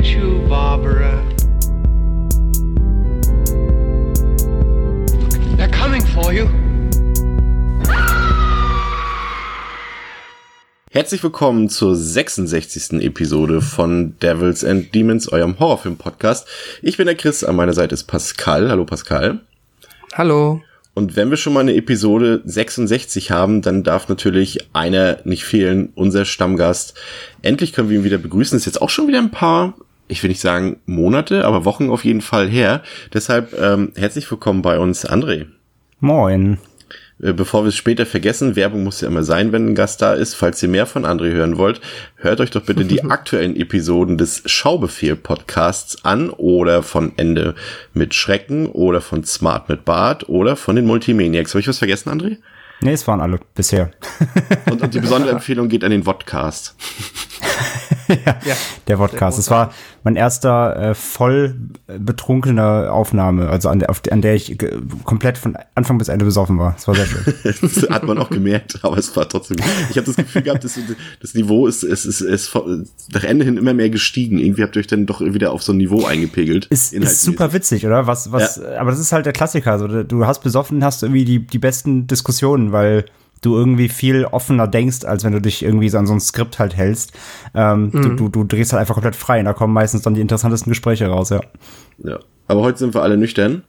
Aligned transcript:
get 0.00 0.14
you, 0.14 0.40
Barbara. 0.48 1.22
They're 5.56 5.70
coming 5.70 6.02
for 6.02 6.32
you. 6.32 6.48
Herzlich 10.90 11.22
willkommen 11.22 11.68
zur 11.68 11.94
66. 11.94 13.00
Episode 13.02 13.60
von 13.60 14.18
Devils 14.20 14.64
and 14.64 14.94
Demons, 14.94 15.28
eurem 15.30 15.58
Horrorfilm-Podcast. 15.58 16.48
Ich 16.82 16.96
bin 16.96 17.06
der 17.06 17.14
Chris, 17.14 17.44
an 17.44 17.56
meiner 17.56 17.74
Seite 17.74 17.94
ist 17.94 18.04
Pascal. 18.04 18.70
Hallo 18.70 18.84
Pascal. 18.84 19.40
Hallo. 20.14 20.62
Und 20.94 21.14
wenn 21.14 21.30
wir 21.30 21.36
schon 21.36 21.52
mal 21.52 21.60
eine 21.60 21.76
Episode 21.76 22.42
66 22.44 23.30
haben, 23.30 23.62
dann 23.62 23.84
darf 23.84 24.08
natürlich 24.08 24.68
einer 24.72 25.18
nicht 25.24 25.44
fehlen, 25.44 25.92
unser 25.94 26.24
Stammgast. 26.24 26.94
Endlich 27.42 27.72
können 27.72 27.90
wir 27.90 27.98
ihn 27.98 28.04
wieder 28.04 28.18
begrüßen. 28.18 28.56
ist 28.56 28.66
jetzt 28.66 28.82
auch 28.82 28.90
schon 28.90 29.06
wieder 29.06 29.18
ein 29.18 29.30
paar, 29.30 29.74
ich 30.10 30.22
will 30.22 30.28
nicht 30.28 30.40
sagen 30.40 30.80
Monate, 30.86 31.44
aber 31.44 31.64
Wochen 31.64 31.88
auf 31.88 32.04
jeden 32.04 32.20
Fall 32.20 32.48
her. 32.48 32.82
Deshalb 33.14 33.58
ähm, 33.58 33.92
herzlich 33.94 34.30
willkommen 34.30 34.60
bei 34.60 34.78
uns, 34.78 35.08
André. 35.08 35.46
Moin. 36.00 36.58
Äh, 37.22 37.32
bevor 37.32 37.62
wir 37.62 37.68
es 37.68 37.76
später 37.76 38.06
vergessen, 38.06 38.56
Werbung 38.56 38.82
muss 38.82 39.00
ja 39.00 39.08
immer 39.08 39.22
sein, 39.22 39.52
wenn 39.52 39.68
ein 39.68 39.74
Gast 39.76 40.02
da 40.02 40.14
ist. 40.14 40.34
Falls 40.34 40.62
ihr 40.62 40.68
mehr 40.68 40.86
von 40.86 41.04
André 41.04 41.30
hören 41.30 41.58
wollt, 41.58 41.80
hört 42.16 42.40
euch 42.40 42.50
doch 42.50 42.62
bitte 42.62 42.84
die 42.84 43.02
aktuellen 43.10 43.54
Episoden 43.54 44.18
des 44.18 44.42
Schaubefehl-Podcasts 44.46 46.04
an 46.04 46.30
oder 46.30 46.82
von 46.82 47.12
Ende 47.16 47.54
mit 47.94 48.14
Schrecken 48.14 48.66
oder 48.66 49.00
von 49.00 49.22
Smart 49.24 49.68
mit 49.68 49.84
Bart 49.84 50.28
oder 50.28 50.56
von 50.56 50.74
den 50.74 50.86
Multimaniacs. 50.86 51.52
Habe 51.52 51.60
ich 51.60 51.68
was 51.68 51.78
vergessen, 51.78 52.10
André? 52.10 52.38
Nee, 52.82 52.92
es 52.92 53.06
waren 53.06 53.20
alle 53.20 53.38
bisher. 53.54 53.90
und, 54.70 54.82
und 54.82 54.94
die 54.94 55.00
besondere 55.00 55.30
Empfehlung 55.34 55.68
geht 55.68 55.84
an 55.84 55.90
den 55.90 56.02
Vodcast. 56.02 56.74
ja, 58.08 58.36
ja, 58.44 58.56
der 58.88 58.96
Podcast. 58.96 59.38
Es 59.38 59.50
war 59.50 59.72
mein 60.02 60.16
erster 60.16 60.90
äh, 60.90 60.94
voll 60.94 61.54
betrunkener 61.86 62.92
Aufnahme, 62.92 63.48
also 63.48 63.68
an 63.68 63.80
der, 63.80 63.90
auf, 63.90 64.02
an 64.10 64.22
der 64.22 64.34
ich 64.34 64.56
komplett 65.04 65.38
von 65.38 65.56
Anfang 65.74 65.98
bis 65.98 66.08
Ende 66.08 66.24
besoffen 66.24 66.58
war. 66.58 66.72
Das 66.72 66.88
war 66.88 66.94
sehr 66.94 67.06
schön. 67.06 67.34
das 67.60 67.88
hat 67.90 68.04
man 68.04 68.18
auch 68.18 68.30
gemerkt, 68.30 68.78
aber 68.82 68.98
es 68.98 69.14
war 69.16 69.28
trotzdem. 69.28 69.58
Ich 69.90 69.96
habe 69.96 70.06
das 70.06 70.16
Gefühl 70.16 70.42
gehabt, 70.42 70.64
dass, 70.64 70.78
das 71.20 71.34
Niveau 71.34 71.66
ist, 71.66 71.82
ist, 71.82 72.04
ist, 72.04 72.20
ist 72.20 72.54
nach 73.12 73.24
Ende 73.24 73.44
hin 73.44 73.56
immer 73.56 73.74
mehr 73.74 73.90
gestiegen. 73.90 74.38
Irgendwie 74.38 74.62
habt 74.62 74.76
ihr 74.76 74.80
euch 74.80 74.86
dann 74.86 75.06
doch 75.06 75.20
wieder 75.20 75.52
auf 75.52 75.62
so 75.62 75.72
ein 75.72 75.78
Niveau 75.78 76.04
eingepegelt. 76.04 76.66
Ist, 76.66 76.92
ist 76.92 77.22
super 77.22 77.52
witzig, 77.52 77.86
oder? 77.86 78.06
Was, 78.06 78.32
was? 78.32 78.56
Ja. 78.56 78.80
Aber 78.80 78.90
das 78.90 79.00
ist 79.00 79.12
halt 79.12 79.26
der 79.26 79.32
Klassiker. 79.32 79.72
Also 79.72 80.02
du 80.02 80.26
hast 80.26 80.42
besoffen, 80.42 80.84
hast 80.84 81.02
irgendwie 81.02 81.24
die 81.24 81.46
die 81.46 81.58
besten 81.58 82.06
Diskussionen, 82.06 82.72
weil 82.72 83.04
du 83.40 83.56
irgendwie 83.56 83.88
viel 83.88 84.24
offener 84.24 84.66
denkst, 84.66 85.04
als 85.04 85.24
wenn 85.24 85.32
du 85.32 85.40
dich 85.40 85.64
irgendwie 85.64 85.88
so 85.88 85.98
an 85.98 86.06
so 86.06 86.12
ein 86.12 86.20
Skript 86.20 86.58
halt 86.58 86.76
hältst. 86.76 87.12
Ähm, 87.54 87.90
mhm. 87.92 88.02
du, 88.02 88.08
du, 88.16 88.28
du 88.28 88.44
drehst 88.44 88.72
halt 88.72 88.80
einfach 88.80 88.94
komplett 88.94 89.16
frei 89.16 89.38
und 89.38 89.46
da 89.46 89.52
kommen 89.52 89.72
meistens 89.72 90.02
dann 90.02 90.14
die 90.14 90.20
interessantesten 90.20 90.70
Gespräche 90.70 91.08
raus, 91.08 91.30
ja. 91.30 91.40
Ja. 91.98 92.18
Aber 92.50 92.62
heute 92.62 92.78
sind 92.78 92.94
wir 92.94 93.02
alle 93.02 93.16
nüchtern. 93.16 93.62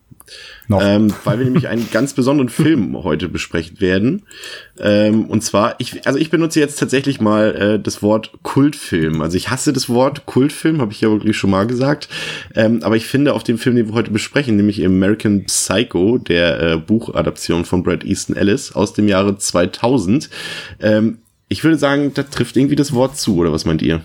Ähm, 0.70 1.12
weil 1.24 1.38
wir 1.38 1.44
nämlich 1.44 1.68
einen 1.68 1.88
ganz 1.92 2.14
besonderen 2.14 2.48
Film 2.48 3.00
heute 3.02 3.28
besprechen 3.28 3.80
werden. 3.80 4.22
Ähm, 4.78 5.26
und 5.26 5.42
zwar, 5.42 5.76
ich, 5.78 6.06
also 6.06 6.18
ich 6.18 6.30
benutze 6.30 6.58
jetzt 6.58 6.78
tatsächlich 6.78 7.20
mal 7.20 7.54
äh, 7.54 7.78
das 7.80 8.02
Wort 8.02 8.32
Kultfilm. 8.42 9.20
Also 9.20 9.36
ich 9.36 9.50
hasse 9.50 9.72
das 9.72 9.88
Wort 9.88 10.26
Kultfilm, 10.26 10.80
habe 10.80 10.92
ich 10.92 11.00
ja 11.00 11.10
wirklich 11.10 11.36
schon 11.36 11.50
mal 11.50 11.66
gesagt. 11.66 12.08
Ähm, 12.56 12.82
aber 12.82 12.96
ich 12.96 13.06
finde 13.06 13.34
auf 13.34 13.44
dem 13.44 13.58
Film, 13.58 13.76
den 13.76 13.88
wir 13.88 13.94
heute 13.94 14.10
besprechen, 14.10 14.56
nämlich 14.56 14.84
American 14.84 15.44
Psycho, 15.44 16.18
der 16.18 16.60
äh, 16.60 16.76
Buchadaption 16.76 17.64
von 17.64 17.82
Brad 17.82 18.04
Easton 18.04 18.36
Ellis 18.36 18.72
aus 18.72 18.94
dem 18.94 19.06
Jahre 19.06 19.38
2000, 19.38 20.28
ähm, 20.80 21.18
ich 21.48 21.62
würde 21.62 21.76
sagen, 21.76 22.12
da 22.14 22.22
trifft 22.22 22.56
irgendwie 22.56 22.76
das 22.76 22.94
Wort 22.94 23.18
zu, 23.18 23.36
oder 23.36 23.52
was 23.52 23.66
meint 23.66 23.82
ihr? 23.82 24.00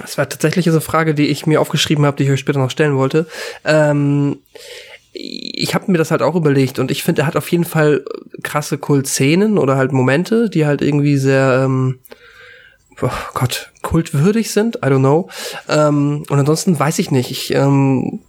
Das 0.00 0.18
war 0.18 0.28
tatsächlich 0.28 0.64
so 0.66 0.72
eine 0.72 0.80
Frage, 0.80 1.14
die 1.14 1.28
ich 1.28 1.46
mir 1.46 1.60
aufgeschrieben 1.60 2.04
habe, 2.06 2.16
die 2.16 2.24
ich 2.24 2.30
euch 2.30 2.40
später 2.40 2.58
noch 2.58 2.70
stellen 2.70 2.96
wollte. 2.96 3.26
Ähm, 3.64 4.38
ich 5.12 5.74
habe 5.74 5.90
mir 5.90 5.98
das 5.98 6.10
halt 6.10 6.22
auch 6.22 6.34
überlegt 6.34 6.78
und 6.78 6.90
ich 6.90 7.02
finde, 7.02 7.22
er 7.22 7.26
hat 7.26 7.36
auf 7.36 7.50
jeden 7.50 7.64
Fall 7.64 8.04
krasse 8.42 8.76
Kult-Szenen 8.76 9.56
oder 9.56 9.76
halt 9.76 9.92
Momente, 9.92 10.50
die 10.50 10.66
halt 10.66 10.82
irgendwie 10.82 11.16
sehr, 11.16 11.62
ähm, 11.64 12.00
oh 13.00 13.08
Gott, 13.32 13.72
kultwürdig 13.82 14.50
sind. 14.50 14.76
I 14.76 14.88
don't 14.88 14.98
know. 14.98 15.30
Ähm, 15.68 16.24
und 16.28 16.38
ansonsten 16.38 16.78
weiß 16.78 16.98
ich 16.98 17.10
nicht. 17.10 17.30
Ich, 17.30 17.54
ähm, 17.54 18.20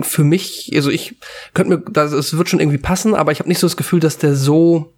für 0.00 0.24
mich, 0.24 0.70
also 0.74 0.90
ich 0.90 1.16
könnte 1.54 1.76
mir, 1.76 1.82
das, 1.90 2.12
es 2.12 2.36
wird 2.36 2.48
schon 2.48 2.60
irgendwie 2.60 2.78
passen, 2.78 3.14
aber 3.14 3.32
ich 3.32 3.38
habe 3.38 3.48
nicht 3.48 3.58
so 3.58 3.66
das 3.66 3.76
Gefühl, 3.76 4.00
dass 4.00 4.18
der 4.18 4.34
so 4.34 4.92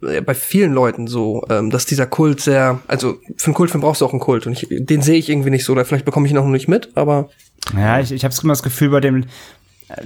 bei 0.00 0.34
vielen 0.34 0.72
Leuten 0.72 1.06
so, 1.06 1.44
ähm, 1.48 1.70
dass 1.70 1.86
dieser 1.86 2.06
Kult 2.06 2.40
sehr, 2.40 2.80
also 2.86 3.18
für 3.36 3.46
einen 3.46 3.54
Kultfilm 3.54 3.80
brauchst 3.80 4.02
du 4.02 4.04
auch 4.04 4.12
einen 4.12 4.20
Kult 4.20 4.46
und 4.46 4.52
ich, 4.52 4.66
den 4.70 5.02
sehe 5.02 5.16
ich 5.16 5.28
irgendwie 5.28 5.50
nicht 5.50 5.64
so, 5.64 5.72
oder 5.72 5.84
vielleicht 5.84 6.04
bekomme 6.04 6.26
ich 6.26 6.32
ihn 6.32 6.38
auch 6.38 6.44
noch 6.44 6.50
nicht 6.50 6.68
mit, 6.68 6.90
aber 6.96 7.30
ja, 7.74 8.00
ich, 8.00 8.12
ich 8.12 8.24
habe 8.24 8.34
immer 8.42 8.52
das 8.52 8.62
Gefühl 8.62 8.90
bei 8.90 9.00
dem, 9.00 9.22
äh, 9.88 10.02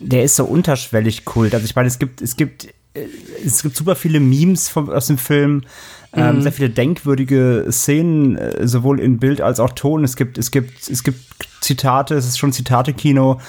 der 0.00 0.24
ist 0.24 0.36
so 0.36 0.44
unterschwellig 0.44 1.24
Kult. 1.24 1.54
Also 1.54 1.64
ich 1.64 1.76
meine, 1.76 1.88
es 1.88 1.98
gibt, 1.98 2.22
es 2.22 2.36
gibt, 2.36 2.66
äh, 2.94 3.06
es 3.44 3.62
gibt 3.62 3.76
super 3.76 3.96
viele 3.96 4.20
Memes 4.20 4.68
vom, 4.68 4.88
aus 4.88 5.06
dem 5.06 5.18
Film, 5.18 5.62
ähm, 6.14 6.36
mhm. 6.36 6.42
sehr 6.42 6.52
viele 6.52 6.70
denkwürdige 6.70 7.66
Szenen, 7.70 8.36
äh, 8.36 8.66
sowohl 8.66 9.00
in 9.00 9.18
Bild 9.18 9.40
als 9.40 9.60
auch 9.60 9.72
Ton. 9.72 10.04
Es 10.04 10.16
gibt, 10.16 10.38
es 10.38 10.50
gibt, 10.50 10.88
es 10.88 11.02
gibt 11.02 11.20
Zitate, 11.60 12.14
es 12.14 12.26
ist 12.26 12.38
schon 12.38 12.52
Zitate-Kino. 12.52 13.40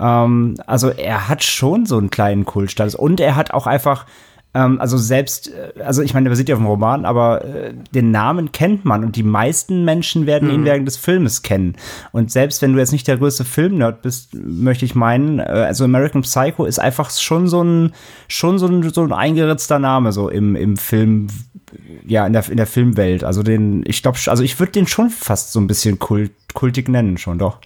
Ähm, 0.00 0.56
also 0.66 0.90
er 0.90 1.28
hat 1.28 1.44
schon 1.44 1.86
so 1.86 1.98
einen 1.98 2.10
kleinen 2.10 2.44
Kultstatus 2.44 2.94
und 2.94 3.20
er 3.20 3.36
hat 3.36 3.52
auch 3.52 3.66
einfach 3.66 4.06
ähm, 4.54 4.80
also 4.80 4.96
selbst, 4.96 5.52
äh, 5.52 5.80
also 5.82 6.02
ich 6.02 6.14
meine, 6.14 6.24
der 6.24 6.30
basiert 6.30 6.48
ja 6.48 6.54
auf 6.54 6.60
dem 6.60 6.66
Roman, 6.66 7.04
aber 7.04 7.44
äh, 7.44 7.74
den 7.92 8.10
Namen 8.12 8.52
kennt 8.52 8.84
man 8.84 9.04
und 9.04 9.16
die 9.16 9.22
meisten 9.22 9.84
Menschen 9.84 10.26
werden 10.26 10.48
mhm. 10.48 10.54
ihn 10.54 10.64
während 10.64 10.86
des 10.86 10.96
Filmes 10.96 11.42
kennen. 11.42 11.76
Und 12.12 12.30
selbst 12.30 12.62
wenn 12.62 12.72
du 12.72 12.78
jetzt 12.78 12.92
nicht 12.92 13.08
der 13.08 13.18
größte 13.18 13.44
Filmnerd 13.44 14.02
bist, 14.02 14.34
möchte 14.34 14.84
ich 14.84 14.94
meinen, 14.94 15.40
äh, 15.40 15.42
also 15.42 15.84
American 15.84 16.22
Psycho 16.22 16.64
ist 16.64 16.78
einfach 16.78 17.10
schon 17.10 17.48
so 17.48 17.62
ein, 17.62 17.92
schon 18.28 18.58
so 18.58 18.66
ein, 18.66 18.88
so 18.90 19.02
ein 19.02 19.12
eingeritzter 19.12 19.78
Name 19.78 20.12
so 20.12 20.28
im, 20.28 20.54
im 20.54 20.76
Film, 20.76 21.26
ja, 22.06 22.26
in 22.26 22.32
der, 22.32 22.48
in 22.48 22.56
der 22.56 22.66
Filmwelt. 22.66 23.24
Also 23.24 23.42
den, 23.42 23.82
ich 23.86 24.02
glaube, 24.02 24.18
also 24.26 24.42
ich 24.44 24.58
würde 24.60 24.72
den 24.72 24.86
schon 24.86 25.10
fast 25.10 25.52
so 25.52 25.60
ein 25.60 25.66
bisschen 25.66 25.98
kult, 25.98 26.30
kultig 26.54 26.88
nennen, 26.88 27.18
schon 27.18 27.38
doch 27.38 27.58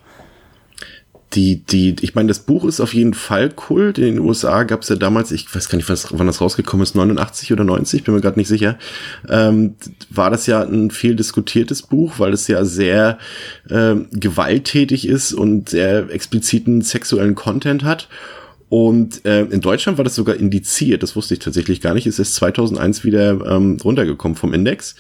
die, 1.35 1.63
die, 1.63 1.97
ich 2.01 2.15
meine, 2.15 2.29
das 2.29 2.39
Buch 2.41 2.65
ist 2.65 2.81
auf 2.81 2.95
jeden 2.95 3.13
Fall 3.13 3.51
Kult. 3.51 3.99
In 3.99 4.05
den 4.05 4.19
USA 4.21 4.63
gab 4.63 4.83
es 4.83 4.89
ja 4.89 4.97
damals, 4.97 5.31
ich 5.31 5.55
weiß 5.55 5.69
gar 5.69 5.77
nicht, 5.77 5.89
was, 5.89 6.09
wann 6.11 6.27
das 6.27 6.41
rausgekommen 6.41 6.83
ist, 6.83 6.95
89 6.95 7.53
oder 7.53 7.65
90, 7.65 8.05
bin 8.05 8.15
mir 8.15 8.21
gerade 8.21 8.39
nicht 8.39 8.49
sicher, 8.49 8.79
ähm, 9.29 9.75
war 10.09 10.31
das 10.31 10.47
ja 10.47 10.63
ein 10.63 10.91
viel 10.91 11.17
diskutiertes 11.17 11.83
Buch, 11.83 12.15
weil 12.19 12.33
es 12.33 12.49
ja 12.49 12.65
sehr 12.65 13.19
ähm, 13.71 14.09
gewalttätig 14.13 15.07
ist 15.07 15.35
und 15.35 15.69
sehr 15.69 16.11
expliziten 16.11 16.81
sexuellen 16.81 17.35
Content 17.35 17.85
hat. 17.85 18.09
Und 18.71 19.25
äh, 19.25 19.45
in 19.45 19.61
Deutschland 19.61 19.99
war 19.99 20.05
das 20.05 20.15
sogar 20.15 20.37
indiziert, 20.37 21.03
das 21.03 21.17
wusste 21.17 21.35
ich 21.35 21.41
tatsächlich 21.41 21.81
gar 21.81 21.95
nicht. 21.95 22.07
Es 22.07 22.19
ist 22.19 22.35
2001 22.35 23.05
wieder 23.05 23.45
ähm, 23.47 23.79
runtergekommen 23.83 24.37
vom 24.37 24.55
Index. 24.55 24.95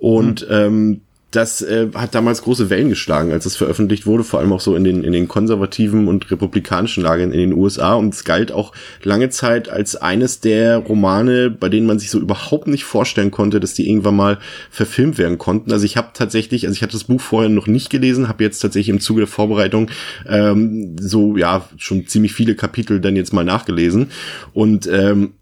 Und 0.00 0.42
mhm. 0.48 0.54
ähm, 0.54 1.00
das 1.34 1.62
äh, 1.62 1.88
hat 1.94 2.14
damals 2.14 2.42
große 2.42 2.70
Wellen 2.70 2.88
geschlagen, 2.88 3.32
als 3.32 3.46
es 3.46 3.56
veröffentlicht 3.56 4.06
wurde, 4.06 4.24
vor 4.24 4.40
allem 4.40 4.52
auch 4.52 4.60
so 4.60 4.76
in 4.76 4.84
den, 4.84 5.02
in 5.02 5.12
den 5.12 5.28
konservativen 5.28 6.08
und 6.08 6.30
republikanischen 6.30 7.02
Lagern 7.02 7.32
in 7.32 7.38
den 7.38 7.52
USA. 7.52 7.94
Und 7.94 8.14
es 8.14 8.24
galt 8.24 8.52
auch 8.52 8.72
lange 9.02 9.30
Zeit 9.30 9.68
als 9.68 9.96
eines 9.96 10.40
der 10.40 10.78
Romane, 10.78 11.50
bei 11.50 11.68
denen 11.68 11.86
man 11.86 11.98
sich 11.98 12.10
so 12.10 12.20
überhaupt 12.20 12.66
nicht 12.66 12.84
vorstellen 12.84 13.30
konnte, 13.30 13.60
dass 13.60 13.74
die 13.74 13.88
irgendwann 13.88 14.16
mal 14.16 14.38
verfilmt 14.70 15.18
werden 15.18 15.38
konnten. 15.38 15.72
Also 15.72 15.84
ich 15.84 15.96
habe 15.96 16.10
tatsächlich, 16.14 16.66
also 16.66 16.76
ich 16.76 16.82
hatte 16.82 16.92
das 16.92 17.04
Buch 17.04 17.20
vorher 17.20 17.50
noch 17.50 17.66
nicht 17.66 17.90
gelesen, 17.90 18.28
habe 18.28 18.44
jetzt 18.44 18.60
tatsächlich 18.60 18.90
im 18.90 19.00
Zuge 19.00 19.22
der 19.22 19.28
Vorbereitung 19.28 19.90
ähm, 20.28 20.96
so, 21.00 21.36
ja, 21.36 21.68
schon 21.76 22.06
ziemlich 22.06 22.32
viele 22.32 22.54
Kapitel 22.54 23.00
dann 23.00 23.16
jetzt 23.16 23.32
mal 23.32 23.44
nachgelesen. 23.44 24.10
Und 24.52 24.86
ähm, 24.86 25.34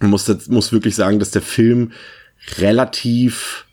muss, 0.00 0.28
muss 0.48 0.72
wirklich 0.72 0.94
sagen, 0.94 1.18
dass 1.18 1.30
der 1.30 1.42
Film 1.42 1.92
relativ 2.58 3.64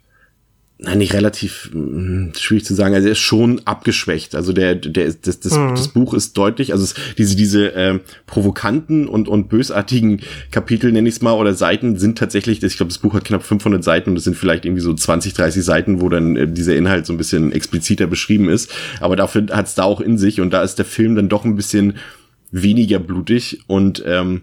nein, 0.83 0.97
nicht 0.97 1.13
relativ 1.13 1.69
mh, 1.73 1.79
hm, 1.79 2.31
schwierig 2.37 2.65
zu 2.65 2.73
sagen. 2.73 2.95
Also 2.95 3.07
er 3.07 3.11
ist 3.11 3.19
schon 3.19 3.61
abgeschwächt. 3.65 4.35
Also 4.35 4.51
der, 4.51 4.75
der, 4.75 5.13
das, 5.13 5.39
das, 5.39 5.53
mhm. 5.53 5.75
das 5.75 5.89
Buch 5.89 6.13
ist 6.13 6.35
deutlich, 6.37 6.73
also 6.73 6.83
es, 6.83 6.95
diese, 7.17 7.35
diese 7.35 7.73
äh, 7.73 7.99
provokanten 8.25 9.07
und, 9.07 9.27
und 9.27 9.47
bösartigen 9.47 10.21
Kapitel, 10.49 10.91
nenne 10.91 11.07
ich 11.07 11.15
es 11.15 11.21
mal, 11.21 11.33
oder 11.33 11.53
Seiten 11.53 11.97
sind 11.97 12.17
tatsächlich, 12.17 12.63
ich 12.63 12.77
glaube, 12.77 12.89
das 12.89 12.97
Buch 12.97 13.13
hat 13.13 13.25
knapp 13.25 13.43
500 13.43 13.83
Seiten 13.83 14.09
und 14.09 14.17
es 14.17 14.23
sind 14.23 14.35
vielleicht 14.35 14.65
irgendwie 14.65 14.81
so 14.81 14.93
20, 14.93 15.33
30 15.33 15.63
Seiten, 15.63 16.01
wo 16.01 16.09
dann 16.09 16.35
äh, 16.35 16.47
dieser 16.47 16.75
Inhalt 16.75 17.05
so 17.05 17.13
ein 17.13 17.17
bisschen 17.17 17.51
expliziter 17.51 18.07
beschrieben 18.07 18.49
ist. 18.49 18.73
Aber 18.99 19.15
dafür 19.15 19.45
hat 19.51 19.67
es 19.67 19.75
da 19.75 19.83
auch 19.83 20.01
in 20.01 20.17
sich 20.17 20.41
und 20.41 20.51
da 20.51 20.63
ist 20.63 20.79
der 20.79 20.85
Film 20.85 21.15
dann 21.15 21.29
doch 21.29 21.45
ein 21.45 21.55
bisschen 21.55 21.97
weniger 22.51 22.99
blutig 22.99 23.59
und 23.67 24.03
ähm, 24.05 24.41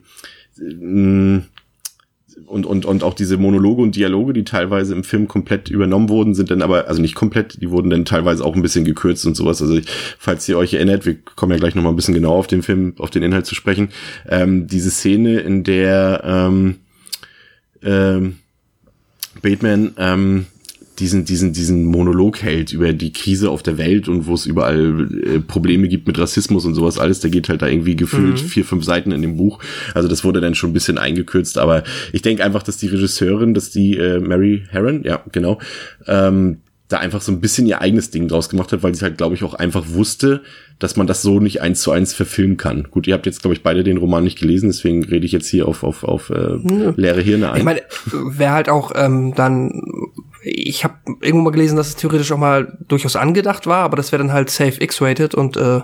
mh, 0.57 1.43
und, 2.47 2.67
und, 2.67 2.85
und 2.85 3.03
auch 3.03 3.15
diese 3.15 3.37
Monologe 3.37 3.83
und 3.83 3.97
Dialoge, 3.97 4.33
die 4.33 4.45
teilweise 4.45 4.95
im 4.95 5.05
Film 5.05 5.29
komplett 5.29 5.69
übernommen 5.71 6.09
wurden, 6.09 6.35
sind 6.35 6.51
dann 6.51 6.63
aber, 6.63 6.89
also 6.89 7.01
nicht 7.01 7.15
komplett, 7.15 7.61
die 7.61 7.71
wurden 7.71 7.91
dann 7.91 8.05
teilweise 8.05 8.45
auch 8.45 8.55
ein 8.55 8.63
bisschen 8.63 8.85
gekürzt 8.85 9.27
und 9.27 9.37
sowas. 9.37 9.61
Also 9.61 9.81
falls 10.19 10.49
ihr 10.49 10.59
euch 10.59 10.75
erinnert, 10.75 11.07
wir 11.07 11.17
kommen 11.17 11.53
ja 11.53 11.59
gleich 11.59 11.75
nochmal 11.75 11.93
ein 11.93 11.97
bisschen 11.97 12.15
genauer 12.15 12.37
auf 12.37 12.47
den 12.47 12.63
Film, 12.63 12.95
auf 12.99 13.11
den 13.11 13.23
Inhalt 13.23 13.47
zu 13.47 13.55
sprechen, 13.55 13.91
ähm, 14.29 14.67
diese 14.67 14.91
Szene, 14.91 15.41
in 15.41 15.65
der 15.65 16.23
ähm, 16.25 16.77
ähm, 17.83 18.37
Bateman 19.43 19.93
ähm, 19.99 20.47
diesen, 20.99 21.25
diesen, 21.25 21.53
diesen 21.53 21.85
Monolog 21.85 22.43
hält 22.43 22.73
über 22.73 22.93
die 22.93 23.13
Krise 23.13 23.51
auf 23.51 23.63
der 23.63 23.79
Welt 23.79 24.09
und 24.09 24.27
wo 24.27 24.35
es 24.35 24.47
überall 24.47 25.09
äh, 25.25 25.39
Probleme 25.41 25.89
gibt 25.89 26.07
mit 26.07 26.19
Rassismus 26.19 26.65
und 26.65 26.75
sowas 26.75 26.99
alles. 26.99 27.21
Der 27.21 27.31
geht 27.31 27.49
halt 27.49 27.63
da 27.63 27.69
irgendwie 27.69 27.97
gefühlt 27.97 28.41
vier, 28.41 28.65
fünf 28.65 28.85
Seiten 28.85 29.13
in 29.13 29.23
dem 29.23 29.37
Buch. 29.37 29.61
Also 29.95 30.09
das 30.09 30.25
wurde 30.25 30.41
dann 30.41 30.55
schon 30.55 30.71
ein 30.71 30.75
bisschen 30.75 30.99
eingekürzt, 30.99 31.59
aber 31.59 31.85
ich 32.13 32.23
denke 32.23 32.45
einfach, 32.45 32.63
dass 32.63 32.77
die 32.77 32.89
Regisseurin, 32.89 33.55
dass 33.55 33.71
die 33.71 33.97
äh, 33.97 34.21
Mary 34.21 34.65
Herron, 34.71 35.03
ja, 35.05 35.23
genau, 35.33 35.59
ähm, 36.07 36.59
da 36.89 36.99
einfach 36.99 37.21
so 37.21 37.31
ein 37.31 37.41
bisschen 37.41 37.67
ihr 37.67 37.83
eigenes 37.83 38.11
Ding 38.11 38.29
draus 38.29 38.49
gemacht 38.49 38.73
hat, 38.73 38.83
weil 38.83 38.95
sie 38.95 39.05
halt, 39.05 39.19
glaube 39.19 39.35
ich, 39.35 39.45
auch 39.45 39.55
einfach 39.55 39.85
wusste, 39.89 40.43
dass 40.79 40.97
man 40.97 41.07
das 41.07 41.21
so 41.21 41.39
nicht 41.39 41.61
eins 41.61 41.83
zu 41.83 41.91
eins 41.93 42.15
verfilmen 42.15 42.57
kann. 42.57 42.85
Gut, 42.91 43.07
ihr 43.07 43.15
habt 43.15 43.27
jetzt, 43.27 43.43
glaube 43.43 43.55
ich, 43.55 43.63
beide 43.63 43.85
den 43.85 43.99
Roman 43.99 44.25
nicht 44.25 44.39
gelesen, 44.39 44.71
deswegen 44.71 45.05
rede 45.05 45.27
ich 45.27 45.33
jetzt 45.33 45.49
hier 45.49 45.69
auf, 45.69 45.83
auf, 45.83 46.03
auf 46.03 46.31
äh, 46.31 46.57
leere 46.97 47.21
Hirne 47.21 47.53
ein. 47.53 47.59
Ich 47.59 47.65
meine, 47.65 47.83
wäre 48.31 48.53
halt 48.53 48.69
auch 48.71 48.93
ähm, 48.95 49.35
dann, 49.35 49.83
ich 50.43 50.85
habe 50.85 50.95
irgendwo 51.21 51.45
mal 51.45 51.51
gelesen, 51.51 51.77
dass 51.77 51.89
es 51.89 51.97
theoretisch 51.97 52.33
auch 52.33 52.39
mal 52.39 52.79
durchaus 52.89 53.17
angedacht 53.17 53.67
war, 53.67 53.85
aber 53.85 53.97
das 53.97 54.13
wäre 54.13 54.23
dann 54.23 54.33
halt 54.33 54.51
safe 54.51 54.83
X-rated 54.83 55.35
und 55.35 55.57
äh, 55.57 55.81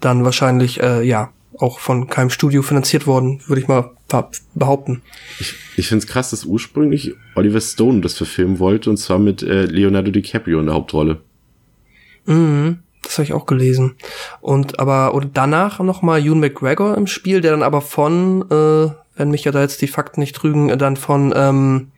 dann 0.00 0.24
wahrscheinlich, 0.24 0.82
äh, 0.82 1.02
ja, 1.02 1.30
auch 1.58 1.80
von 1.80 2.08
keinem 2.08 2.30
Studio 2.30 2.62
finanziert 2.62 3.06
worden, 3.06 3.40
würde 3.46 3.60
ich 3.60 3.68
mal 3.68 3.90
behaupten. 4.54 5.02
Ich, 5.40 5.54
ich 5.76 5.88
finde 5.88 6.04
es 6.04 6.10
krass, 6.10 6.30
dass 6.30 6.44
ursprünglich 6.44 7.14
Oliver 7.34 7.60
Stone 7.60 8.00
das 8.00 8.14
verfilmen 8.14 8.58
wollte, 8.58 8.90
und 8.90 8.96
zwar 8.96 9.18
mit 9.18 9.42
äh, 9.42 9.64
Leonardo 9.64 10.10
DiCaprio 10.10 10.60
in 10.60 10.66
der 10.66 10.74
Hauptrolle. 10.74 11.20
Mhm, 12.26 12.78
das 13.02 13.18
habe 13.18 13.24
ich 13.24 13.32
auch 13.32 13.46
gelesen. 13.46 13.96
Und 14.40 14.78
aber 14.78 15.14
und 15.14 15.36
danach 15.36 15.80
noch 15.80 16.02
mal 16.02 16.20
Ewan 16.20 16.40
McGregor 16.40 16.96
im 16.96 17.06
Spiel, 17.06 17.40
der 17.40 17.52
dann 17.52 17.62
aber 17.62 17.80
von, 17.80 18.42
äh, 18.50 18.90
wenn 19.16 19.30
mich 19.30 19.44
ja 19.44 19.52
da 19.52 19.60
jetzt 19.60 19.82
die 19.82 19.88
Fakten 19.88 20.20
nicht 20.20 20.36
trügen, 20.36 20.76
dann 20.78 20.96
von 20.96 21.32
ähm, 21.34 21.88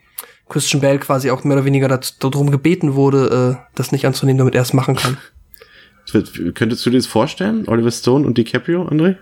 Christian 0.51 0.83
Bale 0.83 0.99
quasi 0.99 1.31
auch 1.31 1.45
mehr 1.45 1.57
oder 1.57 1.65
weniger 1.65 1.89
darum 2.19 2.51
gebeten 2.51 2.95
wurde, 2.95 3.59
äh, 3.59 3.67
das 3.75 3.93
nicht 3.93 4.07
anzunehmen, 4.07 4.39
damit 4.39 4.55
er 4.55 4.63
es 4.63 4.73
machen 4.73 4.97
kann. 4.97 5.17
Könntest 6.55 6.85
du 6.85 6.91
dir 6.91 6.99
das 6.99 7.07
vorstellen, 7.07 7.69
Oliver 7.69 7.91
Stone 7.91 8.27
und 8.27 8.37
DiCaprio, 8.37 8.83
André? 8.89 9.17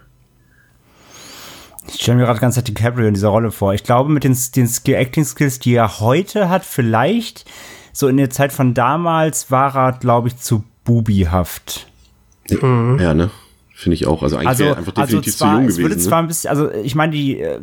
Ich 1.87 2.03
stelle 2.03 2.19
mir 2.19 2.25
gerade 2.25 2.41
ganz 2.41 2.55
Zeit 2.55 2.69
DiCaprio 2.69 3.07
in 3.07 3.15
dieser 3.15 3.29
Rolle 3.29 3.51
vor. 3.51 3.75
Ich 3.75 3.85
glaube, 3.85 4.11
mit 4.11 4.25
den, 4.25 4.37
den 4.57 4.69
Acting-Skills, 4.87 5.59
die 5.59 5.75
er 5.75 6.01
heute 6.01 6.49
hat, 6.49 6.65
vielleicht 6.65 7.45
so 7.93 8.09
in 8.09 8.17
der 8.17 8.31
Zeit 8.31 8.53
von 8.53 8.75
damals 8.75 9.51
war 9.51 9.75
er, 9.75 9.93
glaube 9.93 10.29
ich, 10.29 10.37
zu 10.37 10.65
bubihaft. 10.85 11.87
Mhm. 12.51 12.99
Ja, 13.01 13.15
ne? 13.15 13.31
Finde 13.75 13.95
ich 13.95 14.07
auch. 14.07 14.23
Also 14.23 14.37
eigentlich 14.37 14.49
also, 14.49 14.75
einfach 14.75 14.97
also 14.97 15.03
definitiv 15.03 15.37
zwar, 15.37 15.51
zu 15.51 15.55
jung 15.55 15.69
es 15.69 15.77
gewesen. 15.77 15.91
würde 15.91 16.03
zwar 16.03 16.19
ein 16.19 16.27
bisschen, 16.27 16.51
also 16.51 16.71
ich 16.73 16.95
meine, 16.95 17.13
die 17.13 17.39
äh, 17.39 17.61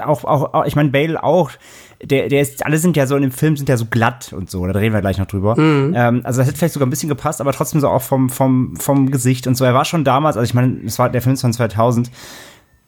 auch, 0.00 0.24
auch, 0.24 0.54
auch, 0.54 0.64
ich 0.64 0.76
meine, 0.76 0.90
Bale 0.90 1.22
auch, 1.22 1.50
der, 2.06 2.28
der 2.28 2.40
ist, 2.40 2.64
alle 2.64 2.78
sind 2.78 2.96
ja 2.96 3.06
so 3.06 3.16
in 3.16 3.22
dem 3.22 3.32
Film 3.32 3.56
sind 3.56 3.68
ja 3.68 3.76
so 3.76 3.86
glatt 3.86 4.32
und 4.32 4.50
so, 4.50 4.66
da 4.66 4.78
reden 4.78 4.94
wir 4.94 5.00
gleich 5.00 5.18
noch 5.18 5.26
drüber. 5.26 5.58
Mhm. 5.58 5.92
Ähm, 5.96 6.20
also 6.24 6.38
das 6.40 6.48
hätte 6.48 6.58
vielleicht 6.58 6.74
sogar 6.74 6.86
ein 6.86 6.90
bisschen 6.90 7.08
gepasst, 7.08 7.40
aber 7.40 7.52
trotzdem 7.52 7.80
so 7.80 7.88
auch 7.88 8.02
vom, 8.02 8.30
vom, 8.30 8.76
vom 8.76 9.10
Gesicht 9.10 9.46
und 9.46 9.56
so. 9.56 9.64
Er 9.64 9.74
war 9.74 9.84
schon 9.84 10.04
damals, 10.04 10.36
also 10.36 10.48
ich 10.48 10.54
meine, 10.54 10.80
es 10.84 10.98
war 10.98 11.10
der 11.10 11.22
Film 11.22 11.34
ist 11.34 11.40
von 11.40 11.52
2000, 11.52 12.10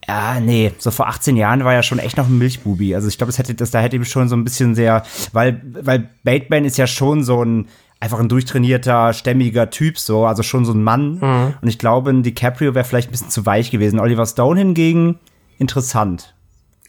ja, 0.07 0.41
nee, 0.41 0.73
so 0.79 0.91
vor 0.91 1.09
18 1.09 1.37
Jahren 1.37 1.65
war 1.65 1.75
er 1.75 1.83
schon 1.83 1.99
echt 1.99 2.17
noch 2.17 2.29
ein 2.29 2.39
Milchbubi. 2.39 2.95
Also 2.95 3.09
ich 3.09 3.19
glaube, 3.19 3.31
das 3.31 3.39
hätte, 3.39 3.55
das, 3.55 3.71
da 3.71 3.81
hätte 3.81 3.97
ihm 3.97 4.05
schon 4.05 4.29
so 4.29 4.37
ein 4.37 4.45
bisschen 4.45 4.75
sehr, 4.75 5.03
weil, 5.33 5.61
weil 5.65 6.09
Bateman 6.25 6.65
ist 6.65 6.79
ja 6.79 6.87
schon 6.87 7.25
so 7.25 7.45
ein, 7.45 7.67
einfach 8.01 8.21
ein 8.21 8.29
durchtrainierter, 8.29 9.13
stämmiger 9.13 9.71
Typ, 9.71 9.99
so, 9.99 10.25
also 10.25 10.43
schon 10.43 10.65
so 10.65 10.73
ein 10.73 10.83
Mann. 10.83 11.19
Mhm. 11.21 11.55
Und 11.61 11.69
ich 11.69 11.79
glaube, 11.79 12.11
ein 12.11 12.23
DiCaprio 12.23 12.75
wäre 12.75 12.85
vielleicht 12.85 13.09
ein 13.09 13.13
bisschen 13.13 13.31
zu 13.31 13.45
weich 13.45 13.71
gewesen. 13.71 13.99
Oliver 13.99 14.25
Stone 14.25 14.59
hingegen, 14.59 15.19
interessant. 15.59 16.35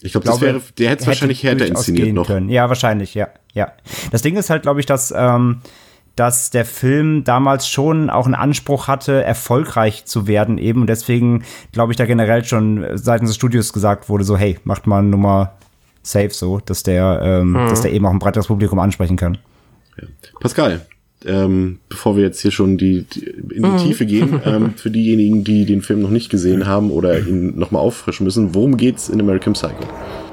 Ich 0.02 0.12
glaube, 0.12 0.26
das 0.26 0.40
wäre, 0.40 0.60
der 0.78 0.90
hätte 0.90 1.02
es 1.02 1.06
wahrscheinlich 1.06 1.42
härter 1.42 1.66
inszeniert 1.66 2.12
noch. 2.14 2.26
Können. 2.26 2.48
Ja, 2.48 2.68
wahrscheinlich, 2.68 3.14
ja, 3.14 3.28
ja. 3.52 3.72
Das 4.10 4.22
Ding 4.22 4.36
ist 4.36 4.50
halt, 4.50 4.62
glaube 4.62 4.80
ich, 4.80 4.86
dass, 4.86 5.12
ähm, 5.16 5.60
dass 6.16 6.50
der 6.50 6.64
Film 6.64 7.24
damals 7.24 7.68
schon 7.68 8.10
auch 8.10 8.26
einen 8.26 8.34
Anspruch 8.34 8.88
hatte, 8.88 9.22
erfolgreich 9.22 10.04
zu 10.06 10.26
werden 10.26 10.58
eben. 10.58 10.82
Und 10.82 10.86
deswegen, 10.88 11.44
glaube 11.72 11.92
ich, 11.92 11.96
da 11.96 12.06
generell 12.06 12.44
schon 12.44 12.86
seitens 12.94 13.30
des 13.30 13.36
Studios 13.36 13.72
gesagt 13.72 14.08
wurde, 14.08 14.24
so, 14.24 14.36
hey, 14.36 14.58
macht 14.64 14.86
mal 14.86 14.98
eine 14.98 15.08
Nummer 15.08 15.54
safe 16.02 16.30
so, 16.30 16.58
dass 16.60 16.82
der, 16.82 17.20
ähm, 17.22 17.52
Mhm. 17.52 17.68
dass 17.68 17.82
der 17.82 17.92
eben 17.92 18.06
auch 18.06 18.10
ein 18.10 18.18
breiteres 18.18 18.46
Publikum 18.48 18.78
ansprechen 18.78 19.16
kann. 19.16 19.38
Pascal, 20.40 20.86
ähm, 21.26 21.78
bevor 21.88 22.16
wir 22.16 22.24
jetzt 22.24 22.40
hier 22.40 22.50
schon 22.50 22.78
die, 22.78 23.02
die 23.02 23.26
in 23.26 23.62
die 23.62 23.68
Mhm. 23.68 23.76
Tiefe 23.78 24.06
gehen, 24.06 24.40
ähm, 24.46 24.74
für 24.76 24.90
diejenigen, 24.90 25.44
die 25.44 25.66
den 25.66 25.82
Film 25.82 26.00
noch 26.02 26.10
nicht 26.10 26.30
gesehen 26.30 26.66
haben 26.66 26.90
oder 26.90 27.18
ihn 27.18 27.58
nochmal 27.58 27.82
auffrischen 27.82 28.24
müssen, 28.24 28.54
worum 28.54 28.76
geht's 28.76 29.08
in 29.08 29.20
American 29.20 29.52
Psycho? 29.52 29.84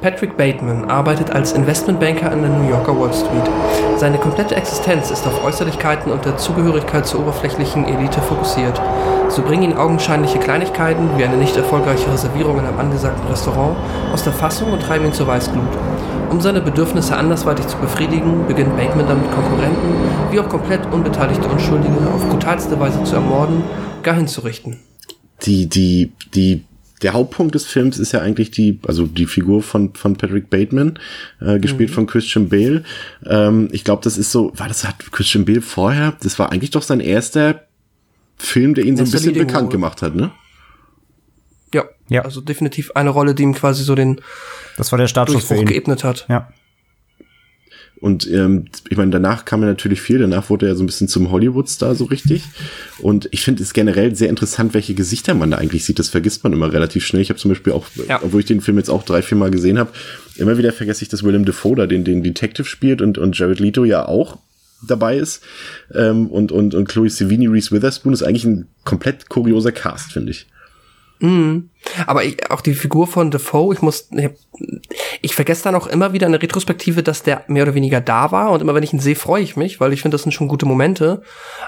Patrick 0.01 0.37
Bateman 0.37 0.85
arbeitet 0.85 1.31
als 1.31 1.53
Investmentbanker 1.53 2.31
an 2.31 2.41
der 2.41 2.51
New 2.51 2.69
Yorker 2.69 2.97
Wall 2.99 3.11
Street. 3.13 3.49
Seine 3.97 4.17
komplette 4.19 4.55
Existenz 4.55 5.09
ist 5.09 5.25
auf 5.25 5.43
Äußerlichkeiten 5.43 6.11
und 6.11 6.23
der 6.23 6.37
Zugehörigkeit 6.37 7.07
zur 7.07 7.21
oberflächlichen 7.21 7.85
Elite 7.85 8.21
fokussiert. 8.21 8.79
So 9.29 9.41
bringen 9.41 9.63
ihn 9.63 9.73
augenscheinliche 9.73 10.37
Kleinigkeiten 10.37 11.09
wie 11.17 11.23
eine 11.23 11.37
nicht 11.37 11.57
erfolgreiche 11.57 12.11
Reservierung 12.13 12.59
in 12.59 12.65
einem 12.65 12.79
angesagten 12.79 13.27
Restaurant 13.27 13.75
aus 14.13 14.23
der 14.23 14.33
Fassung 14.33 14.71
und 14.71 14.81
treiben 14.81 15.05
ihn 15.05 15.13
zur 15.13 15.27
Weißglut. 15.27 15.63
Um 16.29 16.41
seine 16.41 16.61
Bedürfnisse 16.61 17.15
andersweitig 17.15 17.67
zu 17.67 17.77
befriedigen, 17.77 18.45
beginnt 18.47 18.75
Bateman 18.75 19.07
damit 19.07 19.31
Konkurrenten 19.31 19.95
wie 20.31 20.39
auch 20.39 20.49
komplett 20.49 20.85
unbeteiligte 20.91 21.47
Unschuldige 21.47 21.95
auf 22.13 22.27
brutalste 22.29 22.77
Weise 22.79 23.03
zu 23.03 23.15
ermorden, 23.15 23.63
gar 24.03 24.15
hinzurichten. 24.15 24.77
Die, 25.43 25.67
die, 25.67 26.11
die, 26.35 26.63
der 27.01 27.13
Hauptpunkt 27.13 27.55
des 27.55 27.65
Films 27.65 27.97
ist 27.97 28.11
ja 28.11 28.21
eigentlich 28.21 28.51
die, 28.51 28.79
also 28.85 29.05
die 29.05 29.25
Figur 29.25 29.63
von, 29.63 29.93
von 29.93 30.17
Patrick 30.17 30.49
Bateman, 30.49 30.99
äh, 31.39 31.59
gespielt 31.59 31.91
von 31.91 32.07
Christian 32.07 32.49
Bale. 32.49 32.83
Ähm, 33.25 33.69
ich 33.71 33.83
glaube, 33.83 34.01
das 34.03 34.17
ist 34.17 34.31
so, 34.31 34.51
war 34.55 34.67
das 34.67 34.85
hat 34.85 35.11
Christian 35.11 35.45
Bale 35.45 35.61
vorher, 35.61 36.17
das 36.21 36.37
war 36.39 36.51
eigentlich 36.51 36.71
doch 36.71 36.81
sein 36.81 36.99
erster 36.99 37.63
Film, 38.37 38.75
der 38.75 38.85
ihn 38.85 38.97
so 38.97 39.03
ein 39.03 39.11
bisschen 39.11 39.33
bekannt 39.33 39.69
gemacht 39.69 40.01
hat, 40.01 40.15
ne? 40.15 40.31
Ja, 42.09 42.23
also 42.23 42.41
definitiv 42.41 42.91
eine 42.95 43.09
Rolle, 43.09 43.35
die 43.35 43.43
ihm 43.43 43.53
quasi 43.53 43.83
so 43.83 43.95
den 43.95 44.21
Das 44.77 44.91
war 44.91 44.99
der 44.99 45.07
Startschuss 45.07 45.45
für 45.45 45.55
ihn. 45.55 45.65
geebnet 45.65 46.03
hat. 46.03 46.25
Ja. 46.29 46.49
Und 47.99 48.29
ähm, 48.31 48.65
ich 48.91 48.95
meine, 48.97 49.09
danach 49.09 49.43
kam 49.45 49.63
er 49.63 49.69
natürlich 49.69 50.01
viel, 50.01 50.19
danach 50.19 50.51
wurde 50.51 50.67
er 50.67 50.75
so 50.75 50.83
ein 50.83 50.85
bisschen 50.85 51.07
zum 51.07 51.31
Hollywood-Star 51.31 51.95
so 51.95 52.05
richtig. 52.05 52.43
Und 52.99 53.27
ich 53.31 53.41
finde 53.43 53.63
es 53.63 53.73
generell 53.73 54.15
sehr 54.15 54.29
interessant, 54.29 54.75
welche 54.75 54.93
Gesichter 54.93 55.33
man 55.33 55.49
da 55.49 55.57
eigentlich 55.57 55.83
sieht. 55.83 55.97
Das 55.97 56.09
vergisst 56.09 56.43
man 56.43 56.53
immer 56.53 56.71
relativ 56.71 57.03
schnell. 57.03 57.23
Ich 57.23 57.29
habe 57.29 57.39
zum 57.39 57.49
Beispiel 57.49 57.73
auch, 57.73 57.85
Ja. 58.07 58.19
obwohl 58.21 58.41
ich 58.41 58.45
den 58.45 58.61
Film 58.61 58.77
jetzt 58.77 58.89
auch 58.89 59.01
drei, 59.01 59.23
vier 59.23 59.37
Mal 59.37 59.49
gesehen 59.49 59.79
habe, 59.79 59.89
immer 60.35 60.59
wieder 60.59 60.71
vergesse 60.73 61.01
ich, 61.01 61.09
dass 61.09 61.23
Willem 61.23 61.43
Dafoe 61.45 61.75
da 61.75 61.87
den, 61.87 62.03
den 62.03 62.21
Detective 62.21 62.67
spielt 62.67 63.01
und, 63.01 63.17
und 63.17 63.35
Jared 63.37 63.59
Leto 63.59 63.83
ja 63.83 64.05
auch 64.07 64.37
dabei 64.87 65.17
ist. 65.17 65.41
Ähm, 65.91 66.27
und, 66.27 66.51
und, 66.51 66.75
und 66.75 66.87
Chloe 66.87 67.09
Sevigny, 67.09 67.47
Reese 67.47 67.71
Witherspoon 67.71 68.13
ist 68.13 68.21
eigentlich 68.21 68.45
ein 68.45 68.67
komplett 68.83 69.27
kurioser 69.27 69.71
Cast, 69.71 70.11
finde 70.13 70.31
ich. 70.33 70.45
Aber 72.05 72.23
ich, 72.23 72.51
auch 72.51 72.61
die 72.61 72.73
Figur 72.73 73.07
von 73.07 73.31
Defoe, 73.31 73.73
ich 73.73 73.81
muss, 73.81 74.09
ich, 74.11 74.29
ich 75.21 75.35
vergesse 75.35 75.63
dann 75.63 75.75
auch 75.75 75.87
immer 75.87 76.13
wieder 76.13 76.25
in 76.25 76.33
der 76.33 76.41
Retrospektive, 76.41 77.01
dass 77.01 77.23
der 77.23 77.43
mehr 77.47 77.63
oder 77.63 77.75
weniger 77.75 78.01
da 78.01 78.31
war. 78.31 78.51
Und 78.51 78.61
immer 78.61 78.75
wenn 78.75 78.83
ich 78.83 78.93
ihn 78.93 78.99
sehe, 78.99 79.15
freue 79.15 79.41
ich 79.41 79.55
mich, 79.55 79.79
weil 79.79 79.93
ich 79.93 80.01
finde, 80.01 80.15
das 80.15 80.23
sind 80.23 80.31
schon 80.31 80.47
gute 80.47 80.65
Momente. 80.65 81.21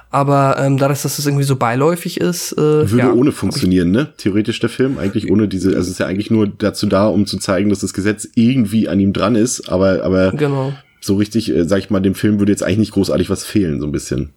Aber 0.10 0.58
ähm, 0.60 0.78
dadurch, 0.78 1.02
dass 1.02 1.18
es 1.18 1.26
irgendwie 1.26 1.46
so 1.46 1.56
beiläufig 1.56 2.20
ist, 2.20 2.52
äh, 2.54 2.58
Würde 2.58 2.98
ja, 2.98 3.14
ohne 3.14 3.32
funktionieren, 3.32 3.92
ne? 3.92 4.14
Theoretisch 4.18 4.60
der 4.60 4.70
Film. 4.70 4.98
Eigentlich 4.98 5.32
ohne 5.32 5.48
diese, 5.48 5.70
also 5.70 5.82
es 5.82 5.90
ist 5.90 6.00
ja 6.00 6.06
eigentlich 6.06 6.32
nur 6.32 6.48
dazu 6.48 6.86
da, 6.88 7.08
um 7.08 7.26
zu 7.26 7.38
zeigen, 7.38 7.70
dass 7.70 7.80
das 7.80 7.94
Gesetz 7.94 8.28
irgendwie 8.36 8.88
an 8.88 9.00
ihm 9.00 9.14
dran 9.14 9.36
ist, 9.36 9.70
aber, 9.70 10.04
aber 10.04 10.32
Genau. 10.32 10.74
so 11.00 11.16
richtig, 11.16 11.50
äh, 11.56 11.66
sag 11.66 11.80
ich 11.80 11.90
mal, 11.90 12.02
dem 12.02 12.16
Film 12.16 12.40
würde 12.40 12.52
jetzt 12.52 12.64
eigentlich 12.64 12.80
nicht 12.80 12.92
großartig 12.94 13.30
was 13.30 13.44
fehlen, 13.44 13.80
so 13.80 13.88
ein 13.88 13.92
bisschen. 13.92 14.32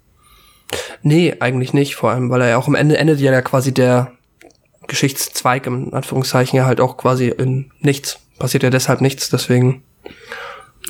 Nee, 1.02 1.34
eigentlich 1.40 1.74
nicht. 1.74 1.96
Vor 1.96 2.10
allem, 2.10 2.30
weil 2.30 2.40
er 2.40 2.48
ja 2.50 2.56
auch 2.56 2.68
am 2.68 2.74
Ende 2.74 2.96
endet 2.96 3.20
ja 3.20 3.42
quasi 3.42 3.74
der 3.74 4.12
Geschichtszweig 4.92 5.66
im 5.66 5.94
Anführungszeichen 5.94 6.54
ja 6.54 6.66
halt 6.66 6.78
auch 6.78 6.98
quasi 6.98 7.28
in 7.28 7.70
nichts. 7.80 8.18
Passiert 8.38 8.62
ja 8.62 8.68
deshalb 8.68 9.00
nichts, 9.00 9.30
deswegen. 9.30 9.82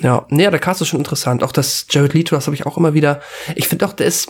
Ja, 0.01 0.25
nee, 0.27 0.49
der 0.49 0.59
Cast 0.59 0.81
ist 0.81 0.89
schon 0.89 0.99
interessant. 0.99 1.41
Auch 1.41 1.53
das 1.53 1.85
Jared 1.89 2.13
Leto, 2.13 2.35
das 2.35 2.45
habe 2.47 2.55
ich 2.55 2.65
auch 2.65 2.77
immer 2.77 2.93
wieder. 2.93 3.21
Ich 3.55 3.69
finde 3.69 3.85
auch, 3.85 3.93
der 3.93 4.07
ist, 4.07 4.29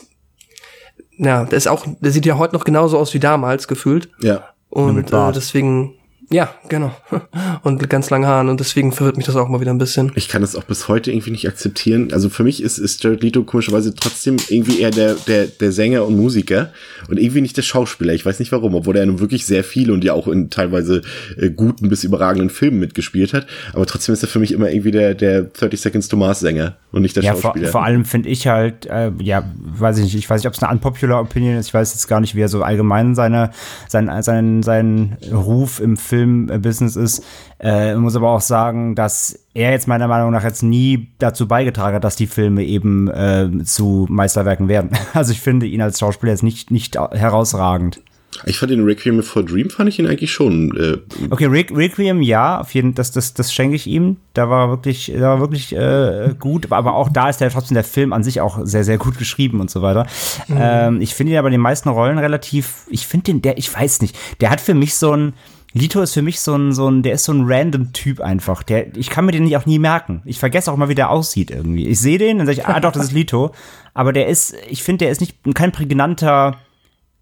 ja, 1.17 1.45
der 1.45 1.57
ist 1.57 1.67
auch, 1.67 1.87
der 1.87 2.11
sieht 2.11 2.27
ja 2.27 2.37
heute 2.37 2.53
noch 2.53 2.65
genauso 2.65 2.99
aus 2.99 3.15
wie 3.15 3.19
damals 3.19 3.67
gefühlt. 3.67 4.09
Ja. 4.21 4.49
Und 4.69 4.93
mit 4.93 5.11
äh, 5.11 5.31
deswegen, 5.31 5.95
ja, 6.33 6.53
genau. 6.67 6.91
Und 7.63 7.79
mit 7.79 7.89
ganz 7.89 8.09
langen 8.09 8.25
Haaren. 8.25 8.49
Und 8.49 8.59
deswegen 8.59 8.91
verwirrt 8.91 9.17
mich 9.17 9.25
das 9.25 9.35
auch 9.35 9.47
mal 9.47 9.61
wieder 9.61 9.71
ein 9.71 9.77
bisschen. 9.77 10.11
Ich 10.15 10.27
kann 10.27 10.41
das 10.41 10.55
auch 10.55 10.63
bis 10.63 10.87
heute 10.87 11.11
irgendwie 11.11 11.31
nicht 11.31 11.47
akzeptieren. 11.47 12.09
Also 12.11 12.29
für 12.29 12.43
mich 12.43 12.61
ist, 12.61 12.77
ist 12.79 13.03
Jared 13.03 13.23
Leto 13.23 13.43
komischerweise 13.43 13.93
trotzdem 13.95 14.37
irgendwie 14.49 14.79
eher 14.81 14.91
der, 14.91 15.13
der, 15.13 15.45
der 15.45 15.71
Sänger 15.71 16.05
und 16.05 16.17
Musiker 16.17 16.71
und 17.07 17.19
irgendwie 17.19 17.41
nicht 17.41 17.55
der 17.55 17.61
Schauspieler. 17.61 18.13
Ich 18.13 18.25
weiß 18.25 18.39
nicht 18.39 18.51
warum, 18.51 18.75
obwohl 18.75 18.97
er 18.97 19.05
nun 19.05 19.19
wirklich 19.19 19.45
sehr 19.45 19.63
viel 19.63 19.91
und 19.91 20.03
ja 20.03 20.13
auch 20.13 20.27
in 20.27 20.49
teilweise 20.49 21.01
äh, 21.37 21.49
guten 21.49 21.89
bis 21.89 22.03
überragenden 22.03 22.49
Filmen 22.49 22.79
mitgespielt 22.79 23.33
hat. 23.33 23.45
Aber 23.73 23.85
trotzdem 23.85 24.13
ist 24.13 24.23
er 24.23 24.29
für 24.29 24.39
mich 24.39 24.51
immer 24.51 24.69
irgendwie 24.69 24.91
der, 24.91 25.13
der 25.13 25.43
30 25.43 25.79
Seconds 25.79 26.07
to 26.07 26.17
Mars 26.17 26.39
Sänger 26.39 26.75
und 26.91 27.03
nicht 27.03 27.15
der 27.15 27.23
Ja, 27.23 27.33
vor, 27.33 27.41
Schauspieler. 27.51 27.67
vor 27.69 27.83
allem 27.83 28.05
finde 28.05 28.29
ich 28.29 28.47
halt, 28.47 28.87
äh, 28.87 29.11
ja, 29.21 29.43
weiß 29.63 29.97
ich 29.99 30.05
nicht, 30.05 30.15
ich 30.15 30.29
weiß 30.29 30.41
nicht, 30.41 30.47
ob 30.47 30.53
es 30.53 30.63
eine 30.63 30.71
unpopular 30.71 31.21
Opinion 31.21 31.57
ist, 31.57 31.67
ich 31.67 31.73
weiß 31.73 31.93
jetzt 31.93 32.07
gar 32.07 32.19
nicht, 32.19 32.35
wie 32.35 32.41
er 32.41 32.49
so 32.49 32.63
allgemein 32.63 33.13
seine, 33.15 33.51
sein, 33.87 34.09
seinen, 34.23 34.63
seinen 34.63 35.17
Ruf 35.31 35.79
im 35.79 35.97
Film 35.97 36.22
Filmbusiness 36.23 36.95
ist. 36.95 37.23
Äh, 37.59 37.95
muss 37.95 38.15
aber 38.15 38.29
auch 38.29 38.41
sagen, 38.41 38.95
dass 38.95 39.39
er 39.53 39.71
jetzt 39.71 39.87
meiner 39.87 40.07
Meinung 40.07 40.31
nach 40.31 40.43
jetzt 40.43 40.63
nie 40.63 41.09
dazu 41.19 41.47
beigetragen 41.47 41.95
hat, 41.95 42.03
dass 42.03 42.15
die 42.15 42.27
Filme 42.27 42.63
eben 42.63 43.09
äh, 43.09 43.49
zu 43.63 44.07
Meisterwerken 44.09 44.67
werden. 44.67 44.91
Also 45.13 45.31
ich 45.31 45.41
finde 45.41 45.67
ihn 45.67 45.81
als 45.81 45.99
Schauspieler 45.99 46.31
jetzt 46.31 46.43
nicht, 46.43 46.71
nicht 46.71 46.95
herausragend. 46.97 48.01
Ich 48.45 48.57
fand 48.57 48.71
den 48.71 48.83
Requiem 48.83 49.21
for 49.21 49.43
Dream 49.43 49.69
fand 49.69 49.89
ich 49.89 49.99
ihn 49.99 50.07
eigentlich 50.07 50.31
schon. 50.31 50.75
Äh 50.75 50.97
okay, 51.29 51.45
Re 51.45 51.65
Requiem 51.71 52.21
ja, 52.21 52.59
auf 52.59 52.73
jeden 52.73 52.95
das 52.95 53.11
das 53.11 53.33
das 53.33 53.53
schenke 53.53 53.75
ich 53.75 53.87
ihm. 53.87 54.17
Da 54.33 54.49
war 54.49 54.69
wirklich 54.69 55.11
da 55.15 55.21
war 55.21 55.39
wirklich 55.39 55.75
äh, 55.75 56.33
gut, 56.39 56.71
aber 56.71 56.95
auch 56.95 57.09
da 57.09 57.29
ist 57.29 57.41
der 57.41 57.51
trotzdem 57.51 57.75
der 57.75 57.83
Film 57.83 58.11
an 58.13 58.23
sich 58.23 58.41
auch 58.41 58.59
sehr 58.63 58.83
sehr 58.83 58.97
gut 58.97 59.17
geschrieben 59.17 59.59
und 59.59 59.69
so 59.69 59.81
weiter. 59.81 60.07
Mhm. 60.47 60.57
Ähm, 60.59 61.01
ich 61.01 61.13
finde 61.13 61.33
ihn 61.33 61.39
aber 61.39 61.49
in 61.49 61.53
den 61.53 61.61
meisten 61.61 61.89
Rollen 61.89 62.17
relativ. 62.17 62.87
Ich 62.89 63.05
finde 63.05 63.25
den 63.25 63.41
der 63.41 63.57
ich 63.57 63.73
weiß 63.73 64.01
nicht, 64.01 64.17
der 64.41 64.49
hat 64.49 64.61
für 64.61 64.73
mich 64.73 64.95
so 64.95 65.11
ein 65.11 65.33
Lito 65.73 66.01
ist 66.01 66.13
für 66.13 66.21
mich 66.21 66.39
so 66.39 66.55
ein, 66.55 66.71
so 66.71 66.87
ein, 66.87 67.01
der 67.01 67.13
ist 67.13 67.23
so 67.23 67.33
ein 67.33 67.43
random 67.45 67.93
Typ 67.93 68.21
einfach. 68.21 68.63
Der, 68.63 68.95
ich 68.95 69.09
kann 69.09 69.25
mir 69.25 69.31
den 69.31 69.43
nicht 69.43 69.57
auch 69.57 69.65
nie 69.65 69.79
merken. 69.79 70.21
Ich 70.25 70.39
vergesse 70.39 70.71
auch 70.71 70.77
mal, 70.77 70.89
wie 70.89 70.95
der 70.95 71.09
aussieht 71.09 71.49
irgendwie. 71.49 71.87
Ich 71.87 71.99
sehe 71.99 72.19
den, 72.19 72.37
dann 72.37 72.47
sage 72.47 72.59
ich, 72.59 72.67
ah 72.67 72.79
doch, 72.79 72.91
das 72.91 73.05
ist 73.05 73.11
Lito. 73.11 73.51
Aber 73.93 74.13
der 74.13 74.27
ist, 74.27 74.55
ich 74.69 74.83
finde, 74.83 75.05
der 75.05 75.11
ist 75.11 75.21
nicht 75.21 75.37
kein 75.55 75.71
prägnanter 75.71 76.57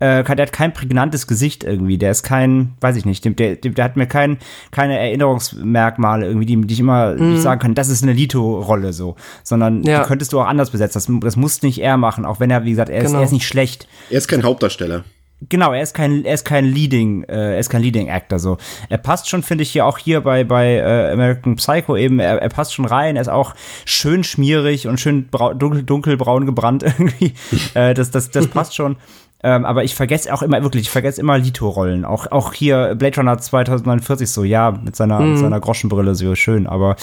äh, 0.01 0.23
der 0.23 0.47
hat 0.47 0.51
kein 0.51 0.73
prägnantes 0.73 1.27
Gesicht 1.27 1.63
irgendwie. 1.63 1.99
Der 1.99 2.09
ist 2.09 2.23
kein, 2.23 2.73
weiß 2.81 2.95
ich 2.95 3.05
nicht, 3.05 3.23
der, 3.23 3.33
der, 3.33 3.55
der 3.55 3.85
hat 3.85 3.95
mir 3.97 4.07
kein, 4.07 4.39
keine 4.71 4.97
Erinnerungsmerkmale 4.97 6.25
irgendwie, 6.25 6.47
die, 6.47 6.59
die 6.59 6.73
ich 6.73 6.79
immer 6.79 7.13
mm. 7.13 7.37
sagen 7.37 7.61
kann, 7.61 7.75
das 7.75 7.89
ist 7.89 8.01
eine 8.01 8.13
Lito-Rolle 8.13 8.93
so. 8.93 9.15
Sondern 9.43 9.83
ja. 9.83 10.01
die 10.01 10.07
könntest 10.07 10.33
du 10.33 10.41
auch 10.41 10.47
anders 10.47 10.71
besetzen. 10.71 10.93
Das, 10.95 11.07
das 11.21 11.35
muss 11.35 11.61
nicht 11.61 11.79
er 11.81 11.97
machen, 11.97 12.25
auch 12.25 12.39
wenn 12.39 12.49
er, 12.49 12.65
wie 12.65 12.71
gesagt, 12.71 12.89
er, 12.89 13.03
genau. 13.03 13.11
ist, 13.11 13.13
er 13.13 13.23
ist 13.25 13.31
nicht 13.31 13.47
schlecht. 13.47 13.87
Er 14.09 14.17
ist 14.17 14.27
kein 14.27 14.41
Hauptdarsteller. 14.41 15.03
Genau, 15.49 15.73
er 15.73 15.81
ist 15.81 15.93
kein, 15.95 16.23
er 16.23 16.35
ist 16.35 16.45
kein 16.45 16.65
Leading, 16.65 17.23
äh, 17.23 17.53
er 17.53 17.59
ist 17.59 17.69
kein 17.69 17.81
Leading 17.81 18.11
Actor 18.11 18.37
so. 18.37 18.57
Er 18.89 18.99
passt 18.99 19.27
schon, 19.27 19.41
finde 19.41 19.63
ich, 19.63 19.71
hier 19.71 19.87
auch 19.87 19.97
hier 19.97 20.21
bei 20.21 20.43
bei 20.43 20.75
äh, 20.75 21.11
American 21.11 21.55
Psycho 21.55 21.97
eben. 21.97 22.19
Er, 22.19 22.39
er 22.41 22.49
passt 22.49 22.75
schon 22.75 22.85
rein. 22.85 23.15
Er 23.15 23.23
ist 23.23 23.27
auch 23.27 23.55
schön 23.85 24.23
schmierig 24.23 24.87
und 24.87 24.99
schön 24.99 25.29
dunkel, 25.31 25.81
dunkelbraun 25.83 26.45
gebrannt 26.45 26.83
irgendwie. 26.83 27.33
äh, 27.73 27.95
das 27.95 28.11
das 28.11 28.29
das 28.29 28.47
passt 28.47 28.75
schon. 28.75 28.97
Ähm, 29.43 29.65
aber 29.65 29.83
ich 29.83 29.95
vergesse 29.95 30.33
auch 30.33 30.41
immer, 30.41 30.61
wirklich, 30.61 30.83
ich 30.83 30.89
vergesse 30.89 31.19
immer 31.19 31.37
Lito-Rollen. 31.37 32.05
Auch, 32.05 32.31
auch 32.31 32.53
hier 32.53 32.95
Blade 32.95 33.17
Runner 33.17 33.37
2049 33.37 34.29
so, 34.29 34.43
ja, 34.43 34.71
mit 34.71 34.95
seiner, 34.95 35.19
mhm. 35.19 35.31
mit 35.31 35.39
seiner 35.39 35.59
Groschenbrille 35.59 36.13
so 36.15 36.35
schön. 36.35 36.67
Aber 36.67 36.95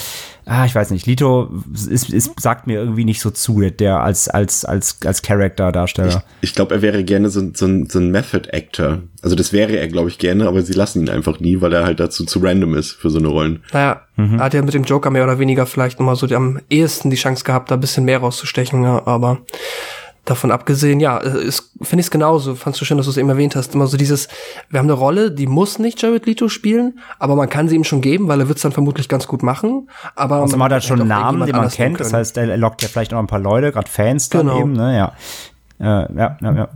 ah, 0.47 0.65
ich 0.65 0.75
weiß 0.75 0.91
nicht, 0.91 1.07
Lito 1.07 1.51
ist, 1.91 2.11
ist, 2.11 2.41
sagt 2.41 2.67
mir 2.67 2.79
irgendwie 2.79 3.05
nicht 3.05 3.21
so 3.21 3.31
zu, 3.31 3.61
der 3.61 4.01
als, 4.01 4.29
als, 4.29 4.65
als, 4.65 4.99
als 5.05 5.23
Charakter-Darsteller. 5.23 6.23
Ich, 6.41 6.51
ich 6.51 6.55
glaube, 6.55 6.75
er 6.77 6.83
wäre 6.83 7.03
gerne 7.05 7.29
so, 7.29 7.43
so, 7.55 7.67
ein, 7.67 7.89
so 7.89 7.99
ein 7.99 8.11
Method-Actor. 8.11 8.99
Also 9.23 9.35
das 9.35 9.53
wäre 9.53 9.77
er, 9.77 9.89
glaube 9.89 10.09
ich, 10.09 10.19
gerne, 10.19 10.47
aber 10.47 10.63
sie 10.63 10.75
lassen 10.75 11.01
ihn 11.03 11.09
einfach 11.09 11.41
nie, 11.41 11.61
weil 11.61 11.73
er 11.73 11.85
halt 11.85 11.99
dazu 11.99 12.25
zu 12.25 12.39
random 12.39 12.75
ist 12.75 12.93
für 12.93 13.11
so 13.11 13.19
eine 13.19 13.29
Rollen. 13.29 13.65
Naja, 13.73 14.03
mhm. 14.17 14.41
hat 14.41 14.55
ja 14.55 14.63
mit 14.63 14.75
dem 14.75 14.85
Joker 14.85 15.11
mehr 15.11 15.25
oder 15.25 15.41
weniger 15.41 15.67
vielleicht 15.67 15.99
nochmal 15.99 16.17
so 16.17 16.27
am 16.35 16.61
ehesten 16.71 17.11
die 17.11 17.17
Chance 17.17 17.45
gehabt, 17.45 17.71
da 17.71 17.75
ein 17.75 17.81
bisschen 17.81 18.05
mehr 18.05 18.19
rauszustechen, 18.19 18.83
ja, 18.85 19.05
aber 19.07 19.39
davon 20.31 20.51
abgesehen, 20.51 21.01
ja, 21.01 21.19
ist, 21.19 21.73
finde 21.81 22.01
ich 22.01 22.07
es 22.07 22.11
genauso. 22.11 22.55
Fandst 22.55 22.81
du 22.81 22.85
schön, 22.85 22.97
dass 22.97 23.07
du 23.07 23.11
es 23.11 23.17
eben 23.17 23.29
erwähnt 23.29 23.57
hast. 23.57 23.75
Immer 23.75 23.87
so 23.87 23.97
dieses, 23.97 24.29
wir 24.71 24.79
haben 24.79 24.87
eine 24.87 24.95
Rolle, 24.95 25.31
die 25.31 25.47
muss 25.47 25.79
nicht 25.79 26.01
Jared 26.03 26.27
Leto 26.27 26.49
spielen, 26.49 26.99
aber 27.19 27.37
man 27.37 27.49
kann 27.49 27.69
sie 27.69 27.77
ihm 27.77 27.85
schon 27.85 28.01
geben, 28.01 28.29
weil 28.29 28.41
er 28.41 28.49
wird 28.49 28.59
es 28.59 28.63
dann 28.63 28.73
vermutlich 28.73 29.09
ganz 29.09 29.27
gut 29.27 29.43
machen. 29.43 29.89
Aber 30.15 30.39
Außerdem 30.39 30.63
hat 30.63 30.73
er 30.73 30.81
schon 30.81 31.01
einen 31.01 31.09
Namen, 31.09 31.47
den 31.47 31.57
man 31.57 31.69
kennt. 31.69 32.01
Das 32.01 32.13
heißt, 32.13 32.37
er 32.37 32.57
lockt 32.57 32.83
ja 32.83 32.89
vielleicht 32.89 33.15
auch 33.15 33.19
ein 33.19 33.27
paar 33.27 33.39
Leute, 33.39 33.73
gerade 33.73 33.91
Fans 33.91 34.29
dann 34.29 34.47
genau. 34.47 34.61
eben, 34.61 34.73
ne, 34.73 34.97
ja. 34.97 35.13
Äh, 35.81 36.13
ja, 36.15 36.39
ja, 36.41 36.53
ja. 36.55 36.69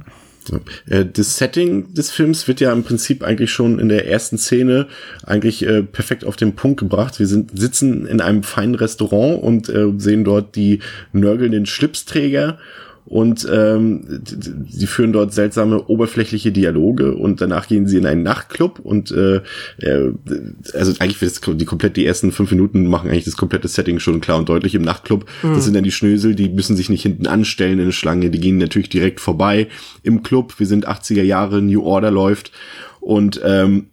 Äh, 0.88 1.06
das 1.06 1.37
Setting 1.37 1.94
des 1.94 2.11
Films 2.11 2.49
wird 2.49 2.61
ja 2.61 2.73
im 2.73 2.85
Prinzip 2.85 3.23
eigentlich 3.23 3.50
schon 3.50 3.78
in 3.78 3.88
der 3.88 4.09
ersten 4.09 4.38
Szene 4.38 4.88
eigentlich 5.25 5.66
äh, 5.66 5.82
perfekt 5.82 6.25
auf 6.25 6.37
den 6.37 6.54
Punkt 6.54 6.80
gebracht. 6.80 7.18
Wir 7.18 7.26
sind, 7.26 7.59
sitzen 7.59 8.06
in 8.06 8.21
einem 8.21 8.42
feinen 8.42 8.75
Restaurant 8.75 9.42
und 9.42 9.68
äh, 9.68 9.92
sehen 9.97 10.25
dort 10.25 10.56
die 10.56 10.80
nörgelnden 11.12 11.66
Schlipsträger 11.66 12.59
und 13.04 13.47
ähm, 13.52 14.23
sie 14.68 14.87
führen 14.87 15.12
dort 15.12 15.32
seltsame 15.32 15.85
oberflächliche 15.88 16.52
Dialoge 16.52 17.14
und 17.14 17.40
danach 17.40 17.66
gehen 17.66 17.87
sie 17.87 17.97
in 17.99 18.06
einen 18.06 18.23
Nachtclub 18.23 18.78
und 18.78 19.11
äh, 19.11 19.40
äh, 19.78 20.12
also 20.73 20.92
eigentlich 21.00 21.21
wird 21.21 21.32
das, 21.32 21.56
die 21.56 21.64
komplett 21.64 21.97
die 21.97 22.06
ersten 22.06 22.32
fünf 22.32 22.50
Minuten 22.52 22.87
machen 22.87 23.11
eigentlich 23.11 23.25
das 23.25 23.37
komplette 23.37 23.68
Setting 23.68 23.99
schon 23.99 24.21
klar 24.21 24.38
und 24.38 24.49
deutlich 24.49 24.75
im 24.75 24.82
Nachtclub. 24.82 25.26
Mhm. 25.42 25.54
Das 25.54 25.64
sind 25.64 25.75
dann 25.75 25.85
die 25.85 25.90
Schnösel, 25.90 26.35
die 26.35 26.49
müssen 26.49 26.76
sich 26.76 26.88
nicht 26.88 27.02
hinten 27.02 27.26
anstellen 27.26 27.78
in 27.78 27.85
eine 27.85 27.92
Schlange, 27.92 28.30
die 28.30 28.40
gehen 28.40 28.59
natürlich 28.59 28.88
direkt 28.88 29.21
vorbei 29.21 29.68
im 30.02 30.23
Club. 30.23 30.54
Wir 30.59 30.66
sind 30.66 30.88
80er 30.88 31.23
Jahre, 31.23 31.61
New 31.61 31.82
Order 31.82 32.11
läuft 32.11 32.52
und 33.00 33.40
ähm, 33.44 33.87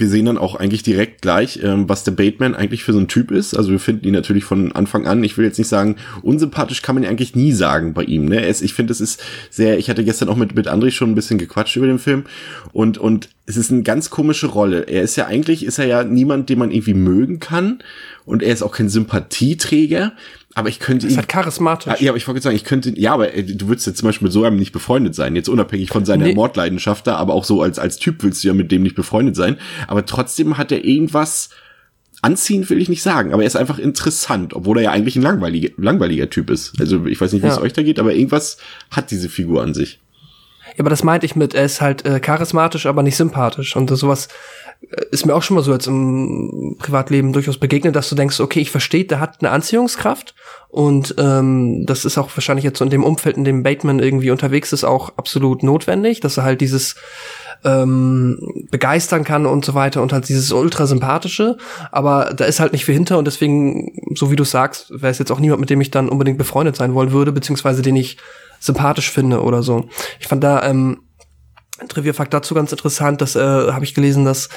wir 0.00 0.08
sehen 0.08 0.24
dann 0.24 0.38
auch 0.38 0.54
eigentlich 0.54 0.82
direkt 0.82 1.22
gleich, 1.22 1.60
ähm, 1.62 1.88
was 1.88 2.02
der 2.04 2.12
Bateman 2.12 2.54
eigentlich 2.54 2.82
für 2.82 2.92
so 2.92 2.98
ein 2.98 3.08
Typ 3.08 3.30
ist. 3.30 3.54
Also 3.54 3.70
wir 3.70 3.78
finden 3.78 4.06
ihn 4.06 4.14
natürlich 4.14 4.44
von 4.44 4.72
Anfang 4.72 5.06
an, 5.06 5.22
ich 5.22 5.38
will 5.38 5.44
jetzt 5.44 5.58
nicht 5.58 5.68
sagen, 5.68 5.96
unsympathisch 6.22 6.82
kann 6.82 6.94
man 6.94 7.04
ihn 7.04 7.10
eigentlich 7.10 7.36
nie 7.36 7.52
sagen 7.52 7.94
bei 7.94 8.04
ihm. 8.04 8.24
Ne? 8.24 8.44
Es, 8.44 8.62
ich 8.62 8.74
finde, 8.74 8.92
es 8.92 9.00
ist 9.00 9.22
sehr, 9.50 9.78
ich 9.78 9.90
hatte 9.90 10.04
gestern 10.04 10.28
auch 10.28 10.36
mit, 10.36 10.54
mit 10.54 10.68
André 10.68 10.90
schon 10.90 11.10
ein 11.10 11.14
bisschen 11.14 11.38
gequatscht 11.38 11.76
über 11.76 11.86
den 11.86 11.98
Film 11.98 12.24
und, 12.72 12.98
und 12.98 13.28
es 13.46 13.56
ist 13.56 13.70
eine 13.70 13.82
ganz 13.82 14.10
komische 14.10 14.46
Rolle. 14.46 14.82
Er 14.82 15.02
ist 15.02 15.16
ja 15.16 15.26
eigentlich, 15.26 15.64
ist 15.64 15.78
er 15.78 15.86
ja 15.86 16.04
niemand, 16.04 16.48
den 16.48 16.58
man 16.58 16.70
irgendwie 16.70 16.94
mögen 16.94 17.38
kann 17.38 17.80
und 18.24 18.42
er 18.42 18.52
ist 18.52 18.62
auch 18.62 18.72
kein 18.72 18.88
Sympathieträger. 18.88 20.12
Aber 20.54 20.68
ich 20.68 20.80
könnte 20.80 21.06
ihn. 21.06 21.12
Ist 21.12 21.16
halt 21.16 21.28
charismatisch. 21.28 22.00
Ja, 22.00 22.10
aber 22.10 22.16
ich 22.16 22.26
wollte 22.26 22.40
sagen, 22.40 22.56
ich 22.56 22.64
könnte, 22.64 22.92
ja, 22.98 23.12
aber 23.12 23.34
äh, 23.34 23.44
du 23.44 23.68
würdest 23.68 23.86
jetzt 23.86 23.98
zum 23.98 24.08
Beispiel 24.08 24.26
mit 24.26 24.32
so 24.32 24.44
einem 24.44 24.56
nicht 24.56 24.72
befreundet 24.72 25.14
sein. 25.14 25.36
Jetzt 25.36 25.48
unabhängig 25.48 25.90
von 25.90 26.04
seiner 26.04 26.26
nee. 26.26 26.34
Mordleidenschaft 26.34 27.06
da, 27.06 27.16
aber 27.16 27.34
auch 27.34 27.44
so 27.44 27.62
als, 27.62 27.78
als 27.78 27.98
Typ 27.98 28.22
willst 28.22 28.42
du 28.42 28.48
ja 28.48 28.54
mit 28.54 28.72
dem 28.72 28.82
nicht 28.82 28.96
befreundet 28.96 29.36
sein. 29.36 29.58
Aber 29.86 30.04
trotzdem 30.06 30.58
hat 30.58 30.72
er 30.72 30.84
irgendwas, 30.84 31.50
anziehen 32.20 32.68
will 32.68 32.80
ich 32.80 32.88
nicht 32.88 33.02
sagen, 33.02 33.32
aber 33.32 33.42
er 33.42 33.46
ist 33.46 33.56
einfach 33.56 33.78
interessant, 33.78 34.54
obwohl 34.54 34.78
er 34.78 34.84
ja 34.84 34.90
eigentlich 34.90 35.16
ein 35.16 35.22
langweiliger, 35.22 35.70
langweiliger 35.76 36.28
Typ 36.28 36.50
ist. 36.50 36.78
Also 36.80 37.06
ich 37.06 37.20
weiß 37.20 37.32
nicht, 37.32 37.42
wie 37.42 37.46
ja. 37.46 37.52
es 37.52 37.60
euch 37.60 37.72
da 37.72 37.82
geht, 37.82 38.00
aber 38.00 38.14
irgendwas 38.14 38.58
hat 38.90 39.10
diese 39.12 39.28
Figur 39.28 39.62
an 39.62 39.72
sich. 39.72 40.00
Ja, 40.74 40.80
aber 40.80 40.90
das 40.90 41.04
meinte 41.04 41.26
ich 41.26 41.36
mit, 41.36 41.54
er 41.54 41.64
ist 41.64 41.80
halt 41.80 42.04
äh, 42.04 42.20
charismatisch, 42.20 42.86
aber 42.86 43.02
nicht 43.02 43.16
sympathisch. 43.16 43.76
Und 43.76 43.88
sowas 43.90 44.28
ist 45.10 45.26
mir 45.26 45.34
auch 45.34 45.42
schon 45.42 45.56
mal 45.56 45.62
so 45.62 45.72
jetzt 45.72 45.86
im 45.86 46.76
Privatleben 46.78 47.32
durchaus 47.32 47.58
begegnet, 47.58 47.94
dass 47.94 48.08
du 48.08 48.14
denkst, 48.14 48.40
okay, 48.40 48.60
ich 48.60 48.70
verstehe, 48.70 49.04
der 49.04 49.20
hat 49.20 49.36
eine 49.40 49.50
Anziehungskraft 49.50 50.34
und 50.68 51.14
ähm, 51.18 51.84
das 51.86 52.04
ist 52.04 52.16
auch 52.16 52.30
wahrscheinlich 52.34 52.64
jetzt 52.64 52.78
so 52.78 52.84
in 52.84 52.90
dem 52.90 53.04
Umfeld, 53.04 53.36
in 53.36 53.44
dem 53.44 53.62
Bateman 53.62 53.98
irgendwie 53.98 54.30
unterwegs 54.30 54.72
ist, 54.72 54.84
auch 54.84 55.12
absolut 55.16 55.62
notwendig, 55.62 56.20
dass 56.20 56.38
er 56.38 56.44
halt 56.44 56.62
dieses 56.62 56.96
ähm, 57.62 58.66
begeistern 58.70 59.22
kann 59.22 59.44
und 59.44 59.66
so 59.66 59.74
weiter 59.74 60.00
und 60.00 60.14
halt 60.14 60.28
dieses 60.28 60.50
ultra 60.50 60.86
sympathische, 60.86 61.58
aber 61.92 62.32
da 62.34 62.46
ist 62.46 62.58
halt 62.58 62.72
nicht 62.72 62.86
viel 62.86 62.94
hinter 62.94 63.18
und 63.18 63.26
deswegen, 63.26 63.92
so 64.14 64.30
wie 64.30 64.36
du 64.36 64.44
sagst, 64.44 64.90
wäre 64.90 65.10
es 65.10 65.18
jetzt 65.18 65.30
auch 65.30 65.40
niemand, 65.40 65.60
mit 65.60 65.70
dem 65.70 65.80
ich 65.82 65.90
dann 65.90 66.08
unbedingt 66.08 66.38
befreundet 66.38 66.76
sein 66.76 66.94
wollen 66.94 67.12
würde, 67.12 67.32
beziehungsweise 67.32 67.82
den 67.82 67.96
ich 67.96 68.16
sympathisch 68.60 69.10
finde 69.10 69.42
oder 69.42 69.62
so. 69.62 69.88
Ich 70.20 70.26
fand 70.26 70.42
da 70.42 70.62
ähm, 70.62 71.00
Trivia-Fakt 71.88 72.32
dazu 72.32 72.54
ganz 72.54 72.72
interessant, 72.72 73.20
das 73.20 73.36
äh, 73.36 73.40
habe 73.40 73.84
ich 73.84 73.94
gelesen, 73.94 74.24
dass 74.24 74.48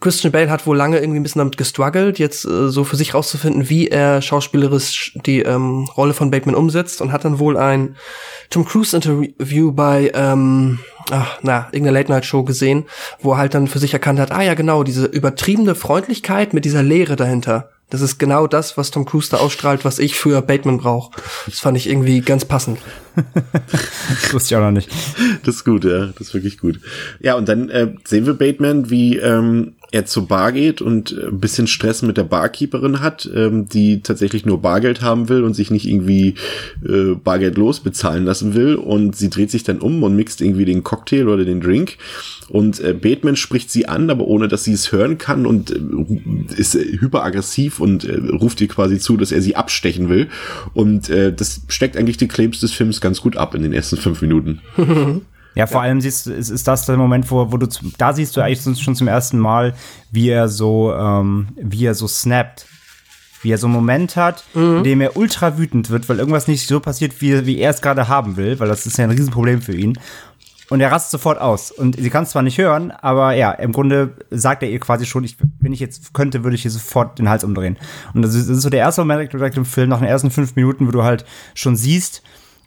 Christian 0.00 0.32
Bale 0.32 0.50
hat 0.50 0.66
wohl 0.66 0.76
lange 0.76 0.98
irgendwie 0.98 1.20
ein 1.20 1.22
bisschen 1.22 1.40
damit 1.40 1.56
gestruggelt, 1.56 2.18
jetzt 2.18 2.44
äh, 2.44 2.68
so 2.68 2.84
für 2.84 2.96
sich 2.96 3.14
rauszufinden, 3.14 3.68
wie 3.68 3.88
er 3.88 4.22
schauspielerisch 4.22 5.16
die 5.26 5.40
ähm, 5.40 5.88
Rolle 5.96 6.14
von 6.14 6.30
Bateman 6.30 6.54
umsetzt 6.54 7.00
und 7.00 7.12
hat 7.12 7.24
dann 7.24 7.38
wohl 7.38 7.56
ein 7.56 7.96
Tom 8.50 8.64
Cruise 8.64 8.94
Interview 8.94 9.72
bei 9.72 10.10
ähm, 10.14 10.80
ach, 11.10 11.38
na, 11.42 11.68
irgendeiner 11.72 11.98
Late-Night-Show 11.98 12.44
gesehen, 12.44 12.84
wo 13.20 13.32
er 13.32 13.38
halt 13.38 13.54
dann 13.54 13.68
für 13.68 13.78
sich 13.78 13.92
erkannt 13.92 14.20
hat, 14.20 14.32
ah 14.32 14.42
ja 14.42 14.54
genau, 14.54 14.82
diese 14.82 15.06
übertriebene 15.06 15.74
Freundlichkeit 15.74 16.54
mit 16.54 16.64
dieser 16.64 16.82
Leere 16.82 17.16
dahinter. 17.16 17.70
Das 17.94 18.00
ist 18.00 18.18
genau 18.18 18.48
das, 18.48 18.76
was 18.76 18.90
Tom 18.90 19.04
Cruise 19.04 19.30
da 19.30 19.36
ausstrahlt, 19.36 19.84
was 19.84 20.00
ich 20.00 20.16
für 20.16 20.42
Bateman 20.42 20.78
brauche. 20.78 21.12
Das 21.46 21.60
fand 21.60 21.76
ich 21.76 21.88
irgendwie 21.88 22.22
ganz 22.22 22.44
passend. 22.44 22.80
das 23.14 24.32
wusste 24.34 24.52
ich 24.52 24.56
auch 24.56 24.64
noch 24.64 24.72
nicht. 24.72 24.90
Das 25.44 25.54
ist 25.54 25.64
gut, 25.64 25.84
ja. 25.84 26.06
Das 26.06 26.26
ist 26.26 26.34
wirklich 26.34 26.58
gut. 26.58 26.80
Ja, 27.20 27.36
und 27.36 27.48
dann 27.48 27.68
äh, 27.68 27.94
sehen 28.04 28.26
wir 28.26 28.34
Bateman, 28.34 28.90
wie 28.90 29.18
ähm, 29.18 29.76
er 29.94 30.06
zur 30.06 30.26
Bar 30.26 30.50
geht 30.50 30.82
und 30.82 31.12
äh, 31.12 31.28
ein 31.28 31.38
bisschen 31.38 31.68
Stress 31.68 32.02
mit 32.02 32.16
der 32.16 32.24
Barkeeperin 32.24 33.00
hat, 33.00 33.30
ähm, 33.32 33.68
die 33.68 34.00
tatsächlich 34.02 34.44
nur 34.44 34.60
Bargeld 34.60 35.02
haben 35.02 35.28
will 35.28 35.44
und 35.44 35.54
sich 35.54 35.70
nicht 35.70 35.86
irgendwie 35.86 36.34
äh, 36.84 37.14
bargeldlos 37.14 37.78
bezahlen 37.78 38.24
lassen 38.24 38.54
will. 38.54 38.74
Und 38.74 39.14
sie 39.14 39.30
dreht 39.30 39.52
sich 39.52 39.62
dann 39.62 39.78
um 39.78 40.02
und 40.02 40.16
mixt 40.16 40.40
irgendwie 40.40 40.64
den 40.64 40.82
Cocktail 40.82 41.28
oder 41.28 41.44
den 41.44 41.60
Drink. 41.60 41.96
Und 42.48 42.80
äh, 42.80 42.92
Bateman 42.92 43.36
spricht 43.36 43.70
sie 43.70 43.86
an, 43.86 44.10
aber 44.10 44.26
ohne 44.26 44.48
dass 44.48 44.64
sie 44.64 44.72
es 44.72 44.90
hören 44.90 45.16
kann 45.16 45.46
und 45.46 45.70
äh, 45.70 46.56
ist 46.56 46.74
äh, 46.74 46.98
hyperaggressiv 46.98 47.78
und 47.78 48.04
äh, 48.04 48.16
ruft 48.32 48.60
ihr 48.60 48.68
quasi 48.68 48.98
zu, 48.98 49.16
dass 49.16 49.30
er 49.30 49.42
sie 49.42 49.54
abstechen 49.54 50.08
will. 50.08 50.26
Und 50.72 51.08
äh, 51.08 51.32
das 51.32 51.62
steckt 51.68 51.96
eigentlich 51.96 52.16
die 52.16 52.28
Claims 52.28 52.58
des 52.58 52.72
Films 52.72 53.00
ganz 53.00 53.20
gut 53.20 53.36
ab 53.36 53.54
in 53.54 53.62
den 53.62 53.72
ersten 53.72 53.96
fünf 53.96 54.20
Minuten. 54.22 54.60
Ja, 55.54 55.66
vor 55.66 55.82
ja. 55.82 55.88
allem 55.88 56.00
siehst, 56.00 56.26
ist, 56.26 56.50
ist 56.50 56.66
das 56.66 56.86
der 56.86 56.96
Moment, 56.96 57.30
wo, 57.30 57.52
wo 57.52 57.56
du, 57.56 57.68
da 57.98 58.12
siehst 58.12 58.36
du 58.36 58.40
eigentlich 58.40 58.82
schon 58.82 58.96
zum 58.96 59.08
ersten 59.08 59.38
Mal, 59.38 59.74
wie 60.10 60.28
er 60.30 60.48
so, 60.48 60.92
ähm, 60.94 61.48
wie 61.56 61.86
er 61.86 61.94
so 61.94 62.08
snappt. 62.08 62.66
Wie 63.42 63.52
er 63.52 63.58
so 63.58 63.66
einen 63.66 63.74
Moment 63.74 64.16
hat, 64.16 64.42
mhm. 64.54 64.78
in 64.78 64.84
dem 64.84 65.00
er 65.02 65.18
ultra 65.18 65.58
wütend 65.58 65.90
wird, 65.90 66.08
weil 66.08 66.18
irgendwas 66.18 66.48
nicht 66.48 66.66
so 66.66 66.80
passiert, 66.80 67.20
wie, 67.20 67.44
wie 67.44 67.58
er 67.58 67.72
es 67.72 67.82
gerade 67.82 68.08
haben 68.08 68.38
will, 68.38 68.58
weil 68.58 68.68
das 68.68 68.86
ist 68.86 68.96
ja 68.96 69.04
ein 69.04 69.10
Riesenproblem 69.10 69.60
für 69.60 69.74
ihn. 69.74 69.98
Und 70.70 70.80
er 70.80 70.90
rastet 70.90 71.10
sofort 71.10 71.38
aus. 71.38 71.70
Und 71.70 71.96
sie 71.96 72.08
kann 72.08 72.22
es 72.24 72.30
zwar 72.30 72.42
nicht 72.42 72.56
hören, 72.56 72.90
aber 72.90 73.32
ja, 73.34 73.52
im 73.52 73.72
Grunde 73.72 74.16
sagt 74.30 74.62
er 74.62 74.70
ihr 74.70 74.80
quasi 74.80 75.04
schon, 75.04 75.24
ich, 75.24 75.36
wenn 75.60 75.74
ich 75.74 75.80
jetzt 75.80 76.14
könnte, 76.14 76.42
würde 76.42 76.54
ich 76.54 76.64
ihr 76.64 76.70
sofort 76.70 77.18
den 77.18 77.28
Hals 77.28 77.44
umdrehen. 77.44 77.76
Und 78.14 78.22
das 78.22 78.34
ist, 78.34 78.48
das 78.48 78.56
ist 78.56 78.62
so 78.62 78.70
der 78.70 78.80
erste 78.80 79.02
Moment 79.02 79.30
direkt 79.30 79.58
im 79.58 79.66
Film, 79.66 79.90
nach 79.90 79.98
den 79.98 80.08
ersten 80.08 80.30
fünf 80.30 80.56
Minuten, 80.56 80.86
wo 80.86 80.90
du 80.90 81.02
halt 81.02 81.26
schon 81.54 81.76
siehst, 81.76 82.22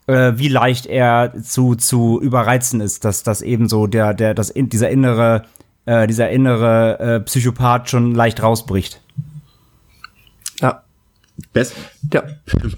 äh, 0.08 0.34
wie 0.38 0.48
leicht 0.48 0.86
er 0.86 1.34
zu, 1.44 1.76
zu 1.76 2.20
überreizen 2.22 2.82
ist, 2.82 3.06
dass 3.06 3.24
das 3.24 3.42
eben 3.42 3.70
so 3.70 3.88
der, 3.88 4.14
der, 4.14 4.34
das, 4.34 4.54
dieser 4.56 4.90
innere, 4.90 5.46
äh, 5.86 6.08
dieser 6.08 6.30
innere 6.30 7.00
äh, 7.00 7.20
Psychopath 7.20 7.90
schon 7.90 8.16
leicht 8.16 8.42
rausbricht. 8.42 9.02
Ja. 10.62 10.84
Best, 11.58 11.74
Ja. 12.14 12.24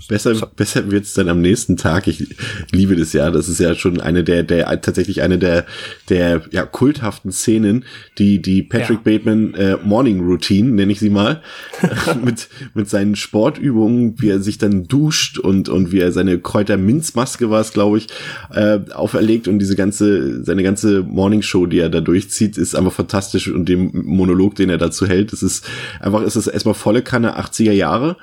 besser, 0.07 0.33
besser 0.55 0.89
wird's 0.89 1.13
dann 1.13 1.27
am 1.27 1.41
nächsten 1.41 1.75
Tag. 1.75 2.07
Ich 2.07 2.36
liebe 2.71 2.95
das 2.95 3.12
ja. 3.12 3.29
Das 3.29 3.50
ist 3.50 3.59
ja 3.59 3.75
schon 3.75 4.00
eine 4.00 4.24
der, 4.24 4.43
der 4.43 4.79
tatsächlich 4.79 5.21
eine 5.21 5.38
der, 5.38 5.65
der 6.07 6.43
ja, 6.51 6.65
kulthaften 6.65 7.33
Szenen, 7.33 7.83
die 8.17 8.41
die 8.41 8.63
Patrick 8.63 9.00
Ja. 9.05 9.17
Bateman 9.17 9.53
äh, 9.55 9.75
Morning 9.83 10.21
Routine, 10.21 10.69
nenne 10.69 10.93
ich 10.93 11.00
sie 11.00 11.09
mal, 11.09 11.41
mit 12.24 12.48
mit 12.74 12.89
seinen 12.89 13.17
Sportübungen, 13.17 14.15
wie 14.21 14.29
er 14.29 14.39
sich 14.39 14.57
dann 14.59 14.88
duscht 14.88 15.38
und 15.39 15.67
und 15.67 15.91
wie 15.91 16.00
er 16.00 16.13
seine 16.13 16.39
Kräuterminzmaske 16.39 17.50
war 17.50 17.59
es, 17.59 17.74
glaube 17.74 17.98
ich, 17.98 18.07
äh, 18.53 18.79
auferlegt 18.93 19.50
und 19.50 19.59
diese 19.59 19.75
ganze 19.75 20.41
seine 20.45 20.63
ganze 20.63 21.03
Morning 21.03 21.41
Show, 21.41 21.65
die 21.65 21.79
er 21.79 21.89
da 21.89 22.00
durchzieht, 22.00 22.57
ist 22.57 22.75
einfach 22.75 22.93
fantastisch 22.93 23.50
und 23.50 23.67
dem 23.67 23.91
Monolog, 23.93 24.55
den 24.55 24.69
er 24.69 24.77
dazu 24.77 25.05
hält, 25.05 25.33
es 25.33 25.43
ist 25.43 25.65
einfach, 26.00 26.21
es 26.21 26.38
ist 26.38 26.48
erstmal 26.48 26.75
volle 26.75 27.01
Kanne 27.01 27.38
80er 27.38 27.74
Jahre. 27.74 28.15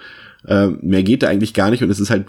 Äh, 0.46 0.68
mehr 0.80 1.02
geht 1.02 1.22
da 1.22 1.28
eigentlich 1.28 1.54
gar 1.54 1.70
nicht 1.70 1.82
und 1.82 1.90
es 1.90 2.00
ist 2.00 2.10
halt 2.10 2.26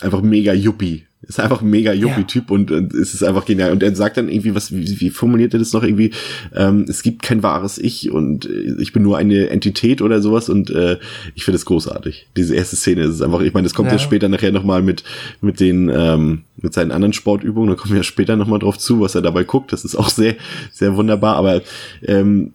einfach 0.00 0.22
mega 0.22 0.52
Yuppie. 0.52 1.06
Ist 1.24 1.38
einfach 1.38 1.62
ein 1.62 1.70
mega 1.70 1.92
Yuppie-Typ 1.92 2.50
und, 2.50 2.72
und 2.72 2.92
es 2.94 3.14
ist 3.14 3.22
einfach 3.22 3.44
genial. 3.44 3.70
Und 3.70 3.80
er 3.84 3.94
sagt 3.94 4.16
dann 4.16 4.28
irgendwie, 4.28 4.56
was, 4.56 4.72
wie, 4.72 5.00
wie 5.00 5.10
formuliert 5.10 5.52
er 5.52 5.60
das 5.60 5.72
noch 5.72 5.84
irgendwie? 5.84 6.10
Ähm, 6.52 6.84
es 6.88 7.04
gibt 7.04 7.22
kein 7.22 7.44
wahres 7.44 7.78
Ich 7.78 8.10
und 8.10 8.46
äh, 8.46 8.74
ich 8.80 8.92
bin 8.92 9.04
nur 9.04 9.18
eine 9.18 9.48
Entität 9.50 10.02
oder 10.02 10.20
sowas 10.20 10.48
und 10.48 10.70
äh, 10.70 10.98
ich 11.36 11.44
finde 11.44 11.56
es 11.58 11.64
großartig. 11.64 12.26
Diese 12.36 12.56
erste 12.56 12.74
Szene 12.74 13.02
ist 13.04 13.22
einfach, 13.22 13.40
ich 13.42 13.54
meine, 13.54 13.66
das 13.66 13.74
kommt 13.74 13.86
ja, 13.86 13.92
Ja. 13.92 13.98
später 14.00 14.28
nachher 14.28 14.50
nochmal 14.50 14.82
mit, 14.82 15.04
mit 15.40 15.60
den, 15.60 15.88
ähm, 15.94 16.42
mit 16.56 16.74
seinen 16.74 16.90
anderen 16.90 17.12
Sportübungen, 17.12 17.70
da 17.70 17.76
kommen 17.76 17.92
wir 17.92 17.98
ja 17.98 18.02
später 18.02 18.34
nochmal 18.34 18.58
drauf 18.58 18.76
zu, 18.76 19.00
was 19.00 19.14
er 19.14 19.22
dabei 19.22 19.44
guckt. 19.44 19.72
Das 19.72 19.84
ist 19.84 19.94
auch 19.94 20.08
sehr, 20.08 20.34
sehr 20.72 20.96
wunderbar, 20.96 21.36
aber 21.36 21.62
ähm, 22.04 22.52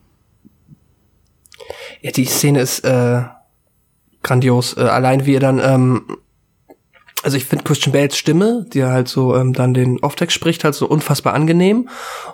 Ja, 2.02 2.12
die 2.12 2.26
Szene 2.26 2.60
ist 2.60 2.82
äh, 2.84 3.22
grandios. 4.28 4.78
Äh, 4.78 4.82
allein 4.82 5.26
wie 5.26 5.36
er 5.36 5.40
dann, 5.40 5.60
ähm, 5.60 6.18
also 7.24 7.38
ich 7.38 7.46
finde 7.46 7.64
Christian 7.64 7.94
Bales 7.94 8.18
Stimme, 8.18 8.66
die 8.72 8.80
er 8.80 8.92
halt 8.92 9.08
so 9.08 9.36
ähm, 9.36 9.54
dann 9.54 9.74
den 9.74 10.00
Off-Text 10.00 10.36
spricht, 10.36 10.64
halt 10.64 10.76
so 10.76 10.88
unfassbar 10.88 11.34
angenehm. 11.34 11.90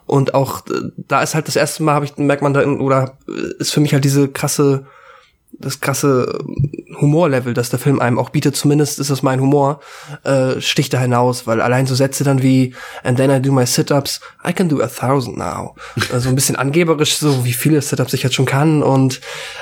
Und 0.05 0.33
auch 0.33 0.65
äh, 0.67 0.91
da 0.97 1.21
ist 1.21 1.35
halt 1.35 1.47
das 1.47 1.55
erste 1.55 1.83
Mal, 1.83 1.93
habe 1.93 2.05
ich 2.05 2.17
merkt 2.17 2.41
man 2.41 2.53
da 2.53 2.65
oder 2.65 3.17
äh, 3.27 3.59
ist 3.59 3.71
für 3.71 3.79
mich 3.79 3.93
halt 3.93 4.03
diese 4.03 4.27
krasse 4.27 4.85
das 5.59 5.79
krasse 5.79 6.39
ähm, 6.39 6.71
Humorlevel, 6.99 7.53
das 7.53 7.69
der 7.69 7.79
Film 7.79 7.99
einem 7.99 8.19
auch 8.19 8.29
bietet, 8.29 8.55
zumindest 8.55 8.99
ist 8.99 9.09
das 9.09 9.23
mein 9.23 9.39
Humor, 9.39 9.79
äh, 10.23 10.59
sticht 10.61 10.93
da 10.93 10.99
hinaus, 10.99 11.47
weil 11.47 11.61
allein 11.61 11.85
so 11.85 11.95
Sätze 11.95 12.23
dann 12.23 12.41
wie 12.41 12.75
and 13.03 13.17
then 13.17 13.31
I 13.31 13.41
do 13.41 13.51
my 13.51 13.65
sit-ups, 13.65 14.19
I 14.47 14.53
can 14.53 14.69
do 14.69 14.81
a 14.81 14.87
thousand 14.87 15.37
now. 15.37 15.75
Also 16.11 16.29
ein 16.29 16.35
bisschen 16.35 16.55
angeberisch, 16.55 17.15
so 17.15 17.45
wie 17.45 17.53
viele 17.53 17.81
Sit-ups 17.81 18.13
ich 18.13 18.23
jetzt 18.23 18.35
schon 18.35 18.45
kann 18.45 18.83
und 18.83 19.21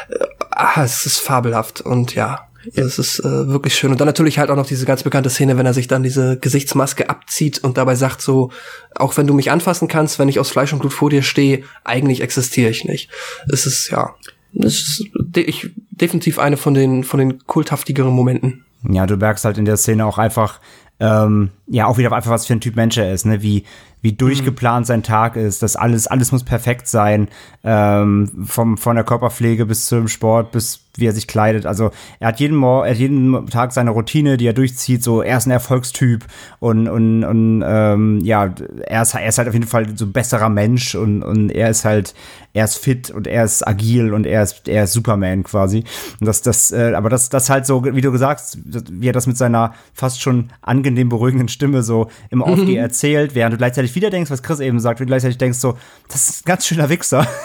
äh, 0.10 0.26
ah, 0.52 0.84
es 0.84 1.06
ist 1.06 1.20
fabelhaft 1.20 1.82
und 1.82 2.16
ja, 2.16 2.48
es 2.76 3.00
ist 3.00 3.20
äh, 3.20 3.48
wirklich 3.48 3.76
schön. 3.76 3.92
Und 3.92 4.00
dann 4.00 4.08
natürlich 4.08 4.40
halt 4.40 4.50
auch 4.50 4.56
noch 4.56 4.66
diese 4.66 4.86
ganz 4.86 5.04
bekannte 5.04 5.30
Szene, 5.30 5.58
wenn 5.58 5.66
er 5.66 5.74
sich 5.74 5.88
dann 5.88 6.04
diese 6.04 6.38
Gesichtsmaske 6.38 7.10
abzieht 7.10 7.64
und 7.64 7.78
dabei 7.78 7.96
sagt 7.96 8.22
so, 8.22 8.52
auch 8.96 9.18
wenn 9.18 9.28
du 9.28 9.34
mich 9.34 9.52
anfassen 9.52 9.88
kannst, 9.88 10.20
wenn 10.20 10.30
ich 10.30 10.40
aus 10.40 10.50
Fleisch 10.50 10.74
und 10.74 10.80
Blut 10.80 10.94
vor 10.94 11.10
dir 11.10 11.24
stehe, 11.24 11.64
eigentlich 11.84 12.22
existiere 12.22 12.70
ich 12.70 12.86
nicht. 12.86 13.10
Es 13.52 13.66
ist, 13.66 13.90
ja, 13.90 14.14
es 14.54 15.00
ist 15.00 15.06
de 15.16 15.44
ich, 15.44 15.72
definitiv 15.90 16.40
eine 16.40 16.58
von 16.58 16.74
den, 16.74 17.04
von 17.04 17.20
den 17.20 17.46
kulthaftigeren 17.46 18.14
Momenten. 18.14 18.66
Ja, 18.90 19.06
du 19.06 19.18
merkst 19.18 19.46
halt 19.46 19.58
in 19.58 19.66
der 19.66 19.78
Szene 19.78 20.06
auch 20.06 20.18
einfach, 20.18 20.60
ähm, 21.00 21.50
ja, 21.68 21.88
auch 21.88 21.98
wieder 21.98 22.12
einfach, 22.12 22.32
was 22.32 22.46
für 22.46 22.54
ein 22.54 22.62
Typ 22.62 22.76
Mensch 22.76 22.98
er 22.98 23.12
ist, 23.12 23.26
ne? 23.26 23.42
Wie, 23.42 23.64
wie 24.02 24.14
durchgeplant 24.14 24.88
sein 24.88 25.04
Tag 25.04 25.36
ist, 25.36 25.62
dass 25.62 25.76
alles, 25.76 26.08
alles 26.08 26.32
muss 26.32 26.44
perfekt 26.44 26.88
sein, 26.88 27.28
ähm, 27.64 28.46
vom, 28.46 28.78
von 28.78 28.96
der 28.96 29.06
Körperpflege 29.06 29.66
bis 29.66 29.86
zum 29.86 30.08
Sport, 30.08 30.52
bis 30.52 30.86
wie 30.96 31.06
er 31.06 31.14
sich 31.14 31.28
kleidet. 31.28 31.66
Also 31.66 31.92
er 32.20 32.30
hat 32.30 32.40
jeden, 32.40 32.58
Mor 32.58 32.86
er 32.86 32.92
hat 32.94 33.00
jeden 33.00 33.48
Tag 33.48 33.72
seine 33.72 33.92
Routine, 33.92 34.38
die 34.38 34.48
er 34.48 34.54
durchzieht. 34.54 35.04
So, 35.04 35.22
er 35.22 35.38
ist 35.38 35.46
ein 35.46 35.52
Erfolgstyp 35.52 36.26
und, 36.60 36.88
und, 36.88 37.24
und 37.24 37.64
ähm, 37.66 38.20
ja, 38.24 38.54
er 38.88 39.02
ist, 39.04 39.14
er 39.14 39.28
ist 39.28 39.38
halt 39.38 39.48
auf 39.48 39.54
jeden 39.54 39.68
Fall 39.68 39.96
so 39.96 40.06
ein 40.06 40.12
besserer 40.12 40.50
Mensch 40.50 40.96
und, 40.96 41.24
und 41.24 41.50
er 41.52 41.70
ist 41.70 41.86
halt, 41.86 42.14
er 42.54 42.66
ist 42.66 42.78
fit 42.78 43.10
und 43.10 43.28
er 43.28 43.46
ist 43.46 43.66
agil 43.68 44.14
und 44.14 44.26
er 44.26 44.44
ist, 44.44 44.68
er 44.68 44.84
ist 44.84 44.94
Superman 44.94 45.44
quasi. 45.44 45.84
Und 46.20 46.28
das, 46.28 46.42
das, 46.42 46.72
äh, 46.72 46.94
aber 46.96 47.10
das, 47.10 47.30
das 47.30 47.50
halt 47.50 47.66
so, 47.66 47.86
wie 47.86 48.02
du 48.02 48.12
gesagt 48.12 48.42
hast, 48.42 48.58
wie 48.92 49.08
er 49.08 49.14
das 49.14 49.28
mit 49.28 49.38
seiner 49.38 49.74
fast 49.94 50.22
schon 50.22 50.50
angenehm 50.62 51.10
beruhigenden 51.10 51.48
Stimme 51.48 51.82
so 51.84 52.10
im 52.30 52.42
Off 52.52 52.66
dir 52.66 52.82
erzählt, 52.82 53.36
während 53.36 53.54
du 53.54 53.58
gleichzeitig 53.58 53.96
wieder 53.96 54.10
denkst, 54.10 54.30
was 54.32 54.44
Chris 54.44 54.60
eben 54.60 54.80
sagt, 54.80 55.00
du 55.00 55.06
gleichzeitig 55.06 55.38
denkst 55.38 55.60
so, 55.60 55.78
das 56.10 56.30
ist 56.30 56.42
ein 56.42 56.48
ganz 56.48 56.66
schöner 56.66 56.90
Wichser. 56.90 57.28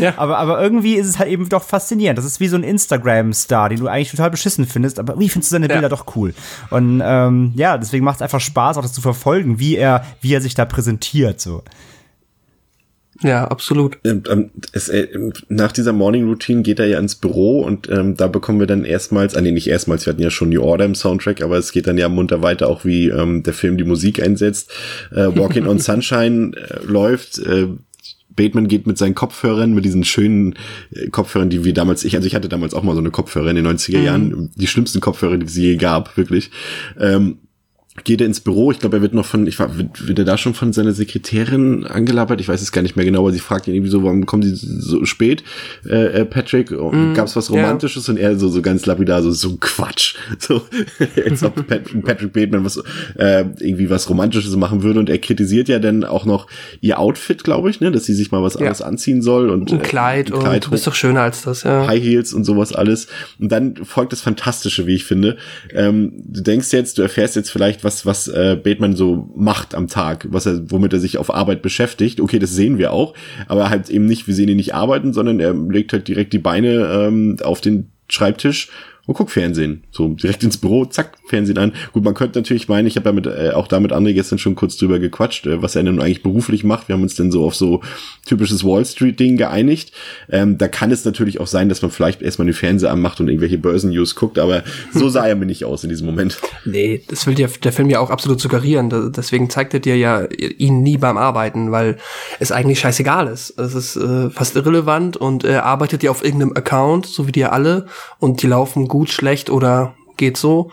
Ja. 0.00 0.14
Aber, 0.16 0.38
aber 0.38 0.62
irgendwie 0.62 0.94
ist 0.94 1.06
es 1.06 1.18
halt 1.18 1.30
eben 1.30 1.48
doch 1.48 1.62
faszinierend. 1.62 2.18
Das 2.18 2.24
ist 2.24 2.40
wie 2.40 2.48
so 2.48 2.56
ein 2.56 2.62
Instagram-Star, 2.62 3.68
den 3.68 3.80
du 3.80 3.88
eigentlich 3.88 4.10
total 4.10 4.30
beschissen 4.30 4.66
findest, 4.66 4.98
aber 4.98 5.18
wie 5.18 5.28
findest 5.28 5.50
du 5.50 5.54
seine 5.54 5.68
Ja. 5.68 5.74
Bilder 5.74 5.88
doch 5.88 6.16
cool? 6.16 6.34
Und 6.70 7.02
ähm, 7.04 7.52
ja, 7.56 7.76
deswegen 7.78 8.04
macht 8.04 8.16
es 8.16 8.22
einfach 8.22 8.40
Spaß, 8.40 8.76
auch 8.76 8.82
das 8.82 8.92
zu 8.92 9.00
verfolgen, 9.00 9.58
wie 9.58 9.76
er, 9.76 10.04
wie 10.20 10.34
er 10.34 10.40
sich 10.40 10.54
da 10.54 10.64
präsentiert. 10.64 11.40
So. 11.40 11.62
Ja, 13.22 13.44
absolut. 13.44 13.98
Ähm, 14.04 14.22
ähm, 14.30 14.50
es, 14.72 14.88
äh, 14.88 15.08
nach 15.48 15.72
dieser 15.72 15.92
Morning 15.92 16.26
Routine 16.26 16.62
geht 16.62 16.78
er 16.78 16.86
ja 16.86 16.98
ins 16.98 17.16
Büro 17.16 17.60
und 17.60 17.88
ähm, 17.90 18.16
da 18.16 18.28
bekommen 18.28 18.60
wir 18.60 18.66
dann 18.66 18.84
erstmals, 18.84 19.36
ah 19.36 19.40
nee, 19.40 19.52
nicht 19.52 19.68
erstmals, 19.68 20.06
wir 20.06 20.12
hatten 20.12 20.22
ja 20.22 20.30
schon 20.30 20.48
New 20.48 20.62
Order 20.62 20.86
im 20.86 20.94
Soundtrack, 20.94 21.42
aber 21.42 21.58
es 21.58 21.72
geht 21.72 21.86
dann 21.86 21.98
ja 21.98 22.08
munter 22.08 22.42
weiter, 22.42 22.68
auch 22.68 22.84
wie 22.84 23.08
ähm, 23.08 23.42
der 23.42 23.52
Film 23.52 23.76
die 23.76 23.84
Musik 23.84 24.22
einsetzt. 24.22 24.72
Äh, 25.12 25.36
Walking 25.36 25.66
on 25.66 25.78
Sunshine 25.80 26.52
äh, 26.56 26.84
läuft, 26.84 27.38
äh, 27.38 27.68
Bateman 28.34 28.68
geht 28.68 28.86
mit 28.86 28.96
seinen 28.96 29.14
Kopfhörern, 29.14 29.74
mit 29.74 29.84
diesen 29.84 30.04
schönen 30.04 30.54
äh, 30.92 31.08
Kopfhörern, 31.08 31.50
die 31.50 31.64
wir 31.64 31.74
damals, 31.74 32.04
ich, 32.04 32.16
also 32.16 32.26
ich 32.26 32.34
hatte 32.34 32.48
damals 32.48 32.72
auch 32.72 32.82
mal 32.82 32.94
so 32.94 33.00
eine 33.00 33.10
Kopfhörer 33.10 33.50
in 33.50 33.56
den 33.56 33.66
90er 33.66 34.00
Jahren, 34.00 34.50
die 34.54 34.66
schlimmsten 34.66 35.00
Kopfhörer, 35.00 35.36
die 35.36 35.46
es 35.46 35.56
je 35.56 35.76
gab, 35.76 36.16
wirklich. 36.16 36.50
Ähm, 36.98 37.38
geht 38.04 38.20
er 38.20 38.26
ins 38.26 38.40
Büro. 38.40 38.70
Ich 38.72 38.78
glaube, 38.78 38.96
er 38.98 39.02
wird 39.02 39.14
noch 39.14 39.26
von, 39.26 39.46
ich 39.46 39.58
war, 39.58 39.76
wird, 39.76 40.06
wird 40.06 40.18
er 40.18 40.24
da 40.24 40.38
schon 40.38 40.54
von 40.54 40.72
seiner 40.72 40.92
Sekretärin 40.92 41.84
angelabert? 41.86 42.40
Ich 42.40 42.48
weiß 42.48 42.60
es 42.62 42.72
gar 42.72 42.82
nicht 42.82 42.96
mehr 42.96 43.04
genau, 43.04 43.20
aber 43.20 43.32
sie 43.32 43.38
fragt 43.38 43.66
ihn 43.68 43.74
irgendwie 43.74 43.90
so, 43.90 44.02
warum 44.02 44.26
kommen 44.26 44.42
sie 44.42 44.54
so 44.54 45.04
spät, 45.04 45.42
äh, 45.86 46.20
äh, 46.20 46.24
Patrick? 46.24 46.70
Mm, 46.70 47.14
Gab 47.14 47.26
es 47.26 47.36
was. 47.36 47.50
Romantisches? 47.50 48.08
Und 48.08 48.18
er 48.18 48.36
so, 48.38 48.48
so 48.48 48.62
ganz 48.62 48.86
lapidar, 48.86 49.22
so, 49.22 49.30
so 49.30 49.50
ein 49.50 49.60
Quatsch. 49.60 50.14
So, 50.38 50.62
als 51.24 51.42
ob 51.42 51.66
Pat, 51.66 51.82
Patrick 52.02 52.32
Bateman 52.32 52.64
was, 52.64 52.76
äh, 53.18 53.44
irgendwie 53.58 53.90
was 53.90 54.08
Romantisches 54.08 54.54
machen 54.56 54.82
würde. 54.82 54.98
Und 55.00 55.10
er 55.10 55.18
kritisiert 55.18 55.68
ja 55.68 55.78
dann 55.78 56.04
auch 56.04 56.24
noch 56.24 56.46
ihr 56.80 56.98
Outfit, 56.98 57.44
glaube 57.44 57.68
ich, 57.70 57.80
ne, 57.80 57.90
dass 57.90 58.04
sie 58.04 58.14
sich 58.14 58.30
mal 58.30 58.42
was 58.42 58.54
Ja. 58.54 58.60
anderes 58.60 58.80
anziehen 58.82 59.22
soll. 59.22 59.50
Und, 59.50 59.70
Ein 59.72 59.80
äh, 59.80 59.82
Kleid, 59.82 60.32
ein 60.32 60.38
Kleid 60.40 60.54
und 60.54 60.66
du 60.66 60.70
bist 60.70 60.86
doch 60.86 60.94
schöner 60.94 61.22
als 61.22 61.42
das, 61.42 61.62
ja. 61.64 61.86
High 61.86 62.02
Heels 62.02 62.32
und 62.32 62.44
sowas 62.44 62.72
alles. 62.72 63.08
Und 63.38 63.52
dann 63.52 63.76
folgt 63.84 64.12
das 64.12 64.20
Fantastische, 64.20 64.86
wie 64.86 64.94
ich 64.94 65.04
finde. 65.04 65.36
Ähm, 65.74 66.12
du 66.26 66.40
denkst 66.42 66.72
jetzt, 66.72 66.98
du 66.98 67.02
erfährst 67.02 67.36
jetzt 67.36 67.50
vielleicht, 67.50 67.84
was, 67.84 67.89
was 68.06 68.28
äh, 68.28 68.56
Bateman 68.62 68.96
so 68.96 69.30
macht 69.34 69.74
am 69.74 69.88
Tag, 69.88 70.26
was 70.30 70.46
er, 70.46 70.70
womit 70.70 70.92
er 70.92 71.00
sich 71.00 71.18
auf 71.18 71.32
Arbeit 71.32 71.62
beschäftigt. 71.62 72.20
Okay, 72.20 72.38
das 72.38 72.50
sehen 72.50 72.78
wir 72.78 72.92
auch, 72.92 73.14
aber 73.48 73.70
halt 73.70 73.88
eben 73.90 74.06
nicht, 74.06 74.26
wir 74.26 74.34
sehen 74.34 74.48
ihn 74.48 74.56
nicht 74.56 74.74
arbeiten, 74.74 75.12
sondern 75.12 75.40
er 75.40 75.52
legt 75.52 75.92
halt 75.92 76.08
direkt 76.08 76.32
die 76.32 76.38
Beine 76.38 77.06
ähm, 77.08 77.36
auf 77.42 77.60
den 77.60 77.90
Schreibtisch 78.08 78.70
und 79.06 79.14
guckt 79.14 79.30
Fernsehen. 79.30 79.84
So 79.90 80.08
direkt 80.08 80.42
ins 80.44 80.56
Büro, 80.58 80.84
zack, 80.84 81.18
Fernsehen 81.26 81.58
an. 81.58 81.72
Gut, 81.92 82.04
man 82.04 82.14
könnte 82.14 82.38
natürlich 82.38 82.68
meinen, 82.68 82.86
ich 82.86 82.96
habe 82.96 83.08
ja 83.08 83.12
mit, 83.12 83.26
äh, 83.26 83.50
auch 83.54 83.66
da 83.68 83.80
mit 83.80 83.92
André 83.92 84.12
gestern 84.14 84.38
schon 84.38 84.54
kurz 84.54 84.76
drüber 84.76 84.98
gequatscht, 84.98 85.46
äh, 85.46 85.62
was 85.62 85.76
er 85.76 85.82
denn 85.82 86.00
eigentlich 86.00 86.22
beruflich 86.22 86.64
macht. 86.64 86.88
Wir 86.88 86.94
haben 86.94 87.02
uns 87.02 87.14
dann 87.16 87.30
so 87.30 87.44
auf 87.44 87.54
so 87.54 87.80
typisches 88.26 88.64
Wall 88.64 88.84
Street-Ding 88.84 89.36
geeinigt. 89.36 89.92
Ähm, 90.30 90.58
da 90.58 90.68
kann 90.68 90.90
es 90.90 91.04
natürlich 91.04 91.40
auch 91.40 91.46
sein, 91.46 91.68
dass 91.68 91.82
man 91.82 91.90
vielleicht 91.90 92.22
erstmal 92.22 92.46
den 92.46 92.54
Fernseher 92.54 92.90
anmacht 92.92 93.20
und 93.20 93.28
irgendwelche 93.28 93.58
Börsennews 93.58 94.14
guckt, 94.14 94.38
aber 94.38 94.62
so 94.92 95.08
sah 95.08 95.26
er 95.26 95.36
mir 95.36 95.46
nicht 95.46 95.64
aus 95.64 95.82
in 95.84 95.90
diesem 95.90 96.06
Moment. 96.06 96.38
Nee, 96.66 97.02
das 97.08 97.26
will 97.26 97.34
dir 97.34 97.48
der 97.64 97.72
Film 97.72 97.88
ja 97.88 98.00
auch 98.00 98.10
absolut 98.10 98.38
suggerieren. 98.40 98.90
Da- 98.90 99.08
Deswegen 99.08 99.48
zeigt 99.48 99.72
er 99.72 99.80
dir 99.80 99.96
ja 99.96 100.26
ihn 100.26 100.82
nie 100.82 100.98
beim 100.98 101.16
Arbeiten, 101.16 101.72
weil 101.72 101.96
es 102.38 102.52
eigentlich 102.52 102.78
scheißegal 102.80 103.28
ist. 103.28 103.58
Es 103.58 103.74
ist 103.74 103.96
äh, 103.96 104.28
fast 104.28 104.56
irrelevant 104.56 105.16
und 105.16 105.42
er 105.42 105.64
arbeitet 105.64 106.02
ja 106.02 106.10
auf 106.10 106.22
irgendeinem 106.22 106.52
Account, 106.54 107.06
so 107.06 107.26
wie 107.26 107.32
die 107.32 107.44
alle, 107.46 107.86
und 108.18 108.42
die 108.42 108.46
laufen 108.46 108.88
gut, 108.88 108.99
schlecht 109.08 109.50
oder 109.50 109.94
geht 110.16 110.36
so. 110.36 110.70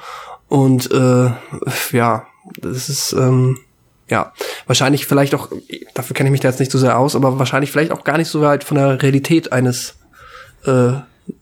Und 0.49 0.91
äh, 0.91 1.31
ja, 1.91 2.27
das 2.57 2.89
ist 2.89 3.13
ähm, 3.13 3.57
ja 4.09 4.33
wahrscheinlich 4.65 5.05
vielleicht 5.05 5.35
auch, 5.35 5.49
dafür 5.93 6.15
kenne 6.15 6.29
ich 6.29 6.31
mich 6.31 6.41
da 6.41 6.49
jetzt 6.49 6.59
nicht 6.59 6.71
so 6.71 6.77
sehr 6.77 6.97
aus, 6.97 7.15
aber 7.15 7.39
wahrscheinlich 7.39 7.71
vielleicht 7.71 7.91
auch 7.91 8.03
gar 8.03 8.17
nicht 8.17 8.29
so 8.29 8.41
weit 8.41 8.63
von 8.63 8.77
der 8.77 9.01
Realität 9.01 9.51
eines 9.51 9.95
äh, 10.65 10.93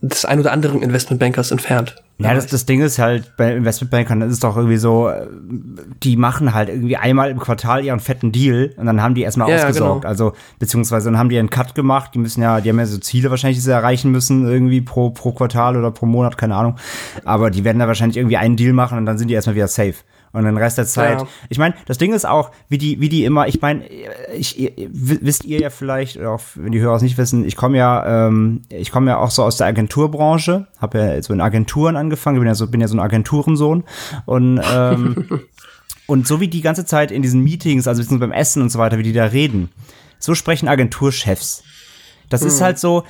des 0.02 0.26
ein 0.26 0.40
oder 0.40 0.52
anderen 0.52 0.82
Investmentbankers 0.82 1.52
entfernt. 1.52 1.96
Ja, 2.18 2.34
das, 2.34 2.48
das 2.48 2.66
Ding 2.66 2.82
ist 2.82 2.98
halt, 2.98 3.34
bei 3.36 3.54
Investmentbankern 3.54 4.22
das 4.22 4.32
ist 4.32 4.44
doch 4.44 4.56
irgendwie 4.56 4.78
so, 4.78 5.10
äh, 5.10 5.28
die 6.02 6.16
machen 6.16 6.54
halt 6.54 6.70
irgendwie 6.70 6.96
einmal 6.96 7.30
im 7.30 7.40
Quartal 7.40 7.84
ihren 7.84 8.00
fetten 8.00 8.32
Deal 8.32 8.74
und 8.78 8.86
dann 8.86 9.02
haben 9.02 9.16
die 9.16 9.22
erstmal 9.24 9.50
Ja, 9.50 9.58
ausgesorgt. 9.58 10.02
genau. 10.02 10.10
Also, 10.10 10.34
beziehungsweise 10.58 11.10
dann 11.10 11.20
haben 11.20 11.28
die 11.30 11.38
einen 11.38 11.50
Cut 11.50 11.76
gemacht, 11.76 12.12
die 12.14 12.20
müssen 12.20 12.42
ja, 12.42 12.62
die 12.62 12.70
haben 12.70 12.80
ja 12.80 12.86
so 12.86 12.98
Ziele 13.00 13.30
wahrscheinlich, 13.32 13.58
die 13.58 13.64
sie 13.64 13.72
erreichen 13.72 14.12
müssen, 14.12 14.48
irgendwie 14.48 14.80
pro, 14.82 15.10
pro 15.10 15.34
Quartal 15.34 15.76
oder 15.76 15.92
pro 15.92 16.06
Monat, 16.06 16.38
keine 16.38 16.56
Ahnung. 16.56 16.78
Aber 17.26 17.52
die 17.52 17.66
werden 17.66 17.80
da 17.80 17.88
wahrscheinlich 17.88 18.18
irgendwie 18.18 18.38
einen 18.38 18.56
Deal 18.56 18.72
machen 18.74 18.98
und 18.98 19.06
dann 19.06 19.18
sind 19.18 19.28
die 19.28 19.34
erstmal 19.34 19.56
wieder 19.56 19.68
safe. 19.68 19.96
Und 20.36 20.44
den 20.44 20.58
Rest 20.58 20.78
der 20.78 20.86
Zeit. 20.86 21.22
Ja. 21.22 21.28
Ich 21.48 21.58
meine, 21.58 21.76
das 21.86 21.98
Ding 21.98 22.14
ist 22.14 22.28
auch, 22.28 22.52
wie 22.68 22.78
die, 22.78 23.00
wie 23.00 23.08
die 23.08 23.24
immer, 23.24 23.48
ich 23.48 23.62
meine, 23.62 23.86
wisst 24.92 25.46
ihr 25.46 25.60
ja 25.60 25.70
vielleicht, 25.70 26.18
oder 26.18 26.32
auch 26.32 26.42
wenn 26.56 26.74
die 26.74 26.82
Hörer 26.82 26.96
es 26.96 27.02
nicht 27.02 27.18
wissen, 27.18 27.46
ich 27.46 27.56
komme 27.56 27.78
ja, 27.78 28.28
ähm, 28.28 28.64
ich 28.70 28.92
komme 28.92 29.12
ja 29.12 29.18
auch 29.18 29.32
so 29.32 29.44
aus 29.44 29.56
der 29.56 29.68
Agenturbranche, 29.68 30.68
habe 30.78 30.98
ja 30.98 31.22
so 31.22 31.34
in 31.34 31.40
Agenturen 31.40 31.96
angefangen, 31.96 32.40
bin 32.40 32.48
ja 32.48 32.56
so, 32.56 32.68
bin 32.68 32.82
ja 32.82 32.90
so 32.90 32.98
ein 32.98 33.00
Agenturensohn 33.00 33.86
und 34.26 34.62
ähm, 34.74 35.42
und 36.08 36.28
so 36.28 36.42
wie 36.42 36.50
die 36.50 36.62
ganze 36.62 36.86
Zeit 36.86 37.12
in 37.12 37.22
diesen 37.22 37.42
Meetings, 37.42 37.88
also 37.88 38.04
beim 38.18 38.34
Essen 38.34 38.62
und 38.62 38.70
so 38.70 38.78
weiter, 38.78 38.98
wie 38.98 39.04
die 39.04 39.14
da 39.14 39.26
reden, 39.26 39.70
so 40.20 40.36
sprechen 40.36 40.68
Agenturchefs. 40.68 41.64
Das 42.30 42.42
ist 42.42 42.60
halt 42.60 42.78
so, 42.78 43.04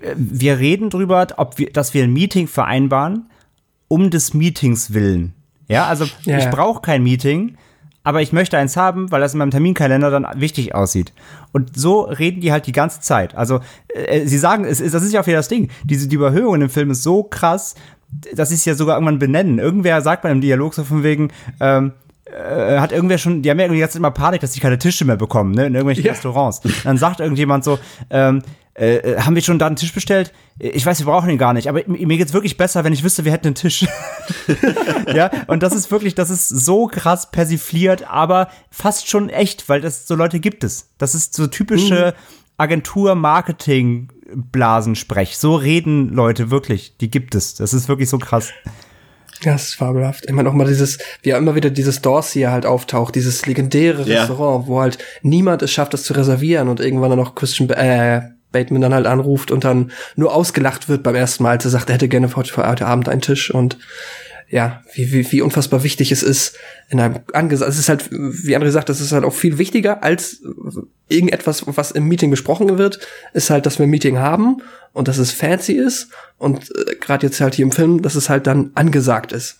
äh, 0.00 0.14
wir 0.16 0.58
reden 0.58 0.90
drüber, 0.90 1.26
ob 1.38 1.58
wir, 1.58 1.72
dass 1.72 1.92
wir 1.92 2.04
ein 2.04 2.12
Meeting 2.12 2.46
vereinbaren, 2.46 3.28
um 3.88 4.10
des 4.10 4.32
Meetings 4.32 4.94
willen. 4.94 5.34
Ja, 5.72 5.86
also 5.86 6.06
Ja, 6.24 6.38
ich 6.38 6.50
brauche 6.50 6.80
kein 6.82 7.02
Meeting, 7.02 7.56
aber 8.04 8.20
ich 8.22 8.32
möchte 8.32 8.58
eins 8.58 8.76
haben, 8.76 9.10
weil 9.10 9.20
das 9.20 9.32
in 9.32 9.38
meinem 9.38 9.50
Terminkalender 9.50 10.10
dann 10.10 10.26
wichtig 10.36 10.74
aussieht. 10.74 11.12
Und 11.52 11.76
so 11.76 12.02
reden 12.02 12.40
die 12.40 12.52
halt 12.52 12.66
die 12.66 12.72
ganze 12.72 13.00
Zeit. 13.00 13.34
Also 13.34 13.60
äh, 13.88 14.26
sie 14.26 14.38
sagen, 14.38 14.64
es 14.64 14.80
ist, 14.80 14.94
das 14.94 15.02
ist 15.02 15.12
ja 15.12 15.20
auch 15.20 15.26
wieder 15.26 15.36
das 15.36 15.48
Ding. 15.48 15.70
Diese 15.84 16.08
die 16.08 16.16
Überhöhung 16.16 16.60
im 16.60 16.70
Film 16.70 16.90
ist 16.90 17.02
so 17.02 17.22
krass, 17.22 17.74
dass 18.34 18.50
sie 18.50 18.56
es 18.56 18.64
ja 18.64 18.74
sogar 18.74 18.96
irgendwann 18.96 19.18
benennen. 19.18 19.58
Irgendwer 19.58 20.02
sagt 20.02 20.22
bei 20.22 20.30
einem 20.30 20.40
Dialog 20.40 20.74
so 20.74 20.84
von 20.84 21.02
wegen, 21.02 21.30
ähm, 21.60 21.92
äh, 22.26 22.78
hat 22.78 22.92
irgendwer 22.92 23.18
schon, 23.18 23.42
die 23.42 23.50
haben 23.50 23.58
ja 23.58 23.66
irgendwie 23.66 23.80
jetzt 23.80 23.96
immer 23.96 24.10
Panik, 24.10 24.40
dass 24.40 24.52
sie 24.52 24.60
keine 24.60 24.78
Tische 24.78 25.04
mehr 25.04 25.16
bekommen, 25.16 25.52
ne, 25.52 25.66
in 25.66 25.74
irgendwelchen 25.74 26.04
Ja. 26.04 26.12
Restaurants. 26.12 26.60
Dann 26.84 26.96
sagt 26.98 27.20
irgendjemand 27.20 27.64
so, 27.64 27.78
ähm, 28.10 28.42
äh, 28.74 28.96
äh, 28.96 29.20
haben 29.20 29.34
wir 29.34 29.42
schon 29.42 29.58
da 29.58 29.66
einen 29.66 29.76
Tisch 29.76 29.92
bestellt? 29.92 30.32
Ich 30.58 30.86
weiß, 30.86 31.00
wir 31.00 31.06
brauchen 31.06 31.28
ihn 31.28 31.36
gar 31.36 31.52
nicht, 31.52 31.68
aber 31.68 31.82
mir 31.86 32.16
geht's 32.16 32.32
wirklich 32.32 32.56
besser, 32.56 32.84
wenn 32.84 32.94
ich 32.94 33.04
wüsste, 33.04 33.24
wir 33.24 33.32
hätten 33.32 33.48
einen 33.48 33.54
Tisch. 33.54 33.86
ja, 35.14 35.30
und 35.46 35.62
das 35.62 35.74
ist 35.74 35.90
wirklich, 35.90 36.14
das 36.14 36.30
ist 36.30 36.48
so 36.48 36.86
krass 36.86 37.30
persifliert, 37.30 38.08
aber 38.08 38.48
fast 38.70 39.08
schon 39.08 39.28
echt, 39.28 39.68
weil 39.68 39.82
das 39.82 40.06
so 40.06 40.14
Leute 40.14 40.40
gibt 40.40 40.64
es. 40.64 40.88
Das 40.96 41.14
ist 41.14 41.34
so 41.34 41.48
typische 41.48 42.14
Agentur-Marketing-Blasensprech. 42.56 45.36
So 45.36 45.54
reden 45.54 46.08
Leute 46.10 46.50
wirklich, 46.50 46.96
die 46.96 47.10
gibt 47.10 47.34
es. 47.34 47.54
Das 47.54 47.74
ist 47.74 47.88
wirklich 47.88 48.08
so 48.08 48.16
krass. 48.18 48.52
Ja, 49.42 49.52
das 49.52 49.64
ist 49.64 49.74
fabelhaft. 49.74 50.24
Ich 50.26 50.32
meine 50.32 50.48
auch 50.48 50.54
mal 50.54 50.66
dieses, 50.66 50.98
wie 51.22 51.34
auch 51.34 51.38
immer 51.38 51.54
wieder 51.54 51.68
dieses 51.68 52.00
Dorsey 52.00 52.42
halt 52.42 52.64
auftaucht, 52.64 53.16
dieses 53.16 53.44
legendäre 53.44 54.04
Ja. 54.04 54.20
Restaurant, 54.20 54.66
wo 54.66 54.80
halt 54.80 54.96
niemand 55.22 55.60
es 55.62 55.72
schafft, 55.72 55.92
das 55.92 56.04
zu 56.04 56.14
reservieren 56.14 56.68
und 56.68 56.80
irgendwann 56.80 57.10
dann 57.10 57.20
auch 57.20 57.34
Christian 57.34 57.68
äh, 57.70 58.22
Bateman 58.52 58.82
dann 58.82 58.94
halt 58.94 59.06
anruft 59.06 59.50
und 59.50 59.64
dann 59.64 59.90
nur 60.16 60.34
ausgelacht 60.34 60.88
wird 60.88 61.02
beim 61.02 61.14
ersten 61.14 61.42
Mal, 61.42 61.50
als 61.52 61.64
er 61.64 61.70
sagt, 61.70 61.88
er 61.88 61.94
hätte 61.94 62.08
gerne 62.08 62.28
für 62.28 62.36
heute 62.36 62.86
Abend 62.86 63.08
einen 63.08 63.20
Tisch 63.20 63.52
und 63.52 63.78
ja, 64.52 64.82
wie, 64.92 65.10
wie, 65.12 65.32
wie 65.32 65.40
unfassbar 65.40 65.82
wichtig 65.82 66.12
es 66.12 66.22
ist, 66.22 66.58
in 66.90 67.00
einem 67.00 67.20
angesagt, 67.32 67.70
es 67.70 67.78
ist 67.78 67.88
halt, 67.88 68.10
wie 68.10 68.54
André 68.54 68.70
sagt, 68.70 68.90
das 68.90 69.00
ist 69.00 69.12
halt 69.12 69.24
auch 69.24 69.32
viel 69.32 69.56
wichtiger 69.56 70.02
als 70.02 70.42
irgendetwas, 71.08 71.64
was 71.66 71.90
im 71.90 72.06
Meeting 72.06 72.30
besprochen 72.30 72.76
wird, 72.76 73.00
ist 73.32 73.48
halt, 73.48 73.64
dass 73.64 73.78
wir 73.78 73.86
ein 73.86 73.90
Meeting 73.90 74.18
haben 74.18 74.58
und 74.92 75.08
dass 75.08 75.16
es 75.16 75.32
fancy 75.32 75.72
ist 75.72 76.08
und 76.36 76.70
äh, 76.70 76.96
gerade 76.96 77.26
jetzt 77.26 77.40
halt 77.40 77.54
hier 77.54 77.64
im 77.64 77.72
Film, 77.72 78.02
dass 78.02 78.14
es 78.14 78.28
halt 78.28 78.46
dann 78.46 78.72
angesagt 78.74 79.32
ist. 79.32 79.56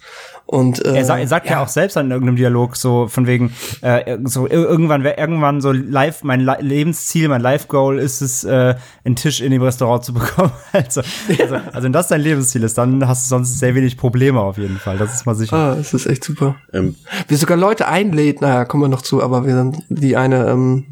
Und 0.52 0.84
äh, 0.84 0.96
Er, 0.98 1.04
sa 1.06 1.16
er 1.18 1.26
sagt 1.26 1.48
ja. 1.48 1.62
auch 1.62 1.68
selbst 1.68 1.96
in 1.96 2.10
irgendeinem 2.10 2.36
Dialog 2.36 2.76
so 2.76 3.08
von 3.08 3.26
wegen 3.26 3.52
äh, 3.80 4.18
so 4.24 4.44
ir- 4.46 4.50
irgendwann 4.68 5.02
irgendwann 5.02 5.62
so 5.62 5.72
live 5.72 6.24
mein 6.24 6.40
Li 6.40 6.52
Lebensziel, 6.60 7.28
mein 7.28 7.40
Life 7.40 7.68
Goal 7.68 7.98
ist 7.98 8.20
es 8.20 8.44
äh, 8.44 8.74
einen 9.02 9.16
Tisch 9.16 9.40
in 9.40 9.50
dem 9.50 9.62
Restaurant 9.62 10.04
zu 10.04 10.12
bekommen. 10.18 10.52
Also, 10.74 11.00
also, 11.40 11.54
also 11.54 11.82
wenn 11.82 11.92
das 11.94 12.08
dein 12.08 12.20
Lebensziel 12.20 12.64
ist, 12.64 12.76
dann 12.76 13.08
hast 13.08 13.24
du 13.26 13.28
sonst 13.30 13.58
sehr 13.58 13.74
wenig 13.74 13.96
Probleme 13.96 14.40
auf 14.40 14.58
jeden 14.58 14.76
Fall. 14.76 14.98
Das 14.98 15.14
ist 15.14 15.24
mal 15.24 15.34
sicher. 15.34 15.56
Ah, 15.56 15.74
das 15.74 15.94
ist 15.94 16.04
echt 16.06 16.22
super. 16.22 16.56
Ähm, 16.74 16.96
Wir 17.28 17.38
sogar 17.38 17.56
Leute 17.56 17.88
einlädt, 17.88 18.42
naja, 18.42 18.66
kommen 18.66 18.82
wir 18.82 18.88
noch 18.88 19.02
zu, 19.02 19.22
aber 19.22 19.46
wir 19.46 19.54
sind 19.54 19.78
die 19.88 20.18
eine 20.18 20.48
ähm, 20.50 20.84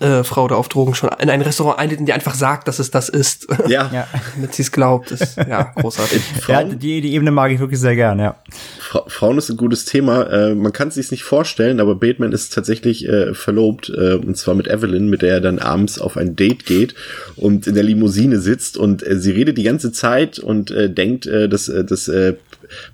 äh, 0.00 0.22
Frau 0.22 0.46
da 0.46 0.54
auf 0.54 0.68
Drogen 0.68 0.94
schon 0.94 1.10
in 1.18 1.30
ein 1.30 1.40
Restaurant 1.40 1.78
einlädt, 1.78 2.00
die 2.06 2.12
einfach 2.12 2.34
sagt, 2.34 2.68
dass 2.68 2.78
es 2.78 2.90
das 2.90 3.08
ist. 3.08 3.46
ja, 3.66 3.90
Ja. 3.92 4.06
Damit 4.34 4.54
sie 4.54 4.62
es 4.62 4.72
glaubt. 4.72 5.10
Ist, 5.10 5.36
ja, 5.36 5.62
großartig. 5.76 6.22
Ja, 6.34 6.40
Frauen, 6.40 6.78
die, 6.78 7.00
die 7.00 7.14
Ebene 7.14 7.30
mag 7.30 7.50
ich 7.50 7.58
wirklich 7.58 7.80
sehr 7.80 7.96
gern, 7.96 8.18
ja. 8.18 8.36
Fra 8.78 9.04
Frauen 9.08 9.38
ist 9.38 9.50
ein 9.50 9.56
gutes 9.56 9.84
Thema. 9.84 10.22
Äh, 10.24 10.54
man 10.54 10.72
kann 10.72 10.88
es 10.88 10.94
sich 10.94 11.10
nicht 11.10 11.24
vorstellen, 11.24 11.80
aber 11.80 11.94
Bateman 11.94 12.32
ist 12.32 12.52
tatsächlich 12.52 13.08
äh, 13.08 13.34
verlobt, 13.34 13.90
äh, 13.90 14.14
und 14.14 14.36
zwar 14.36 14.54
mit 14.54 14.68
Evelyn, 14.68 15.08
mit 15.08 15.22
der 15.22 15.34
er 15.34 15.40
dann 15.40 15.58
abends 15.58 15.98
auf 16.00 16.16
ein 16.16 16.36
Date 16.36 16.64
geht 16.64 16.94
und 17.36 17.66
in 17.66 17.74
der 17.74 17.84
Limousine 17.84 18.38
sitzt 18.38 18.76
und 18.76 19.06
äh, 19.06 19.18
sie 19.18 19.32
redet 19.32 19.58
die 19.58 19.62
ganze 19.64 19.92
Zeit 19.92 20.38
und 20.38 20.70
äh, 20.70 20.90
denkt, 20.90 21.26
äh, 21.26 21.48
dass, 21.48 21.68
äh, 21.68 21.84
dass 21.84 22.08
äh, 22.08 22.34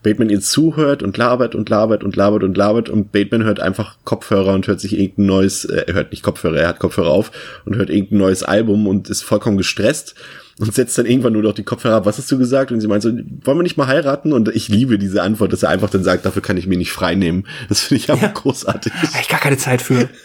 Bateman 0.02 0.30
ihr 0.30 0.40
zuhört 0.40 1.02
und 1.02 1.16
labert 1.16 1.54
und 1.54 1.68
labert 1.68 2.04
und 2.04 2.16
labert 2.16 2.42
und 2.42 2.56
labert 2.56 2.88
und 2.88 3.12
Bateman 3.12 3.44
hört 3.44 3.60
einfach 3.60 3.98
Kopfhörer 4.04 4.54
und 4.54 4.66
hört 4.66 4.80
sich 4.80 4.98
irgendein 4.98 5.26
neues, 5.26 5.64
äh, 5.64 5.84
er 5.86 5.94
hört 5.94 6.10
nicht 6.10 6.22
Kopfhörer, 6.22 6.56
er 6.56 6.68
hat 6.68 6.78
Kopfhörer 6.78 7.10
auf 7.10 7.30
und 7.64 7.76
hört 7.76 7.90
irgendein 7.90 8.18
neues 8.18 8.42
Album 8.42 8.86
und 8.86 9.08
ist 9.10 9.22
vollkommen 9.22 9.56
gestresst 9.56 10.14
und 10.58 10.72
setzt 10.72 10.96
dann 10.98 11.06
irgendwann 11.06 11.32
nur 11.32 11.42
noch 11.42 11.54
die 11.54 11.64
Kopfhörer 11.64 11.96
ab. 11.96 12.06
Was 12.06 12.18
hast 12.18 12.30
du 12.30 12.38
gesagt? 12.38 12.70
Und 12.70 12.80
sie 12.80 12.86
meint 12.86 13.02
so, 13.02 13.10
wollen 13.10 13.58
wir 13.58 13.62
nicht 13.62 13.76
mal 13.76 13.86
heiraten? 13.86 14.32
Und 14.32 14.48
ich 14.48 14.68
liebe 14.68 14.98
diese 14.98 15.22
Antwort, 15.22 15.52
dass 15.52 15.64
er 15.64 15.70
einfach 15.70 15.90
dann 15.90 16.04
sagt, 16.04 16.24
dafür 16.24 16.42
kann 16.42 16.56
ich 16.56 16.66
mir 16.66 16.78
nicht 16.78 16.92
frei 16.92 17.14
nehmen. 17.14 17.46
Das 17.68 17.80
finde 17.80 18.02
ich 18.02 18.10
einfach 18.10 18.34
großartig. 18.34 18.92
Hab 18.92 19.20
ich 19.20 19.28
gar 19.28 19.40
keine 19.40 19.56
Zeit 19.56 19.82
für. 19.82 20.08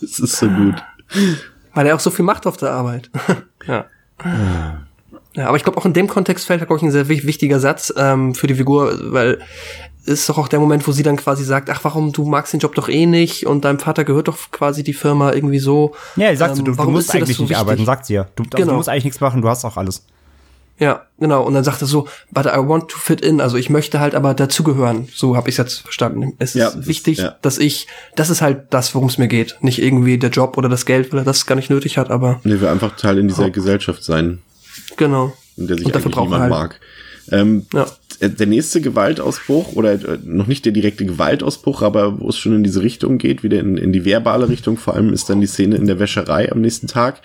Das 0.00 0.18
ist 0.18 0.36
so 0.36 0.48
gut. 0.48 0.74
Weil 1.74 1.86
er 1.86 1.94
auch 1.94 2.00
so 2.00 2.10
viel 2.10 2.24
macht 2.24 2.48
auf 2.48 2.56
der 2.56 2.72
Arbeit. 2.72 3.08
ja. 3.68 3.86
Ja, 5.34 5.46
aber 5.48 5.56
ich 5.56 5.64
glaube 5.64 5.78
auch 5.78 5.86
in 5.86 5.92
dem 5.94 6.08
Kontext 6.08 6.46
fällt, 6.46 6.60
glaube 6.60 6.76
ich, 6.76 6.82
ein 6.82 6.90
sehr 6.90 7.08
wich- 7.08 7.26
wichtiger 7.26 7.58
Satz 7.58 7.92
ähm, 7.96 8.34
für 8.34 8.46
die 8.46 8.54
Figur, 8.54 8.98
weil 9.12 9.38
ist 10.04 10.28
doch 10.28 10.36
auch 10.36 10.48
der 10.48 10.58
Moment, 10.58 10.86
wo 10.88 10.92
sie 10.92 11.04
dann 11.04 11.16
quasi 11.16 11.44
sagt, 11.44 11.70
ach, 11.70 11.80
warum, 11.84 12.12
du 12.12 12.24
magst 12.26 12.52
den 12.52 12.58
Job 12.60 12.74
doch 12.74 12.88
eh 12.88 13.06
nicht 13.06 13.46
und 13.46 13.64
deinem 13.64 13.78
Vater 13.78 14.04
gehört 14.04 14.26
doch 14.28 14.36
quasi 14.50 14.82
die 14.82 14.92
Firma 14.94 15.32
irgendwie 15.32 15.60
so. 15.60 15.94
Ja, 16.16 16.26
er 16.26 16.36
sagt 16.36 16.56
so, 16.56 16.60
Ähm, 16.60 16.64
du, 16.66 16.72
du 16.72 16.78
warum 16.78 16.92
musst 16.94 17.14
eigentlich 17.14 17.36
so 17.36 17.44
nicht 17.44 17.50
wichtig? 17.50 17.56
arbeiten, 17.56 17.84
sagt 17.86 18.06
sie 18.06 18.14
ja. 18.14 18.24
Du, 18.34 18.42
also, 18.42 18.56
Genau. 18.56 18.70
du 18.72 18.76
musst 18.78 18.88
eigentlich 18.88 19.04
nichts 19.04 19.20
machen, 19.20 19.40
du 19.42 19.48
hast 19.48 19.64
auch 19.64 19.76
alles. 19.76 20.04
Ja, 20.78 21.02
genau. 21.20 21.44
Und 21.44 21.54
dann 21.54 21.62
sagt 21.62 21.80
er 21.82 21.86
so, 21.86 22.08
but 22.32 22.46
I 22.46 22.56
want 22.58 22.88
to 22.90 22.98
fit 22.98 23.20
in. 23.20 23.40
Also 23.40 23.56
ich 23.56 23.70
möchte 23.70 24.00
halt 24.00 24.16
aber 24.16 24.34
dazugehören. 24.34 25.06
So 25.14 25.36
habe 25.36 25.48
ich 25.48 25.56
jetzt 25.56 25.82
verstanden. 25.82 26.32
Es 26.40 26.54
Ja, 26.54 26.68
ist 26.68 26.88
wichtig, 26.88 27.18
ja. 27.18 27.36
dass 27.40 27.58
ich, 27.58 27.86
das 28.16 28.30
ist 28.30 28.42
halt 28.42 28.64
das, 28.70 28.92
worum 28.96 29.06
es 29.08 29.16
mir 29.18 29.28
geht. 29.28 29.56
Nicht 29.60 29.80
irgendwie 29.80 30.18
der 30.18 30.30
Job 30.30 30.58
oder 30.58 30.68
das 30.68 30.84
Geld, 30.84 31.12
weil 31.12 31.20
er 31.20 31.24
das 31.24 31.46
gar 31.46 31.54
nicht 31.54 31.70
nötig 31.70 31.98
hat, 31.98 32.10
aber 32.10 32.40
Nee, 32.42 32.60
wir 32.60 32.72
einfach 32.72 32.96
Teil 32.96 33.18
in 33.18 33.28
dieser 33.28 33.50
Gesellschaft 33.50 34.02
sein, 34.02 34.40
genau. 34.96 35.32
in 35.56 35.66
der 35.66 35.76
sich 35.76 35.86
Und 35.86 35.94
dafür 35.94 36.06
eigentlich 36.12 36.22
niemand 36.24 36.42
halt- 36.42 36.50
mag. 36.50 36.80
Ähm, 37.30 37.66
Ja. 37.72 37.86
der- 38.20 38.28
Der 38.30 38.46
nächste 38.46 38.80
Gewaltausbruch, 38.80 39.72
oder 39.74 39.92
äh, 39.92 40.18
noch 40.24 40.46
nicht 40.48 40.64
der 40.64 40.72
direkte 40.72 41.04
Gewaltausbruch, 41.06 41.82
aber 41.82 42.20
wo 42.20 42.28
es 42.28 42.36
schon 42.38 42.52
in 42.54 42.62
diese 42.64 42.82
Richtung 42.82 43.18
geht, 43.18 43.42
wieder 43.42 43.58
in, 43.60 43.76
in 43.76 43.92
die 43.92 44.04
verbale 44.04 44.48
Richtung, 44.48 44.76
vor 44.76 44.94
allem 44.94 45.12
ist 45.12 45.28
dann 45.30 45.40
die 45.40 45.46
Szene 45.46 45.76
in 45.76 45.86
der 45.86 45.98
Wäscherei 45.98 46.50
am 46.52 46.60
nächsten 46.60 46.86
Tag, 46.88 47.20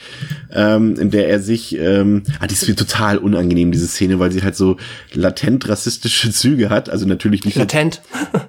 ähm, 0.52 0.96
in 1.00 1.10
der 1.12 1.30
er 1.30 1.40
sich, 1.40 1.78
ähm, 1.78 2.24
ah, 2.40 2.48
die 2.48 2.54
ist 2.54 2.68
mir 2.68 2.76
total 2.76 3.18
unangenehm, 3.18 3.72
diese 3.72 3.88
Szene, 3.88 4.20
weil 4.20 4.32
sie 4.32 4.44
halt 4.44 4.56
so 4.56 4.78
latent 5.14 5.68
rassistische 5.70 6.32
Züge 6.32 6.70
hat, 6.70 6.90
also 6.90 7.06
natürlich 7.08 7.44
nicht 7.46 7.58
Latent. 7.58 8.02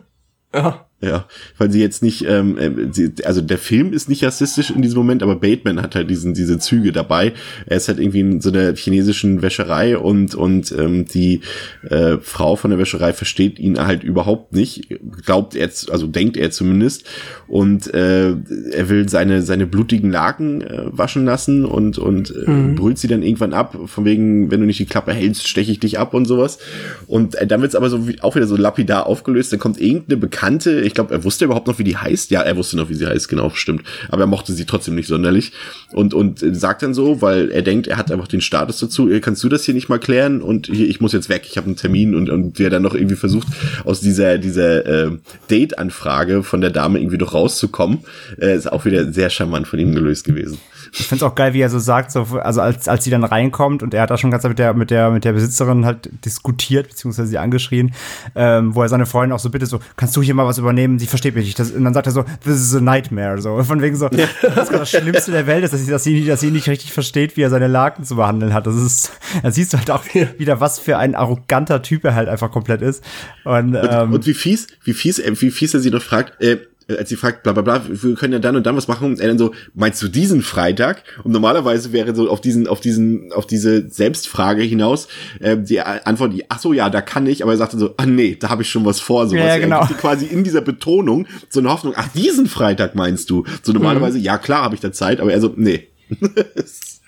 ja. 0.55 0.87
Ja, 1.01 1.27
weil 1.59 1.71
sie 1.71 1.81
jetzt 1.81 2.03
nicht, 2.03 2.25
ähm, 2.27 2.59
äh, 2.59 2.93
sie, 2.93 3.13
also 3.25 3.41
der 3.41 3.59
Film 3.59 3.93
ist 3.93 4.09
nicht 4.09 4.25
rassistisch 4.25 4.71
in 4.71 4.83
diesem 4.83 4.99
Moment, 4.99 5.23
aber 5.23 5.37
Bateman 5.37 5.81
hat 5.81 5.95
halt 5.95 6.11
diesen 6.11 6.35
diese 6.35 6.59
Züge 6.59 6.91
dabei. 6.91 7.35
Er 7.67 7.77
ist 7.77 7.87
halt 7.87 8.01
irgendwie 8.01 8.19
in 8.19 8.41
so 8.41 8.51
einer 8.51 8.75
chinesischen 8.75 9.41
Wäscherei 9.41 9.97
und 9.97 10.35
und 10.35 10.73
ähm, 10.73 11.05
die 11.05 11.43
äh, 11.89 12.17
Frau 12.21 12.57
von 12.57 12.71
der 12.71 12.81
Wäscherei 12.81 13.13
versteht 13.13 13.61
ihn 13.61 13.79
halt 13.79 14.03
überhaupt 14.03 14.55
nicht, 14.55 14.89
glaubt 15.25 15.55
er, 15.55 15.71
also 15.91 16.09
denkt 16.09 16.37
er 16.37 16.51
zumindest 16.51 17.05
und 17.47 17.95
äh, 17.95 18.31
er 18.31 18.89
will 18.89 19.09
seine 19.09 19.43
seine 19.43 19.69
blutigen 19.69 20.11
Laken 20.11 20.63
äh, 20.63 20.83
waschen 20.91 21.25
lassen 21.25 21.65
und 21.65 21.99
und 21.99 22.31
äh, 22.31 22.75
brüllt 22.75 22.99
sie 22.99 23.09
dann 23.09 23.23
irgendwann 23.23 23.53
ab, 23.53 23.77
von 23.87 24.05
wegen, 24.05 24.51
wenn 24.51 24.61
du 24.61 24.67
nicht 24.67 24.81
die 24.81 24.87
Klappe 24.87 25.13
hältst, 25.13 25.47
steche 25.47 25.71
ich 25.71 25.79
dich 25.79 25.99
ab 25.99 26.15
und 26.15 26.25
sowas. 26.25 26.59
Und 27.07 27.37
äh, 27.37 27.47
dann 27.47 27.63
wird's 27.63 27.75
aber 27.75 27.89
so 27.89 28.09
wie, 28.09 28.21
auch 28.21 28.35
wieder 28.35 28.47
so 28.47 28.57
lapidar 28.57 29.07
aufgelöst. 29.07 29.53
Dann 29.53 29.61
kommt 29.61 29.81
irgendeine 29.81 30.17
Bekannte, 30.17 30.88
ich 30.89 30.95
glaube, 30.95 31.15
er 31.15 31.23
wusste 31.23 31.45
überhaupt 31.45 31.69
noch, 31.69 31.79
wie 31.79 31.85
die 31.85 31.97
heißt. 31.97 32.31
Ja, 32.31 32.43
er 32.43 32.57
wusste 32.57 32.77
noch, 32.77 32.89
wie 32.89 32.95
sie 32.95 33.07
heißt, 33.07 33.29
genau, 33.29 33.51
stimmt. 33.51 33.83
Aber 34.09 34.23
er 34.23 34.27
mochte 34.27 34.53
sie 34.53 34.67
trotzdem 34.67 34.95
nicht 34.97 35.07
sonderlich. 35.07 35.53
Und, 35.93 36.15
und 36.15 36.43
äh, 36.43 36.55
sagt 36.55 36.83
dann 36.83 36.95
so, 36.95 37.23
weil 37.23 37.51
er 37.51 37.63
denkt, 37.63 37.87
er 37.87 37.97
hat 37.97 38.11
einfach 38.11 38.29
den 38.29 38.41
Status 38.41 38.81
dazu, 38.81 39.09
äh, 39.09 39.21
kannst 39.21 39.45
du 39.45 39.49
das 39.49 39.65
hier 39.65 39.75
nicht 39.75 39.89
mal 39.89 40.01
klären? 40.01 40.43
Und 40.43 40.67
hier, 40.67 40.89
ich 40.89 41.01
muss 41.01 41.13
jetzt 41.13 41.29
weg, 41.29 41.47
ich 41.49 41.57
habe 41.57 41.67
einen 41.67 41.77
Termin 41.77 42.15
und, 42.15 42.29
und 42.29 42.59
der 42.59 42.71
dann 42.71 42.83
noch 42.83 42.95
irgendwie 42.95 43.17
versucht, 43.17 43.47
aus 43.85 44.01
dieser, 44.01 44.39
dieser 44.39 44.87
äh, 44.87 45.11
Date-Anfrage 45.51 46.43
von 46.43 46.61
der 46.61 46.71
Dame 46.71 46.99
irgendwie 46.99 47.19
doch 47.19 47.35
rauszukommen. 47.35 48.01
Äh, 48.41 48.57
ist 48.57 48.73
auch 48.73 48.85
wieder 48.85 49.13
sehr 49.13 49.31
charmant 49.31 49.69
von 49.69 49.79
ihm 49.79 49.95
gelöst 49.95 50.25
gewesen. 50.25 50.59
Ich 50.93 51.07
find's 51.07 51.23
auch 51.23 51.35
geil, 51.35 51.55
wie 51.55 51.61
er 51.61 51.71
so 51.71 51.79
sagt, 51.79 52.11
so, 52.11 52.23
also 52.43 52.61
als, 52.61 52.89
als 52.89 53.05
sie 53.05 53.11
dann 53.11 53.25
reinkommt 53.25 53.83
und 53.83 53.95
er 53.95 54.03
hat 54.03 54.11
da 54.11 54.19
schon 54.19 54.31
ganz 54.31 54.45
mit 54.45 54.59
der, 54.59 54.75
mit 54.75 54.91
der, 54.91 55.11
mit 55.11 55.25
der 55.25 55.33
Besitzerin 55.33 55.85
halt 55.85 56.11
diskutiert, 56.25 56.89
beziehungsweise 56.89 57.29
sie 57.29 57.39
angeschrien, 57.39 57.95
ähm, 58.35 58.75
wo 58.75 58.83
er 58.83 58.89
seine 58.89 59.07
Freundin 59.07 59.35
auch 59.35 59.39
so 59.39 59.51
bitte 59.51 59.67
so, 59.67 59.81
kannst 59.97 60.17
du 60.17 60.23
hier 60.23 60.35
mal 60.35 60.47
was 60.47 60.59
übernehmen? 60.59 60.99
Sie 60.99 61.07
versteht 61.07 61.35
mich 61.35 61.47
nicht. 61.47 61.59
Das, 61.59 61.71
und 61.71 61.85
dann 61.85 61.95
sagt 61.95 62.07
er 62.07 62.13
so, 62.13 62.25
this 62.43 62.55
is 62.55 62.75
a 62.75 62.81
nightmare, 62.81 63.41
so. 63.41 63.63
Von 63.63 63.83
wegen 63.83 63.97
so, 63.97 64.09
das 64.09 64.71
ist 64.71 64.73
das 64.73 64.91
Schlimmste 64.91 65.31
der 65.31 65.47
Welt 65.47 65.65
ist, 65.65 65.73
dass 65.73 65.85
sie, 65.85 65.91
dass 65.91 66.05
sie, 66.05 66.27
dass 66.27 66.41
sie 66.41 66.51
nicht 66.51 66.69
richtig 66.69 66.93
versteht, 66.93 67.37
wie 67.37 67.43
er 67.43 67.51
seine 67.51 67.69
Laken 67.69 68.05
zu 68.05 68.17
behandeln 68.17 68.55
hat. 68.55 68.67
Das 68.67 68.77
ist, 68.77 69.13
da 69.43 69.51
siehst 69.51 69.73
du 69.73 69.79
halt 69.79 69.91
auch 69.91 70.05
wieder, 70.39 70.61
was 70.61 70.79
für 70.79 70.99
ein 70.99 71.15
arroganter 71.15 71.83
Typ 71.83 72.05
er 72.05 72.15
halt 72.15 72.29
einfach 72.29 72.51
komplett 72.51 72.83
ist. 72.83 73.05
Und, 73.45 73.69
Und, 73.69 73.89
ähm, 73.91 74.13
und 74.13 74.27
wie 74.27 74.35
fies, 74.35 74.67
wie 74.85 74.93
fies, 74.93 75.19
wie 75.19 75.51
fies 75.51 75.75
er 75.75 75.81
sie 75.81 75.91
doch 75.91 76.03
fragt, 76.03 76.41
äh, 76.41 76.59
als 76.97 77.09
sie 77.09 77.17
fragt, 77.17 77.43
bla 77.43 77.53
bla 77.53 77.63
bla, 77.63 77.83
wir 77.87 78.15
können 78.15 78.33
ja 78.33 78.39
dann 78.39 78.57
und 78.57 78.67
dann 78.67 78.77
was 78.77 78.89
machen, 78.89 79.09
und 79.09 79.21
er 79.21 79.29
dann 79.29 79.39
so, 79.39 79.53
meinst 79.75 80.03
du 80.03 80.09
diesen 80.09 80.43
Freitag? 80.43 81.03
Und 81.23 81.33
normalerweise 81.33 81.93
wäre 81.93 82.15
so 82.15 82.31
auf 82.31 82.41
diesen, 82.41 82.67
auf 82.67 82.81
diesen, 82.81 83.33
auf 83.33 83.47
diese 83.47 83.89
Selbstfrage 83.91 84.63
hinaus, 84.63 85.09
äh, 85.41 85.59
die 85.59 85.81
Antwort, 85.81 86.33
die, 86.33 86.45
ach 86.49 86.59
so, 86.59 86.73
ja, 86.73 86.89
da 86.89 87.03
kann 87.03 87.27
ich, 87.27 87.43
aber 87.43 87.53
er 87.53 87.59
sagte 87.59 87.79
so, 87.79 87.95
ah 87.99 88.07
nee, 88.07 88.37
da 88.39 88.49
habe 88.49 88.63
ich 88.63 88.71
schon 88.71 88.85
was 88.85 89.01
vor, 89.01 89.27
sowas. 89.27 89.45
Ja, 89.45 89.59
genau. 89.59 89.81
Er 89.81 89.87
quasi 89.89 90.27
in 90.27 90.45
dieser 90.45 90.63
Betonung 90.63 91.27
so 91.51 91.61
eine 91.61 91.71
Hoffnung, 91.71 91.93
ach, 91.97 92.09
diesen 92.15 92.47
Freitag 92.47 92.95
meinst 92.95 93.29
du? 93.29 93.45
So 93.63 93.73
normalerweise, 93.73 94.19
ja 94.19 94.39
klar, 94.39 94.63
habe 94.63 94.75
ich 94.75 94.81
da 94.81 94.93
Zeit, 94.93 95.21
aber 95.21 95.33
er 95.33 95.41
so, 95.41 95.53
nee. 95.57 95.89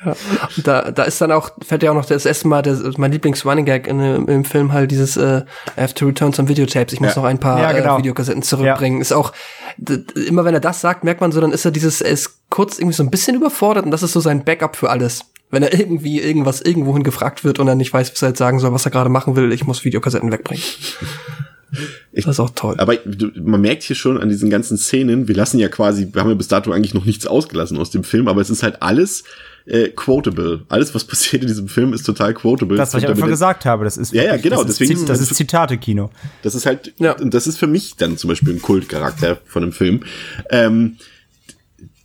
Ja. 0.04 0.16
Und 0.56 0.66
da, 0.66 0.90
da 0.90 1.02
ist 1.02 1.20
dann 1.20 1.30
auch, 1.32 1.50
fällt 1.66 1.82
ja 1.82 1.90
auch 1.90 1.94
noch 1.94 2.06
das 2.06 2.24
erste 2.24 2.48
Mal, 2.48 2.62
der, 2.62 2.78
mein 2.96 3.12
Lieblings-Running 3.12 3.64
Gag 3.66 3.86
in, 3.86 4.00
im 4.00 4.44
Film 4.44 4.72
halt 4.72 4.90
dieses 4.90 5.16
äh, 5.18 5.42
I 5.76 5.80
have 5.82 5.94
to 5.94 6.06
return 6.06 6.32
some 6.32 6.48
videotapes. 6.48 6.92
Ich 6.94 7.00
muss 7.00 7.14
Ja. 7.14 7.20
noch 7.22 7.28
ein 7.28 7.38
paar 7.38 7.60
Ja, 7.60 7.72
genau. 7.72 7.96
äh, 7.96 7.98
Videokassetten 7.98 8.42
zurückbringen. 8.42 9.00
Ist 9.00 9.12
auch, 9.12 9.32
immer 10.26 10.44
wenn 10.44 10.54
er 10.54 10.60
das 10.60 10.80
sagt, 10.80 11.04
merkt 11.04 11.20
man 11.20 11.32
so, 11.32 11.40
dann 11.40 11.52
ist 11.52 11.64
er 11.64 11.70
dieses, 11.70 12.00
er 12.00 12.10
ist 12.12 12.40
kurz 12.48 12.78
irgendwie 12.78 12.94
so 12.96 13.02
ein 13.02 13.10
bisschen 13.10 13.36
überfordert 13.36 13.84
und 13.84 13.90
das 13.90 14.02
ist 14.02 14.12
so 14.12 14.20
sein 14.20 14.44
Backup 14.44 14.76
für 14.76 14.88
alles. 14.90 15.20
Wenn 15.50 15.62
er 15.64 15.72
irgendwie 15.78 16.20
irgendwas 16.20 16.60
irgendwohin 16.60 17.02
gefragt 17.02 17.44
wird 17.44 17.58
und 17.58 17.66
er 17.68 17.74
nicht 17.74 17.92
weiß, 17.92 18.12
was 18.12 18.22
er 18.22 18.28
jetzt 18.28 18.38
sagen 18.38 18.58
soll, 18.60 18.72
was 18.72 18.84
er 18.86 18.92
gerade 18.92 19.10
machen 19.10 19.34
will, 19.36 19.52
ich 19.52 19.66
muss 19.66 19.84
Videokassetten 19.84 20.30
wegbringen. 20.32 20.62
Ich- 22.12 22.24
das 22.24 22.34
ist 22.36 22.40
auch 22.40 22.50
toll. 22.54 22.74
Aber 22.78 22.94
man 23.40 23.60
merkt 23.60 23.84
hier 23.84 23.94
schon 23.96 24.18
an 24.20 24.28
diesen 24.28 24.50
ganzen 24.50 24.76
Szenen, 24.76 25.28
wir 25.28 25.36
lassen 25.36 25.58
ja 25.60 25.68
quasi, 25.68 26.08
wir 26.12 26.20
haben 26.20 26.28
ja 26.28 26.34
bis 26.34 26.48
dato 26.48 26.72
eigentlich 26.72 26.94
noch 26.94 27.04
nichts 27.04 27.26
ausgelassen 27.28 27.78
aus 27.78 27.90
dem 27.90 28.02
Film, 28.02 28.26
aber 28.26 28.40
es 28.40 28.50
ist 28.50 28.62
halt 28.64 28.82
alles 28.82 29.22
äh, 29.66 29.88
quotable. 29.88 30.62
Alles, 30.68 30.94
was 30.94 31.04
passiert 31.04 31.42
in 31.42 31.48
diesem 31.48 31.68
Film, 31.68 31.92
ist 31.92 32.04
total 32.04 32.34
quotable. 32.34 32.76
das, 32.76 32.94
was 32.94 33.02
ich 33.02 33.08
einfach 33.08 33.26
gesagt 33.28 33.64
habe, 33.64 33.84
das 33.84 33.96
ist, 33.96 34.12
Ja, 34.12 34.22
ja, 34.24 34.36
genau, 34.36 34.62
das 34.62 34.70
ist, 34.72 34.80
deswegen- 34.80 35.00
Zit- 35.00 35.08
das 35.08 35.20
ist 35.20 35.34
Zitate-Kino. 35.34 36.10
Das 36.42 36.54
ist 36.54 36.66
halt, 36.66 36.92
Ja. 36.98 37.12
und 37.12 37.32
das 37.34 37.46
ist 37.46 37.58
für 37.58 37.66
mich 37.66 37.96
dann 37.96 38.16
zum 38.16 38.28
Beispiel 38.28 38.54
ein 38.54 38.62
Kultcharakter 38.62 39.38
von 39.46 39.62
einem 39.62 39.72
Film. 39.72 40.00
Ähm, 40.50 40.96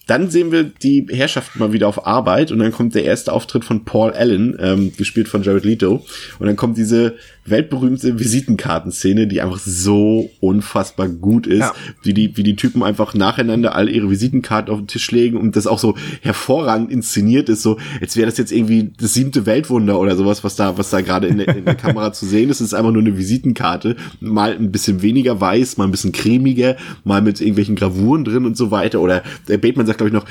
dann 0.07 0.29
sehen 0.29 0.51
wir 0.51 0.63
die 0.63 1.07
Herrschaften 1.09 1.57
mal 1.59 1.73
wieder 1.73 1.87
auf 1.87 2.05
Arbeit 2.05 2.51
und 2.51 2.59
dann 2.59 2.71
kommt 2.71 2.93
der 2.95 3.03
erste 3.05 3.33
Auftritt 3.33 3.65
von 3.65 3.85
Paul 3.85 4.11
Allen, 4.11 4.55
ähm, 4.59 4.91
gespielt 4.95 5.27
von 5.27 5.41
Jared 5.43 5.65
Leto. 5.65 6.05
Und 6.39 6.45
dann 6.47 6.55
kommt 6.55 6.77
diese 6.77 7.15
weltberühmte 7.47 8.17
Visitenkartenszene, 8.19 9.27
die 9.27 9.41
einfach 9.41 9.59
so 9.59 10.29
unfassbar 10.39 11.07
gut 11.09 11.45
ist, 11.47 11.59
Ja. 11.59 11.73
wie 12.01 12.13
die, 12.13 12.35
wie 12.37 12.43
die 12.43 12.55
Typen 12.55 12.81
einfach 12.83 13.13
nacheinander 13.13 13.75
all 13.75 13.89
ihre 13.89 14.09
Visitenkarten 14.09 14.73
auf 14.73 14.79
den 14.79 14.87
Tisch 14.87 15.11
legen 15.11 15.37
und 15.37 15.55
das 15.55 15.67
auch 15.67 15.77
so 15.79 15.95
hervorragend 16.21 16.91
inszeniert 16.91 17.49
ist, 17.49 17.61
so, 17.61 17.77
als 18.01 18.15
wäre 18.17 18.25
das 18.27 18.37
jetzt 18.37 18.51
irgendwie 18.51 18.91
das 18.99 19.13
siebte 19.13 19.45
Weltwunder 19.45 19.99
oder 19.99 20.15
sowas, 20.15 20.43
was 20.43 20.55
da, 20.55 20.77
was 20.77 20.89
da 20.89 21.01
gerade 21.01 21.27
in, 21.27 21.37
der- 21.37 21.55
in 21.55 21.65
der 21.65 21.75
Kamera 21.75 22.13
zu 22.13 22.25
sehen 22.25 22.49
ist. 22.49 22.61
Es 22.61 22.67
ist 22.67 22.73
einfach 22.73 22.91
nur 22.91 23.01
eine 23.01 23.17
Visitenkarte, 23.17 23.95
mal 24.19 24.53
ein 24.55 24.71
bisschen 24.71 25.01
weniger 25.01 25.39
weiß, 25.39 25.77
mal 25.77 25.85
ein 25.85 25.91
bisschen 25.91 26.11
cremiger, 26.11 26.77
mal 27.03 27.21
mit 27.21 27.41
irgendwelchen 27.41 27.75
Gravuren 27.75 28.23
drin 28.25 28.45
und 28.45 28.57
so 28.57 28.71
weiter. 28.71 29.01
Oder 29.01 29.23
der 29.47 29.57
Bateman 29.59 29.85
sagt, 29.85 29.94
glaube 29.97 30.09
ich, 30.09 30.13
noch, 30.13 30.25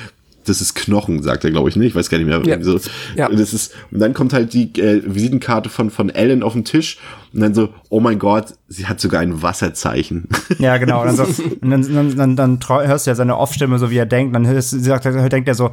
das 0.46 0.60
ist 0.60 0.74
Knochen, 0.74 1.22
sagt 1.22 1.44
er, 1.44 1.50
glaube 1.50 1.68
ich, 1.68 1.76
ne? 1.76 1.86
Ich 1.86 1.94
weiß 1.94 2.10
gar 2.10 2.18
nicht 2.18 2.26
mehr. 2.26 2.42
Ja. 2.44 2.62
So. 2.62 2.78
Ja. 3.16 3.28
Und, 3.28 3.40
das 3.40 3.52
ist, 3.54 3.72
und 3.90 3.98
dann 4.00 4.14
kommt 4.14 4.32
halt 4.32 4.52
die 4.52 4.78
äh, 4.80 5.02
Visitenkarte 5.06 5.68
von, 5.68 5.90
von 5.90 6.10
Ellen 6.10 6.42
auf 6.42 6.52
den 6.52 6.64
Tisch 6.64 6.98
und 7.32 7.40
dann 7.40 7.54
so, 7.54 7.70
oh 7.88 8.00
mein 8.00 8.18
Gott, 8.18 8.54
sie 8.68 8.86
hat 8.86 9.00
sogar 9.00 9.20
ein 9.20 9.42
Wasserzeichen. 9.42 10.28
Ja, 10.58 10.76
genau. 10.76 11.00
Und 11.02 11.06
dann, 11.06 11.16
so, 11.16 11.42
und 11.60 11.70
dann, 11.70 11.94
dann, 11.94 12.16
dann, 12.16 12.36
dann 12.36 12.86
hörst 12.86 13.06
du 13.06 13.10
ja 13.10 13.14
seine 13.14 13.36
Off-Stimme, 13.38 13.78
so 13.78 13.90
wie 13.90 13.96
er 13.96 14.06
denkt. 14.06 14.34
Dann 14.34 14.46
hörst, 14.46 14.70
sagt, 14.70 15.06
er- 15.06 15.28
denkt 15.28 15.48
er 15.48 15.54
so, 15.54 15.70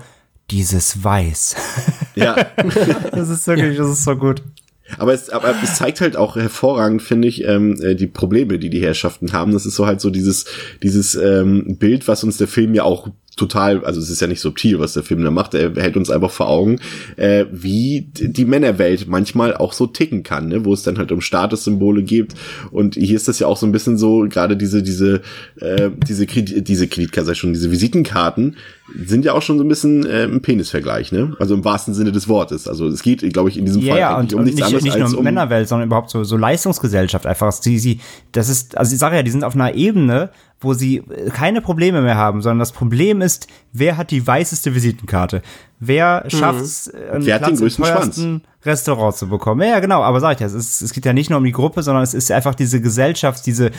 dieses 0.50 1.04
Weiß. 1.04 1.56
ja. 2.16 2.36
Das 3.12 3.30
ist 3.30 3.48
wirklich, 3.48 3.78
das 3.78 3.90
ist 3.90 4.04
so 4.04 4.16
gut. 4.16 4.42
Aber 4.98 5.14
es, 5.14 5.30
aber 5.30 5.56
es 5.64 5.76
zeigt 5.76 6.02
halt 6.02 6.18
auch 6.18 6.36
hervorragend, 6.36 7.02
finde 7.02 7.28
ich, 7.28 7.46
ähm, 7.46 7.80
äh, 7.82 7.96
die 7.96 8.08
Probleme, 8.08 8.60
die 8.60 8.70
die 8.70 8.82
Herrschaften 8.82 9.32
haben. 9.32 9.54
Das 9.54 9.66
ist 9.66 9.76
so 9.76 9.86
halt 9.86 10.02
so 10.02 10.10
dieses, 10.10 10.46
dieses 10.84 11.16
ähm, 11.16 11.78
Bild, 11.78 12.10
was 12.10 12.26
uns 12.26 12.38
der 12.38 12.50
Film 12.50 12.74
ja 12.74 12.84
auch 12.84 13.08
total, 13.42 13.84
also 13.84 14.00
es 14.00 14.10
ist 14.12 14.22
ja 14.22 14.28
nicht 14.28 14.40
subtil, 14.40 14.80
was 14.80 14.94
der 14.94 15.02
Film 15.02 15.24
da 15.24 15.32
macht, 15.32 15.56
er 15.56 15.74
hält 15.76 15.98
uns 15.98 16.12
einfach 16.12 16.30
vor 16.30 16.48
Augen, 16.48 16.80
äh, 17.18 17.46
wie 17.52 18.12
die 18.14 18.46
Männerwelt 18.46 19.08
manchmal 19.08 19.56
auch 19.56 19.74
so 19.74 19.88
ticken 19.88 20.22
kann, 20.22 20.48
ne? 20.48 20.64
wo 20.64 20.74
es 20.74 20.84
dann 20.84 21.00
halt 21.00 21.12
um 21.12 21.22
Statussymbole 21.22 22.04
geht. 22.04 22.36
Und 22.70 22.96
hier 22.96 23.16
ist 23.16 23.28
das 23.28 23.40
ja 23.40 23.48
auch 23.48 23.58
so 23.58 23.66
ein 23.66 23.72
bisschen 23.72 23.98
so, 23.98 24.28
gerade 24.30 24.56
diese, 24.56 24.84
diese, 24.84 25.22
äh, 25.60 25.90
diese, 26.08 26.28
Kredit, 26.28 26.68
diese 26.68 26.88
Kreditkarte, 26.88 27.32
ich 27.32 27.40
schon, 27.40 27.54
diese 27.54 27.72
Visitenkarten 27.72 28.58
sind 28.96 29.26
ja 29.26 29.34
auch 29.34 29.42
schon 29.42 29.58
so 29.58 29.64
ein 29.64 29.68
bisschen 29.68 30.06
äh, 30.06 30.24
ein 30.24 30.42
Penisvergleich, 30.42 31.12
ne? 31.12 31.36
Also 31.40 31.56
im 31.56 31.64
wahrsten 31.64 31.94
Sinne 31.94 32.12
des 32.12 32.28
Wortes. 32.28 32.68
Also 32.68 32.88
es 32.88 33.02
geht, 33.02 33.22
glaube 33.34 33.50
ich, 33.50 33.58
in 33.58 33.66
diesem 33.66 33.82
Ja, 33.82 33.94
Fall 33.94 34.00
ja, 34.00 34.20
und, 34.20 34.34
um 34.34 34.44
nichts 34.44 34.58
nicht, 34.58 34.66
anderes 34.66 34.84
nicht 34.84 34.96
nur 34.98 35.06
als 35.06 35.14
um 35.14 35.24
Männerwelt, 35.24 35.68
sondern 35.68 35.88
überhaupt 35.88 36.10
so, 36.10 36.24
so 36.24 36.38
Leistungsgesellschaft 36.38 37.26
einfach. 37.26 37.52
Sie, 37.52 37.80
sie, 37.80 38.02
das 38.34 38.50
ist, 38.50 38.78
also 38.78 38.94
ich 38.94 39.00
sage 39.00 39.16
ja, 39.16 39.24
die 39.24 39.32
sind 39.32 39.44
auf 39.44 39.56
einer 39.56 39.74
Ebene, 39.74 40.30
wo 40.62 40.74
sie 40.74 40.98
äh, 40.98 41.30
keine 41.30 41.62
Probleme 41.62 42.02
mehr 42.02 42.16
haben, 42.16 42.42
sondern 42.42 42.60
das 42.60 42.72
Problem 42.72 43.22
ist, 43.22 43.48
wer 43.74 43.98
hat 43.98 44.12
die 44.12 44.26
weißeste 44.26 44.74
Visitenkarte? 44.74 45.42
Wer 45.80 46.24
schafft 46.28 46.62
es, 46.62 46.94
einen 46.94 47.24
Mhm. 47.24 47.26
Wer 47.26 47.40
Platz 47.40 47.60
im 47.60 47.70
teuersten 47.70 48.42
Restaurant 48.64 49.16
zu 49.16 49.28
bekommen? 49.28 49.62
Ja, 49.62 49.68
ja, 49.68 49.80
genau, 49.80 50.02
aber 50.04 50.20
sag 50.20 50.34
ich 50.34 50.40
ja, 50.40 50.48
es, 50.48 50.54
ist, 50.54 50.82
es 50.82 50.94
geht 50.94 51.06
ja 51.06 51.14
nicht 51.14 51.30
nur 51.30 51.40
um 51.40 51.46
die 51.46 51.52
Gruppe, 51.52 51.84
sondern 51.84 52.04
es 52.04 52.14
ist 52.14 52.32
einfach 52.32 52.56
diese 52.56 52.80
Gesellschaft, 52.80 53.46
diese 53.46 53.72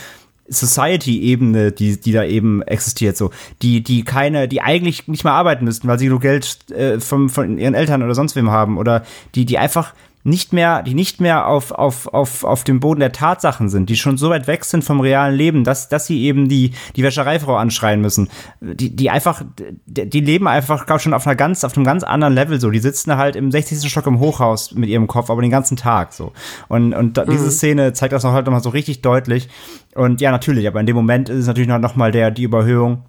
Society-Ebene, 0.49 1.73
die, 1.73 2.01
die 2.01 2.13
da 2.13 2.25
eben 2.25 2.63
existiert, 2.63 3.17
so, 3.17 3.31
die, 3.63 3.83
die 3.83 4.03
keine, 4.03 4.49
die 4.49 4.61
eigentlich 4.61 5.07
nicht 5.07 5.25
mehr 5.25 5.33
arbeiten 5.33 5.65
müssten, 5.65 5.87
weil 5.87 5.99
sie 5.99 6.09
nur 6.09 6.21
Geld 6.21 6.71
äh, 6.73 6.99
von, 7.01 7.29
von 7.29 7.59
ihren 7.59 7.75
Eltern 7.75 8.03
oder 8.03 8.15
sonst 8.15 8.35
wem 8.35 8.51
haben, 8.51 8.77
oder 8.77 9.05
die, 9.35 9.45
die 9.45 9.59
einfach 9.59 9.95
nicht 10.25 10.53
mehr, 10.53 10.83
die 10.83 10.95
nicht 10.95 11.21
mehr 11.21 11.47
auf, 11.47 11.73
auf, 11.73 12.07
auf, 12.13 12.45
auf 12.45 12.65
dem 12.65 12.81
Boden 12.81 13.01
der 13.01 13.13
Tatsachen 13.13 13.69
sind, 13.69 13.91
die 13.91 13.97
schon 13.97 14.17
so 14.17 14.31
weit 14.31 14.47
weg 14.47 14.65
sind 14.65 14.85
vom 14.85 15.01
realen 15.01 15.35
Leben, 15.35 15.65
dass, 15.65 15.89
dass 15.89 16.07
sie 16.07 16.23
eben 16.23 16.49
die, 16.49 16.73
die 16.95 17.03
Wäschereifrau 17.03 17.57
anschreien 17.57 18.01
müssen. 18.01 18.29
Die, 18.61 18.95
die 18.95 19.11
einfach, 19.11 19.43
die, 19.87 20.09
die 20.09 20.21
leben 20.21 20.47
einfach, 20.47 20.87
glaub 20.87 21.01
schon 21.01 21.15
auf 21.15 21.27
einer 21.27 21.35
ganz, 21.35 21.65
auf 21.65 21.77
einem 21.77 21.85
ganz 21.85 22.05
anderen 22.05 22.35
Level 22.35 22.61
so. 22.61 22.71
Die 22.71 22.79
sitzen 22.79 23.17
halt 23.17 23.35
im 23.35 23.51
60. 23.51 23.91
Stock 23.91 24.07
im 24.07 24.21
Hochhaus 24.21 24.73
mit 24.73 24.89
ihrem 24.89 25.09
Kopf, 25.09 25.29
aber 25.29 25.43
den 25.43 25.51
ganzen 25.51 25.77
Tag 25.77 26.13
so. 26.13 26.33
Und, 26.69 26.95
und 26.95 27.17
da, 27.17 27.25
diese 27.25 27.51
Szene 27.51 27.93
zeigt 27.93 28.13
das 28.13 28.23
noch 28.23 28.33
halt 28.33 28.47
nochmal 28.47 28.63
so 28.63 28.71
richtig 28.71 29.03
deutlich. 29.03 29.49
Und 29.95 30.21
ja, 30.21 30.31
natürlich, 30.31 30.69
aber 30.69 30.81
in 30.81 30.87
dem 30.87 30.97
Moment 30.97 31.29
ist 31.29 31.39
es 31.39 31.47
natürlich 31.47 31.69
noch, 31.69 31.79
noch 31.79 31.97
mal 31.97 32.13
der, 32.13 32.31
die 32.31 32.45
Überhöhung 32.45 33.05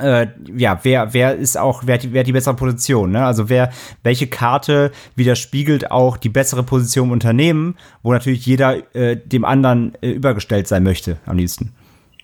äh, 0.00 0.26
ja, 0.56 0.80
wer, 0.82 1.14
wer 1.14 1.36
ist 1.36 1.56
auch, 1.56 1.82
wer 1.86 1.94
hat, 1.94 2.02
die, 2.02 2.12
wer 2.12 2.20
hat 2.20 2.26
die 2.26 2.32
bessere 2.32 2.54
Position, 2.54 3.12
ne? 3.12 3.24
Also 3.24 3.48
wer, 3.48 3.70
welche 4.02 4.26
Karte 4.26 4.90
widerspiegelt 5.14 5.90
auch 5.90 6.16
die 6.16 6.28
bessere 6.28 6.62
Position 6.62 7.06
im 7.08 7.12
Unternehmen, 7.12 7.76
wo 8.02 8.12
natürlich 8.12 8.44
jeder 8.44 8.94
äh, 8.94 9.16
dem 9.16 9.44
anderen 9.44 9.92
äh, 10.00 10.10
übergestellt 10.10 10.66
sein 10.66 10.82
möchte, 10.82 11.18
am 11.26 11.36
liebsten. 11.36 11.72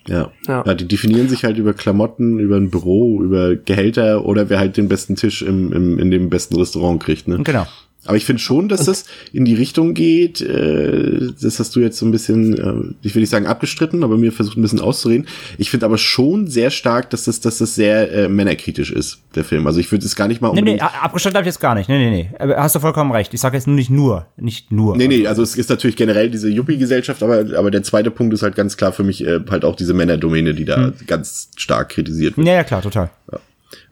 Ja. 0.09 0.31
Ja. 0.49 0.65
ja. 0.67 0.75
Die 0.75 0.89
definieren 0.89 1.29
sich 1.29 1.45
halt 1.45 1.59
über 1.59 1.73
Klamotten, 1.73 2.41
über 2.41 2.57
ein 2.57 2.71
Büro, 2.71 3.23
über 3.23 3.55
Gehälter 3.55 4.25
oder 4.25 4.49
wer 4.49 4.59
halt 4.59 4.77
den 4.77 4.89
besten 4.89 5.15
Tisch 5.15 5.43
im, 5.43 5.73
im, 5.73 5.99
in 5.99 6.11
dem 6.11 6.29
besten 6.29 6.57
Restaurant 6.57 7.01
kriegt, 7.01 7.29
ne? 7.29 7.39
Genau. 7.45 7.67
Aber 8.07 8.17
ich 8.17 8.25
finde 8.25 8.41
schon, 8.41 8.69
dass 8.69 8.87
das 8.87 9.05
in 9.33 9.45
die 9.45 9.55
Richtung 9.55 9.93
geht, 9.93 10.41
äh, 10.41 11.29
das 11.41 11.59
hast 11.59 11.77
du 11.77 11.81
jetzt 11.81 11.99
so 11.99 12.07
ein 12.07 12.11
bisschen, 12.11 12.57
äh, 12.59 12.95
ich 13.07 13.15
will 13.15 13.21
nicht 13.21 13.29
sagen 13.29 13.47
abgestritten, 13.47 14.03
aber 14.03 14.17
mir 14.17 14.33
versucht 14.33 14.57
ein 14.57 14.63
bisschen 14.63 14.81
auszureden. 14.81 15.27
Ich 15.59 15.71
finde 15.71 15.85
aber 15.85 15.99
schon 15.99 16.47
sehr 16.47 16.71
stark, 16.71 17.11
dass 17.11 17.25
das, 17.25 17.41
dass 17.41 17.59
das 17.59 17.75
sehr 17.75 18.11
äh, 18.11 18.29
männerkritisch 18.29 18.91
ist, 18.91 19.19
der 19.35 19.45
Film. 19.45 19.67
Also 19.67 19.81
ich 19.81 19.93
würde 19.93 20.07
es 20.07 20.17
gar 20.17 20.29
nicht 20.29 20.41
mal 20.41 20.49
Nee, 20.53 20.61
unbedingt... 20.61 20.81
nee, 20.81 20.99
abgestellt 21.01 21.35
habe 21.35 21.43
ich 21.43 21.53
jetzt 21.53 21.61
gar 21.61 21.75
nicht. 21.75 21.91
Nee, 21.91 21.99
nee, 21.99 22.11
nee. 22.11 22.31
Aber 22.39 22.57
Hast 22.57 22.75
du 22.75 22.81
vollkommen 22.81 23.13
recht. 23.13 23.35
Ich 23.35 23.41
sage 23.41 23.59
jetzt 23.59 23.67
nur 23.67 23.77
nicht 23.77 23.91
nur. 23.91 24.27
Nicht 24.39 24.73
nur. 24.73 24.97
Nee, 24.97 25.07
nee, 25.09 25.27
also 25.27 25.43
es 25.43 25.57
ist 25.57 25.69
natürlich 25.69 25.97
generell 25.97 26.31
diese 26.31 26.49
Yuppie-Gesellschaft, 26.49 27.23
aber, 27.23 27.45
aber 27.57 27.71
der 27.71 27.83
zweite 27.83 28.11
Punkt 28.11 28.33
ist 28.33 28.43
halt 28.43 28.57
ganz 28.57 28.79
klar 28.79 28.93
für 28.93 29.03
mich 29.05 29.27
äh, 29.27 29.41
halt 29.51 29.65
auch 29.65 29.77
diese 29.77 29.93
Männerdomäne, 29.93 30.55
die 30.55 30.65
da 30.65 30.93
ganz 31.07 31.51
stark 31.57 31.91
kritisiert 31.91 32.39
wird. 32.39 32.47
Ja, 32.47 32.55
ja, 32.55 32.65
klar, 32.65 32.81
total. 32.81 33.11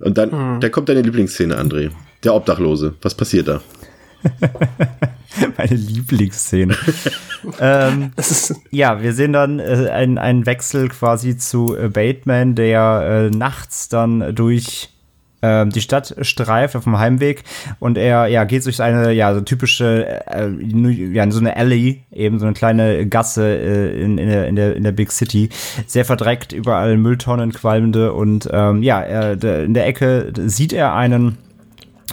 Und 0.01 0.17
dann, 0.17 0.61
da 0.61 0.69
kommt 0.71 0.89
deine 0.89 1.03
Lieblingsszene, 1.03 1.59
André. 1.59 1.91
Der 2.25 2.35
Obdachlose. 2.35 2.95
Was 3.03 3.15
passiert 3.15 3.49
da? 3.49 3.61
Meine 5.57 5.75
Lieblingsszene. 5.75 6.77
ähm, 7.61 8.13
ja, 8.71 9.03
wir 9.03 9.13
sehen 9.13 9.33
dann 9.33 9.61
äh, 9.61 9.89
einen, 9.91 10.47
Wechsel 10.47 10.89
quasi 10.89 11.37
zu 11.37 11.77
äh, 11.77 11.89
Bateman, 11.89 12.55
der 12.55 13.31
äh, 13.33 13.37
nachts 13.37 13.89
dann 13.89 14.35
durch 14.35 14.91
ähm, 15.41 15.71
die 15.71 15.81
Stadt 15.81 16.17
streift 16.23 16.75
auf 16.75 16.85
dem 16.85 16.99
Heimweg 16.99 17.45
und 17.79 17.97
er 17.97 18.27
ja 18.27 18.43
geht 18.43 18.65
durch 18.65 18.83
eine 18.83 19.13
ja 19.13 19.33
so 19.35 19.41
typische 19.41 20.27
äh, 20.27 20.49
New- 20.49 20.89
ja 20.89 21.31
so 21.31 21.39
eine 21.39 21.57
Alley 21.57 22.03
eben 22.11 22.41
so 22.41 22.47
eine 22.47 22.55
kleine 22.55 23.07
Gasse 23.07 23.47
äh, 23.47 24.03
in, 24.03 24.19
in, 24.19 24.29
der, 24.29 24.49
in 24.49 24.57
der 24.57 24.75
in 24.75 24.83
der 24.83 24.91
Big 24.91 25.13
City 25.13 25.49
sehr 25.87 26.05
verdreckt 26.05 26.53
überall 26.53 26.97
Mülltonnen 26.97 27.53
qualmende 27.53 28.15
und 28.15 28.49
ähm, 28.53 28.83
ja 28.83 29.01
er, 29.01 29.41
in 29.65 29.75
der 29.75 29.87
Ecke 29.87 30.33
sieht 30.47 30.73
er 30.73 30.95
einen 30.95 31.39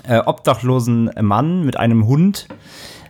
äh, 0.07 0.19
obdachlosen 0.25 1.09
Mann 1.21 1.65
mit 1.65 1.77
einem 1.77 2.07
Hund 2.07 2.47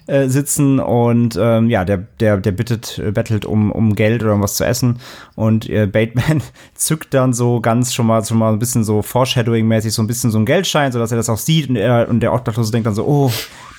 äh, 0.07 0.27
sitzen 0.29 0.79
und 0.79 1.35
ähm, 1.41 1.69
ja, 1.69 1.83
der, 1.83 1.97
der, 2.19 2.37
der 2.37 2.51
bittet, 2.51 2.99
äh, 2.99 3.11
bettelt 3.11 3.43
um, 3.43 3.71
um 3.71 3.95
Geld 3.95 4.21
oder 4.21 4.33
um 4.33 4.41
was 4.43 4.55
zu 4.55 4.63
essen. 4.63 4.99
Und 5.33 5.67
äh, 5.67 5.87
Bateman 5.87 6.43
zückt 6.75 7.13
dann 7.15 7.33
so 7.33 7.59
ganz 7.59 7.91
schon 7.91 8.05
mal, 8.05 8.23
schon 8.23 8.37
mal 8.37 8.53
ein 8.53 8.59
bisschen 8.59 8.83
so 8.83 9.01
Foreshadowing-mäßig 9.01 9.91
so 9.91 10.03
ein 10.03 10.07
bisschen 10.07 10.29
so 10.29 10.37
ein 10.37 10.45
Geldschein, 10.45 10.91
sodass 10.91 11.11
er 11.11 11.17
das 11.17 11.29
auch 11.29 11.39
sieht. 11.39 11.69
Und, 11.69 11.77
er, 11.77 12.07
und 12.07 12.19
der 12.19 12.33
Obdachlose 12.33 12.71
denkt 12.71 12.85
dann 12.85 12.93
so, 12.93 13.05
oh, 13.07 13.31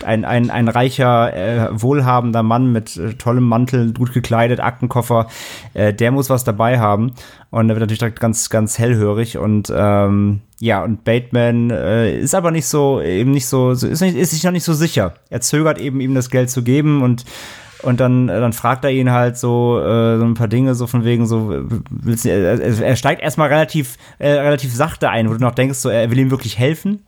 ein, 0.04 0.24
ein, 0.24 0.50
ein 0.50 0.68
reicher, 0.68 1.34
äh, 1.34 1.68
wohlhabender 1.72 2.42
Mann 2.42 2.72
mit 2.72 2.96
äh, 2.96 3.14
tollem 3.14 3.44
Mantel, 3.44 3.92
gut 3.92 4.12
gekleidet, 4.12 4.60
Aktenkoffer, 4.60 5.26
äh, 5.74 5.92
der 5.92 6.10
muss 6.10 6.30
was 6.30 6.44
dabei 6.44 6.78
haben. 6.78 7.12
Und 7.50 7.70
er 7.70 7.76
wird 7.76 7.80
natürlich 7.80 8.00
direkt 8.00 8.20
ganz, 8.20 8.50
ganz 8.50 8.78
hellhörig 8.78 9.38
und 9.38 9.72
ähm, 9.74 10.40
ja, 10.58 10.82
und 10.82 11.04
Bateman 11.04 11.70
äh, 11.70 12.18
ist 12.18 12.34
aber 12.34 12.50
nicht 12.50 12.66
so, 12.66 13.00
eben 13.00 13.30
nicht 13.30 13.46
so, 13.46 13.70
ist, 13.70 14.00
nicht, 14.00 14.16
ist 14.16 14.30
sich 14.30 14.44
noch 14.44 14.52
nicht 14.52 14.64
so 14.64 14.74
sicher. 14.74 15.14
Er 15.30 15.40
zögert 15.40 15.78
eben, 15.78 16.00
ihm 16.00 16.14
das 16.14 16.30
Geld 16.30 16.50
zu 16.50 16.62
geben 16.62 17.02
und 17.02 17.24
und 17.82 18.00
dann, 18.00 18.26
dann 18.26 18.52
fragt 18.54 18.84
er 18.84 18.90
ihn 18.90 19.12
halt 19.12 19.36
so, 19.36 19.78
äh, 19.78 20.18
so 20.18 20.24
ein 20.24 20.34
paar 20.34 20.48
Dinge, 20.48 20.74
so 20.74 20.86
von 20.86 21.04
wegen, 21.04 21.26
so, 21.26 21.52
willst 21.90 22.24
du, 22.24 22.30
er, 22.30 22.58
er 22.58 22.96
steigt 22.96 23.22
erstmal 23.22 23.48
relativ, 23.48 23.96
äh, 24.18 24.30
relativ 24.30 24.74
sachte 24.74 25.10
ein, 25.10 25.28
wo 25.28 25.34
du 25.34 25.40
noch 25.40 25.54
denkst, 25.54 25.78
so, 25.78 25.90
er 25.90 26.10
will 26.10 26.18
ihm 26.18 26.30
wirklich 26.30 26.58
helfen 26.58 27.04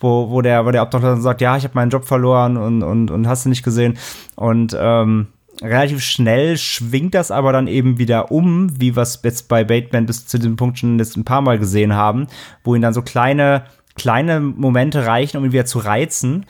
wo, 0.00 0.30
wo 0.30 0.42
der, 0.42 0.66
wo 0.66 0.70
der 0.70 0.82
Obdachlose 0.82 1.22
sagt, 1.22 1.40
ja, 1.40 1.56
ich 1.56 1.64
habe 1.64 1.74
meinen 1.74 1.90
Job 1.90 2.04
verloren 2.04 2.56
und, 2.56 2.82
und, 2.82 3.10
und 3.10 3.28
hast 3.28 3.44
du 3.44 3.48
nicht 3.48 3.62
gesehen. 3.62 3.98
Und 4.36 4.76
ähm, 4.78 5.28
relativ 5.62 6.02
schnell 6.02 6.56
schwingt 6.56 7.14
das 7.14 7.30
aber 7.30 7.52
dann 7.52 7.66
eben 7.66 7.98
wieder 7.98 8.30
um, 8.30 8.80
wie 8.80 8.96
wir 8.96 9.02
es 9.02 9.20
jetzt 9.22 9.48
bei 9.48 9.64
Bateman 9.64 10.06
bis 10.06 10.26
zu 10.26 10.38
diesem 10.38 10.56
Punkt 10.56 10.78
schon 10.78 10.98
jetzt 10.98 11.16
ein 11.16 11.24
paar 11.24 11.40
Mal 11.40 11.58
gesehen 11.58 11.94
haben, 11.94 12.26
wo 12.64 12.74
ihn 12.74 12.82
dann 12.82 12.94
so 12.94 13.02
kleine, 13.02 13.64
kleine 13.94 14.40
Momente 14.40 15.06
reichen, 15.06 15.36
um 15.36 15.44
ihn 15.44 15.52
wieder 15.52 15.66
zu 15.66 15.78
reizen. 15.78 16.46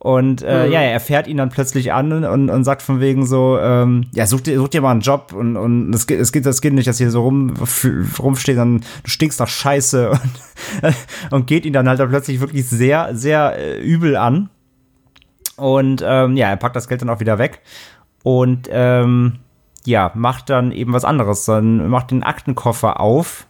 Und 0.00 0.42
äh, 0.42 0.66
mhm. 0.66 0.72
ja, 0.72 0.80
er 0.80 1.00
fährt 1.00 1.26
ihn 1.26 1.38
dann 1.38 1.48
plötzlich 1.48 1.92
an 1.92 2.24
und, 2.24 2.50
und 2.50 2.64
sagt 2.64 2.82
von 2.82 3.00
wegen 3.00 3.26
so, 3.26 3.58
ähm, 3.58 4.06
ja, 4.14 4.26
such 4.26 4.42
dir, 4.42 4.56
such 4.56 4.68
dir 4.68 4.80
mal 4.80 4.92
einen 4.92 5.00
Job 5.00 5.32
und, 5.32 5.56
und 5.56 5.92
es, 5.92 6.06
geht, 6.06 6.20
es, 6.20 6.30
geht, 6.30 6.46
das 6.46 6.60
geht 6.60 6.72
nicht, 6.72 6.86
dass 6.86 6.98
hier 6.98 7.10
so 7.10 7.22
rum, 7.22 7.54
rumsteht, 8.20 8.56
dann 8.56 8.82
du 9.02 9.10
stinkst 9.10 9.40
nach 9.40 9.48
Scheiße 9.48 10.10
und, 10.82 10.94
und 11.30 11.46
geht 11.48 11.66
ihn 11.66 11.72
dann 11.72 11.88
halt 11.88 11.98
dann 11.98 12.10
plötzlich 12.10 12.38
wirklich 12.38 12.68
sehr, 12.68 13.16
sehr 13.16 13.58
äh, 13.58 13.80
übel 13.80 14.16
an. 14.16 14.50
Und 15.56 16.04
ähm, 16.06 16.36
ja, 16.36 16.48
er 16.48 16.56
packt 16.56 16.76
das 16.76 16.86
Geld 16.86 17.02
dann 17.02 17.10
auch 17.10 17.18
wieder 17.18 17.38
weg 17.38 17.60
und 18.22 18.68
ähm, 18.70 19.40
ja, 19.84 20.12
macht 20.14 20.48
dann 20.50 20.70
eben 20.70 20.92
was 20.92 21.04
anderes. 21.04 21.44
Dann 21.44 21.88
macht 21.88 22.12
den 22.12 22.22
Aktenkoffer 22.22 23.00
auf 23.00 23.48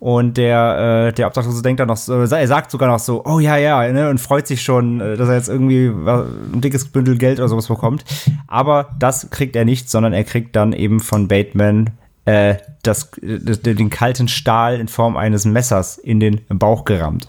und 0.00 0.36
der, 0.36 1.08
äh, 1.08 1.12
der 1.12 1.26
Obdachlose 1.26 1.60
denkt 1.62 1.80
dann 1.80 1.88
noch 1.88 1.96
so, 1.96 2.14
er 2.14 2.46
sagt 2.46 2.70
sogar 2.70 2.88
noch 2.88 3.00
so, 3.00 3.24
oh 3.24 3.40
ja, 3.40 3.56
ja, 3.56 3.90
ne, 3.92 4.08
und 4.08 4.18
freut 4.18 4.46
sich 4.46 4.62
schon, 4.62 5.00
äh, 5.00 5.16
dass 5.16 5.28
er 5.28 5.34
jetzt 5.34 5.48
irgendwie 5.48 5.88
ein 5.88 6.60
dickes 6.60 6.88
Bündel 6.88 7.18
Geld 7.18 7.40
oder 7.40 7.48
sowas 7.48 7.66
bekommt. 7.66 8.04
Aber 8.46 8.90
das 8.98 9.30
kriegt 9.30 9.56
er 9.56 9.64
nicht, 9.64 9.90
sondern 9.90 10.12
er 10.12 10.22
kriegt 10.24 10.54
dann 10.54 10.72
eben 10.72 11.00
von 11.00 11.26
Bateman 11.26 11.90
äh, 12.26 12.56
das, 12.82 13.10
das, 13.20 13.62
den 13.62 13.90
kalten 13.90 14.28
Stahl 14.28 14.78
in 14.78 14.86
Form 14.86 15.16
eines 15.16 15.44
Messers 15.44 15.98
in 15.98 16.20
den 16.20 16.42
Bauch 16.48 16.84
gerammt. 16.84 17.28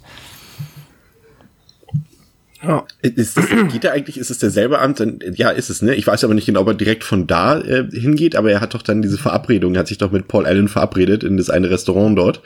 Ja. 2.61 2.83
Ist 3.01 3.37
das, 3.37 3.47
geht 3.71 3.83
er 3.85 3.93
eigentlich, 3.93 4.17
ist 4.17 4.31
es 4.31 4.39
derselbe 4.39 4.79
Amt? 4.79 5.01
Ja, 5.33 5.49
ist 5.49 5.69
es, 5.69 5.81
ne? 5.81 5.95
Ich 5.95 6.05
weiß 6.05 6.23
aber 6.23 6.33
nicht 6.33 6.45
genau, 6.45 6.61
ob 6.61 6.67
er 6.67 6.73
direkt 6.73 7.03
von 7.03 7.25
da 7.25 7.59
äh, 7.59 7.87
hingeht, 7.91 8.35
aber 8.35 8.51
er 8.51 8.61
hat 8.61 8.73
doch 8.73 8.81
dann 8.81 9.01
diese 9.01 9.17
Verabredung, 9.17 9.75
er 9.75 9.81
hat 9.81 9.87
sich 9.87 9.97
doch 9.97 10.11
mit 10.11 10.27
Paul 10.27 10.45
Allen 10.45 10.67
verabredet 10.67 11.23
in 11.23 11.37
das 11.37 11.49
eine 11.49 11.69
Restaurant 11.69 12.17
dort. 12.17 12.41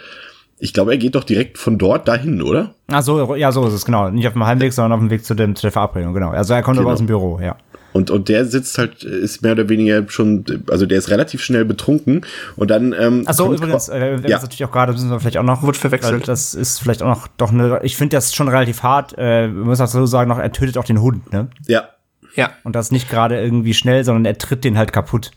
Ich 0.60 0.72
glaube, 0.72 0.92
er 0.92 0.98
geht 0.98 1.16
doch 1.16 1.24
direkt 1.24 1.58
von 1.58 1.78
dort 1.78 2.08
dahin, 2.08 2.42
oder? 2.42 2.76
Ach 2.88 3.02
so, 3.02 3.36
ja, 3.36 3.52
so 3.52 3.68
ist 3.68 3.74
es, 3.74 3.86
genau. 3.86 4.10
Nicht 4.10 4.28
auf 4.28 4.34
dem 4.34 4.46
Heimweg, 4.46 4.72
sondern 4.72 4.94
auf 4.94 5.00
dem 5.00 5.10
Weg 5.10 5.26
zu, 5.26 5.34
dem, 5.34 5.56
zu 5.56 5.64
der 5.64 5.72
Verabredung, 5.72 6.14
genau. 6.14 6.30
Also 6.30 6.54
er 6.54 6.62
kommt 6.62 6.78
genau. 6.78 6.88
aber 6.88 6.94
aus 6.94 7.00
dem 7.00 7.08
Büro, 7.08 7.40
ja. 7.42 7.58
Und, 7.94 8.10
und 8.12 8.28
der 8.28 8.46
sitzt 8.46 8.78
halt, 8.78 9.04
ist 9.04 9.42
mehr 9.44 9.54
oder 9.54 9.70
weniger 9.70 10.04
schon, 10.10 10.44
also 10.70 10.86
der 10.86 10.98
ist 10.98 11.10
relativ 11.10 11.42
schnell 11.42 11.64
betrunken 11.64 12.26
und 12.56 12.70
dann. 12.70 12.94
Ähm, 13.00 13.24
Achso, 13.26 13.54
übrigens, 13.54 13.88
äh, 13.88 14.16
ja. 14.16 14.20
das 14.20 14.42
natürlich 14.42 14.66
auch 14.66 14.72
gerade, 14.72 14.92
müssen 14.92 15.10
wir 15.10 15.20
vielleicht 15.20 15.38
auch 15.38 15.44
noch. 15.44 15.64
Wird 15.64 15.78
verwechselt. 15.78 16.28
Das 16.28 16.54
ist 16.54 16.80
vielleicht 16.80 17.04
auch 17.04 17.08
noch 17.08 17.28
doch 17.38 17.52
eine, 17.52 17.80
ich 17.84 17.96
finde 17.96 18.18
das 18.18 18.34
schon 18.34 18.48
relativ 18.48 18.84
hart, 18.84 19.18
äh, 19.18 19.48
wir 19.48 19.50
müssen 19.50 19.84
auch 19.84 19.88
so 19.88 20.06
sagen, 20.06 20.30
noch, 20.30 20.40
er 20.40 20.52
tötet 20.52 20.78
auch 20.78 20.86
den 20.86 21.02
Hund, 21.02 21.32
ne? 21.32 21.48
Ja. 21.68 21.90
Ja. 22.36 22.50
Und 22.64 22.76
das 22.76 22.92
nicht 22.92 23.10
gerade 23.10 23.40
irgendwie 23.40 23.76
schnell, 23.76 24.04
sondern 24.04 24.26
er 24.26 24.38
tritt 24.38 24.64
den 24.64 24.78
halt 24.78 24.92
kaputt. 24.92 25.32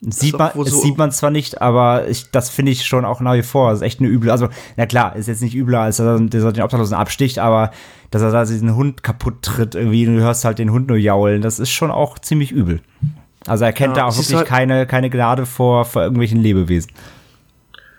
Sieht 0.00 0.38
man, 0.38 0.52
so 0.54 0.64
sieht 0.64 0.96
man 0.96 1.10
zwar 1.10 1.30
nicht, 1.30 1.60
aber 1.60 2.06
ich, 2.06 2.30
das 2.30 2.50
finde 2.50 2.70
ich 2.70 2.86
schon 2.86 3.04
auch 3.04 3.20
nach 3.20 3.34
wie 3.34 3.42
vor. 3.42 3.70
Das 3.70 3.80
ist 3.80 3.84
echt 3.84 3.98
eine 3.98 4.08
üble. 4.08 4.30
Also, 4.30 4.48
na 4.76 4.86
klar, 4.86 5.16
ist 5.16 5.26
jetzt 5.26 5.42
nicht 5.42 5.56
übler, 5.56 5.80
als 5.80 5.96
dass 5.96 6.20
er 6.20 6.52
den 6.52 6.62
Obdachlosen 6.62 6.96
absticht, 6.96 7.40
aber 7.40 7.72
dass 8.10 8.22
er 8.22 8.30
da 8.30 8.44
diesen 8.44 8.76
Hund 8.76 9.02
kaputt 9.02 9.42
tritt, 9.42 9.74
irgendwie, 9.74 10.06
und 10.06 10.16
du 10.16 10.22
hörst 10.22 10.44
halt 10.44 10.60
den 10.60 10.70
Hund 10.70 10.86
nur 10.86 10.96
jaulen, 10.96 11.42
das 11.42 11.58
ist 11.58 11.70
schon 11.70 11.90
auch 11.90 12.18
ziemlich 12.20 12.52
übel. 12.52 12.80
Also 13.46 13.64
er 13.64 13.72
kennt 13.72 13.96
ja, 13.96 14.02
da 14.02 14.08
auch 14.08 14.16
wirklich 14.16 14.36
halt 14.36 14.46
keine, 14.46 14.86
keine 14.86 15.10
Gnade 15.10 15.46
vor, 15.46 15.84
vor 15.84 16.02
irgendwelchen 16.02 16.40
Lebewesen. 16.40 16.92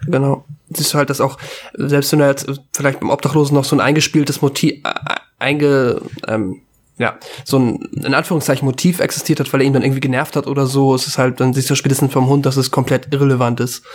Genau. 0.06 0.46
Siehst 0.70 0.94
du 0.94 0.98
halt, 0.98 1.10
dass 1.10 1.20
auch, 1.20 1.38
selbst 1.74 2.12
wenn 2.14 2.22
er 2.22 2.28
jetzt 2.28 2.48
vielleicht 2.74 3.02
beim 3.02 3.10
Obdachlosen 3.10 3.56
noch 3.56 3.66
so 3.66 3.76
ein 3.76 3.82
eingespieltes 3.82 4.42
Motiv, 4.42 4.76
äh, 4.86 4.94
einge, 5.38 6.02
ähm, 6.28 6.62
ja, 7.00 7.18
so 7.46 7.58
ein, 7.58 7.80
in 7.94 8.14
Anführungszeichen, 8.14 8.66
Motiv 8.66 9.00
existiert 9.00 9.40
hat, 9.40 9.52
weil 9.54 9.62
er 9.62 9.68
ihn 9.68 9.72
dann 9.72 9.84
irgendwie 9.84 10.02
genervt 10.02 10.36
hat 10.36 10.48
oder 10.48 10.68
so. 10.68 10.94
Es 10.94 11.08
ist 11.08 11.18
halt, 11.18 11.40
dann 11.40 11.54
siehst 11.54 11.70
du 11.70 11.76
spätestens 11.76 12.12
vom 12.12 12.28
Hund, 12.28 12.46
dass 12.46 12.58
es 12.58 12.72
komplett 12.72 13.14
irrelevant 13.14 13.62
ist. 13.62 13.86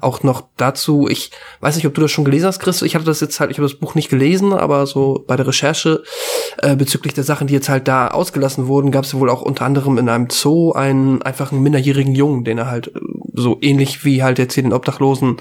Auch 0.00 0.22
noch 0.22 0.44
dazu, 0.56 1.06
ich 1.06 1.30
weiß 1.60 1.76
nicht, 1.76 1.86
ob 1.86 1.92
du 1.92 2.00
das 2.00 2.10
schon 2.10 2.24
gelesen 2.24 2.46
hast, 2.46 2.60
Chris. 2.60 2.80
Ich 2.80 2.94
hatte 2.94 3.04
das 3.04 3.20
jetzt 3.20 3.38
halt, 3.38 3.50
ich 3.50 3.58
habe 3.58 3.68
das 3.68 3.78
Buch 3.78 3.94
nicht 3.94 4.08
gelesen, 4.08 4.54
aber 4.54 4.86
so 4.86 5.22
bei 5.26 5.36
der 5.36 5.46
Recherche 5.46 6.02
äh, 6.56 6.74
bezüglich 6.74 7.12
der 7.12 7.24
Sachen, 7.24 7.48
die 7.48 7.54
jetzt 7.54 7.68
halt 7.68 7.86
da 7.86 8.08
ausgelassen 8.08 8.66
wurden, 8.66 8.90
gab 8.90 9.04
es 9.04 9.12
wohl 9.12 9.28
auch 9.28 9.42
unter 9.42 9.66
anderem 9.66 9.98
in 9.98 10.08
einem 10.08 10.30
Zoo 10.30 10.72
einen 10.72 11.20
einfach 11.20 11.52
einen 11.52 11.62
minderjährigen 11.62 12.14
Jungen, 12.14 12.44
den 12.44 12.56
er 12.56 12.70
halt 12.70 12.88
äh, 12.88 13.00
so 13.34 13.58
ähnlich 13.60 14.06
wie 14.06 14.22
halt 14.22 14.38
jetzt 14.38 14.54
hier 14.54 14.62
den 14.62 14.72
Obdachlosen 14.72 15.36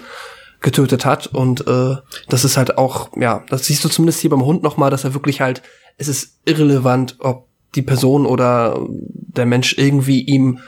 getötet 0.64 1.06
hat. 1.06 1.28
Und 1.28 1.68
äh, 1.68 1.96
das 2.28 2.44
ist 2.44 2.58
halt 2.58 2.78
auch, 2.78 3.10
ja, 3.16 3.44
das 3.50 3.66
siehst 3.66 3.86
du 3.86 3.90
zumindest 3.90 4.20
hier 4.20 4.30
beim 4.30 4.44
Hund 4.44 4.64
nochmal, 4.64 4.90
dass 4.90 5.04
er 5.04 5.14
wirklich 5.14 5.40
halt 5.40 5.62
es 5.98 6.08
ist 6.08 6.40
irrelevant, 6.46 7.16
ob 7.20 7.48
die 7.76 7.82
Person 7.82 8.26
oder 8.26 8.80
der 8.90 9.46
Mensch 9.46 9.78
irgendwie 9.78 10.22
ihm 10.22 10.60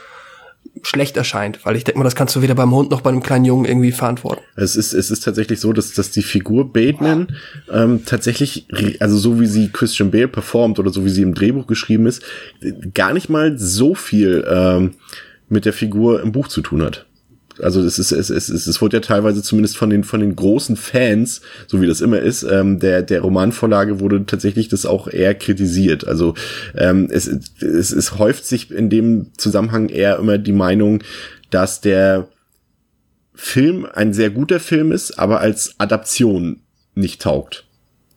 schlecht 0.82 1.18
erscheint, 1.18 1.66
weil 1.66 1.76
ich 1.76 1.84
denke 1.84 2.00
mal, 2.00 2.04
das 2.04 2.16
kannst 2.16 2.36
du 2.36 2.42
weder 2.42 2.56
beim 2.56 2.72
Hund 2.72 2.92
noch 2.92 3.02
bei 3.02 3.10
einem 3.10 3.24
kleinen 3.24 3.46
Jungen 3.46 3.66
irgendwie 3.66 3.92
verantworten. 3.92 4.44
Es 4.56 4.76
ist, 4.76 4.94
es 4.94 5.10
ist 5.10 5.24
tatsächlich 5.24 5.60
so, 5.60 5.74
dass, 5.74 5.94
dass 5.94 6.12
die 6.12 6.22
Figur 6.22 6.72
Bateman 6.72 7.36
ähm, 7.72 8.06
tatsächlich, 8.06 8.68
also 9.00 9.18
so 9.18 9.40
wie 9.40 9.48
sie 9.48 9.70
Christian 9.72 10.12
Bale 10.12 10.28
performt 10.28 10.78
oder 10.78 10.92
so 10.92 11.06
wie 11.06 11.10
sie 11.10 11.22
im 11.22 11.34
Drehbuch 11.34 11.66
geschrieben 11.66 12.06
ist, 12.06 12.24
gar 12.94 13.14
nicht 13.14 13.30
mal 13.30 13.58
so 13.58 13.96
viel 13.96 14.46
ähm, 14.50 14.96
mit 15.50 15.66
der 15.66 15.74
Figur 15.74 16.22
im 16.22 16.32
Buch 16.32 16.48
zu 16.48 16.62
tun 16.62 16.84
hat 16.84 17.06
also 17.62 17.82
es 17.82 18.00
ist, 18.00 18.12
es, 18.12 18.30
es, 18.30 18.50
es, 18.50 18.68
es 18.68 18.82
wurde 18.82 18.98
ja 18.98 19.02
teilweise 19.02 19.42
zumindest 19.42 19.78
von 19.78 19.90
den, 19.90 20.04
von 20.04 20.20
den 20.20 20.36
großen 20.36 20.76
Fans, 20.76 21.42
so 21.68 21.82
wie 21.82 21.88
das 21.88 22.02
immer 22.02 22.20
ist, 22.20 22.44
ähm, 22.44 22.80
der, 22.80 23.02
der 23.02 23.22
Romanvorlage 23.22 24.00
wurde 24.00 24.26
tatsächlich 24.26 24.68
das 24.68 24.86
auch 24.86 25.08
eher 25.08 25.36
kritisiert. 25.36 26.08
Also 26.08 26.34
ähm, 26.76 27.08
es, 27.12 27.28
es, 27.28 27.92
es 27.92 28.18
häuft 28.18 28.46
sich 28.46 28.72
in 28.72 28.90
dem 28.90 29.32
Zusammenhang 29.38 29.90
eher 29.90 30.18
immer 30.18 30.38
die 30.38 30.52
Meinung, 30.52 31.04
dass 31.50 31.82
der 31.82 32.28
Film 33.34 33.86
ein 33.94 34.14
sehr 34.14 34.30
guter 34.30 34.60
Film 34.60 34.92
ist, 34.92 35.20
aber 35.20 35.42
als 35.42 35.76
Adaption 35.78 36.62
nicht 36.94 37.22
taugt. 37.22 37.65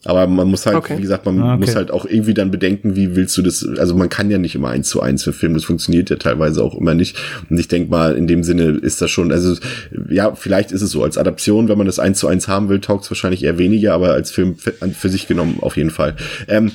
Aber 0.09 0.27
man 0.27 0.49
muss 0.49 0.64
halt, 0.64 0.77
okay. 0.77 0.97
wie 0.97 1.03
gesagt, 1.03 1.27
man 1.27 1.38
ah, 1.42 1.53
okay. 1.53 1.66
muss 1.66 1.77
halt 1.77 1.90
auch 1.90 2.07
irgendwie 2.07 2.33
dann 2.33 2.51
bedenken, 2.51 2.97
wie 2.97 3.14
willst 3.14 3.37
du 3.37 3.42
das, 3.42 3.62
also 3.77 3.94
man 3.94 4.09
kann 4.09 4.31
ja 4.31 4.38
nicht 4.38 4.55
immer 4.55 4.71
eins 4.71 4.88
zu 4.88 5.03
eins 5.03 5.23
verfilmen, 5.23 5.55
das 5.55 5.64
funktioniert 5.66 6.09
ja 6.09 6.16
teilweise 6.16 6.64
auch 6.64 6.75
immer 6.75 6.94
nicht. 6.94 7.18
Und 7.51 7.61
ich 7.61 7.68
denke 7.68 7.90
mal, 7.90 8.16
in 8.16 8.27
dem 8.27 8.42
Sinne 8.42 8.71
ist 8.71 9.03
das 9.03 9.11
schon, 9.11 9.31
also 9.31 9.55
ja, 10.09 10.35
vielleicht 10.35 10.73
ist 10.73 10.81
es 10.81 10.92
so, 10.92 11.03
als 11.03 11.18
Adaption, 11.18 11.68
wenn 11.68 11.77
man 11.77 11.87
das 11.87 11.99
eins 11.99 12.21
zu 12.21 12.27
eins 12.27 12.49
haben 12.49 12.71
will, 12.71 12.81
taugt 12.81 13.05
es 13.05 13.11
wahrscheinlich 13.11 13.44
eher 13.44 13.59
weniger, 13.59 13.92
aber 13.92 14.14
als 14.14 14.31
Film 14.31 14.57
für, 14.57 14.73
für 14.73 15.11
sich 15.11 15.29
genommen 15.29 15.59
auf 15.61 15.77
jeden 15.77 15.90
Fall. 15.90 16.16
Ähm, 16.49 16.73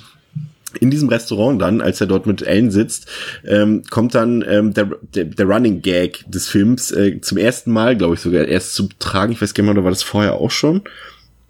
in 0.79 0.91
diesem 0.91 1.09
Restaurant 1.09 1.59
dann, 1.59 1.81
als 1.81 2.01
er 2.01 2.07
dort 2.07 2.27
mit 2.27 2.43
Ellen 2.43 2.69
sitzt, 2.69 3.07
ähm, 3.47 3.81
kommt 3.89 4.13
dann 4.13 4.45
ähm, 4.47 4.75
der, 4.75 4.91
der, 5.15 5.25
der 5.25 5.45
Running 5.47 5.81
Gag 5.81 6.23
des 6.27 6.47
Films 6.49 6.91
äh, 6.91 7.19
zum 7.19 7.39
ersten 7.39 7.71
Mal, 7.71 7.97
glaube 7.97 8.13
ich 8.13 8.19
sogar, 8.19 8.45
erst 8.45 8.75
zu 8.75 8.89
tragen. 8.99 9.31
Ich 9.31 9.41
weiß 9.41 9.55
gar 9.55 9.63
nicht 9.63 9.69
mehr, 9.69 9.77
oder 9.79 9.85
war 9.85 9.91
das 9.91 10.03
vorher 10.03 10.35
auch 10.35 10.51
schon? 10.51 10.83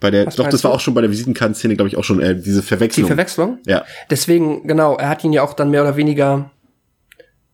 Bei 0.03 0.11
der, 0.11 0.25
Was 0.25 0.35
doch, 0.35 0.49
das 0.49 0.65
war 0.65 0.71
auch 0.71 0.81
schon 0.81 0.93
bei 0.93 0.99
der 0.99 1.09
Visitenkartenszene, 1.11 1.77
glaube 1.77 1.87
ich, 1.87 1.95
auch 1.95 2.03
schon 2.03 2.19
äh, 2.19 2.35
diese 2.35 2.61
Verwechslung. 2.61 3.05
Die 3.05 3.07
Verwechslung? 3.07 3.59
Ja. 3.65 3.85
Deswegen, 4.09 4.67
genau, 4.67 4.97
er 4.97 5.07
hat 5.07 5.23
ihn 5.23 5.31
ja 5.31 5.43
auch 5.43 5.53
dann 5.53 5.69
mehr 5.69 5.81
oder 5.81 5.95
weniger, 5.95 6.51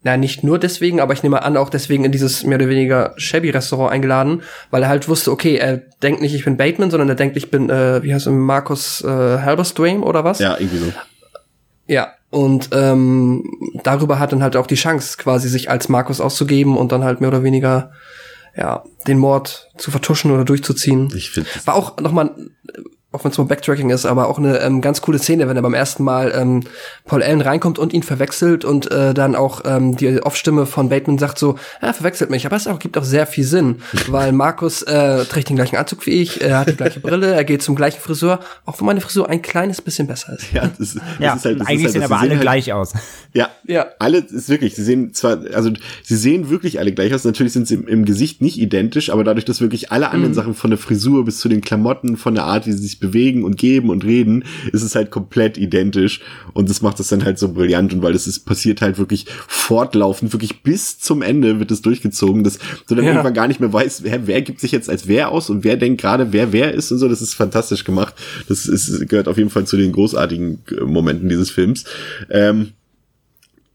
na, 0.01 0.17
nicht 0.17 0.43
nur 0.43 0.57
deswegen, 0.57 0.99
aber 0.99 1.13
ich 1.13 1.21
nehme 1.21 1.43
an, 1.43 1.57
auch 1.57 1.69
deswegen 1.69 2.05
in 2.05 2.11
dieses 2.11 2.43
mehr 2.43 2.57
oder 2.57 2.67
weniger 2.67 3.13
shabby 3.17 3.51
Restaurant 3.51 3.91
eingeladen, 3.91 4.41
weil 4.71 4.82
er 4.82 4.89
halt 4.89 5.07
wusste, 5.07 5.32
okay, 5.32 5.57
er 5.57 5.78
denkt 6.01 6.23
nicht, 6.23 6.34
ich 6.34 6.43
bin 6.43 6.57
Bateman, 6.57 6.89
sondern 6.89 7.07
er 7.07 7.13
denkt, 7.13 7.38
ich 7.38 7.51
bin, 7.51 7.69
äh, 7.69 8.01
wie 8.01 8.15
heißt 8.15 8.26
er, 8.26 8.32
Markus 8.32 9.03
äh, 9.03 9.07
Halberstream 9.07 10.01
oder 10.01 10.23
was? 10.23 10.39
Ja, 10.39 10.57
irgendwie 10.57 10.80
so. 10.80 10.93
Ja, 11.86 12.13
und 12.32 12.69
ähm, 12.71 13.43
darüber 13.84 14.17
hat 14.17 14.32
dann 14.32 14.41
halt 14.41 14.55
auch 14.55 14.65
die 14.65 14.73
Chance, 14.73 15.19
quasi 15.19 15.47
sich 15.47 15.69
als 15.69 15.88
Markus 15.88 16.19
auszugeben 16.19 16.78
und 16.78 16.91
dann 16.91 17.03
halt 17.03 17.21
mehr 17.21 17.30
oder 17.30 17.43
weniger 17.43 17.91
ja, 18.60 18.84
den 19.07 19.18
Mord 19.18 19.72
zu 19.78 19.89
vertuschen 19.89 20.32
oder 20.32 20.43
durchzuziehen. 20.43 21.12
Ich 21.16 21.32
finde 21.32 21.49
War 21.64 21.76
auch 21.76 21.97
nochmal 21.97 22.36
auch 23.12 23.24
wenn 23.24 23.32
es 23.32 23.38
nur 23.38 23.47
Backtracking 23.47 23.89
ist, 23.89 24.05
aber 24.05 24.28
auch 24.28 24.38
eine 24.38 24.60
ähm, 24.60 24.82
ganz 24.82 25.01
coole 25.01 25.18
Szene, 25.18 25.47
wenn 25.47 25.55
er 25.55 25.64
beim 25.64 25.74
ersten 25.74 26.03
Mal 26.03 26.32
ähm, 26.36 26.62
Paul 27.05 27.24
Allen 27.24 27.41
reinkommt 27.41 27.80
und 27.80 27.91
ihn 27.91 28.03
verwechselt 28.03 28.66
und 28.66 28.91
äh, 28.91 29.16
dann 29.16 29.36
auch 29.36 29.62
ähm, 29.66 29.97
die 29.97 30.22
Off-Stimme 30.22 30.68
von 30.68 30.89
Bateman 30.89 31.18
sagt 31.18 31.39
so, 31.39 31.57
er 31.82 31.93
verwechselt 31.95 32.30
mich, 32.30 32.45
aber 32.45 32.55
es 32.55 32.68
auch, 32.68 32.78
gibt 32.78 32.97
auch 32.97 33.03
sehr 33.03 33.26
viel 33.26 33.45
Sinn, 33.45 33.78
weil 34.10 34.32
Markus 34.32 34.84
äh, 34.84 35.26
trägt 35.26 35.49
den 35.49 35.55
gleichen 35.55 35.76
Anzug 35.78 36.05
wie 36.05 36.12
ich, 36.22 36.41
er 36.41 36.60
hat 36.60 36.70
die 36.70 36.76
gleiche 36.76 36.99
Brille, 36.99 37.34
er 37.34 37.43
geht 37.43 37.64
zum 37.64 37.76
gleichen 37.76 37.99
Friseur, 37.99 38.41
auch 38.66 38.80
wenn 38.80 38.86
meine 38.86 39.01
Frisur 39.01 39.28
ein 39.28 39.41
kleines 39.41 39.82
bisschen 39.82 40.05
besser 40.05 40.34
ist. 40.34 40.53
Ja, 40.53 40.70
das, 40.78 40.93
das 40.93 41.01
Ja, 41.20 41.34
ist 41.34 41.45
halt, 41.45 41.60
das 41.62 41.68
eigentlich 41.68 41.80
ist 41.80 41.84
halt, 41.86 41.93
sehen 41.93 42.03
aber 42.03 42.20
alle 42.20 42.32
halt, 42.32 42.41
gleich 42.41 42.74
aus. 42.74 42.93
Ja, 43.34 43.49
Ja. 43.66 43.88
Alle 43.99 44.20
ist 44.20 44.49
wirklich, 44.49 44.76
sie 44.76 44.84
sehen 44.84 45.14
zwar, 45.14 45.39
also 45.53 45.72
sie 46.03 46.16
sehen 46.16 46.49
wirklich 46.49 46.80
alle 46.80 46.91
gleich 46.91 47.14
aus. 47.14 47.24
Natürlich 47.24 47.53
sind 47.53 47.68
sie 47.68 47.76
im, 47.76 47.88
im 47.88 48.05
Gesicht 48.05 48.41
nicht 48.41 48.60
identisch, 48.60 49.10
aber 49.10 49.24
dadurch, 49.24 49.45
dass 49.45 49.62
wirklich 49.62 49.91
alle 49.91 50.10
anderen 50.10 50.34
Sachen 50.34 50.53
von 50.53 50.70
der 50.70 50.80
Frisur 50.80 51.26
bis 51.26 51.39
zu 51.39 51.49
den 51.49 51.62
Klamotten, 51.62 52.18
von 52.18 52.36
der 52.36 52.45
Art, 52.45 52.66
wie 52.68 52.72
sie 52.72 52.78
sich 52.80 52.98
bewegen 52.99 53.43
und 53.43 53.57
geben 53.57 53.89
und 53.89 54.03
reden, 54.03 54.43
ist 54.71 54.83
es 54.83 54.95
halt 54.95 55.11
komplett 55.11 55.57
identisch. 55.57 56.21
Und 56.53 56.69
das 56.69 56.81
macht 56.81 56.99
es 56.99 57.07
dann 57.09 57.23
halt 57.23 57.39
so 57.39 57.51
brillant 57.53 57.93
und 57.93 58.01
weil 58.01 58.15
es 58.15 58.27
ist 58.27 58.45
passiert 58.45 58.81
halt 58.81 58.97
wirklich 58.97 59.25
fortlaufend, 59.47 60.33
wirklich 60.33 60.63
bis 60.63 60.99
zum 60.99 61.21
Ende 61.21 61.59
wird 61.59 61.71
es 61.71 61.81
durchgezogen, 61.81 62.43
dass 62.43 62.59
du 62.87 62.95
dann 62.95 63.05
Ja. 63.05 63.11
irgendwann 63.11 63.33
gar 63.33 63.47
nicht 63.47 63.59
mehr 63.59 63.71
weißt, 63.71 64.03
wer, 64.03 64.27
wer 64.27 64.41
gibt 64.41 64.59
sich 64.59 64.71
jetzt 64.71 64.89
als 64.89 65.07
wer 65.07 65.31
aus 65.31 65.49
und 65.49 65.63
wer 65.63 65.77
denkt 65.77 66.01
gerade, 66.01 66.33
wer 66.33 66.51
wer 66.53 66.73
ist 66.73 66.91
und 66.91 66.97
so. 66.97 67.07
Das 67.07 67.21
ist 67.21 67.33
fantastisch 67.33 67.83
gemacht. 67.83 68.15
Das 68.47 68.65
ist, 68.65 69.07
gehört 69.09 69.27
auf 69.27 69.37
jeden 69.37 69.49
Fall 69.49 69.65
zu 69.65 69.77
den 69.77 69.91
großartigen 69.91 70.59
äh, 70.71 70.83
Momenten 70.85 71.29
dieses 71.29 71.51
Films. 71.51 71.85
Ähm, 72.29 72.69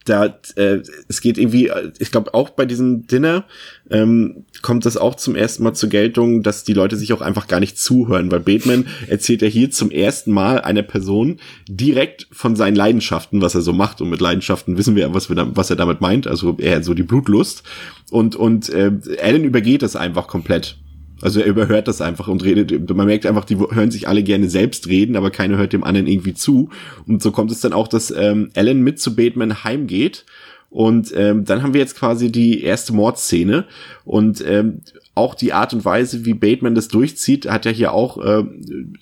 da 0.05 0.39
äh, 0.57 0.81
es 1.09 1.21
geht 1.21 1.39
irgendwie, 1.39 1.71
ich 1.99 2.11
glaube 2.11 2.35
auch 2.35 2.51
bei 2.51 2.67
diesem 2.67 3.07
Dinner 3.07 3.45
ähm, 3.91 4.45
kommt 4.63 4.87
das 4.87 4.97
auch 4.97 5.15
zum 5.15 5.35
ersten 5.35 5.63
Mal 5.63 5.75
zur 5.75 5.89
Geltung, 5.89 6.43
dass 6.43 6.65
die 6.65 6.73
Leute 6.73 6.97
sich 6.97 7.13
auch 7.13 7.21
einfach 7.21 7.47
gar 7.47 7.61
nicht 7.61 7.79
zuhören, 7.79 8.31
weil 8.31 8.41
Bateman 8.41 8.87
erzählt 9.09 9.43
ja 9.43 9.49
hier 9.49 9.71
zum 9.71 9.91
ersten 9.91 10.33
Mal 10.33 10.61
einer 10.61 10.83
Person 10.83 11.39
direkt 11.69 12.27
von 12.33 12.57
seinen 12.57 12.77
Leidenschaften, 12.77 13.41
was 13.41 13.55
er 13.55 13.63
so 13.63 13.73
macht. 13.73 14.01
Und 14.01 14.11
mit 14.11 14.21
Leidenschaften 14.21 14.79
wissen 14.79 14.97
wir, 14.97 15.13
was 15.15 15.29
wir 15.29 15.37
da, 15.37 15.57
was 15.57 15.71
er 15.71 15.77
damit 15.77 16.01
meint, 16.01 16.27
also 16.27 16.57
eher 16.59 16.83
so 16.83 16.95
die 16.95 17.03
Blutlust. 17.03 17.63
Und 18.11 18.37
und 18.37 18.69
äh, 18.69 18.93
Alan 19.23 19.45
übergeht 19.45 19.83
das 19.83 19.97
einfach 19.97 20.29
komplett. 20.29 20.77
Also 21.21 21.41
er 21.41 21.47
überhört 21.47 21.89
das 21.89 22.01
einfach 22.01 22.29
und 22.29 22.45
redet. 22.45 22.91
Man 22.91 23.07
merkt 23.07 23.27
einfach, 23.27 23.45
die 23.45 23.57
hören 23.57 23.91
sich 23.91 24.09
alle 24.09 24.23
gerne 24.23 24.51
selbst 24.51 24.89
reden, 24.89 25.17
aber 25.17 25.31
keiner 25.31 25.57
hört 25.57 25.73
dem 25.73 25.85
anderen 25.85 26.07
irgendwie 26.07 26.35
zu. 26.35 26.71
Und 27.07 27.23
so 27.23 27.31
kommt 27.31 27.51
es 27.51 27.61
dann 27.61 27.73
auch, 27.73 27.89
dass 27.89 28.11
ähm, 28.11 28.51
Alan 28.55 28.81
mit 28.81 29.01
zu 29.01 29.15
Bateman 29.15 29.65
heimgeht. 29.65 30.25
Und 30.71 31.13
ähm, 31.17 31.45
dann 31.45 31.63
haben 31.63 31.73
wir 31.73 31.81
jetzt 31.81 31.97
quasi 31.97 32.33
die 32.33 32.63
erste 32.63 32.93
Mordszene. 32.93 33.65
Und 34.05 34.45
ähm, 34.47 34.81
auch 35.17 35.37
die 35.37 35.53
Art 35.53 35.73
und 35.73 35.85
Weise, 35.85 36.25
wie 36.25 36.35
Bateman 36.35 36.75
das 36.75 36.89
durchzieht, 36.89 37.49
hat 37.49 37.67
ja 37.67 37.71
hier 37.71 37.93
auch 37.93 38.19
äh, 38.19 38.45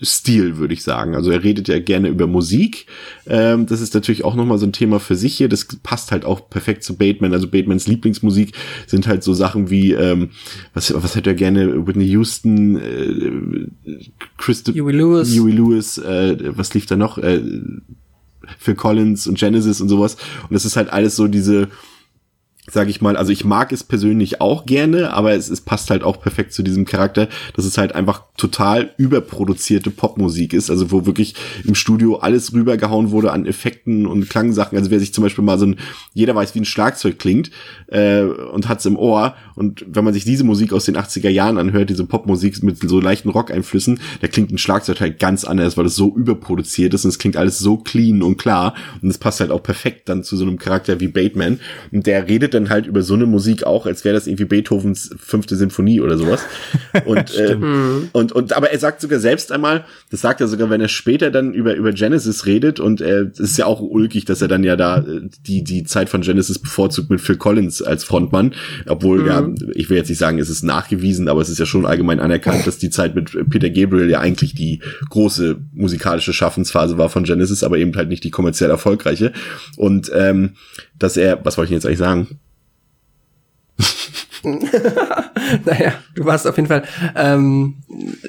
Stil, 0.03 0.59
würde 0.59 0.75
ich 0.75 0.83
sagen. 0.83 1.15
Also 1.15 1.31
er 1.31 1.43
redet 1.43 1.69
ja 1.69 1.79
gerne 1.79 2.09
über 2.09 2.27
Musik. 2.27 2.87
Ähm, 3.27 3.65
das 3.65 3.81
ist 3.81 3.95
natürlich 3.95 4.23
auch 4.23 4.35
nochmal 4.35 4.59
so 4.59 4.67
ein 4.67 4.75
Thema 4.75 5.01
für 5.01 5.17
sich 5.17 5.35
hier. 5.35 5.49
Das 5.49 5.67
passt 5.83 6.13
halt 6.13 6.27
auch 6.27 6.51
perfekt 6.51 6.85
zu 6.85 6.97
Bateman. 6.97 7.33
Also 7.33 7.49
Batemans 7.49 7.87
Lieblingsmusik 7.87 8.53
sind 8.87 9.07
halt 9.07 9.23
so 9.23 9.33
Sachen 9.33 9.71
wie, 9.71 9.93
ähm, 9.93 10.31
was, 10.75 10.93
was 10.95 11.17
hat 11.17 11.27
er 11.27 11.35
gerne? 11.35 11.87
Whitney 11.87 12.07
Houston, 12.09 12.77
äh, 12.77 13.97
Christa 14.37 14.73
Huey 14.73 14.93
Lewis. 14.93 15.35
Huey 15.35 15.53
Lewis, 15.53 15.97
äh, 15.97 16.37
was 16.57 16.75
lief 16.75 16.85
da 16.85 16.97
noch? 16.97 17.17
Äh, 17.17 17.41
Phil 18.59 18.75
Collins 18.75 19.27
und 19.27 19.39
Genesis 19.39 19.81
und 19.81 19.89
sowas. 19.89 20.17
Und 20.43 20.53
das 20.53 20.67
ist 20.67 20.77
halt 20.77 20.93
alles 20.93 21.17
so 21.17 21.27
diese, 21.27 21.69
sage 22.73 22.91
ich 22.91 23.01
mal, 23.01 23.17
also 23.17 23.33
ich 23.33 23.45
mag 23.45 23.73
es 23.73 23.85
persönlich 23.85 24.41
auch 24.41 24.65
gerne, 24.65 25.13
aber 25.13 25.33
es, 25.33 25.51
es 25.51 25.61
passt 25.61 25.91
halt 25.91 26.03
auch 26.03 26.21
perfekt 26.21 26.53
zu 26.53 26.63
diesem 26.63 26.85
Charakter, 26.85 27.29
dass 27.55 27.65
es 27.65 27.77
halt 27.77 27.95
einfach 27.95 28.23
total 28.37 28.93
überproduzierte 28.97 29.91
Popmusik 29.91 30.55
ist, 30.55 30.71
also 30.71 30.91
wo 30.91 31.05
wirklich 31.05 31.35
im 31.65 31.75
Studio 31.75 32.17
alles 32.17 32.53
rübergehauen 32.53 33.11
wurde 33.11 33.33
an 33.33 33.47
Effekten 33.47 34.07
und 34.07 34.29
Klangsachen. 34.29 34.79
Also 34.79 34.91
wer 34.91 35.01
sich 35.01 35.13
zum 35.13 35.23
Beispiel 35.23 35.45
mal 35.45 35.59
so 35.59 35.67
ein, 35.67 35.77
jeder 36.15 36.35
weiß, 36.35 36.55
wie 36.55 36.61
ein 36.61 36.65
Schlagzeug 36.65 37.19
klingt 37.19 37.51
äh, 37.89 38.23
und 38.23 38.69
hat's 38.69 38.87
im 38.87 38.97
Ohr 38.97 39.35
und 39.55 39.85
wenn 39.89 40.05
man 40.05 40.15
sich 40.15 40.25
diese 40.25 40.45
Musik 40.45 40.73
aus 40.73 40.85
den 40.85 40.97
80er 40.97 41.29
Jahren 41.29 41.59
anhört, 41.59 41.91
diese 41.91 42.05
Popmusik 42.05 42.63
mit 42.63 42.79
so 42.79 43.01
leichten 43.01 43.29
Rock-Einflüssen, 43.29 44.01
da 44.21 44.29
klingt 44.29 44.51
ein 44.53 44.59
Schlagzeug 44.59 45.01
halt 45.01 45.19
ganz 45.19 45.45
anders, 45.45 45.77
weil 45.77 45.87
es 45.87 45.97
so 45.97 46.15
überproduziert 46.15 46.95
ist 46.95 47.05
und 47.05 47.11
es 47.11 47.19
klingt 47.19 47.37
alles 47.37 47.59
so 47.59 47.77
clean 47.77 48.23
und 48.23 48.37
klar. 48.37 48.75
Und 49.01 49.09
es 49.09 49.19
passt 49.19 49.41
halt 49.41 49.51
auch 49.51 49.63
perfekt 49.63 50.09
dann 50.09 50.25
zu 50.25 50.37
so 50.37 50.45
einem 50.45 50.59
Charakter 50.59 51.01
wie 51.01 51.09
Bateman. 51.09 51.61
Und 51.91 52.07
der 52.07 52.29
redet 52.29 52.55
dann 52.55 52.71
halt 52.71 52.87
über 52.87 53.03
so 53.03 53.15
eine 53.15 53.27
Musik 53.27 53.65
auch, 53.65 53.87
als 53.87 54.05
wäre 54.05 54.15
das 54.15 54.27
irgendwie 54.27 54.45
Beethovens 54.45 55.11
fünfte 55.19 55.57
Sinfonie 55.57 56.01
oder 56.01 56.17
sowas. 56.17 56.45
Und, 57.07 57.35
äh, 57.37 57.57
und, 58.13 58.33
und, 58.33 58.53
aber 58.53 58.71
er 58.71 58.79
sagt 58.79 59.01
sogar 59.01 59.19
selbst 59.19 59.51
einmal, 59.51 59.85
das 60.11 60.21
sagt 60.21 60.41
er 60.41 60.49
sogar, 60.49 60.71
wenn 60.71 60.81
er 60.81 60.89
später 60.89 61.31
dann 61.31 61.53
über, 61.53 61.75
über 61.75 61.93
Genesis 61.93 62.47
redet 62.47 62.81
und 62.81 63.01
äh, 63.01 63.23
es 63.33 63.41
ist 63.41 63.59
ja 63.59 63.67
auch 63.67 63.81
ulkig, 63.81 64.25
dass 64.25 64.43
er 64.43 64.49
dann 64.49 64.63
ja 64.63 64.77
da 64.77 64.99
äh, 64.99 65.23
die, 65.47 65.65
die 65.65 65.85
Zeit 65.85 66.09
von 66.09 66.21
Genesis 66.21 66.59
bevorzugt 66.59 67.11
mit 67.11 67.21
Phil 67.21 67.37
Collins 67.37 67.83
als 67.83 68.05
Frontmann, 68.05 68.55
obwohl 68.87 69.27
ja, 69.27 69.42
ich 69.75 69.91
will 69.91 69.97
jetzt 69.97 70.09
nicht 70.09 70.19
sagen, 70.19 70.39
es 70.39 70.51
ist 70.51 70.63
nachgewiesen, 70.63 71.29
aber 71.29 71.41
es 71.41 71.49
ist 71.49 71.59
ja 71.59 71.67
schon 71.67 71.87
allgemein 71.87 72.21
anerkannt, 72.21 72.67
dass 72.67 72.79
die 72.79 72.91
Zeit 72.91 73.15
mit 73.15 73.31
Peter 73.51 73.71
Gabriel 73.71 74.11
ja 74.11 74.21
eigentlich 74.21 74.55
die 74.55 74.81
große 75.11 75.59
musikalische 75.73 76.33
Schaffensphase 76.33 76.99
war 76.99 77.09
von 77.09 77.25
Genesis, 77.25 77.63
aber 77.63 77.79
eben 77.79 77.95
halt 77.97 78.09
nicht 78.09 78.25
die 78.25 78.31
kommerziell 78.31 78.71
erfolgreiche. 78.71 79.33
Und 79.77 80.11
ähm, 80.15 80.53
dass 80.99 81.17
er, 81.17 81.45
was 81.45 81.59
wollte 81.59 81.73
ich 81.73 81.77
jetzt 81.77 81.87
eigentlich 81.87 81.99
sagen? 81.99 82.39
naja, 85.65 85.93
du 86.15 86.25
warst 86.25 86.47
auf 86.47 86.57
jeden 86.57 86.69
Fall, 86.69 86.85
ähm, 87.17 87.75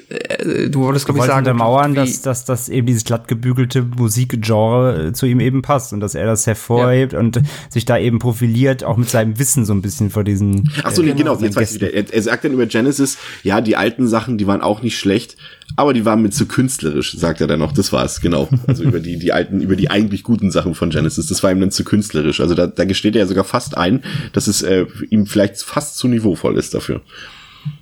äh, 0.08 0.68
du 0.68 0.80
wolltest, 0.80 1.06
glaube 1.06 1.20
ich, 1.20 1.26
sagen, 1.26 1.38
untermauern, 1.46 1.92
wie- 1.92 1.96
dass, 1.96 2.22
dass, 2.22 2.44
dass 2.44 2.68
eben 2.68 2.86
dieses 2.86 3.04
glatt 3.04 3.28
gebügelte 3.28 3.82
Musikgenre 3.82 5.08
äh, 5.08 5.12
zu 5.12 5.26
ihm 5.26 5.40
eben 5.40 5.62
passt 5.62 5.92
und 5.92 6.00
dass 6.00 6.14
er 6.14 6.26
das 6.26 6.46
hervorhebt 6.46 7.14
und 7.14 7.40
sich 7.70 7.84
da 7.84 7.98
eben 7.98 8.18
profiliert, 8.18 8.84
auch 8.84 8.96
mit 8.96 9.08
seinem 9.08 9.38
Wissen 9.38 9.64
so 9.64 9.72
ein 9.72 9.82
bisschen 9.82 10.10
vor 10.10 10.24
diesen. 10.24 10.70
Ach 10.82 10.90
so, 10.92 11.02
nee, 11.02 11.10
äh, 11.10 11.14
genau, 11.14 11.34
seinen 11.34 11.44
jetzt 11.46 11.56
weiß 11.56 11.70
ich 11.74 11.80
wieder. 11.80 11.92
Er, 11.92 12.12
er 12.12 12.22
sagt 12.22 12.44
dann 12.44 12.52
über 12.52 12.66
Genesis, 12.66 13.18
ja, 13.42 13.60
die 13.60 13.76
alten 13.76 14.06
Sachen, 14.08 14.38
die 14.38 14.46
waren 14.46 14.60
auch 14.60 14.82
nicht 14.82 14.98
schlecht, 14.98 15.36
aber 15.76 15.92
die 15.94 16.04
waren 16.04 16.22
mit 16.22 16.34
zu 16.34 16.46
künstlerisch, 16.46 17.16
sagt 17.16 17.40
er 17.40 17.46
dann 17.46 17.58
noch. 17.58 17.72
Das 17.72 17.92
war's, 17.92 18.20
genau. 18.20 18.48
Also 18.66 18.82
über 18.84 19.00
die, 19.00 19.18
die 19.18 19.32
alten, 19.32 19.60
über 19.60 19.76
die 19.76 19.90
eigentlich 19.90 20.22
guten 20.22 20.50
Sachen 20.50 20.74
von 20.74 20.90
Genesis, 20.90 21.26
das 21.26 21.42
war 21.42 21.50
ihm 21.50 21.60
dann 21.60 21.70
zu 21.70 21.84
künstlerisch. 21.84 22.40
Also 22.40 22.54
da, 22.54 22.66
da 22.66 22.84
gesteht 22.84 23.16
er 23.16 23.20
ja 23.22 23.26
sogar 23.26 23.44
fast 23.44 23.76
ein, 23.76 24.02
dass 24.32 24.46
es 24.46 24.62
äh, 24.62 24.86
ihm 25.10 25.26
vielleicht 25.26 25.62
fast 25.62 25.96
zu 25.96 26.06
niveauvoll 26.08 26.56
ist 26.58 26.74
dafür. 26.74 27.00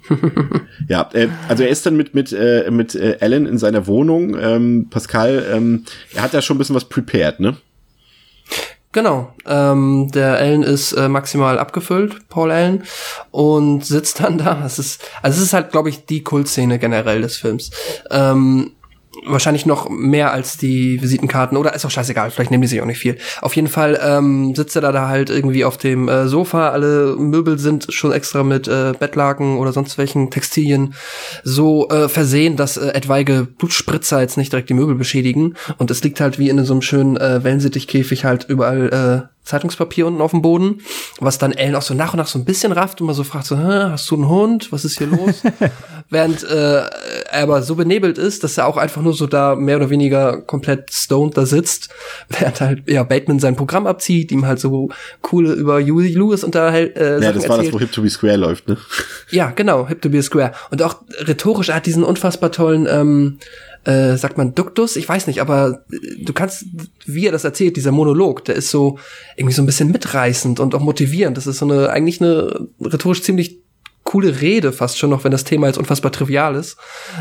ja, 0.89 1.09
äh, 1.13 1.29
also 1.49 1.63
er 1.63 1.69
ist 1.69 1.87
dann 1.87 1.97
mit 1.97 2.15
mit 2.15 2.33
äh, 2.33 2.71
mit 2.71 2.95
äh, 2.95 3.19
Alan 3.21 3.47
in 3.47 3.59
seiner 3.59 3.87
Wohnung. 3.87 4.37
Ähm, 4.39 4.89
Pascal, 4.91 5.47
ähm, 5.53 5.85
er 6.15 6.23
hat 6.23 6.33
ja 6.33 6.43
schon 6.43 6.57
ein 6.57 6.59
bisschen 6.59 6.77
was 6.77 6.89
prepared, 6.89 7.41
ne? 7.41 7.57
Genau. 8.93 9.33
Ähm, 9.47 10.11
der 10.13 10.37
Allen 10.37 10.63
ist 10.63 10.93
äh, 10.93 11.09
maximal 11.09 11.59
abgefüllt, 11.59 12.29
Paul 12.29 12.51
Allen, 12.51 12.85
und 13.31 13.85
sitzt 13.87 14.21
dann 14.21 14.37
da. 14.37 14.65
Es 14.67 14.79
ist, 14.79 15.03
also 15.23 15.39
es 15.39 15.45
ist 15.45 15.53
halt, 15.55 15.73
glaube 15.73 15.89
ich, 15.89 16.05
die 16.05 16.23
Kultszene 16.23 16.79
generell 16.79 17.23
des 17.23 17.39
Films. 17.39 17.71
Ähm, 18.11 18.73
wahrscheinlich 19.25 19.67
noch 19.67 19.89
mehr 19.89 20.33
als 20.33 20.57
die 20.57 21.01
Visitenkarten. 21.03 21.57
Oder 21.57 21.75
ist 21.75 21.85
auch 21.85 21.91
scheißegal, 21.91 22.31
vielleicht 22.31 22.51
nehmen 22.51 22.63
die 22.63 22.69
sich 22.69 22.81
auch 22.81 22.87
nicht 22.87 22.99
viel. 22.99 23.17
Auf 23.41 23.55
jeden 23.57 23.69
Fall 23.69 24.01
ähm, 24.03 24.55
sitzt 24.55 24.77
er 24.77 24.83
da, 24.83 24.93
da 24.93 25.09
halt 25.09 25.31
irgendwie 25.31 25.65
auf 25.65 25.77
dem 25.77 26.09
äh, 26.09 26.29
Sofa, 26.29 26.71
alle 26.71 27.17
Möbel 27.17 27.59
sind 27.59 27.93
schon 27.93 28.13
extra 28.13 28.43
mit 28.43 28.69
äh, 28.69 28.95
Bettlaken 28.99 29.59
oder 29.59 29.73
sonst 29.73 29.99
welchen 29.99 30.31
Textilien 30.31 30.95
so 31.45 31.89
äh, 31.89 32.09
versehen, 32.09 32.57
dass 32.57 32.77
äh, 32.77 32.89
etwaige 32.89 33.47
Blutspritzer 33.59 34.21
jetzt 34.21 34.37
nicht 34.37 34.53
direkt 34.53 34.71
die 34.71 34.75
Möbel 34.75 34.95
beschädigen. 34.95 35.55
Und 35.79 35.91
es 35.91 36.03
liegt 36.03 36.21
halt 36.21 36.39
wie 36.39 36.49
in 36.49 36.65
so 36.65 36.75
einem 36.75 36.83
schönen 36.83 37.17
äh, 37.17 37.45
Wellensittichkäfig 37.45 38.25
halt 38.25 38.45
überall 38.49 39.29
äh, 39.29 39.32
Zeitungspapier 39.45 40.07
unten 40.07 40.21
auf 40.21 40.31
dem 40.31 40.41
Boden, 40.43 40.81
was 41.19 41.39
dann 41.39 41.53
Ellen 41.53 41.75
auch 41.75 41.83
so 41.83 41.95
nach 41.95 42.13
und 42.13 42.19
nach 42.19 42.29
so 42.29 42.39
ein 42.39 42.45
bisschen 42.45 42.71
rafft 42.73 43.01
und 43.01 43.09
mal 43.09 43.13
so 43.15 43.25
fragt 43.25 43.47
so, 43.47 43.59
hast 43.59 44.11
du 44.11 44.15
einen 44.15 44.29
Hund? 44.29 44.71
Was 44.71 44.85
ist 44.85 44.99
hier 44.99 45.09
los? 45.09 45.43
Während 46.11 46.45
äh, 46.45 46.83
er 47.31 47.43
aber 47.43 47.63
so 47.63 47.75
benebelt 47.75 48.19
ist, 48.19 48.45
dass 48.45 48.57
er 48.59 48.67
auch 48.67 48.77
einfach 48.77 49.03
nur 49.03 49.15
so 49.15 49.27
da 49.27 49.57
mehr 49.57 49.77
oder 49.77 49.91
weniger 49.91 50.41
komplett 50.43 50.93
stoned 50.93 51.37
da 51.37 51.47
sitzt, 51.47 51.89
während 52.29 52.61
halt 52.61 52.89
ja 52.89 53.03
Bateman 53.03 53.41
sein 53.41 53.57
Programm 53.57 53.87
abzieht, 53.87 54.31
ihm 54.31 54.47
halt 54.47 54.61
so 54.61 54.91
coole 55.23 55.53
über 55.55 55.81
Huey 55.81 56.13
Lewis 56.13 56.45
unterhält. 56.45 56.97
Äh, 56.97 57.15
Ja, 57.15 57.21
Sachen 57.21 57.35
das 57.35 57.49
war 57.49 57.57
das, 57.57 57.57
erzählt. 57.67 57.75
wo 57.75 57.79
Hip 57.81 57.93
to 57.93 58.03
be 58.03 58.11
Square 58.11 58.37
läuft, 58.37 58.69
ne? 58.69 58.77
Ja, 59.31 59.51
genau, 59.51 59.89
Hip 59.89 60.03
to 60.03 60.09
be 60.11 60.23
Square. 60.23 60.53
Und 60.71 60.83
auch 60.83 60.97
rhetorisch, 61.21 61.71
er 61.71 61.77
hat 61.77 61.87
diesen 61.87 62.05
unfassbar 62.05 62.53
tollen, 62.53 62.87
ähm, 62.91 63.39
äh, 63.85 64.17
sagt 64.17 64.39
man 64.39 64.55
Duktus? 64.55 64.97
Ich 64.97 65.09
weiß 65.09 65.27
nicht, 65.27 65.41
aber 65.41 65.85
äh, 65.93 66.25
du 66.25 66.33
kannst, 66.33 66.67
wie 67.07 67.27
er 67.27 67.33
das 67.33 67.45
erzählt, 67.45 67.77
dieser 67.77 67.93
Monolog, 67.93 68.45
der 68.45 68.55
ist 68.55 68.71
so 68.71 68.99
irgendwie 69.37 69.55
so 69.55 69.63
ein 69.63 69.67
bisschen 69.67 69.91
mitreißend 69.91 70.61
und 70.61 70.75
auch 70.75 70.81
motivierend. 70.81 71.37
Das 71.37 71.47
ist 71.47 71.59
so 71.59 71.67
eine, 71.67 71.91
eigentlich 71.91 72.21
eine 72.21 72.69
rhetorisch 72.81 73.23
ziemlich 73.23 73.61
coole 74.13 74.43
Rede 74.43 74.75
fast 74.75 74.99
schon 74.99 75.09
noch, 75.09 75.25
wenn 75.25 75.33
das 75.33 75.45
Thema 75.45 75.69
jetzt 75.69 75.79
unfassbar 75.79 76.13
trivial 76.13 76.55
ist. 76.55 76.77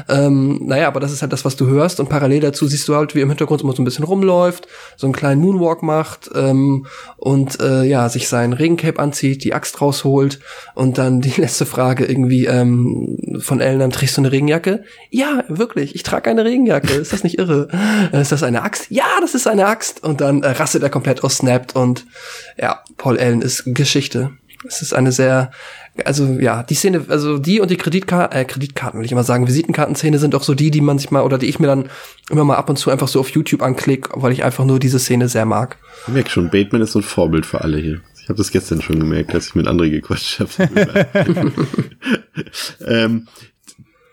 Ähm, 0.09 0.59
naja, 0.65 0.89
aber 0.89 0.99
das 0.99 1.13
ist 1.13 1.21
halt 1.21 1.31
das, 1.31 1.45
was 1.45 1.55
du 1.55 1.65
hörst 1.67 2.01
und 2.01 2.09
parallel 2.09 2.41
dazu 2.41 2.67
siehst 2.67 2.85
du 2.89 2.95
halt, 2.95 3.15
wie 3.15 3.21
im 3.21 3.29
Hintergrund 3.29 3.61
immer 3.61 3.71
so 3.71 3.81
ein 3.81 3.85
bisschen 3.85 4.03
rumläuft, 4.03 4.67
so 4.97 5.07
einen 5.07 5.13
kleinen 5.13 5.39
Moonwalk 5.39 5.83
macht 5.83 6.29
ähm, 6.35 6.85
und 7.15 7.61
äh, 7.61 7.83
ja, 7.83 8.09
sich 8.09 8.27
sein 8.27 8.51
Regencape 8.51 8.99
anzieht, 8.99 9.45
die 9.45 9.53
Axt 9.53 9.79
rausholt 9.79 10.41
und 10.75 10.97
dann 10.97 11.21
die 11.21 11.31
letzte 11.39 11.65
Frage 11.65 12.03
irgendwie 12.03 12.47
ähm, 12.47 13.39
von 13.39 13.61
Ellen, 13.61 13.79
dann 13.79 13.91
trägst 13.91 14.17
du 14.17 14.21
eine 14.21 14.33
Regenjacke? 14.33 14.83
Ja, 15.11 15.45
wirklich, 15.47 15.95
ich 15.95 16.03
trage 16.03 16.29
eine 16.29 16.43
Regenjacke, 16.43 16.91
ist 16.91 17.13
das 17.13 17.23
nicht 17.23 17.39
irre? 17.39 17.69
Ist 18.11 18.33
das 18.33 18.43
eine 18.43 18.63
Axt? 18.63 18.87
Ja, 18.89 19.05
das 19.21 19.33
ist 19.33 19.47
eine 19.47 19.65
Axt 19.67 20.03
und 20.03 20.19
dann 20.19 20.43
äh, 20.43 20.49
rastet 20.49 20.83
er 20.83 20.89
komplett 20.89 21.23
aus, 21.23 21.37
snappt 21.37 21.73
und 21.73 22.05
ja, 22.57 22.83
Paul 22.97 23.17
Allen 23.17 23.41
ist 23.41 23.63
Geschichte. 23.65 24.31
Es 24.67 24.81
ist 24.81 24.93
eine 24.93 25.11
sehr, 25.11 25.51
also 26.05 26.25
ja, 26.39 26.63
die 26.63 26.75
Szene, 26.75 27.05
also 27.09 27.37
die 27.37 27.59
und 27.59 27.69
die 27.69 27.77
Kreditkarten, 27.77 28.37
äh, 28.37 28.45
Kreditkarten 28.45 28.99
will 28.99 29.05
ich 29.05 29.11
immer 29.11 29.23
sagen, 29.23 29.47
Visitenkartenszene 29.47 30.19
sind 30.19 30.35
auch 30.35 30.43
so 30.43 30.53
die, 30.53 30.71
die 30.71 30.81
man 30.81 30.97
sich 30.97 31.11
mal 31.11 31.23
oder 31.23 31.37
die 31.37 31.47
ich 31.47 31.59
mir 31.59 31.67
dann 31.67 31.89
immer 32.29 32.45
mal 32.45 32.55
ab 32.55 32.69
und 32.69 32.77
zu 32.77 32.89
einfach 32.89 33.07
so 33.07 33.19
auf 33.19 33.29
YouTube 33.29 33.61
anklicke, 33.61 34.09
weil 34.15 34.31
ich 34.31 34.43
einfach 34.43 34.65
nur 34.65 34.79
diese 34.79 34.99
Szene 34.99 35.27
sehr 35.27 35.45
mag. 35.45 35.77
Ich 36.07 36.13
merke 36.13 36.29
schon, 36.29 36.49
Bateman 36.49 36.81
ist 36.81 36.93
so 36.93 36.99
ein 36.99 37.03
Vorbild 37.03 37.45
für 37.45 37.61
alle 37.61 37.77
hier. 37.77 38.01
Ich 38.21 38.29
habe 38.29 38.37
das 38.37 38.51
gestern 38.51 38.81
schon 38.81 38.99
gemerkt, 38.99 39.33
als 39.33 39.47
ich 39.47 39.55
mit 39.55 39.67
André 39.67 39.89
gequatscht 39.89 40.39
habe. 40.39 41.51
ähm, 42.87 43.27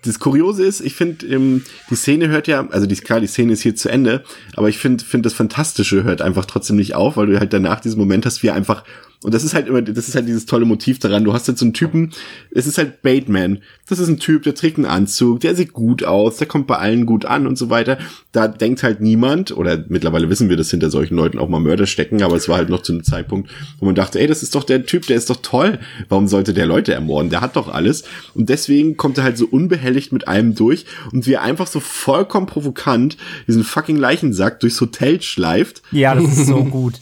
das 0.05 0.19
Kuriose 0.19 0.65
ist, 0.65 0.81
ich 0.81 0.95
finde, 0.95 1.27
ähm, 1.27 1.65
die 1.91 1.95
Szene 1.95 2.29
hört 2.29 2.47
ja, 2.49 2.67
also 2.69 2.87
die, 2.87 2.97
klar, 2.97 3.21
die 3.21 3.27
Szene 3.27 3.53
ist 3.53 3.63
hier 3.63 3.77
zu 3.77 3.89
Ende, 3.89 4.25
aber 4.57 4.69
ich 4.69 4.79
finde, 4.79 5.05
finde 5.05 5.27
das 5.27 5.35
Fantastische 5.35 6.05
hört 6.05 6.23
einfach 6.23 6.47
trotzdem 6.47 6.77
nicht 6.77 6.95
auf, 6.95 7.17
weil 7.17 7.27
du 7.27 7.39
halt 7.39 7.53
danach 7.53 7.81
diesen 7.81 7.99
Moment 7.99 8.25
hast, 8.25 8.43
wie 8.43 8.49
er 8.49 8.55
einfach 8.55 8.85
und 9.25 9.35
das 9.35 9.43
ist 9.43 9.53
halt 9.53 9.67
immer, 9.67 9.83
das 9.83 10.07
ist 10.07 10.15
halt 10.15 10.29
dieses 10.29 10.47
tolle 10.47 10.65
Motiv 10.65 11.01
daran. 11.01 11.25
Du 11.25 11.33
hast 11.33 11.49
halt 11.49 11.59
so 11.59 11.65
einen 11.65 11.75
Typen, 11.75 12.13
es 12.53 12.69
ist 12.69 12.79
halt 12.79 13.03
Bateman. 13.03 13.59
Das 13.89 13.99
ist 13.99 14.09
ein 14.09 14.21
Typ, 14.21 14.45
der 14.45 14.55
trägt 14.55 14.77
einen 14.77 14.87
Anzug, 14.87 15.41
der 15.41 15.57
sieht 15.57 15.73
gut 15.73 16.05
aus, 16.05 16.37
der 16.37 16.47
kommt 16.47 16.69
bei 16.69 16.77
allen 16.77 17.05
gut 17.05 17.25
an 17.25 17.47
und 17.49 17.59
so 17.59 17.69
weiter. 17.69 17.99
Da 18.31 18.47
denkt 18.47 18.85
halt 18.85 19.01
niemand, 19.01 19.57
oder 19.57 19.85
mittlerweile 19.89 20.31
wissen 20.31 20.49
wir, 20.49 20.57
dass 20.57 20.71
hinter 20.71 20.91
solchen 20.91 21.17
Leuten 21.17 21.41
auch 21.41 21.49
mal 21.49 21.59
Mörder 21.59 21.87
stecken, 21.87 22.23
aber 22.23 22.37
es 22.37 22.49
war 22.49 22.59
halt 22.59 22.69
noch 22.69 22.83
zu 22.83 22.93
einem 22.93 23.03
Zeitpunkt, 23.03 23.51
wo 23.81 23.87
man 23.87 23.97
dachte, 23.97 24.21
ey, 24.21 24.29
das 24.29 24.45
ist 24.45 24.55
doch 24.55 24.63
der 24.63 24.87
Typ, 24.87 25.07
der 25.07 25.17
ist 25.17 25.31
doch 25.31 25.39
toll. 25.43 25.81
Warum 26.09 26.29
sollte 26.29 26.55
der 26.55 26.67
Leute 26.67 26.95
ermorden? 26.95 27.31
Der 27.31 27.41
hat 27.41 27.57
doch 27.57 27.69
alles. 27.69 28.05
Und 28.35 28.49
deswegen 28.49 28.97
kommt 28.97 29.19
er 29.19 29.25
halt 29.25 29.37
so 29.37 29.47
unbehelligt 29.47 30.13
mit 30.13 30.29
allem 30.29 30.55
durch 30.55 30.87
und 31.13 31.27
wie 31.27 31.33
er 31.33 31.43
einfach 31.43 31.67
so 31.67 31.81
vollkommen 31.81 32.47
provokant 32.47 33.17
diesen 33.49 33.65
fucking 33.65 33.97
Leichensack 33.97 34.61
durchs 34.61 34.81
Hotel 34.81 35.21
schleift. 35.23 35.83
Ja, 35.91 36.15
das 36.15 36.25
ist 36.25 36.47
so 36.47 36.65
gut. 36.71 36.95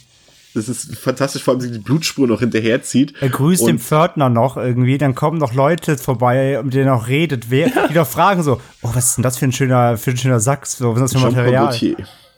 Das 0.57 0.67
ist 0.69 0.95
fantastisch, 0.97 1.43
vor 1.43 1.53
allem 1.53 1.61
sich 1.61 1.71
die 1.71 1.79
Blutspur 1.79 2.27
noch 2.27 2.39
hinterherzieht. 2.39 3.13
Er 3.21 3.29
grüßt 3.29 3.61
Und- 3.61 3.67
den 3.67 3.79
Pförtner 3.79 4.29
noch 4.29 4.57
irgendwie, 4.57 4.97
dann 4.97 5.15
kommen 5.15 5.37
noch 5.37 5.53
Leute 5.53 5.97
vorbei, 5.97 6.59
mit 6.63 6.73
denen 6.73 6.87
er 6.87 6.95
noch 6.95 7.07
redet, 7.07 7.49
wer, 7.49 7.69
die 7.89 7.93
doch 7.93 8.07
fragen 8.07 8.43
so, 8.43 8.59
oh, 8.81 8.89
was 8.93 9.09
ist 9.09 9.17
denn 9.17 9.23
das 9.23 9.37
für 9.37 9.45
ein 9.45 9.51
schöner, 9.51 9.97
für 9.97 10.11
ein 10.11 10.17
schöner 10.17 10.39
Sack, 10.39 10.65
so, 10.65 10.95
was 10.95 11.01
ist 11.01 11.13
das 11.13 11.21
für 11.21 11.27
ein 11.27 11.33
Material? 11.35 11.65
Gaultier. 11.67 11.95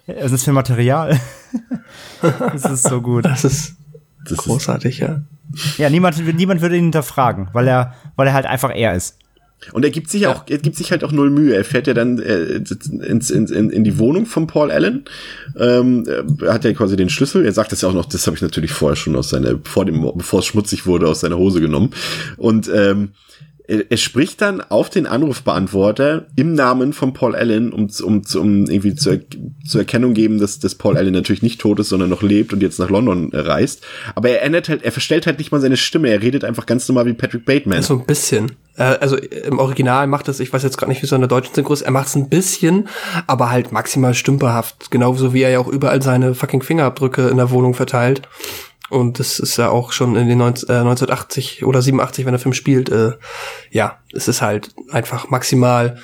Was 0.07 0.25
ist 0.25 0.31
das 0.31 0.43
für 0.43 0.51
ein 0.51 0.55
Material? 0.55 1.19
das 2.21 2.65
ist 2.65 2.83
so 2.83 3.01
gut. 3.01 3.25
Das 3.25 3.43
ist 3.43 3.75
Das 4.23 4.33
ist, 4.33 4.37
großartig, 4.39 4.99
ja. 4.99 5.21
Ja, 5.77 5.89
niemand, 5.89 6.17
niemand 6.35 6.61
würde 6.61 6.75
ihn 6.77 6.83
hinterfragen, 6.83 7.49
weil 7.53 7.67
er, 7.67 7.93
weil 8.15 8.27
er 8.27 8.33
halt 8.33 8.45
einfach 8.45 8.71
er 8.73 8.93
ist. 8.95 9.17
Und 9.73 9.83
er 9.83 9.91
gibt 9.91 10.09
sich 10.09 10.27
auch, 10.27 10.45
er 10.49 10.57
gibt 10.57 10.75
sich 10.75 10.91
halt 10.91 11.03
auch 11.03 11.11
null 11.11 11.29
Mühe. 11.29 11.55
Er 11.55 11.65
fährt 11.65 11.87
ja 11.87 11.93
dann 11.93 12.19
äh, 12.19 12.61
ins, 13.03 13.29
ins, 13.29 13.51
in, 13.51 13.69
in 13.69 13.83
die 13.83 13.97
Wohnung 13.97 14.25
von 14.25 14.47
Paul 14.47 14.71
Allen. 14.71 15.05
Ähm, 15.57 16.05
er 16.41 16.53
hat 16.53 16.63
ja 16.63 16.73
quasi 16.73 16.95
den 16.95 17.09
Schlüssel. 17.09 17.45
Er 17.45 17.51
sagt 17.51 17.71
das 17.71 17.81
ja 17.81 17.89
auch 17.89 17.93
noch, 17.93 18.05
das 18.05 18.25
habe 18.25 18.35
ich 18.35 18.41
natürlich 18.41 18.71
vorher 18.71 18.95
schon 18.95 19.15
aus 19.15 19.29
seiner, 19.29 19.59
vor 19.63 19.85
dem, 19.85 20.09
bevor 20.15 20.39
es 20.39 20.45
schmutzig 20.45 20.85
wurde, 20.85 21.07
aus 21.07 21.19
seiner 21.19 21.37
Hose 21.37 21.59
genommen. 21.61 21.91
Und 22.37 22.69
ähm, 22.73 23.09
er, 23.69 23.91
er 23.91 23.97
spricht 23.97 24.41
dann 24.41 24.61
auf 24.61 24.89
den 24.89 25.05
Anrufbeantworter 25.05 26.25
im 26.35 26.53
Namen 26.53 26.91
von 26.91 27.13
Paul 27.13 27.35
Allen, 27.35 27.71
um, 27.71 27.89
um, 28.03 28.21
um 28.35 28.65
irgendwie 28.65 28.95
zur, 28.95 29.19
zur 29.65 29.81
Erkennung 29.81 30.13
geben, 30.13 30.39
dass, 30.39 30.59
dass 30.59 30.75
Paul 30.75 30.97
Allen 30.97 31.13
natürlich 31.13 31.43
nicht 31.43 31.61
tot 31.61 31.79
ist, 31.79 31.89
sondern 31.89 32.09
noch 32.09 32.23
lebt 32.23 32.51
und 32.51 32.61
jetzt 32.61 32.79
nach 32.79 32.89
London 32.89 33.31
äh, 33.31 33.39
reist. 33.39 33.85
Aber 34.15 34.29
er 34.29 34.41
ändert 34.41 34.69
halt, 34.69 34.83
er 34.83 34.91
verstellt 34.91 35.27
halt 35.27 35.37
nicht 35.37 35.51
mal 35.51 35.61
seine 35.61 35.77
Stimme. 35.77 36.09
Er 36.09 36.21
redet 36.21 36.43
einfach 36.43 36.65
ganz 36.65 36.87
normal 36.87 37.05
wie 37.05 37.13
Patrick 37.13 37.45
Bateman. 37.45 37.83
So 37.83 37.99
ein 37.99 38.05
bisschen. 38.05 38.53
Äh, 38.79 38.97
also 38.99 39.17
im 39.17 39.59
Original 39.59 40.07
macht 40.07 40.27
es, 40.27 40.39
ich 40.39 40.51
weiß 40.51 40.63
jetzt 40.63 40.77
gerade 40.77 40.89
nicht, 40.89 41.01
wie 41.03 41.05
es 41.05 41.11
in 41.11 41.21
der 41.21 41.27
deutschen 41.27 41.53
Synchro 41.53 41.73
ist, 41.73 41.81
er 41.83 41.91
macht 41.91 42.07
es 42.07 42.15
ein 42.15 42.29
bisschen, 42.29 42.87
aber 43.27 43.51
halt 43.51 43.71
maximal 43.71 44.15
stümperhaft. 44.15 44.89
Genauso 44.89 45.33
wie 45.33 45.43
er 45.43 45.51
ja 45.51 45.59
auch 45.59 45.67
überall 45.67 46.01
seine 46.01 46.33
fucking 46.33 46.63
Fingerabdrücke 46.63 47.27
in 47.27 47.37
der 47.37 47.51
Wohnung 47.51 47.75
verteilt. 47.75 48.27
Und 48.89 49.19
das 49.19 49.37
ist 49.37 49.57
ja 49.57 49.69
auch 49.69 49.91
schon 49.91 50.15
in 50.15 50.27
den 50.27 50.39
19, 50.39 50.67
äh, 50.67 50.79
1980 50.79 51.63
oder 51.63 51.79
87, 51.79 52.25
wenn 52.25 52.31
der 52.31 52.39
Film 52.39 52.53
spielt, 52.53 52.89
äh, 52.89 53.11
ja, 53.69 53.99
es 54.11 54.27
ist 54.27 54.41
halt 54.41 54.73
einfach 54.89 55.29
maximal 55.29 55.99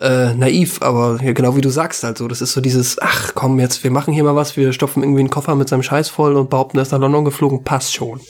äh, 0.00 0.34
naiv, 0.34 0.80
aber 0.80 1.18
ja, 1.20 1.32
genau 1.32 1.56
wie 1.56 1.62
du 1.62 1.70
sagst 1.70 2.04
halt 2.04 2.16
so, 2.16 2.28
das 2.28 2.40
ist 2.40 2.52
so 2.52 2.60
dieses, 2.60 3.02
ach 3.02 3.32
komm 3.34 3.58
jetzt, 3.58 3.82
wir 3.82 3.90
machen 3.90 4.14
hier 4.14 4.22
mal 4.22 4.36
was, 4.36 4.56
wir 4.56 4.72
stopfen 4.72 5.02
irgendwie 5.02 5.18
einen 5.18 5.30
Koffer 5.30 5.56
mit 5.56 5.68
seinem 5.68 5.82
Scheiß 5.82 6.10
voll 6.10 6.36
und 6.36 6.48
behaupten, 6.48 6.78
er 6.78 6.82
ist 6.82 6.92
nach 6.92 7.00
London 7.00 7.24
geflogen, 7.24 7.64
passt 7.64 7.92
schon 7.92 8.20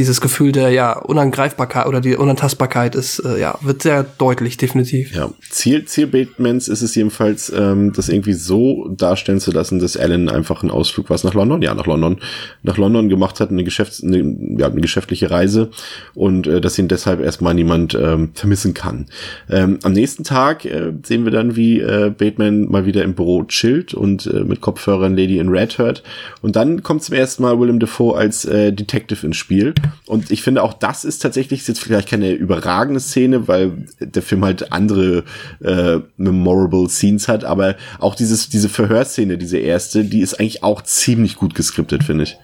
dieses 0.00 0.22
Gefühl 0.22 0.50
der 0.50 0.70
ja 0.70 0.98
Unangreifbarkeit 0.98 1.86
oder 1.86 2.00
die 2.00 2.16
Unantastbarkeit 2.16 2.94
ist 2.94 3.18
äh, 3.18 3.38
ja 3.38 3.58
wird 3.60 3.82
sehr 3.82 4.02
deutlich 4.02 4.56
definitiv. 4.56 5.14
Ja, 5.14 5.30
Ziel, 5.50 5.84
Ziel 5.84 6.06
Batemans 6.06 6.68
ist 6.68 6.80
es 6.80 6.94
jedenfalls, 6.94 7.52
ähm, 7.54 7.92
das 7.92 8.08
irgendwie 8.08 8.32
so 8.32 8.88
darstellen 8.88 9.40
zu 9.40 9.50
lassen, 9.50 9.78
dass 9.78 9.98
Alan 9.98 10.30
einfach 10.30 10.62
einen 10.62 10.70
Ausflug 10.70 11.10
was 11.10 11.22
nach 11.22 11.34
London, 11.34 11.60
ja 11.60 11.74
nach 11.74 11.84
London, 11.84 12.18
nach 12.62 12.78
London 12.78 13.10
gemacht 13.10 13.40
hat, 13.40 13.50
eine, 13.50 13.62
Geschäfts-, 13.62 14.02
eine, 14.02 14.36
ja, 14.58 14.68
eine 14.68 14.80
geschäftliche 14.80 15.30
Reise 15.30 15.68
und 16.14 16.46
äh, 16.46 16.62
dass 16.62 16.78
ihn 16.78 16.88
deshalb 16.88 17.20
erstmal 17.20 17.52
niemand 17.52 17.94
ähm, 17.94 18.30
vermissen 18.32 18.72
kann. 18.72 19.04
Ähm, 19.50 19.80
am 19.82 19.92
nächsten 19.92 20.24
Tag 20.24 20.64
äh, 20.64 20.94
sehen 21.02 21.24
wir 21.24 21.30
dann, 21.30 21.56
wie 21.56 21.78
äh, 21.78 22.10
Bateman 22.16 22.70
mal 22.70 22.86
wieder 22.86 23.04
im 23.04 23.12
Büro 23.12 23.44
chillt 23.44 23.92
und 23.92 24.26
äh, 24.28 24.44
mit 24.44 24.62
Kopfhörern 24.62 25.14
Lady 25.14 25.36
in 25.36 25.50
Red 25.50 25.76
hört 25.76 26.02
und 26.40 26.56
dann 26.56 26.82
kommt 26.82 27.02
zum 27.02 27.16
ersten 27.16 27.42
Mal 27.42 27.60
Willem 27.60 27.80
Dafoe 27.80 28.16
als 28.16 28.46
äh, 28.46 28.72
Detective 28.72 29.26
ins 29.26 29.36
Spiel 29.36 29.74
und 30.06 30.30
ich 30.30 30.42
finde 30.42 30.62
auch 30.62 30.72
das 30.72 31.04
ist 31.04 31.20
tatsächlich 31.20 31.66
jetzt 31.66 31.80
vielleicht 31.80 32.08
keine 32.08 32.32
überragende 32.32 33.00
Szene, 33.00 33.48
weil 33.48 33.86
der 34.00 34.22
Film 34.22 34.44
halt 34.44 34.72
andere 34.72 35.24
äh, 35.62 35.98
memorable 36.16 36.88
Scenes 36.88 37.28
hat, 37.28 37.44
aber 37.44 37.76
auch 37.98 38.14
dieses 38.14 38.48
diese 38.48 38.68
Verhörszene, 38.68 39.38
diese 39.38 39.58
erste, 39.58 40.04
die 40.04 40.20
ist 40.20 40.40
eigentlich 40.40 40.62
auch 40.62 40.82
ziemlich 40.82 41.36
gut 41.36 41.54
geskriptet, 41.54 42.04
finde 42.04 42.24
ich. 42.24 42.38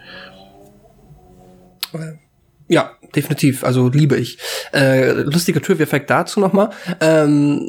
Ja, 2.68 2.90
definitiv. 3.14 3.64
Also 3.64 3.88
liebe 3.88 4.16
ich. 4.16 4.38
Äh, 4.72 5.12
lustiger 5.12 5.62
Trivia-Fact 5.62 6.10
dazu 6.10 6.40
nochmal. 6.40 6.70
Ähm, 7.00 7.68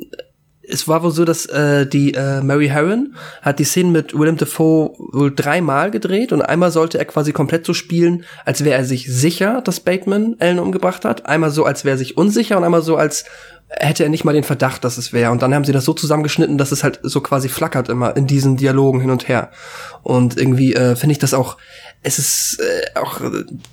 es 0.69 0.87
war 0.87 1.03
wohl 1.03 1.11
so, 1.11 1.25
dass 1.25 1.45
äh, 1.45 1.85
die 1.85 2.13
äh, 2.13 2.41
Mary 2.41 2.67
Harron 2.67 3.15
hat 3.41 3.59
die 3.59 3.63
Szene 3.63 3.89
mit 3.89 4.17
Willem 4.17 4.37
Dafoe 4.37 4.93
wohl 4.97 5.33
dreimal 5.33 5.91
gedreht 5.91 6.31
und 6.31 6.41
einmal 6.41 6.71
sollte 6.71 6.97
er 6.97 7.05
quasi 7.05 7.31
komplett 7.31 7.65
so 7.65 7.73
spielen, 7.73 8.25
als 8.45 8.63
wäre 8.63 8.77
er 8.77 8.85
sich 8.85 9.11
sicher, 9.11 9.61
dass 9.61 9.79
Bateman 9.79 10.35
Ellen 10.39 10.59
umgebracht 10.59 11.05
hat. 11.05 11.25
Einmal 11.25 11.51
so, 11.51 11.65
als 11.65 11.85
wäre 11.85 11.95
er 11.95 11.97
sich 11.97 12.17
unsicher 12.17 12.57
und 12.57 12.63
einmal 12.63 12.81
so, 12.81 12.97
als 12.97 13.25
hätte 13.69 14.03
er 14.03 14.09
nicht 14.09 14.23
mal 14.23 14.33
den 14.33 14.43
Verdacht, 14.43 14.83
dass 14.83 14.97
es 14.97 15.13
wäre. 15.13 15.31
Und 15.31 15.41
dann 15.41 15.53
haben 15.53 15.65
sie 15.65 15.73
das 15.73 15.85
so 15.85 15.93
zusammengeschnitten, 15.93 16.57
dass 16.57 16.71
es 16.71 16.83
halt 16.83 16.99
so 17.03 17.21
quasi 17.21 17.49
flackert 17.49 17.89
immer 17.89 18.15
in 18.15 18.27
diesen 18.27 18.57
Dialogen 18.57 19.01
hin 19.01 19.09
und 19.09 19.27
her. 19.27 19.51
Und 20.03 20.37
irgendwie 20.37 20.73
äh, 20.73 20.95
finde 20.95 21.13
ich 21.13 21.19
das 21.19 21.33
auch, 21.33 21.57
es 22.01 22.19
ist 22.19 22.59
äh, 22.59 22.99
auch 22.99 23.19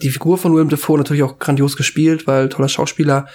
die 0.03 0.11
Figur 0.11 0.39
von 0.39 0.55
Willem 0.55 0.69
Dafoe 0.69 0.99
natürlich 0.99 1.23
auch 1.23 1.39
grandios 1.39 1.77
gespielt, 1.77 2.27
weil 2.27 2.49
toller 2.49 2.69
Schauspieler 2.69 3.27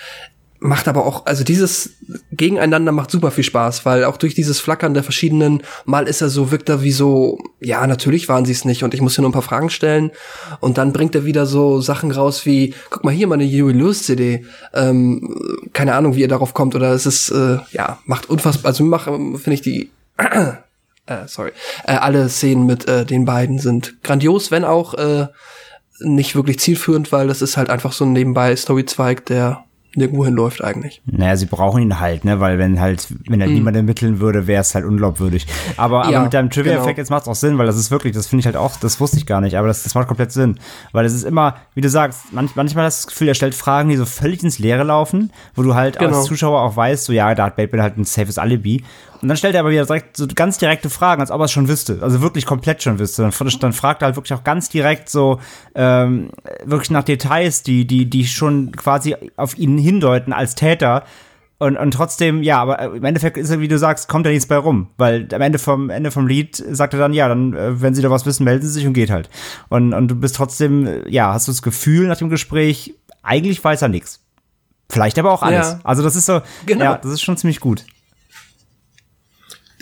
macht 0.60 0.88
aber 0.88 1.06
auch, 1.06 1.26
also 1.26 1.44
dieses 1.44 1.92
Gegeneinander 2.32 2.92
macht 2.92 3.12
super 3.12 3.32
viel 3.32 3.44
Spaß, 3.44 3.86
weil 3.86 4.04
auch 4.04 4.18
durch 4.18 4.36
dieses 4.36 4.60
Flackern 4.60 4.94
der 4.94 5.04
verschiedenen, 5.04 5.64
mal 5.86 6.08
ist 6.08 6.22
er 6.22 6.30
so, 6.30 6.52
wirkt 6.52 6.68
er 6.70 6.84
wie 6.84 6.92
so, 6.92 7.40
ja, 7.62 7.86
natürlich 7.88 8.28
waren 8.28 8.46
sie 8.46 8.52
es 8.52 8.66
nicht 8.66 8.84
und 8.84 8.94
ich 8.94 9.02
muss 9.02 9.16
hier 9.16 9.22
nur 9.22 9.30
ein 9.30 9.34
paar 9.34 9.42
Fragen 9.42 9.70
stellen. 9.70 10.12
Und 10.60 10.78
dann 10.78 10.92
bringt 10.92 11.16
er 11.16 11.26
wieder 11.26 11.46
so 11.46 11.80
Sachen 11.80 12.12
raus 12.12 12.46
wie, 12.46 12.74
guck 12.90 13.06
mal 13.06 13.14
hier 13.14 13.28
meine 13.28 13.46
Huey 13.46 13.74
Lewis 13.74 14.04
CD, 14.04 14.46
ähm, 14.74 15.36
keine 15.72 15.96
Ahnung, 15.96 16.16
wie 16.16 16.24
er 16.24 16.28
darauf 16.28 16.54
kommt 16.54 16.76
oder 16.76 16.92
es 16.92 17.06
ist, 17.06 17.30
äh, 17.30 17.60
ja, 17.72 18.00
macht 18.06 18.30
unfassbar, 18.30 18.70
also 18.70 18.84
mach, 18.84 19.06
finde 19.06 19.54
ich 19.54 19.62
die, 19.62 19.92
äh, 20.18 21.28
sorry, 21.28 21.52
äh, 21.86 21.94
alle 21.94 22.28
Szenen 22.28 22.66
mit 22.66 22.86
äh, 22.88 23.06
den 23.06 23.24
beiden 23.24 23.60
sind 23.60 24.04
grandios, 24.04 24.52
wenn 24.52 24.66
auch 24.66 24.94
äh, 24.96 25.28
nicht 26.02 26.36
wirklich 26.36 26.60
zielführend, 26.60 27.12
weil 27.14 27.28
das 27.28 27.42
ist 27.42 27.56
halt 27.56 27.70
einfach 27.70 27.94
so 27.94 28.06
ein 28.06 28.14
nebenbei 28.14 28.56
Storyzweig, 28.56 29.26
der 29.26 29.66
nirgendwo 29.96 30.24
hinläuft 30.26 30.64
eigentlich. 30.64 31.02
Naja, 31.06 31.36
sie 31.36 31.48
brauchen 31.48 31.82
ihn 31.82 32.00
halt, 32.00 32.24
ne, 32.24 32.40
weil 32.40 32.58
wenn 32.60 32.80
halt, 32.80 33.08
wenn 33.28 33.42
er 33.42 33.48
niemand 33.48 33.76
ermitteln 33.76 34.20
würde, 34.20 34.46
wäre 34.46 34.62
es 34.62 34.76
halt 34.76 34.86
unglaubwürdig. 34.86 35.48
Aber, 35.78 36.04
aber 36.04 36.12
Ja, 36.12 36.24
mit 36.24 36.34
deinem 36.34 36.50
Trivia-Effekt, 36.50 36.86
genau. 36.88 36.98
jetzt 36.98 37.10
macht 37.10 37.24
es 37.24 37.28
auch 37.28 37.36
Sinn, 37.36 37.58
weil 37.58 37.66
das 37.66 37.76
ist 37.78 37.90
wirklich, 37.90 38.14
das 38.14 38.28
finde 38.28 38.42
ich 38.42 38.46
halt 38.46 38.56
auch, 38.56 38.76
das 38.78 39.00
wusste 39.00 39.18
ich 39.18 39.26
gar 39.26 39.42
nicht, 39.42 39.58
aber 39.58 39.68
das, 39.68 39.84
das 39.84 39.96
macht 39.96 40.08
komplett 40.08 40.32
Sinn. 40.32 40.60
Weil 40.92 41.06
es 41.06 41.14
ist 41.14 41.24
immer, 41.24 41.56
wie 41.74 41.82
du 41.82 41.90
sagst, 41.90 42.32
manch, 42.32 42.52
manchmal 42.56 42.86
hast 42.86 43.04
du 43.04 43.08
das 43.08 43.14
Gefühl, 43.14 43.28
er 43.30 43.34
stellt 43.36 43.56
Fragen, 43.56 43.90
die 43.90 43.96
so 43.96 44.06
völlig 44.06 44.44
ins 44.44 44.60
Leere 44.60 44.84
laufen, 44.84 45.32
wo 45.56 45.64
du 45.64 45.74
halt 45.76 45.98
Genau. 45.98 46.18
als 46.18 46.26
Zuschauer 46.28 46.62
auch 46.62 46.76
weißt, 46.76 47.06
so 47.06 47.14
ja, 47.14 47.34
da 47.34 47.46
hat 47.46 47.56
Bateman 47.56 47.82
halt 47.82 47.98
ein 47.98 48.04
safes 48.06 48.38
Alibi. 48.38 48.84
Und 49.22 49.28
dann 49.28 49.38
stellt 49.38 49.54
er 49.54 49.62
aber 49.62 49.72
wieder 49.72 49.86
direkt 49.86 50.16
so 50.16 50.28
ganz 50.34 50.58
direkte 50.58 50.90
Fragen, 50.90 51.22
als 51.22 51.32
ob 51.32 51.42
er 51.42 51.46
es 51.46 51.52
schon 51.52 51.68
wüsste. 51.68 52.00
Also 52.02 52.22
wirklich 52.22 52.46
komplett 52.46 52.82
schon 52.82 53.00
wüsste. 53.00 53.24
Dann, 53.24 53.50
dann 53.60 53.74
fragt 53.74 54.02
er 54.02 54.08
halt 54.08 54.16
wirklich 54.16 54.34
auch 54.34 54.44
ganz 54.44 54.70
direkt 54.70 55.10
so, 55.10 55.40
ähm, 55.76 56.30
wirklich 56.64 56.92
nach 56.92 57.04
Details, 57.04 57.64
die, 57.64 57.86
die, 57.86 58.10
die 58.10 58.26
schon 58.26 58.72
quasi 58.72 59.16
auf 59.36 59.58
ihn 59.58 59.78
hindeuten 59.78 60.32
als 60.32 60.56
Täter. 60.56 61.04
Und, 61.58 61.76
und 61.76 61.92
trotzdem, 61.92 62.42
ja, 62.42 62.62
aber 62.62 62.96
im 62.96 63.04
Endeffekt 63.04 63.36
ist 63.36 63.50
er, 63.50 63.60
wie 63.60 63.68
du 63.68 63.78
sagst, 63.78 64.08
kommt 64.08 64.26
ja 64.26 64.32
nichts 64.32 64.48
bei 64.48 64.56
rum. 64.56 64.88
Weil 64.96 65.28
am 65.34 65.42
Ende 65.42 65.60
vom 65.60 65.90
Ende 65.90 66.12
vom 66.12 66.26
Lied 66.26 66.56
sagt 66.56 66.94
er 66.94 67.00
dann, 67.00 67.12
ja, 67.12 67.28
dann, 67.28 67.54
äh, 67.54 67.82
wenn 67.82 67.94
sie 67.94 68.02
da 68.02 68.10
was 68.10 68.26
wissen, 68.26 68.46
melden 68.46 68.66
sie 68.66 68.72
sich 68.72 68.88
und 68.88 68.94
geht 68.94 69.10
halt. 69.10 69.30
Und, 69.68 69.94
und 69.94 70.08
du 70.08 70.16
bist 70.16 70.38
trotzdem, 70.38 70.88
äh, 70.88 71.10
ja, 71.10 71.34
hast 71.34 71.50
du 71.50 71.52
das 71.52 71.62
Gefühl 71.62 72.08
nach 72.08 72.18
dem 72.18 72.30
Gespräch, 72.30 72.96
eigentlich 73.22 73.62
weiß 73.62 73.82
er 73.82 73.90
nichts. 73.90 74.22
Vielleicht 74.90 75.20
aber 75.20 75.32
auch 75.34 75.44
alles. 75.44 75.72
Ja. 75.72 75.80
Also 75.84 76.02
das 76.02 76.16
ist 76.16 76.26
so, 76.26 76.42
genau. 76.66 76.86
ja, 76.86 76.98
das 76.98 77.12
ist 77.12 77.22
schon 77.22 77.36
ziemlich 77.36 77.60
gut. 77.60 77.84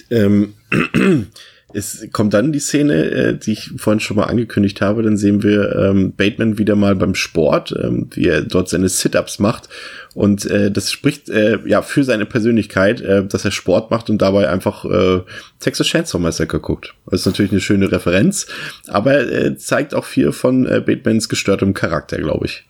Ähm, 0.09 0.53
es 1.73 2.07
kommt 2.13 2.33
dann 2.33 2.53
die 2.53 2.59
Szene, 2.59 3.05
äh, 3.11 3.37
die 3.37 3.51
ich 3.51 3.71
vorhin 3.77 3.99
schon 3.99 4.17
mal 4.17 4.23
angekündigt 4.23 4.81
habe. 4.81 5.03
Dann 5.03 5.17
sehen 5.17 5.43
wir 5.43 5.75
ähm, 5.75 6.13
Bateman 6.15 6.57
wieder 6.57 6.75
mal 6.75 6.95
beim 6.95 7.13
Sport, 7.13 7.73
ähm, 7.81 8.09
wie 8.13 8.27
er 8.27 8.41
dort 8.41 8.69
seine 8.69 8.89
Sit-ups 8.89 9.39
macht. 9.39 9.67
Und 10.15 10.45
äh, 10.45 10.71
das 10.71 10.91
spricht 10.91 11.29
äh, 11.29 11.59
ja 11.65 11.81
für 11.81 12.03
seine 12.03 12.25
Persönlichkeit, 12.25 13.01
äh, 13.01 13.25
dass 13.25 13.45
er 13.45 13.51
Sport 13.51 13.91
macht 13.91 14.09
und 14.09 14.21
dabei 14.21 14.49
einfach 14.49 14.85
äh, 14.85 15.21
Texas 15.59 15.87
Chainsaw 15.87 16.19
Massacre 16.19 16.59
guckt. 16.59 16.95
Das 17.05 17.21
ist 17.21 17.25
natürlich 17.25 17.51
eine 17.51 17.61
schöne 17.61 17.91
Referenz, 17.91 18.47
aber 18.87 19.19
äh, 19.29 19.57
zeigt 19.57 19.93
auch 19.93 20.05
viel 20.05 20.31
von 20.31 20.65
äh, 20.65 20.81
Batemans 20.83 21.29
gestörtem 21.29 21.73
Charakter, 21.73 22.17
glaube 22.17 22.45
ich. 22.45 22.65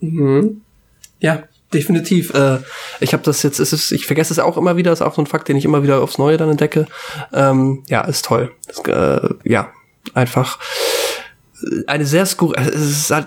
Mhm. 0.00 0.62
Ja, 1.20 1.42
definitiv. 1.72 2.34
Äh, 2.34 2.58
ich 3.00 3.12
habe 3.12 3.22
das 3.22 3.42
jetzt, 3.42 3.58
es 3.58 3.72
ist, 3.72 3.92
ich 3.92 4.06
vergesse 4.06 4.32
es 4.32 4.38
auch 4.38 4.56
immer 4.56 4.76
wieder, 4.76 4.92
ist 4.92 5.02
auch 5.02 5.14
so 5.14 5.22
ein 5.22 5.26
Fakt, 5.26 5.48
den 5.48 5.56
ich 5.56 5.64
immer 5.64 5.82
wieder 5.82 6.00
aufs 6.02 6.18
Neue 6.18 6.36
dann 6.36 6.50
entdecke. 6.50 6.86
Ähm, 7.32 7.82
ja, 7.88 8.02
ist 8.02 8.24
toll. 8.24 8.52
Das, 8.66 8.80
äh, 8.86 9.28
ja, 9.44 9.72
einfach 10.14 10.58
eine 11.86 12.06
sehr 12.06 12.24
skurrile, 12.24 12.70
es 12.70 12.80
ist 12.80 13.10
halt, 13.10 13.26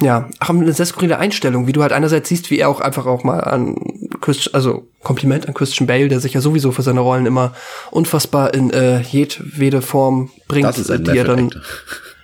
ja, 0.00 0.28
auch 0.40 0.50
eine 0.50 0.72
sehr 0.72 0.86
skurrile 0.86 1.18
Einstellung, 1.18 1.66
wie 1.66 1.72
du 1.72 1.82
halt 1.82 1.92
einerseits 1.92 2.28
siehst, 2.28 2.50
wie 2.50 2.58
er 2.58 2.68
auch 2.68 2.80
einfach 2.80 3.06
auch 3.06 3.24
mal 3.24 3.40
an 3.40 3.76
Christian, 4.20 4.54
also 4.54 4.86
Kompliment 5.02 5.48
an 5.48 5.54
Christian 5.54 5.86
Bale, 5.86 6.08
der 6.08 6.20
sich 6.20 6.34
ja 6.34 6.40
sowieso 6.40 6.70
für 6.70 6.82
seine 6.82 7.00
Rollen 7.00 7.26
immer 7.26 7.54
unfassbar 7.90 8.54
in 8.54 8.70
äh, 8.70 9.00
jedwede 9.00 9.82
Form 9.82 10.30
bringt, 10.46 10.68
das 10.68 10.78
ist 10.78 10.90
die 10.90 11.18
er 11.18 11.24
dann, 11.24 11.50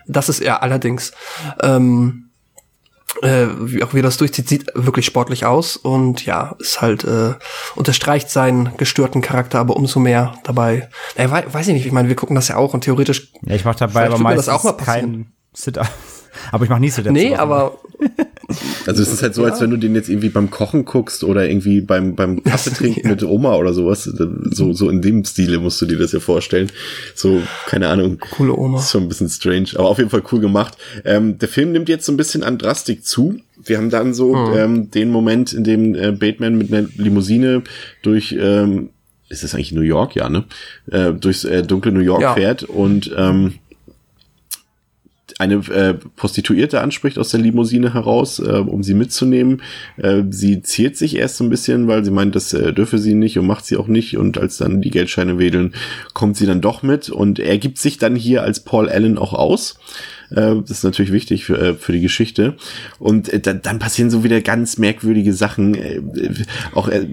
das 0.07 0.29
ist 0.29 0.41
er 0.41 0.63
allerdings. 0.63 1.13
Ähm, 1.63 2.30
äh, 3.23 3.47
wie 3.59 3.83
auch 3.83 3.95
wie 3.95 4.01
er 4.01 4.03
das 4.03 4.17
durchzieht, 4.17 4.49
sieht 4.49 4.67
wirklich 4.75 5.07
sportlich 5.07 5.45
aus 5.45 5.77
und 5.77 6.25
ja, 6.27 6.57
ist 6.59 6.81
halt, 6.81 7.05
äh, 7.05 7.35
unterstreicht 7.75 8.31
seinen 8.31 8.77
gestörten 8.77 9.23
Charakter 9.23 9.59
aber 9.59 9.77
umso 9.77 10.01
mehr 10.01 10.35
dabei. 10.45 10.89
Naja, 11.17 11.45
weiß 11.53 11.69
ich 11.69 11.75
nicht, 11.75 11.87
ich 11.87 11.93
meine, 11.93 12.09
wir 12.09 12.17
gucken 12.17 12.37
das 12.37 12.49
ja 12.49 12.57
auch 12.57 12.75
und 12.75 12.83
theoretisch. 12.83 13.33
Ja, 13.43 13.55
ich 13.55 13.65
mach 13.65 13.75
dabei 13.75 14.07
aber 14.07 14.19
meistens 14.19 14.47
das 14.47 14.55
auch 14.55 14.65
mal 14.65 14.77
kein 14.77 15.33
Sit-up. 15.53 15.89
Aber 16.53 16.63
ich 16.63 16.71
mache 16.71 16.81
nie 16.81 16.91
Sit-ups. 16.91 17.13
Nee, 17.13 17.35
aber. 17.35 17.79
Also 18.87 19.03
es 19.03 19.13
ist 19.13 19.23
halt 19.23 19.35
so, 19.35 19.45
als 19.45 19.61
wenn 19.61 19.71
du 19.71 19.77
den 19.77 19.95
jetzt 19.95 20.09
irgendwie 20.09 20.29
beim 20.29 20.51
Kochen 20.51 20.85
guckst 20.85 21.25
oder 21.25 21.49
irgendwie 21.49 21.81
beim, 21.81 22.15
beim 22.15 22.43
Kaffee 22.43 22.71
trinken 22.71 23.09
mit 23.09 23.23
Oma 23.23 23.57
oder 23.57 23.73
sowas. 23.73 24.05
So, 24.05 24.73
so 24.73 24.89
in 24.91 25.03
dem 25.03 25.25
Stile 25.25 25.59
musst 25.59 25.81
du 25.81 25.87
dir 25.87 25.99
das 25.99 26.13
ja 26.13 26.21
vorstellen. 26.21 26.71
So, 27.15 27.43
keine 27.67 27.89
Ahnung. 27.89 28.19
Coole 28.19 28.57
Oma. 28.57 28.79
ist 28.79 28.91
schon 28.91 29.05
ein 29.05 29.09
bisschen 29.09 29.29
strange, 29.29 29.69
aber 29.75 29.89
auf 29.89 29.99
jeden 29.99 30.11
Fall 30.11 30.23
cool 30.33 30.41
gemacht. 30.41 30.77
Ähm, 31.05 31.39
der 31.39 31.49
Film 31.49 31.73
nimmt 31.73 31.89
jetzt 31.89 32.07
so 32.07 32.13
ein 32.13 32.17
bisschen 32.17 32.43
an 32.43 32.59
Drastik 32.59 33.05
zu. 33.05 33.41
Wir 33.63 33.77
haben 33.77 33.91
dann 33.91 34.15
so 34.15 34.35
mhm. 34.35 34.57
ähm, 34.57 34.91
den 34.91 35.11
Moment, 35.11 35.53
in 35.53 35.65
dem 35.65 35.95
äh, 35.95 36.13
Bateman 36.13 36.57
mit 36.57 36.73
einer 36.73 36.89
Limousine 36.97 37.63
durch 38.03 38.35
ähm, 38.39 38.91
ist 39.29 39.45
das 39.45 39.55
eigentlich 39.55 39.73
New 39.73 39.83
York, 39.83 40.17
ja, 40.17 40.29
ne? 40.29 40.45
Äh, 40.91 41.13
durchs 41.13 41.45
äh, 41.45 41.63
dunkle 41.63 41.93
New 41.93 42.01
York 42.01 42.21
ja. 42.21 42.35
fährt 42.35 42.65
und 42.65 43.15
ähm, 43.17 43.55
eine 45.41 45.55
äh, 45.71 45.95
Prostituierte 46.17 46.83
anspricht 46.83 47.19
aus 47.19 47.31
der 47.31 47.41
Limousine 47.41 47.95
heraus, 47.95 48.39
äh, 48.39 48.43
um 48.43 48.83
sie 48.83 48.93
mitzunehmen. 48.93 49.63
Äh, 49.97 50.25
sie 50.29 50.61
ziert 50.61 50.99
sich 50.99 51.17
erst 51.17 51.39
so 51.39 51.45
ein 51.45 51.51
bisschen, 51.51 51.89
weil 51.89 52.05
sie 52.05 52.11
meint, 52.11 52.37
das 52.37 52.53
äh, 52.53 52.75
dürfe 52.75 52.99
sie 52.99 53.15
nicht 53.15 53.39
und 53.39 53.47
macht 53.47 53.65
sie 53.65 53.79
auch 53.79 53.87
nicht. 53.87 54.19
Und 54.19 54.37
als 54.37 54.59
dann 54.59 54.83
die 54.83 54.91
Geldscheine 54.91 55.39
wedeln, 55.39 55.75
kommt 56.13 56.37
sie 56.37 56.45
dann 56.45 56.61
doch 56.61 56.83
mit. 56.83 57.09
Und 57.09 57.39
er 57.39 57.57
gibt 57.57 57.79
sich 57.79 57.97
dann 57.97 58.17
hier 58.17 58.43
als 58.43 58.61
Paul 58.61 58.91
Allen 58.91 59.17
auch 59.17 59.33
aus. 59.33 59.79
Äh, 60.31 60.57
das 60.61 60.71
ist 60.71 60.85
natürlich 60.85 61.13
wichtig 61.13 61.47
für, 61.47 61.59
äh, 61.59 61.75
für 61.75 61.93
die 61.93 62.03
Geschichte. 62.03 62.57
Und 62.99 63.33
äh, 63.33 63.41
dann, 63.41 63.63
dann 63.63 63.79
passieren 63.79 64.11
so 64.11 64.23
wieder 64.23 64.43
ganz 64.43 64.77
merkwürdige 64.77 65.33
Sachen. 65.33 65.75
Äh, 65.75 66.03
auch 66.75 66.89
äh, 66.89 67.07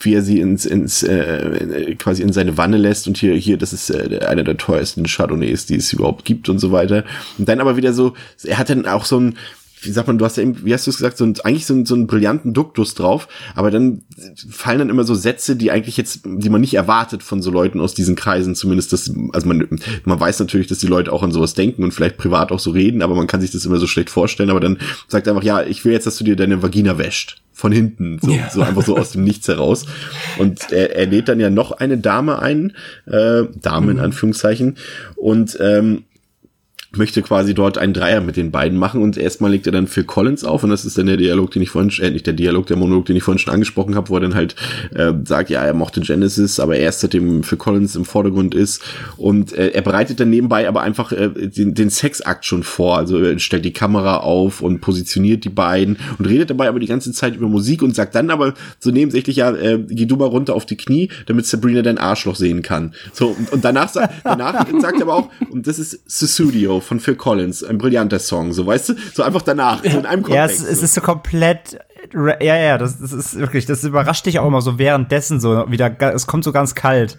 wie 0.00 0.14
er 0.14 0.22
sie 0.22 0.40
ins, 0.40 0.64
ins 0.64 1.02
äh, 1.02 1.94
quasi 1.96 2.22
in 2.22 2.32
seine 2.32 2.56
Wanne 2.56 2.76
lässt 2.76 3.06
und 3.08 3.18
hier, 3.18 3.34
hier, 3.34 3.56
das 3.56 3.72
ist 3.72 3.90
äh, 3.90 4.20
einer 4.26 4.44
der 4.44 4.56
teuersten 4.56 5.04
Chardonnays, 5.04 5.66
die 5.66 5.76
es 5.76 5.92
überhaupt 5.92 6.24
gibt 6.24 6.48
und 6.48 6.58
so 6.58 6.72
weiter. 6.72 7.04
Und 7.36 7.48
dann 7.48 7.60
aber 7.60 7.76
wieder 7.76 7.92
so, 7.92 8.14
er 8.44 8.58
hat 8.58 8.70
dann 8.70 8.86
auch 8.86 9.04
so 9.04 9.18
ein, 9.18 9.36
wie 9.80 9.90
sagt 9.90 10.08
man, 10.08 10.18
du 10.18 10.24
hast 10.24 10.36
ja 10.36 10.42
eben, 10.42 10.64
wie 10.64 10.74
hast 10.74 10.86
du 10.86 10.90
es 10.90 10.96
gesagt, 10.96 11.18
so 11.18 11.24
ein, 11.24 11.34
eigentlich 11.44 11.66
so, 11.66 11.74
ein, 11.74 11.86
so 11.86 11.94
einen 11.94 12.06
brillanten 12.06 12.52
Duktus 12.52 12.94
drauf, 12.94 13.28
aber 13.54 13.70
dann 13.70 14.02
fallen 14.50 14.80
dann 14.80 14.90
immer 14.90 15.04
so 15.04 15.14
Sätze, 15.14 15.56
die 15.56 15.70
eigentlich 15.70 15.96
jetzt, 15.96 16.20
die 16.24 16.48
man 16.48 16.60
nicht 16.60 16.74
erwartet 16.74 17.22
von 17.22 17.42
so 17.42 17.50
Leuten 17.50 17.80
aus 17.80 17.94
diesen 17.94 18.16
Kreisen, 18.16 18.54
zumindest 18.54 18.92
das, 18.92 19.12
also 19.32 19.46
man, 19.46 19.68
man 20.04 20.20
weiß 20.20 20.40
natürlich, 20.40 20.66
dass 20.66 20.78
die 20.78 20.86
Leute 20.86 21.12
auch 21.12 21.22
an 21.22 21.32
sowas 21.32 21.54
denken 21.54 21.84
und 21.84 21.92
vielleicht 21.92 22.16
privat 22.16 22.50
auch 22.50 22.60
so 22.60 22.70
reden, 22.70 23.02
aber 23.02 23.14
man 23.14 23.26
kann 23.26 23.40
sich 23.40 23.50
das 23.50 23.64
immer 23.64 23.78
so 23.78 23.86
schlecht 23.86 24.10
vorstellen, 24.10 24.50
aber 24.50 24.60
dann 24.60 24.78
sagt 25.06 25.26
er 25.26 25.34
einfach, 25.34 25.46
ja, 25.46 25.62
ich 25.62 25.84
will 25.84 25.92
jetzt, 25.92 26.06
dass 26.06 26.16
du 26.16 26.24
dir 26.24 26.36
deine 26.36 26.62
Vagina 26.62 26.98
wäscht 26.98 27.42
von 27.58 27.72
hinten, 27.72 28.20
so, 28.22 28.30
ja. 28.30 28.48
so 28.50 28.62
einfach 28.62 28.84
so 28.84 28.96
aus 28.96 29.10
dem 29.10 29.24
Nichts 29.24 29.48
heraus. 29.48 29.84
Und 30.38 30.70
er, 30.70 30.94
er 30.94 31.06
lädt 31.06 31.28
dann 31.28 31.40
ja 31.40 31.50
noch 31.50 31.72
eine 31.72 31.98
Dame 31.98 32.38
ein, 32.38 32.72
äh, 33.06 33.42
Dame 33.60 33.90
in 33.90 33.96
mhm. 33.96 34.04
Anführungszeichen, 34.04 34.76
und 35.16 35.58
ähm, 35.60 36.04
möchte 36.96 37.20
quasi 37.20 37.52
dort 37.52 37.76
einen 37.76 37.92
Dreier 37.92 38.20
mit 38.22 38.36
den 38.36 38.50
beiden 38.50 38.78
machen 38.78 39.02
und 39.02 39.18
erstmal 39.18 39.50
legt 39.50 39.66
er 39.66 39.72
dann 39.72 39.86
Phil 39.86 40.04
Collins 40.04 40.42
auf 40.42 40.64
und 40.64 40.70
das 40.70 40.86
ist 40.86 40.96
dann 40.96 41.06
der 41.06 41.18
Dialog, 41.18 41.50
den 41.50 41.60
ich 41.60 41.70
vorhin, 41.70 41.92
äh, 42.02 42.10
nicht 42.10 42.26
der 42.26 42.32
Dialog, 42.32 42.66
der 42.66 42.76
Monolog, 42.76 43.04
den 43.04 43.16
ich 43.16 43.22
vorhin 43.22 43.38
schon 43.38 43.52
angesprochen 43.52 43.94
habe, 43.94 44.08
wo 44.08 44.14
er 44.14 44.20
dann 44.20 44.34
halt 44.34 44.56
äh, 44.94 45.12
sagt, 45.24 45.50
ja, 45.50 45.62
er 45.62 45.74
mochte 45.74 46.00
Genesis, 46.00 46.58
aber 46.58 46.76
erst 46.76 47.00
seitdem 47.00 47.42
Phil 47.42 47.58
Collins 47.58 47.94
im 47.94 48.06
Vordergrund 48.06 48.54
ist 48.54 48.82
und 49.18 49.52
äh, 49.52 49.68
er 49.68 49.82
bereitet 49.82 50.18
dann 50.18 50.30
nebenbei 50.30 50.66
aber 50.66 50.80
einfach 50.80 51.12
äh, 51.12 51.28
den, 51.28 51.74
den 51.74 51.90
Sexakt 51.90 52.46
schon 52.46 52.62
vor, 52.62 52.96
also 52.96 53.18
er 53.18 53.38
stellt 53.38 53.66
die 53.66 53.72
Kamera 53.74 54.18
auf 54.18 54.62
und 54.62 54.80
positioniert 54.80 55.44
die 55.44 55.50
beiden 55.50 55.98
und 56.18 56.26
redet 56.26 56.48
dabei 56.48 56.68
aber 56.68 56.80
die 56.80 56.86
ganze 56.86 57.12
Zeit 57.12 57.36
über 57.36 57.48
Musik 57.48 57.82
und 57.82 57.94
sagt 57.94 58.14
dann 58.14 58.30
aber 58.30 58.54
so 58.78 58.90
nebensächlich, 58.90 59.36
ja, 59.36 59.50
äh, 59.54 59.78
geh 59.86 60.06
du 60.06 60.16
mal 60.16 60.24
runter 60.24 60.54
auf 60.54 60.64
die 60.64 60.76
Knie, 60.76 61.10
damit 61.26 61.44
Sabrina 61.44 61.82
dein 61.82 61.98
Arschloch 61.98 62.36
sehen 62.36 62.62
kann. 62.62 62.94
So, 63.12 63.28
und, 63.28 63.52
und 63.52 63.64
danach, 63.64 63.92
danach 64.24 64.66
sagt 64.80 64.96
er 64.96 65.02
aber 65.02 65.14
auch, 65.14 65.30
und 65.50 65.66
das 65.66 65.78
ist 65.78 66.00
Susudio 66.06 66.77
von 66.80 67.00
Phil 67.00 67.16
Collins, 67.16 67.64
ein 67.64 67.78
brillanter 67.78 68.18
Song, 68.18 68.52
so 68.52 68.66
weißt 68.66 68.90
du, 68.90 68.94
so 69.14 69.22
einfach 69.22 69.42
danach, 69.42 69.82
so 69.82 69.98
in 69.98 70.06
einem 70.06 70.22
Kontext. 70.22 70.60
Ja, 70.60 70.66
es, 70.66 70.70
es 70.70 70.82
ist 70.82 70.94
so 70.94 71.00
komplett, 71.00 71.78
ja, 72.14 72.56
ja, 72.56 72.78
das, 72.78 73.00
das 73.00 73.12
ist 73.12 73.38
wirklich, 73.38 73.66
das 73.66 73.84
überrascht 73.84 74.26
dich 74.26 74.38
auch 74.38 74.46
immer 74.46 74.60
so 74.60 74.78
währenddessen 74.78 75.40
so 75.40 75.70
wieder, 75.70 75.94
es 76.14 76.26
kommt 76.26 76.44
so 76.44 76.52
ganz 76.52 76.74
kalt. 76.74 77.18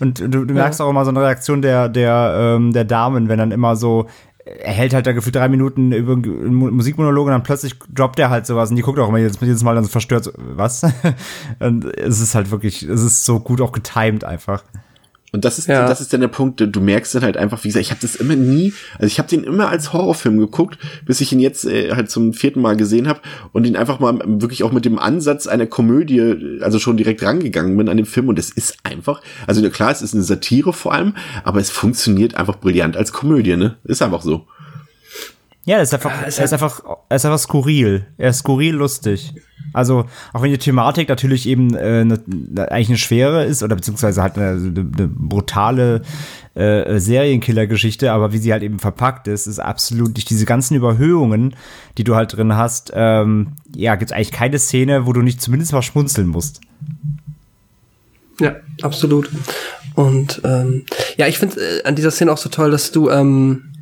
Und 0.00 0.18
du, 0.20 0.44
du 0.44 0.54
merkst 0.54 0.80
ja. 0.80 0.86
auch 0.86 0.90
immer 0.90 1.04
so 1.04 1.10
eine 1.10 1.20
Reaktion 1.20 1.62
der, 1.62 1.88
der, 1.88 2.56
ähm, 2.56 2.72
der 2.72 2.84
Damen, 2.84 3.28
wenn 3.28 3.38
dann 3.38 3.52
immer 3.52 3.76
so, 3.76 4.06
er 4.44 4.72
hält 4.72 4.92
halt 4.92 5.06
da 5.06 5.12
gefühlt 5.12 5.36
drei 5.36 5.48
Minuten 5.48 5.92
über 5.92 6.16
Musikmonologe 6.16 7.28
und 7.28 7.32
dann 7.32 7.42
plötzlich 7.42 7.78
droppt 7.92 8.18
er 8.18 8.28
halt 8.30 8.46
sowas 8.46 8.70
und 8.70 8.76
die 8.76 8.82
guckt 8.82 8.98
auch 8.98 9.08
immer 9.08 9.18
jedes, 9.18 9.40
jedes 9.40 9.62
Mal 9.62 9.74
dann 9.74 9.84
verstört, 9.84 10.24
so, 10.24 10.32
was? 10.36 10.82
und 11.60 11.84
es 11.96 12.20
ist 12.20 12.34
halt 12.34 12.50
wirklich, 12.50 12.82
es 12.82 13.02
ist 13.02 13.24
so 13.24 13.40
gut 13.40 13.60
auch 13.60 13.72
getimed 13.72 14.24
einfach. 14.24 14.64
Und 15.34 15.44
das 15.44 15.58
ist, 15.58 15.66
ja. 15.66 15.88
das 15.88 16.00
ist 16.00 16.12
dann 16.12 16.20
der 16.20 16.28
Punkt, 16.28 16.60
du 16.64 16.80
merkst 16.80 17.16
dann 17.16 17.24
halt 17.24 17.36
einfach, 17.36 17.64
wie 17.64 17.68
gesagt, 17.68 17.84
ich 17.84 17.90
habe 17.90 18.00
das 18.00 18.14
immer 18.14 18.36
nie, 18.36 18.72
also 19.00 19.06
ich 19.06 19.18
habe 19.18 19.28
den 19.28 19.42
immer 19.42 19.68
als 19.68 19.92
Horrorfilm 19.92 20.38
geguckt, 20.38 20.78
bis 21.06 21.20
ich 21.20 21.32
ihn 21.32 21.40
jetzt 21.40 21.64
äh, 21.64 21.90
halt 21.90 22.08
zum 22.08 22.34
vierten 22.34 22.60
Mal 22.60 22.76
gesehen 22.76 23.08
habe 23.08 23.18
und 23.50 23.66
ihn 23.66 23.74
einfach 23.74 23.98
mal 23.98 24.20
wirklich 24.24 24.62
auch 24.62 24.70
mit 24.70 24.84
dem 24.84 24.96
Ansatz 24.96 25.48
einer 25.48 25.66
Komödie, 25.66 26.60
also 26.60 26.78
schon 26.78 26.96
direkt 26.96 27.24
rangegangen 27.24 27.76
bin 27.76 27.88
an 27.88 27.96
den 27.96 28.06
Film 28.06 28.28
und 28.28 28.38
es 28.38 28.50
ist 28.50 28.76
einfach, 28.84 29.22
also 29.48 29.68
klar, 29.70 29.90
es 29.90 30.02
ist 30.02 30.14
eine 30.14 30.22
Satire 30.22 30.72
vor 30.72 30.94
allem, 30.94 31.14
aber 31.42 31.58
es 31.58 31.70
funktioniert 31.70 32.36
einfach 32.36 32.60
brillant 32.60 32.96
als 32.96 33.12
Komödie, 33.12 33.56
ne? 33.56 33.78
Ist 33.82 34.02
einfach 34.02 34.22
so. 34.22 34.46
Ja, 35.66 35.76
er 35.76 35.82
ist 35.82 35.94
einfach, 35.94 36.22
er 36.22 36.28
ist 36.28 36.52
einfach, 36.52 36.82
er 37.08 37.16
ist 37.16 37.24
einfach 37.24 37.38
skurril. 37.38 38.06
Er 38.18 38.30
ist 38.30 38.38
skurril 38.38 38.74
lustig. 38.74 39.34
Also, 39.72 40.04
auch 40.32 40.42
wenn 40.42 40.52
die 40.52 40.58
Thematik 40.58 41.08
natürlich 41.08 41.48
eben 41.48 41.74
äh, 41.74 42.04
ne, 42.04 42.20
eigentlich 42.70 42.90
eine 42.90 42.98
schwere 42.98 43.44
ist, 43.44 43.62
oder 43.62 43.74
beziehungsweise 43.74 44.22
halt 44.22 44.38
eine, 44.38 44.50
eine 44.50 45.08
brutale 45.08 46.02
äh, 46.54 47.00
Serienkiller-Geschichte, 47.00 48.12
aber 48.12 48.32
wie 48.32 48.38
sie 48.38 48.52
halt 48.52 48.62
eben 48.62 48.78
verpackt 48.78 49.26
ist, 49.26 49.48
ist 49.48 49.58
absolut 49.58 50.16
durch 50.16 50.24
diese 50.24 50.44
ganzen 50.44 50.76
Überhöhungen, 50.76 51.56
die 51.98 52.04
du 52.04 52.14
halt 52.14 52.36
drin 52.36 52.54
hast, 52.54 52.92
ähm, 52.94 53.54
ja, 53.74 53.96
gibt 53.96 54.12
es 54.12 54.16
eigentlich 54.16 54.32
keine 54.32 54.58
Szene, 54.60 55.06
wo 55.06 55.12
du 55.12 55.22
nicht 55.22 55.42
zumindest 55.42 55.72
mal 55.72 55.82
schmunzeln 55.82 56.28
musst. 56.28 56.60
Ja, 58.38 58.56
absolut. 58.82 59.30
Und 59.94 60.40
ähm, 60.44 60.84
ja, 61.16 61.26
ich 61.26 61.38
finde 61.38 61.60
äh, 61.60 61.84
an 61.84 61.96
dieser 61.96 62.10
Szene 62.10 62.32
auch 62.32 62.38
so 62.38 62.48
toll, 62.48 62.70
dass 62.70 62.92
du 62.92 63.10
ähm, 63.10 63.73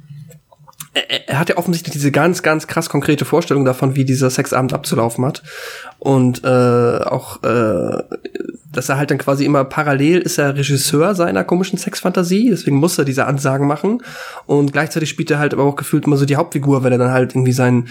er, 0.94 1.38
hat 1.38 1.48
ja 1.48 1.56
offensichtlich 1.56 1.92
diese 1.92 2.12
ganz, 2.12 2.42
ganz 2.42 2.66
krass 2.66 2.90
konkrete 2.90 3.24
Vorstellung 3.24 3.64
davon, 3.64 3.96
wie 3.96 4.04
dieser 4.04 4.30
Sexabend 4.30 4.72
abzulaufen 4.72 5.24
hat. 5.24 5.42
Und 5.98 6.44
äh, 6.44 6.46
auch, 6.46 7.42
äh, 7.42 8.02
dass 8.70 8.88
er 8.88 8.98
halt 8.98 9.10
dann 9.10 9.18
quasi 9.18 9.44
immer 9.44 9.64
parallel 9.64 10.20
ist 10.20 10.38
er 10.38 10.56
Regisseur 10.56 11.14
seiner 11.14 11.44
komischen 11.44 11.78
Sexfantasie, 11.78 12.50
deswegen 12.50 12.76
muss 12.76 12.98
er 12.98 13.04
diese 13.04 13.26
Ansagen 13.26 13.66
machen. 13.66 14.02
Und 14.46 14.72
gleichzeitig 14.72 15.08
spielt 15.08 15.30
er 15.30 15.38
halt 15.38 15.54
aber 15.54 15.64
auch 15.64 15.76
gefühlt 15.76 16.04
immer 16.06 16.16
so 16.16 16.26
die 16.26 16.36
Hauptfigur, 16.36 16.84
wenn 16.84 16.92
er 16.92 16.98
dann 16.98 17.12
halt 17.12 17.32
irgendwie 17.32 17.52
sein 17.52 17.88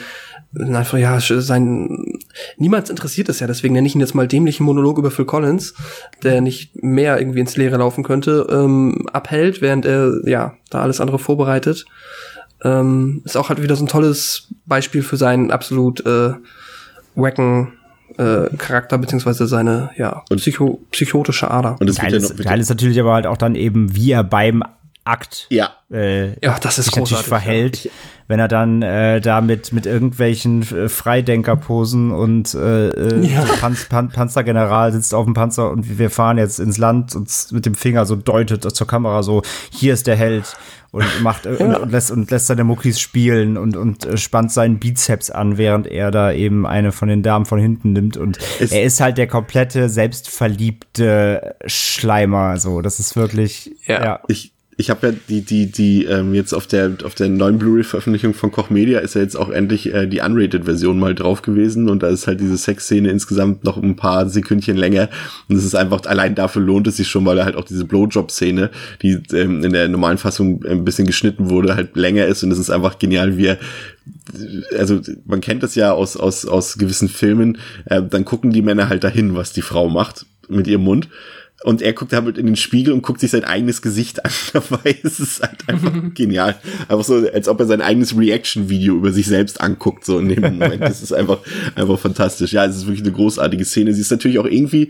einfach 0.54 0.98
ja 0.98 1.18
sein 1.22 2.20
niemals 2.58 2.90
interessiert 2.90 3.30
es 3.30 3.40
ja 3.40 3.48
deswegen 3.48 3.74
nenne 3.74 3.88
ich 3.88 3.96
ihn 3.96 4.02
jetzt 4.02 4.16
mal 4.16 4.28
dämlichen 4.28 4.66
Monolog 4.66 4.98
über 4.98 5.10
Phil 5.10 5.24
Collins 5.24 5.74
der 6.24 6.42
nicht 6.42 6.84
mehr 6.84 7.20
irgendwie 7.20 7.40
ins 7.40 7.56
Leere 7.56 7.78
laufen 7.78 8.04
könnte 8.04 8.48
ähm, 8.52 9.08
abhält 9.14 9.62
während 9.62 9.86
er 9.86 10.12
ja 10.26 10.56
da 10.70 10.82
alles 10.82 11.00
andere 11.00 11.20
vorbereitet 11.20 11.86
ähm, 12.64 13.22
ist 13.26 13.38
auch 13.38 13.50
halt 13.50 13.62
wieder 13.62 13.76
so 13.76 13.84
ein 13.84 13.88
tolles 13.88 14.50
Beispiel 14.66 15.02
für 15.02 15.18
seinen 15.18 15.52
absolut 15.52 16.06
äh, 16.06 16.34
wacken 17.16 17.74
äh, 18.18 18.56
Charakter 18.58 18.98
beziehungsweise 18.98 19.48
seine 19.48 19.92
ja 19.98 20.24
psycho 20.30 20.82
psychotische 20.92 21.50
Ader. 21.50 21.78
und 21.80 21.88
das 21.88 21.98
geil, 21.98 22.14
ist, 22.14 22.38
geil 22.38 22.60
ist 22.60 22.70
natürlich 22.70 23.00
aber 23.00 23.14
halt 23.14 23.26
auch 23.26 23.38
dann 23.38 23.56
eben 23.56 23.96
wie 23.96 24.12
er 24.12 24.24
beim 24.24 24.64
Akt 25.04 25.48
ja. 25.50 25.72
Äh, 25.92 26.40
ja, 26.46 26.58
das 26.60 26.78
ist 26.78 26.86
sich 26.86 26.96
natürlich 26.96 27.26
verhält, 27.26 27.86
ja. 27.86 27.92
wenn 28.28 28.40
er 28.40 28.48
dann 28.48 28.82
äh, 28.82 29.20
da 29.20 29.42
mit, 29.42 29.74
mit 29.74 29.86
irgendwelchen 29.86 30.62
äh, 30.62 30.90
Freidenkerposen 30.90 32.12
und 32.12 32.54
äh, 32.54 32.90
äh 32.90 33.26
ja. 33.26 33.46
so 33.46 33.54
Panz, 33.56 33.86
Pan, 33.86 34.10
Panzergeneral 34.10 34.92
sitzt 34.92 35.14
auf 35.14 35.26
dem 35.26 35.34
Panzer 35.34 35.72
und 35.72 35.98
wir 35.98 36.10
fahren 36.10 36.38
jetzt 36.38 36.60
ins 36.60 36.78
Land 36.78 37.16
und 37.16 37.30
mit 37.52 37.66
dem 37.66 37.76
Finger 37.76 38.06
so 38.06 38.16
deutet 38.16 38.64
zur 38.64 38.88
Kamera 38.88 39.24
so, 39.24 39.42
hier 39.72 39.94
ist 39.94 40.08
der 40.08 40.16
Held 40.16 40.56
und 40.92 41.06
macht 41.22 41.46
äh, 41.46 41.58
ja. 41.58 41.66
und, 41.66 41.76
und, 41.76 41.92
lässt 41.92 42.12
und 42.12 42.30
lässt 42.30 42.48
seine 42.48 42.64
Muckis 42.64 43.00
spielen 43.00 43.58
und 43.58 43.76
und 43.76 44.06
äh, 44.06 44.18
spannt 44.18 44.52
seinen 44.52 44.80
Bizeps 44.80 45.30
an, 45.30 45.58
während 45.58 45.88
er 45.88 46.12
da 46.12 46.32
eben 46.32 46.66
eine 46.66 46.92
von 46.92 47.08
den 47.08 47.24
Damen 47.24 47.46
von 47.46 47.60
hinten 47.60 47.94
nimmt 47.94 48.18
und 48.18 48.38
es 48.60 48.72
er 48.72 48.84
ist 48.84 49.02
halt 49.02 49.18
der 49.18 49.28
komplette 49.28 49.90
selbstverliebte 49.90 51.56
Schleimer 51.66 52.58
so, 52.58 52.82
das 52.82 53.00
ist 53.00 53.16
wirklich 53.16 53.72
ja, 53.88 54.04
ja. 54.04 54.20
ich 54.28 54.54
ich 54.82 54.90
habe 54.90 55.08
ja 55.08 55.14
die, 55.30 55.42
die, 55.42 55.72
die, 55.72 56.06
ähm, 56.06 56.34
jetzt 56.34 56.54
auf 56.54 56.66
der, 56.66 56.98
auf 57.04 57.14
der 57.14 57.30
neuen 57.30 57.60
Blu-ray-Veröffentlichung 57.60 58.34
von 58.34 58.52
Koch 58.52 58.72
Media 58.72 59.00
ist 59.00 59.14
ja 59.14 59.22
jetzt 59.22 59.38
auch 59.38 59.50
endlich 59.50 59.94
äh, 59.94 60.08
die 60.08 60.22
Unrated-Version 60.22 61.00
mal 61.00 61.14
drauf 61.14 61.44
gewesen. 61.44 61.88
Und 61.88 62.02
da 62.02 62.10
ist 62.10 62.26
halt 62.26 62.42
diese 62.42 62.58
Sexszene 62.58 63.10
insgesamt 63.10 63.64
noch 63.64 63.78
ein 63.78 63.96
paar 63.96 64.28
Sekündchen 64.28 64.76
länger. 64.76 65.10
Und 65.48 65.56
es 65.56 65.64
ist 65.64 65.76
einfach, 65.76 66.02
allein 66.06 66.34
dafür 66.34 66.64
lohnt 66.64 66.88
es 66.88 66.98
sich 66.98 67.08
schon, 67.08 67.26
weil 67.26 67.46
halt 67.46 67.56
auch 67.56 67.64
diese 67.64 67.86
Blowjob-Szene, 67.86 68.72
die 69.04 69.20
ähm, 69.34 69.64
in 69.64 69.72
der 69.72 69.88
normalen 69.88 70.18
Fassung 70.18 70.66
ein 70.66 70.84
bisschen 70.84 71.06
geschnitten 71.06 71.52
wurde, 71.52 71.76
halt 71.76 71.96
länger 71.96 72.26
ist. 72.26 72.44
Und 72.44 72.52
es 72.52 72.58
ist 72.58 72.72
einfach 72.72 72.98
genial, 72.98 73.38
wie 73.38 73.46
er 73.46 73.60
also 74.78 75.00
man 75.26 75.42
kennt 75.42 75.62
das 75.62 75.76
ja 75.76 75.92
aus, 75.92 76.18
aus, 76.18 76.46
aus 76.46 76.78
gewissen 76.78 77.08
Filmen, 77.08 77.60
äh, 77.86 78.02
dann 78.02 78.26
gucken 78.26 78.52
die 78.52 78.64
Männer 78.64 78.90
halt 78.90 79.04
dahin, 79.04 79.36
was 79.36 79.54
die 79.54 79.62
Frau 79.62 79.90
macht 79.90 80.26
mit 80.48 80.68
ihrem 80.68 80.84
Mund 80.84 81.08
und 81.64 81.82
er 81.82 81.94
guckt 81.94 82.12
halt 82.14 82.38
in 82.38 82.46
den 82.48 82.56
Spiegel 82.56 82.94
und 82.94 83.04
guckt 83.04 83.20
sich 83.20 83.32
sein 83.32 83.44
eigenes 83.44 83.82
Gesicht 83.82 84.26
an 84.26 84.32
dabei. 84.54 84.98
Es 85.04 85.20
ist 85.20 85.42
halt 85.42 85.68
einfach 85.68 85.92
genial. 86.14 86.56
Einfach 86.88 87.04
so, 87.04 87.28
als 87.32 87.48
ob 87.48 87.60
er 87.60 87.68
sein 87.68 87.82
eigenes 87.82 88.18
Reaction-Video 88.18 88.96
über 88.96 89.12
sich 89.12 89.28
selbst 89.28 89.62
anguckt, 89.62 90.06
so 90.06 90.20
in 90.20 90.30
dem 90.30 90.42
Moment. 90.42 90.82
Das 90.82 91.02
ist 91.02 91.14
einfach, 91.14 91.40
einfach 91.76 92.00
fantastisch. 92.00 92.54
Ja, 92.54 92.66
es 92.66 92.78
ist 92.78 92.88
wirklich 92.88 93.04
eine 93.04 93.12
großartige 93.12 93.66
Szene. 93.66 93.94
Sie 93.94 94.02
ist 94.02 94.12
natürlich 94.12 94.40
auch 94.40 94.46
irgendwie, 94.46 94.90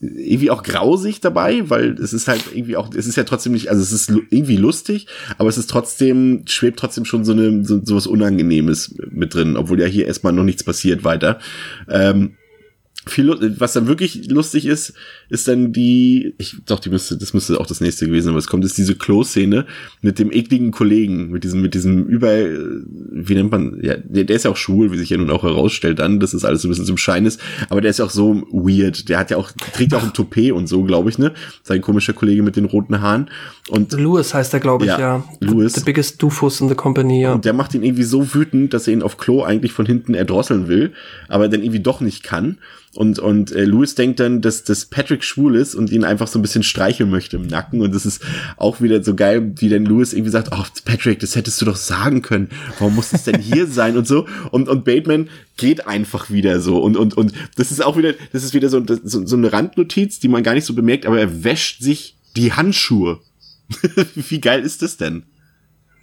irgendwie 0.00 0.50
auch 0.50 0.64
grausig 0.64 1.20
dabei, 1.20 1.70
weil 1.70 1.92
es 1.92 2.12
ist 2.12 2.26
halt 2.26 2.42
irgendwie 2.52 2.76
auch, 2.76 2.92
es 2.92 3.06
ist 3.06 3.14
ja 3.14 3.22
trotzdem 3.22 3.52
nicht, 3.52 3.70
also 3.70 3.80
es 3.80 3.92
ist 3.92 4.10
irgendwie 4.30 4.56
lustig, 4.56 5.06
aber 5.38 5.48
es 5.48 5.58
ist 5.58 5.70
trotzdem, 5.70 6.42
schwebt 6.46 6.80
trotzdem 6.80 7.04
schon 7.04 7.24
so 7.24 7.30
eine, 7.30 7.64
so, 7.64 7.80
so 7.84 7.94
was 7.94 8.08
Unangenehmes 8.08 8.96
mit 9.10 9.34
drin, 9.34 9.56
obwohl 9.56 9.80
ja 9.80 9.86
hier 9.86 10.08
erstmal 10.08 10.32
noch 10.32 10.42
nichts 10.42 10.64
passiert 10.64 11.04
weiter. 11.04 11.38
Ähm, 11.88 12.32
viel, 13.06 13.56
was 13.58 13.72
dann 13.72 13.88
wirklich 13.88 14.30
lustig 14.30 14.66
ist, 14.66 14.94
ist 15.28 15.48
dann 15.48 15.72
die, 15.72 16.34
ich 16.38 16.56
doch, 16.66 16.78
die 16.78 16.90
müsste, 16.90 17.16
das 17.16 17.34
müsste 17.34 17.58
auch 17.58 17.66
das 17.66 17.80
nächste 17.80 18.06
gewesen 18.06 18.26
sein, 18.26 18.32
aber 18.32 18.38
es 18.38 18.46
kommt, 18.46 18.64
ist 18.64 18.78
diese 18.78 18.94
Klo-Szene 18.94 19.66
mit 20.02 20.18
dem 20.18 20.30
ekligen 20.30 20.70
Kollegen, 20.70 21.30
mit 21.30 21.42
diesem, 21.42 21.62
mit 21.62 21.74
diesem 21.74 22.06
über, 22.06 22.30
wie 22.30 23.34
nennt 23.34 23.50
man, 23.50 23.78
ja, 23.82 23.96
der, 23.96 24.24
der 24.24 24.36
ist 24.36 24.44
ja 24.44 24.52
auch 24.52 24.56
schwul, 24.56 24.92
wie 24.92 24.98
sich 24.98 25.10
ja 25.10 25.16
nun 25.16 25.30
auch 25.30 25.42
herausstellt 25.42 25.98
dann, 25.98 26.20
dass 26.20 26.30
das 26.30 26.44
alles 26.44 26.62
so 26.62 26.68
ein 26.68 26.70
bisschen 26.70 26.86
zum 26.86 26.96
Schein 26.96 27.26
ist, 27.26 27.40
aber 27.70 27.80
der 27.80 27.90
ist 27.90 27.98
ja 27.98 28.04
auch 28.04 28.10
so 28.10 28.42
weird, 28.52 29.08
der 29.08 29.18
hat 29.18 29.30
ja 29.30 29.36
auch, 29.36 29.50
trägt 29.72 29.94
auch 29.94 30.02
ein 30.02 30.12
Toupet 30.12 30.52
und 30.52 30.68
so, 30.68 30.84
glaube 30.84 31.10
ich, 31.10 31.18
ne, 31.18 31.32
sein 31.64 31.80
komischer 31.80 32.12
Kollege 32.12 32.42
mit 32.42 32.54
den 32.54 32.66
roten 32.66 33.00
Haaren 33.00 33.28
und. 33.68 33.92
Louis 33.92 34.32
heißt 34.32 34.54
er, 34.54 34.60
glaube 34.60 34.84
ich, 34.84 34.90
ja. 34.90 34.98
ja. 34.98 35.24
Louis. 35.40 35.72
The, 35.72 35.80
the 35.80 35.84
biggest 35.84 36.22
doofus 36.22 36.60
in 36.60 36.68
the 36.68 36.74
company, 36.74 37.22
ja. 37.22 37.32
Und 37.32 37.44
der 37.44 37.52
macht 37.52 37.74
ihn 37.74 37.82
irgendwie 37.82 38.04
so 38.04 38.34
wütend, 38.34 38.74
dass 38.74 38.86
er 38.86 38.92
ihn 38.92 39.02
auf 39.02 39.16
Klo 39.16 39.42
eigentlich 39.42 39.72
von 39.72 39.86
hinten 39.86 40.14
erdrosseln 40.14 40.68
will, 40.68 40.92
aber 41.28 41.48
dann 41.48 41.62
irgendwie 41.62 41.80
doch 41.80 42.00
nicht 42.00 42.22
kann. 42.22 42.58
Und, 42.94 43.18
und 43.18 43.52
äh, 43.52 43.64
Louis 43.64 43.94
denkt 43.94 44.20
dann, 44.20 44.42
dass, 44.42 44.64
dass 44.64 44.84
Patrick 44.84 45.24
schwul 45.24 45.56
ist 45.56 45.74
und 45.74 45.90
ihn 45.90 46.04
einfach 46.04 46.28
so 46.28 46.38
ein 46.38 46.42
bisschen 46.42 46.62
streicheln 46.62 47.08
möchte 47.08 47.36
im 47.36 47.46
Nacken. 47.46 47.80
Und 47.80 47.94
das 47.94 48.04
ist 48.04 48.22
auch 48.58 48.82
wieder 48.82 49.02
so 49.02 49.14
geil, 49.14 49.52
wie 49.56 49.70
dann 49.70 49.86
Louis 49.86 50.12
irgendwie 50.12 50.30
sagt, 50.30 50.48
oh, 50.52 50.64
Patrick, 50.84 51.18
das 51.20 51.34
hättest 51.34 51.60
du 51.62 51.64
doch 51.64 51.76
sagen 51.76 52.20
können. 52.20 52.50
Warum 52.78 52.94
muss 52.94 53.10
das 53.10 53.24
denn 53.24 53.40
hier 53.40 53.66
sein 53.68 53.96
und 53.96 54.06
so? 54.06 54.26
Und, 54.50 54.68
und 54.68 54.84
Bateman 54.84 55.30
geht 55.56 55.86
einfach 55.86 56.28
wieder 56.28 56.60
so. 56.60 56.82
Und, 56.82 56.98
und, 56.98 57.16
und 57.16 57.32
das 57.56 57.70
ist 57.70 57.82
auch 57.82 57.96
wieder, 57.96 58.12
das 58.32 58.44
ist 58.44 58.52
wieder 58.52 58.68
so, 58.68 58.84
so, 58.86 59.26
so 59.26 59.36
eine 59.36 59.52
Randnotiz, 59.52 60.20
die 60.20 60.28
man 60.28 60.42
gar 60.42 60.52
nicht 60.52 60.66
so 60.66 60.74
bemerkt, 60.74 61.06
aber 61.06 61.18
er 61.18 61.44
wäscht 61.44 61.82
sich 61.82 62.16
die 62.36 62.52
Handschuhe. 62.52 63.20
wie 64.14 64.40
geil 64.40 64.62
ist 64.62 64.82
das 64.82 64.98
denn? 64.98 65.22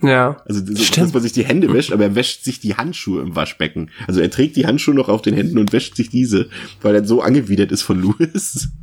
Ja. 0.02 0.38
Also, 0.46 0.62
so, 0.66 1.02
dass 1.02 1.14
man 1.14 1.22
sich 1.22 1.34
die 1.34 1.46
Hände 1.46 1.72
wäscht, 1.74 1.92
aber 1.92 2.04
er 2.04 2.16
wäscht 2.16 2.44
sich 2.44 2.60
die 2.60 2.76
Handschuhe 2.76 3.22
im 3.22 3.36
Waschbecken. 3.36 3.92
Also 4.08 4.22
er 4.22 4.30
trägt 4.30 4.56
die 4.56 4.66
Handschuhe 4.66 4.96
noch 4.96 5.10
auf 5.10 5.22
den 5.22 5.34
Händen 5.34 5.58
und 5.58 5.74
wäscht 5.74 5.96
sich 5.96 6.10
diese, 6.10 6.50
weil 6.82 6.96
er 6.96 7.06
so 7.06 7.22
angewidert 7.22 7.72
ist 7.72 7.82
von 7.82 8.02
Louis. 8.02 8.70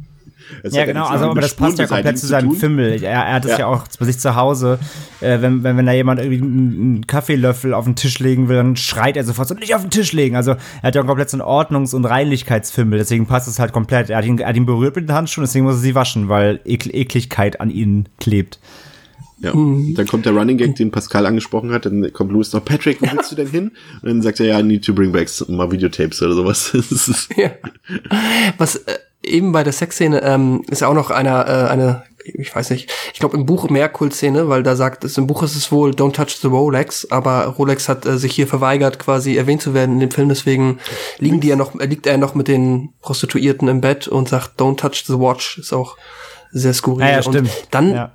Das 0.62 0.74
ja, 0.74 0.84
genau, 0.84 1.06
also 1.06 1.30
aber 1.30 1.40
das 1.40 1.54
passt 1.54 1.78
ja 1.78 1.86
komplett 1.86 2.18
zu 2.18 2.26
seinem 2.26 2.52
Fimmel. 2.52 3.02
Er, 3.02 3.24
er 3.24 3.32
hat 3.34 3.44
es 3.44 3.52
ja. 3.52 3.58
ja. 3.58 3.66
auch 3.66 3.84
bei 3.98 4.04
sich 4.06 4.18
zu 4.18 4.36
Hause. 4.36 4.78
Äh, 5.20 5.40
wenn, 5.40 5.64
wenn, 5.64 5.76
wenn 5.76 5.86
da 5.86 5.92
jemand 5.92 6.20
irgendwie 6.20 6.40
einen 6.40 7.06
Kaffeelöffel 7.06 7.74
auf 7.74 7.84
den 7.84 7.96
Tisch 7.96 8.18
legen 8.20 8.48
will, 8.48 8.56
dann 8.56 8.76
schreit 8.76 9.16
er 9.16 9.24
sofort 9.24 9.48
so, 9.48 9.54
nicht 9.54 9.74
auf 9.74 9.82
den 9.82 9.90
Tisch 9.90 10.12
legen. 10.12 10.36
Also 10.36 10.52
er 10.52 10.82
hat 10.82 10.94
ja 10.94 11.02
komplett 11.02 11.30
so 11.30 11.36
einen 11.36 11.42
Ordnungs- 11.42 11.94
und 11.94 12.04
Reinlichkeitsfimmel, 12.04 12.98
deswegen 12.98 13.26
passt 13.26 13.48
es 13.48 13.58
halt 13.58 13.72
komplett. 13.72 14.10
Er 14.10 14.18
hat 14.18 14.24
ihn, 14.24 14.38
er 14.38 14.48
hat 14.48 14.56
ihn 14.56 14.66
berührt 14.66 14.94
mit 14.96 15.08
den 15.08 15.14
Handschuhen, 15.14 15.44
deswegen 15.44 15.64
muss 15.64 15.76
er 15.76 15.80
sie 15.80 15.94
waschen, 15.94 16.28
weil 16.28 16.60
Ekel 16.64 16.94
Ekligkeit 16.94 17.60
an 17.60 17.70
ihnen 17.70 18.08
klebt. 18.20 18.60
Ja. 19.38 19.54
Mhm. 19.54 19.94
Dann 19.94 20.06
kommt 20.06 20.24
der 20.24 20.32
Running 20.32 20.56
Gag, 20.56 20.76
den 20.76 20.90
Pascal 20.90 21.26
angesprochen 21.26 21.70
hat, 21.72 21.84
dann 21.84 22.12
kommt 22.12 22.32
Louis 22.32 22.52
noch, 22.52 22.64
Patrick, 22.64 23.02
wo 23.02 23.12
willst 23.12 23.32
du 23.32 23.36
denn 23.36 23.50
hin? 23.50 23.72
Und 24.02 24.08
dann 24.08 24.22
sagt 24.22 24.40
er, 24.40 24.46
ja, 24.46 24.62
need 24.62 24.84
to 24.84 24.94
bring 24.94 25.12
back 25.12 25.28
mal 25.48 25.70
Videotapes 25.70 26.22
oder 26.22 26.34
sowas. 26.34 26.72
ja. 27.36 27.50
Was 28.56 28.76
äh, 28.76 28.98
eben 29.22 29.52
bei 29.52 29.62
der 29.62 29.72
Sexszene 29.72 30.22
ähm, 30.22 30.62
ist 30.70 30.80
ja 30.80 30.88
auch 30.88 30.94
noch 30.94 31.10
einer, 31.10 31.46
äh, 31.46 31.68
eine, 31.68 32.04
ich 32.24 32.54
weiß 32.54 32.70
nicht, 32.70 32.90
ich 33.12 33.20
glaube 33.20 33.36
im 33.36 33.44
Buch 33.44 33.68
mehr 33.68 33.90
Kultszene, 33.90 34.48
weil 34.48 34.62
da 34.62 34.74
sagt 34.74 35.04
es, 35.04 35.18
im 35.18 35.26
Buch 35.26 35.42
ist 35.42 35.54
es 35.54 35.70
wohl 35.70 35.90
Don't 35.90 36.12
touch 36.12 36.38
the 36.40 36.48
Rolex, 36.48 37.10
aber 37.10 37.44
Rolex 37.44 37.90
hat 37.90 38.06
äh, 38.06 38.16
sich 38.16 38.32
hier 38.32 38.46
verweigert, 38.46 38.98
quasi 38.98 39.36
erwähnt 39.36 39.60
zu 39.60 39.74
werden 39.74 39.96
in 39.96 40.00
dem 40.00 40.10
Film, 40.10 40.30
deswegen 40.30 40.78
liegen 41.18 41.40
die 41.40 41.48
ja 41.48 41.56
noch, 41.56 41.78
äh, 41.78 41.84
liegt 41.84 42.06
er 42.06 42.16
noch 42.16 42.34
mit 42.34 42.48
den 42.48 42.94
Prostituierten 43.02 43.68
im 43.68 43.82
Bett 43.82 44.08
und 44.08 44.30
sagt 44.30 44.58
Don't 44.58 44.76
touch 44.76 45.04
the 45.06 45.18
watch, 45.18 45.58
ist 45.58 45.74
auch 45.74 45.98
sehr 46.52 46.72
skurril. 46.72 47.04
Ja, 47.06 47.12
ja, 47.12 47.22
stimmt. 47.22 47.48
Und 47.48 47.68
dann 47.70 47.90
ja 47.90 48.12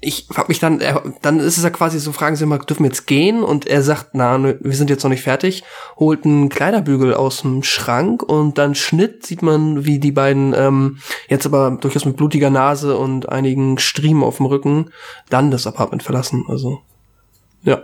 ich 0.00 0.28
hab 0.34 0.48
mich 0.48 0.60
dann, 0.60 0.80
er, 0.80 1.02
dann 1.22 1.40
ist 1.40 1.58
es 1.58 1.64
ja 1.64 1.70
quasi 1.70 1.98
so, 1.98 2.12
fragen 2.12 2.36
Sie 2.36 2.46
mal, 2.46 2.58
dürfen 2.58 2.84
wir 2.84 2.90
jetzt 2.90 3.06
gehen? 3.06 3.42
Und 3.42 3.66
er 3.66 3.82
sagt, 3.82 4.10
na, 4.12 4.40
wir 4.42 4.76
sind 4.76 4.90
jetzt 4.90 5.02
noch 5.02 5.10
nicht 5.10 5.22
fertig, 5.22 5.64
holt 5.96 6.24
einen 6.24 6.48
Kleiderbügel 6.48 7.14
aus 7.14 7.42
dem 7.42 7.64
Schrank 7.64 8.22
und 8.22 8.58
dann 8.58 8.76
Schnitt 8.76 9.26
sieht 9.26 9.42
man, 9.42 9.84
wie 9.84 9.98
die 9.98 10.12
beiden 10.12 10.54
ähm, 10.56 10.98
jetzt 11.28 11.46
aber 11.46 11.76
durchaus 11.80 12.04
mit 12.04 12.16
blutiger 12.16 12.50
Nase 12.50 12.96
und 12.96 13.28
einigen 13.28 13.78
Striemen 13.78 14.22
auf 14.22 14.36
dem 14.36 14.46
Rücken 14.46 14.90
dann 15.30 15.50
das 15.50 15.66
Apartment 15.66 16.04
verlassen. 16.04 16.44
Also, 16.48 16.80
ja. 17.64 17.82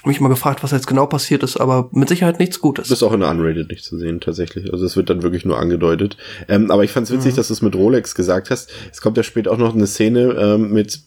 Hab 0.00 0.06
mich 0.06 0.20
mal 0.20 0.28
gefragt, 0.28 0.62
was 0.62 0.70
jetzt 0.72 0.86
genau 0.86 1.06
passiert 1.06 1.42
ist, 1.42 1.56
aber 1.56 1.88
mit 1.90 2.08
Sicherheit 2.08 2.38
nichts 2.38 2.60
Gutes. 2.60 2.88
Das 2.88 2.98
ist 2.98 3.02
auch 3.02 3.12
in 3.12 3.20
der 3.20 3.30
Unrated 3.30 3.70
nicht 3.70 3.82
zu 3.82 3.98
sehen, 3.98 4.20
tatsächlich. 4.20 4.72
Also 4.72 4.84
es 4.84 4.94
wird 4.94 5.10
dann 5.10 5.22
wirklich 5.22 5.44
nur 5.44 5.58
angedeutet. 5.58 6.16
Ähm, 6.48 6.70
aber 6.70 6.84
ich 6.84 6.92
fand's 6.92 7.10
witzig, 7.10 7.32
mhm. 7.32 7.36
dass 7.36 7.48
du 7.48 7.54
es 7.54 7.62
mit 7.62 7.74
Rolex 7.74 8.14
gesagt 8.14 8.50
hast. 8.50 8.70
Es 8.92 9.00
kommt 9.00 9.16
ja 9.16 9.22
später 9.22 9.50
auch 9.50 9.56
noch 9.56 9.74
eine 9.74 9.86
Szene 9.86 10.36
ähm, 10.38 10.72
mit 10.72 11.00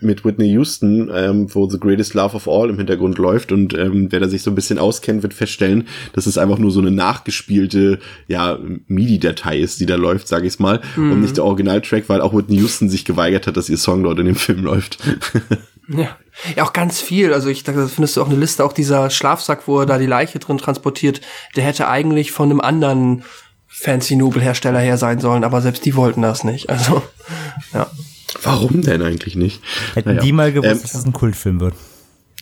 mit 0.00 0.24
Whitney 0.24 0.48
Houston, 0.50 1.10
ähm, 1.12 1.54
wo 1.54 1.68
The 1.68 1.80
Greatest 1.80 2.14
Love 2.14 2.36
of 2.36 2.48
All 2.48 2.68
im 2.68 2.76
Hintergrund 2.76 3.18
läuft 3.18 3.52
und 3.52 3.74
ähm, 3.74 4.08
wer 4.10 4.20
da 4.20 4.28
sich 4.28 4.42
so 4.42 4.50
ein 4.50 4.54
bisschen 4.54 4.78
auskennt, 4.78 5.22
wird 5.22 5.34
feststellen, 5.34 5.88
dass 6.12 6.26
es 6.26 6.38
einfach 6.38 6.58
nur 6.58 6.70
so 6.70 6.80
eine 6.80 6.90
nachgespielte 6.90 7.98
ja 8.28 8.58
MIDI-Datei 8.88 9.58
ist, 9.58 9.80
die 9.80 9.86
da 9.86 9.96
läuft, 9.96 10.28
sage 10.28 10.46
ich 10.46 10.58
mal, 10.58 10.80
mhm. 10.96 11.12
und 11.12 11.20
nicht 11.20 11.36
der 11.36 11.44
Originaltrack, 11.44 12.08
weil 12.08 12.20
auch 12.20 12.34
Whitney 12.34 12.56
Houston 12.58 12.88
sich 12.88 13.04
geweigert 13.04 13.46
hat, 13.46 13.56
dass 13.56 13.68
ihr 13.68 13.78
Song 13.78 14.02
dort 14.02 14.18
in 14.18 14.26
dem 14.26 14.34
Film 14.34 14.64
läuft. 14.64 14.98
ja. 15.88 16.16
Ja, 16.54 16.64
auch 16.64 16.74
ganz 16.74 17.00
viel. 17.00 17.32
Also 17.32 17.48
ich 17.48 17.64
dachte, 17.64 17.80
da 17.80 17.86
findest 17.86 18.16
du 18.16 18.22
auch 18.22 18.28
eine 18.28 18.38
Liste, 18.38 18.62
auch 18.62 18.74
dieser 18.74 19.08
Schlafsack, 19.08 19.66
wo 19.66 19.80
er 19.80 19.86
da 19.86 19.96
die 19.96 20.04
Leiche 20.04 20.38
drin 20.38 20.58
transportiert, 20.58 21.22
der 21.56 21.64
hätte 21.64 21.88
eigentlich 21.88 22.30
von 22.30 22.50
einem 22.50 22.60
anderen 22.60 23.24
fancy 23.66 24.16
Nobelhersteller 24.16 24.80
her 24.80 24.98
sein 24.98 25.20
sollen, 25.20 25.44
aber 25.44 25.60
selbst 25.60 25.84
die 25.84 25.96
wollten 25.96 26.22
das 26.22 26.44
nicht. 26.44 26.68
Also, 26.70 27.02
ja. 27.74 27.90
Warum 28.42 28.82
denn 28.82 29.02
eigentlich 29.02 29.36
nicht? 29.36 29.60
Hätten 29.94 30.10
naja. 30.10 30.20
die 30.22 30.32
mal 30.32 30.52
gewusst, 30.52 30.70
ähm, 30.72 30.82
dass 30.82 30.94
es 30.94 31.04
ein 31.04 31.12
Kultfilm 31.12 31.60
wird. 31.60 31.74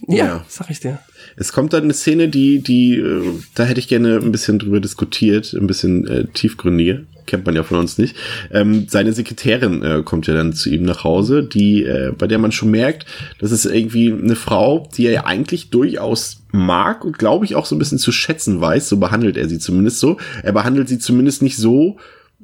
Ja, 0.08 0.16
Ja. 0.16 0.44
sag 0.48 0.70
ich 0.70 0.80
dir. 0.80 0.98
Es 1.36 1.52
kommt 1.52 1.72
dann 1.72 1.84
eine 1.84 1.94
Szene, 1.94 2.28
die, 2.28 2.60
die, 2.62 2.96
äh, 2.96 3.22
da 3.54 3.64
hätte 3.64 3.80
ich 3.80 3.88
gerne 3.88 4.16
ein 4.16 4.32
bisschen 4.32 4.58
drüber 4.58 4.80
diskutiert, 4.80 5.54
ein 5.54 5.66
bisschen 5.66 6.06
äh, 6.06 6.26
tiefgründiger. 6.26 7.00
Kennt 7.26 7.46
man 7.46 7.54
ja 7.56 7.62
von 7.62 7.78
uns 7.78 7.96
nicht. 7.96 8.14
Ähm, 8.52 8.86
seine 8.88 9.14
Sekretärin 9.14 9.82
äh, 9.82 10.02
kommt 10.04 10.26
ja 10.26 10.34
dann 10.34 10.52
zu 10.52 10.68
ihm 10.68 10.82
nach 10.82 11.04
Hause, 11.04 11.42
die, 11.42 11.82
äh, 11.82 12.12
bei 12.18 12.26
der 12.26 12.38
man 12.38 12.52
schon 12.52 12.70
merkt, 12.70 13.06
das 13.38 13.50
ist 13.50 13.64
irgendwie 13.64 14.12
eine 14.12 14.36
Frau, 14.36 14.86
die 14.94 15.06
er 15.06 15.12
ja 15.12 15.24
eigentlich 15.24 15.70
durchaus 15.70 16.42
mag 16.52 17.02
und 17.02 17.18
glaube 17.18 17.46
ich 17.46 17.54
auch 17.54 17.64
so 17.64 17.74
ein 17.74 17.78
bisschen 17.78 17.98
zu 17.98 18.12
schätzen 18.12 18.60
weiß. 18.60 18.90
So 18.90 18.98
behandelt 18.98 19.38
er 19.38 19.48
sie 19.48 19.58
zumindest 19.58 20.00
so. 20.00 20.18
Er 20.42 20.52
behandelt 20.52 20.88
sie 20.90 20.98
zumindest 20.98 21.40
nicht 21.40 21.56
so, 21.56 21.96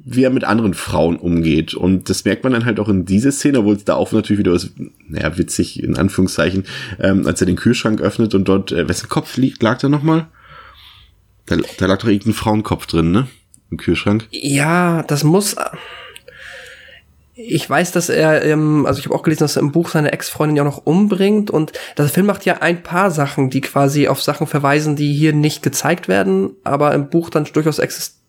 wie 0.03 0.23
er 0.23 0.29
mit 0.29 0.43
anderen 0.43 0.73
Frauen 0.73 1.17
umgeht. 1.17 1.73
Und 1.73 2.09
das 2.09 2.25
merkt 2.25 2.43
man 2.43 2.53
dann 2.53 2.65
halt 2.65 2.79
auch 2.79 2.89
in 2.89 3.05
dieser 3.05 3.31
Szene, 3.31 3.59
obwohl 3.59 3.75
es 3.75 3.85
da 3.85 3.95
auch 3.95 4.11
natürlich 4.11 4.39
wieder 4.39 4.53
was, 4.53 4.71
naja, 5.07 5.37
witzig, 5.37 5.81
in 5.81 5.97
Anführungszeichen, 5.97 6.65
ähm, 6.99 7.27
als 7.27 7.41
er 7.41 7.47
den 7.47 7.55
Kühlschrank 7.55 8.01
öffnet 8.01 8.33
und 8.33 8.47
dort, 8.47 8.71
äh, 8.71 8.87
wessen 8.87 9.09
Kopf 9.09 9.37
liegt, 9.37 9.61
lag 9.61 9.79
da 9.79 9.89
nochmal? 9.89 10.27
Da, 11.45 11.57
da 11.77 11.85
lag 11.85 11.99
doch 11.99 12.07
irgendein 12.07 12.33
Frauenkopf 12.33 12.87
drin, 12.87 13.11
ne? 13.11 13.27
Im 13.69 13.77
Kühlschrank. 13.77 14.27
Ja, 14.31 15.03
das 15.03 15.23
muss. 15.23 15.55
Ich 17.33 17.69
weiß, 17.69 17.91
dass 17.91 18.09
er, 18.09 18.43
ähm, 18.43 18.85
also 18.85 18.99
ich 18.99 19.05
habe 19.05 19.15
auch 19.15 19.23
gelesen, 19.23 19.43
dass 19.43 19.55
er 19.55 19.61
im 19.61 19.71
Buch 19.71 19.89
seine 19.89 20.11
Ex-Freundin 20.11 20.57
ja 20.57 20.63
auch 20.63 20.67
noch 20.67 20.85
umbringt 20.85 21.49
und 21.49 21.71
der 21.97 22.05
Film 22.07 22.25
macht 22.25 22.45
ja 22.45 22.57
ein 22.61 22.83
paar 22.83 23.09
Sachen, 23.11 23.49
die 23.49 23.61
quasi 23.61 24.07
auf 24.07 24.21
Sachen 24.21 24.47
verweisen, 24.47 24.95
die 24.95 25.13
hier 25.13 25.33
nicht 25.33 25.63
gezeigt 25.63 26.07
werden, 26.07 26.51
aber 26.63 26.93
im 26.93 27.09
Buch 27.09 27.29
dann 27.29 27.45
durchaus 27.45 27.79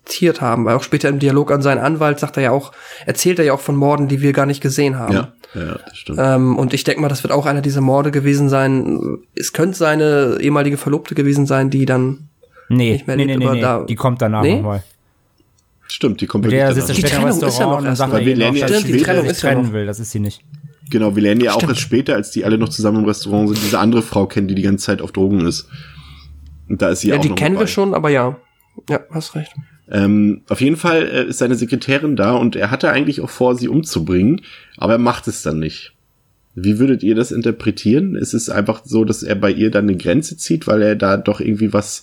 existiert 0.05 0.41
haben, 0.41 0.65
weil 0.65 0.75
auch 0.77 0.83
später 0.83 1.09
im 1.09 1.19
Dialog 1.19 1.51
an 1.53 1.63
seinen 1.63 1.79
Anwalt 1.79 2.19
sagt 2.19 2.37
er 2.37 2.43
ja 2.43 2.51
auch, 2.51 2.73
erzählt 3.07 3.39
er 3.39 3.45
ja 3.45 3.53
auch 3.53 3.61
von 3.61 3.77
Morden, 3.77 4.09
die 4.09 4.21
wir 4.21 4.33
gar 4.33 4.47
nicht 4.47 4.61
gesehen 4.61 4.99
haben. 4.99 5.13
Ja, 5.15 5.33
ja, 5.55 5.79
das 5.87 5.97
stimmt. 5.97 6.19
Ähm, 6.21 6.57
und 6.57 6.75
ich 6.75 6.85
denke 6.85 7.01
mal, 7.01 7.09
das 7.09 7.23
wird 7.23 7.33
auch 7.33 7.47
einer 7.47 7.61
dieser 7.61 7.81
Morde 7.81 8.11
gewesen 8.11 8.49
sein. 8.49 9.19
Es 9.35 9.53
könnte 9.53 9.77
seine 9.79 10.39
ehemalige 10.41 10.77
Verlobte 10.77 11.15
gewesen 11.15 11.47
sein, 11.47 11.71
die 11.71 11.87
dann 11.87 12.29
Nee, 12.69 12.93
Nicht 12.93 13.07
mehr 13.07 13.17
nee, 13.17 13.27
nee, 13.27 13.33
lebt, 13.33 13.41
nee, 13.41 13.47
aber 13.47 13.55
nee. 13.57 13.61
da- 13.61 13.85
die 13.85 13.97
kommt 13.97 14.23
danach 14.23 14.43
Nee? 14.43 14.57
nochmal. 14.57 14.83
Stimmt, 15.89 16.21
die 16.23 16.27
kommt 16.27 16.51
der 16.51 16.69
danach. 16.71 16.75
sitzt 16.87 16.97
Die 16.97 17.03
Trennung 17.03 17.29
ist 17.29 17.43
ja 17.59 17.67
noch 17.67 17.85
erst 17.85 18.01
er 18.01 18.09
lernen 18.09 18.39
noch, 18.55 18.55
ja 18.55 18.69
sie 18.69 18.93
die 18.93 19.03
Trennung 19.03 19.27
ist 19.27 19.43
ja 19.43 19.51
trennen 19.51 19.67
noch. 19.67 19.73
will. 19.75 19.85
Das 19.85 20.01
ist 20.01 20.11
sie 20.11 20.21
nicht. 20.21 20.43
Genau, 20.89 21.15
wir 21.15 21.23
lernen 21.23 21.43
ja 21.43 21.53
auch 21.53 21.57
Stimmt. 21.57 21.73
erst 21.73 21.81
später, 21.83 22.15
als 22.15 22.31
die 22.31 22.45
alle 22.47 22.57
noch 22.57 22.71
zusammen 22.71 23.01
im 23.01 23.05
Restaurant 23.05 23.49
sind, 23.51 23.63
diese 23.63 23.79
andere 23.79 24.01
Frau 24.03 24.27
kennen, 24.27 24.49
die 24.49 24.55
die 24.55 24.63
ganze 24.63 24.87
Zeit 24.87 25.03
auf 25.03 25.13
Drogen 25.13 25.47
ist. 25.47 25.69
Und 26.69 26.81
da 26.81 26.89
ist 26.91 27.01
sie 27.01 27.09
ja, 27.09 27.17
auch 27.17 27.21
die 27.21 27.29
noch 27.29 27.37
kennen 27.37 27.53
mit 27.55 27.61
wir 27.61 27.65
bei. 27.67 27.71
schon, 27.71 27.95
aber 27.95 28.09
ja. 28.09 28.37
Ja, 28.89 29.01
hast 29.11 29.35
recht. 29.35 29.53
Ähm, 29.93 30.40
auf 30.49 30.62
jeden 30.62 30.76
Fall 30.76 31.03
äh, 31.03 31.26
ist 31.26 31.38
seine 31.38 31.55
Sekretärin 31.55 32.16
da 32.16 32.32
und 32.32 32.57
er 32.57 32.70
hatte 32.70 32.90
eigentlich 32.90 33.20
auch 33.20 33.30
vor, 33.30 33.55
sie 33.55 33.68
umzubringen, 33.68 34.40
aber 34.78 34.95
er 34.95 34.99
macht 34.99 35.28
es 35.28 35.43
dann 35.43 35.59
nicht. 35.59 35.93
Wie 36.55 36.78
würdet 36.78 37.03
ihr 37.03 37.14
das 37.14 37.30
interpretieren? 37.30 38.14
Ist 38.14 38.32
es 38.32 38.49
einfach 38.49 38.82
so, 38.84 39.05
dass 39.05 39.22
er 39.22 39.34
bei 39.34 39.51
ihr 39.51 39.70
dann 39.70 39.88
eine 39.88 39.97
Grenze 39.99 40.38
zieht, 40.38 40.66
weil 40.66 40.80
er 40.80 40.97
da 40.97 41.18
doch 41.18 41.40
irgendwie 41.40 41.74
was 41.74 42.03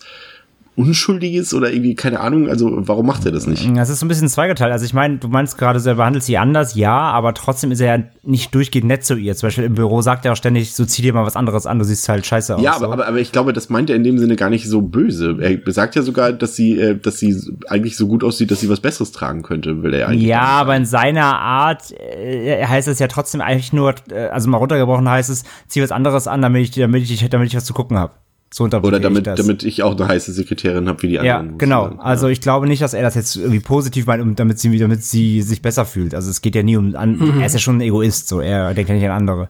Unschuldiges 0.80 1.54
oder 1.54 1.74
irgendwie, 1.74 1.94
keine 1.94 2.22
Ahnung, 2.22 2.48
also 2.48 2.72
warum 2.88 3.06
macht 3.06 3.26
er 3.26 3.34
das 3.34 3.46
nicht? 3.48 3.70
Das 3.76 3.90
ist 3.90 4.00
so 4.00 4.06
ein 4.06 4.08
bisschen 4.08 4.30
zweigeteilt. 4.30 4.72
Also 4.72 4.86
ich 4.86 4.94
meine, 4.94 5.18
du 5.18 5.28
meinst 5.28 5.58
gerade, 5.58 5.78
so, 5.82 5.90
er 5.90 5.96
behandelt 5.96 6.24
sie 6.24 6.38
anders, 6.38 6.74
ja, 6.76 6.98
aber 6.98 7.34
trotzdem 7.34 7.74
ist 7.74 7.82
er 7.82 7.98
ja 7.98 8.04
nicht 8.24 8.56
durchgehend 8.56 8.88
nett 8.88 9.04
zu 9.04 9.16
ihr. 9.16 9.36
Zum 9.36 9.48
Beispiel 9.48 9.66
im 9.66 9.74
Büro 9.74 10.02
sagt 10.02 10.24
er 10.24 10.32
auch 10.32 10.38
ständig, 10.38 10.74
so 10.74 10.86
zieh 10.86 11.02
dir 11.02 11.12
mal 11.14 11.26
was 11.26 11.36
anderes 11.36 11.66
an, 11.66 11.80
du 11.80 11.84
siehst 11.84 12.08
halt 12.08 12.26
scheiße 12.26 12.56
aus. 12.56 12.62
Ja, 12.62 12.80
so. 12.80 12.86
aber, 12.86 12.94
aber, 12.94 13.08
aber 13.08 13.20
ich 13.20 13.34
glaube, 13.34 13.52
das 13.52 13.68
meint 13.68 13.90
er 13.90 13.98
in 13.98 14.06
dem 14.06 14.20
Sinne 14.20 14.38
gar 14.38 14.50
nicht 14.50 14.70
so 14.70 14.82
böse. 14.82 15.38
Er 15.42 15.60
sagt 15.74 15.98
ja 15.98 16.02
sogar, 16.02 16.32
dass 16.32 16.56
sie, 16.56 16.80
äh, 16.80 16.98
dass 16.98 17.20
sie 17.20 17.36
eigentlich 17.68 17.98
so 17.98 18.08
gut 18.08 18.24
aussieht, 18.24 18.50
dass 18.50 18.62
sie 18.62 18.70
was 18.70 18.80
Besseres 18.80 19.12
tragen 19.12 19.42
könnte, 19.42 19.84
will 19.84 19.94
er 19.94 20.08
eigentlich. 20.08 20.30
Ja, 20.30 20.44
aber 20.44 20.78
in 20.78 20.86
seiner 20.86 21.40
Art 21.40 21.92
äh, 21.92 22.66
heißt 22.66 22.88
es 22.88 23.00
ja 23.00 23.10
trotzdem 23.10 23.42
eigentlich 23.42 23.74
nur, 23.74 23.96
äh, 24.12 24.28
also 24.28 24.50
mal 24.50 24.58
runtergebrochen 24.58 25.10
heißt 25.10 25.30
es, 25.30 25.44
zieh 25.68 25.82
was 25.82 25.92
anderes 25.92 26.26
an, 26.28 26.42
damit 26.42 26.62
ich, 26.62 26.72
damit 26.72 27.04
ich, 27.04 27.30
damit 27.30 27.50
ich 27.50 27.56
was 27.58 27.66
zu 27.66 27.74
gucken 27.74 27.98
habe. 27.98 28.14
So 28.52 28.64
Oder 28.64 29.00
damit, 29.00 29.20
ich 29.20 29.24
das. 29.24 29.40
damit 29.40 29.64
ich 29.64 29.84
auch 29.84 29.96
eine 29.96 30.08
heiße 30.08 30.34
Sekretärin 30.34 30.88
habe 30.88 31.04
wie 31.04 31.10
die 31.10 31.14
ja, 31.16 31.38
anderen. 31.38 31.60
genau. 31.60 31.84
sozusagen. 31.84 32.08
Also 32.08 32.28
ich 32.30 32.42
glaube 32.42 32.68
nicht, 32.68 32.82
dass 32.82 32.96
er 32.96 33.04
das 33.04 33.14
jetzt 33.14 33.36
irgendwie 33.36 33.60
positiv 33.60 34.08
meint, 34.08 34.24
um, 34.24 34.36
damit 34.36 34.58
sie, 34.58 34.76
damit 34.80 35.04
sie 35.04 35.44
sich 35.44 35.62
besser 35.62 35.86
fühlt. 35.86 36.16
Also 36.16 36.32
es 36.32 36.42
geht 36.42 36.56
ja 36.56 36.64
nie 36.64 36.76
um, 36.76 36.96
an, 36.96 37.40
er 37.40 37.46
ist 37.46 37.54
ja 37.54 37.60
schon 37.60 37.78
ein 37.78 37.82
Egoist, 37.82 38.28
so 38.28 38.40
er 38.40 38.74
denkt 38.74 38.90
ja 38.90 38.96
nicht 38.96 39.06
an 39.06 39.12
andere. 39.12 39.50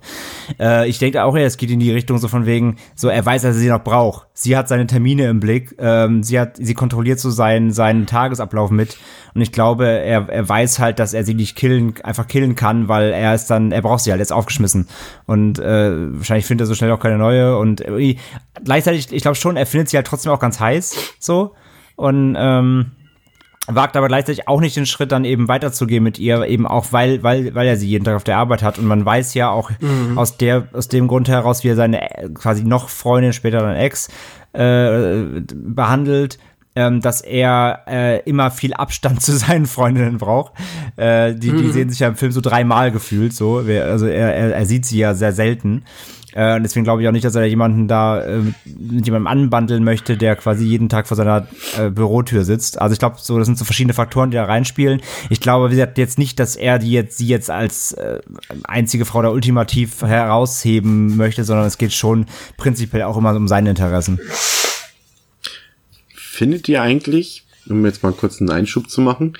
Äh, 0.60 0.89
ich 0.89 1.00
denke 1.00 1.24
auch, 1.24 1.36
es 1.38 1.56
geht 1.56 1.72
in 1.72 1.80
die 1.80 1.91
Richtung 1.91 2.18
so 2.18 2.28
von 2.28 2.45
wegen, 2.45 2.76
so 2.93 3.08
er 3.08 3.26
weiß, 3.26 3.43
dass 3.43 3.56
er 3.56 3.62
sie 3.62 3.70
noch 3.70 3.84
braucht. 3.84 4.28
Sie 4.34 4.58
hat 4.58 4.68
seine 4.68 4.86
Termine 4.86 5.30
im 5.30 5.39
Blick, 5.39 5.76
ähm, 5.80 6.24
sie 6.24 6.39
hat, 6.39 6.58
sie 6.58 6.74
kontrolliert 6.74 7.20
so 7.20 7.30
seinen, 7.30 7.72
seinen 7.72 8.06
Tagesablauf 8.06 8.70
mit. 8.70 8.97
Und 9.34 9.41
ich 9.41 9.52
glaube, 9.52 9.86
er, 9.86 10.28
er 10.30 10.47
weiß 10.47 10.80
halt, 10.80 11.00
dass 11.00 11.14
er 11.14 11.24
sie 11.24 11.34
nicht 11.34 11.56
killen, 11.56 11.93
einfach 12.04 12.28
killen 12.28 12.56
kann, 12.56 12.88
weil 12.88 13.12
er 13.12 13.36
ist 13.36 13.47
dann, 13.47 13.72
er 13.72 13.82
braucht 13.82 14.04
sie 14.04 14.12
halt 14.12 14.20
jetzt 14.20 14.34
aufgeschmissen. 14.34 14.88
Und 15.26 15.60
äh, 15.60 15.91
wahrscheinlich 16.18 16.45
findet 16.45 16.66
er 16.66 16.68
so 16.68 16.76
schnell 16.76 16.91
auch 16.91 17.00
keine 17.00 17.18
neue. 17.18 17.58
Und 17.58 17.82
irgendwie, 17.82 18.18
gleichzeitig, 18.64 18.88
ich 18.95 19.21
glaube 19.21 19.35
schon, 19.35 19.57
er 19.57 19.65
findet 19.65 19.89
sie 19.89 19.97
halt 19.97 20.07
trotzdem 20.07 20.31
auch 20.31 20.39
ganz 20.39 20.59
heiß, 20.59 20.95
so. 21.19 21.55
Und 21.95 22.35
ähm, 22.37 22.91
wagt 23.67 23.95
aber 23.95 24.07
gleichzeitig 24.07 24.47
auch 24.47 24.61
nicht 24.61 24.75
den 24.75 24.85
Schritt, 24.85 25.11
dann 25.11 25.25
eben 25.25 25.47
weiterzugehen 25.47 26.03
mit 26.03 26.17
ihr, 26.17 26.45
eben 26.45 26.65
auch 26.65 26.87
weil, 26.91 27.23
weil, 27.23 27.53
weil 27.53 27.67
er 27.67 27.77
sie 27.77 27.87
jeden 27.87 28.03
Tag 28.03 28.15
auf 28.15 28.23
der 28.23 28.37
Arbeit 28.37 28.63
hat. 28.63 28.79
Und 28.79 28.85
man 28.85 29.05
weiß 29.05 29.33
ja 29.35 29.49
auch 29.49 29.69
aus 30.15 30.37
der, 30.37 30.67
aus 30.73 30.87
dem 30.87 31.07
Grund 31.07 31.29
heraus, 31.29 31.63
wie 31.63 31.69
er 31.69 31.75
seine 31.75 32.31
quasi 32.33 32.63
noch 32.63 32.89
Freundin, 32.89 33.33
später 33.33 33.59
dann 33.59 33.75
Ex, 33.75 34.09
äh, 34.53 35.41
behandelt, 35.53 36.39
ähm, 36.75 37.01
dass 37.01 37.21
er 37.21 37.83
äh, 37.87 38.19
immer 38.23 38.49
viel 38.49 38.73
Abstand 38.73 39.21
zu 39.21 39.33
seinen 39.33 39.67
Freundinnen 39.67 40.17
braucht. 40.17 40.53
Äh, 40.95 41.35
die, 41.35 41.51
die 41.51 41.69
sehen 41.69 41.89
sich 41.89 41.99
ja 41.99 42.07
im 42.07 42.15
Film 42.15 42.31
so 42.31 42.41
dreimal 42.41 42.91
gefühlt, 42.91 43.33
so. 43.33 43.57
Also 43.57 44.07
er, 44.07 44.33
er, 44.33 44.55
er 44.55 44.65
sieht 44.65 44.85
sie 44.85 44.97
ja 44.97 45.13
sehr 45.13 45.33
selten. 45.33 45.83
Äh, 46.34 46.55
und 46.55 46.63
deswegen 46.63 46.84
glaube 46.84 47.01
ich 47.01 47.07
auch 47.07 47.11
nicht, 47.11 47.25
dass 47.25 47.36
er 47.36 47.45
jemanden 47.45 47.88
da 47.88 48.21
äh, 48.21 48.39
mit 48.65 49.05
jemandem 49.05 49.27
anbandeln 49.27 49.84
möchte, 49.84 50.17
der 50.17 50.36
quasi 50.36 50.65
jeden 50.65 50.89
Tag 50.89 51.07
vor 51.07 51.17
seiner 51.17 51.47
äh, 51.77 51.89
Bürotür 51.89 52.43
sitzt. 52.43 52.80
Also 52.82 52.93
ich 52.93 52.99
glaube, 52.99 53.17
so 53.19 53.38
das 53.38 53.47
sind 53.47 53.57
so 53.57 53.65
verschiedene 53.65 53.93
Faktoren, 53.93 54.32
die 54.32 54.36
da 54.36 54.45
reinspielen. 54.45 55.01
Ich 55.30 55.39
glaube, 55.39 55.69
wie 55.69 55.75
gesagt, 55.75 55.97
jetzt 55.97 56.19
nicht, 56.19 56.39
dass 56.39 56.55
er 56.55 56.80
die 56.80 56.91
jetzt 56.91 57.17
sie 57.17 57.27
jetzt 57.27 57.49
als 57.49 57.93
äh, 57.93 58.19
einzige 58.63 59.05
Frau 59.05 59.21
da 59.21 59.30
ultimativ 59.30 60.01
herausheben 60.01 61.17
möchte, 61.17 61.43
sondern 61.43 61.65
es 61.65 61.77
geht 61.77 61.93
schon 61.93 62.25
prinzipiell 62.57 63.03
auch 63.03 63.17
immer 63.17 63.36
um 63.36 63.47
seine 63.47 63.71
Interessen. 63.71 64.19
Findet 66.13 66.69
ihr 66.69 66.82
eigentlich, 66.82 67.45
um 67.67 67.86
jetzt 67.86 68.03
mal 68.03 68.13
kurz 68.13 68.39
einen 68.39 68.51
Einschub 68.51 68.89
zu 68.89 69.01
machen, 69.01 69.34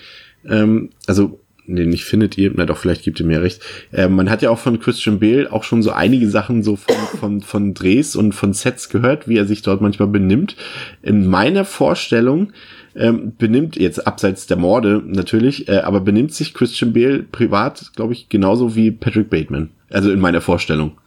ähm, 0.47 0.89
also, 1.07 1.39
nee, 1.70 1.86
nicht 1.86 2.03
findet 2.03 2.38
ihr, 2.38 2.51
na 2.53 2.65
doch, 2.65 2.78
vielleicht 2.78 3.03
gibt 3.03 3.20
ihr 3.20 3.26
mir 3.26 3.41
recht. 3.41 3.61
Äh, 3.91 4.07
man 4.07 4.30
hat 4.30 4.41
ja 4.41 4.49
auch 4.49 4.59
von 4.59 4.80
Christian 4.80 5.20
Bale 5.20 5.51
auch 5.51 5.63
schon 5.63 5.82
so 5.84 5.91
einige 5.91 6.30
Sachen 6.30 6.63
so 6.63 6.76
von, 6.76 6.95
von, 7.20 7.41
von 7.41 7.74
Drehs 7.74 8.15
und 8.15 8.34
von 8.34 8.53
Sets 8.53 8.89
gehört, 8.89 9.28
wie 9.28 9.38
er 9.38 9.45
sich 9.45 9.61
dort 9.61 9.82
manchmal 9.82 10.07
benimmt. 10.07 10.55
In 11.01 11.28
meiner 11.28 11.65
Vorstellung 11.65 12.51
ähm, 12.95 13.34
benimmt, 13.38 13.78
jetzt 13.78 14.05
abseits 14.05 14.47
der 14.47 14.57
Morde 14.57 15.01
natürlich, 15.05 15.67
äh, 15.67 15.78
aber 15.78 16.01
benimmt 16.01 16.34
sich 16.34 16.53
Christian 16.53 16.93
Bale 16.93 17.24
privat, 17.24 17.91
glaube 17.95 18.13
ich, 18.13 18.30
genauso 18.30 18.76
wie 18.76 18.91
Patrick 18.91 19.30
Bateman. 19.30 19.70
Also 19.89 20.11
in 20.11 20.20
meiner 20.20 20.41
Vorstellung. 20.41 20.97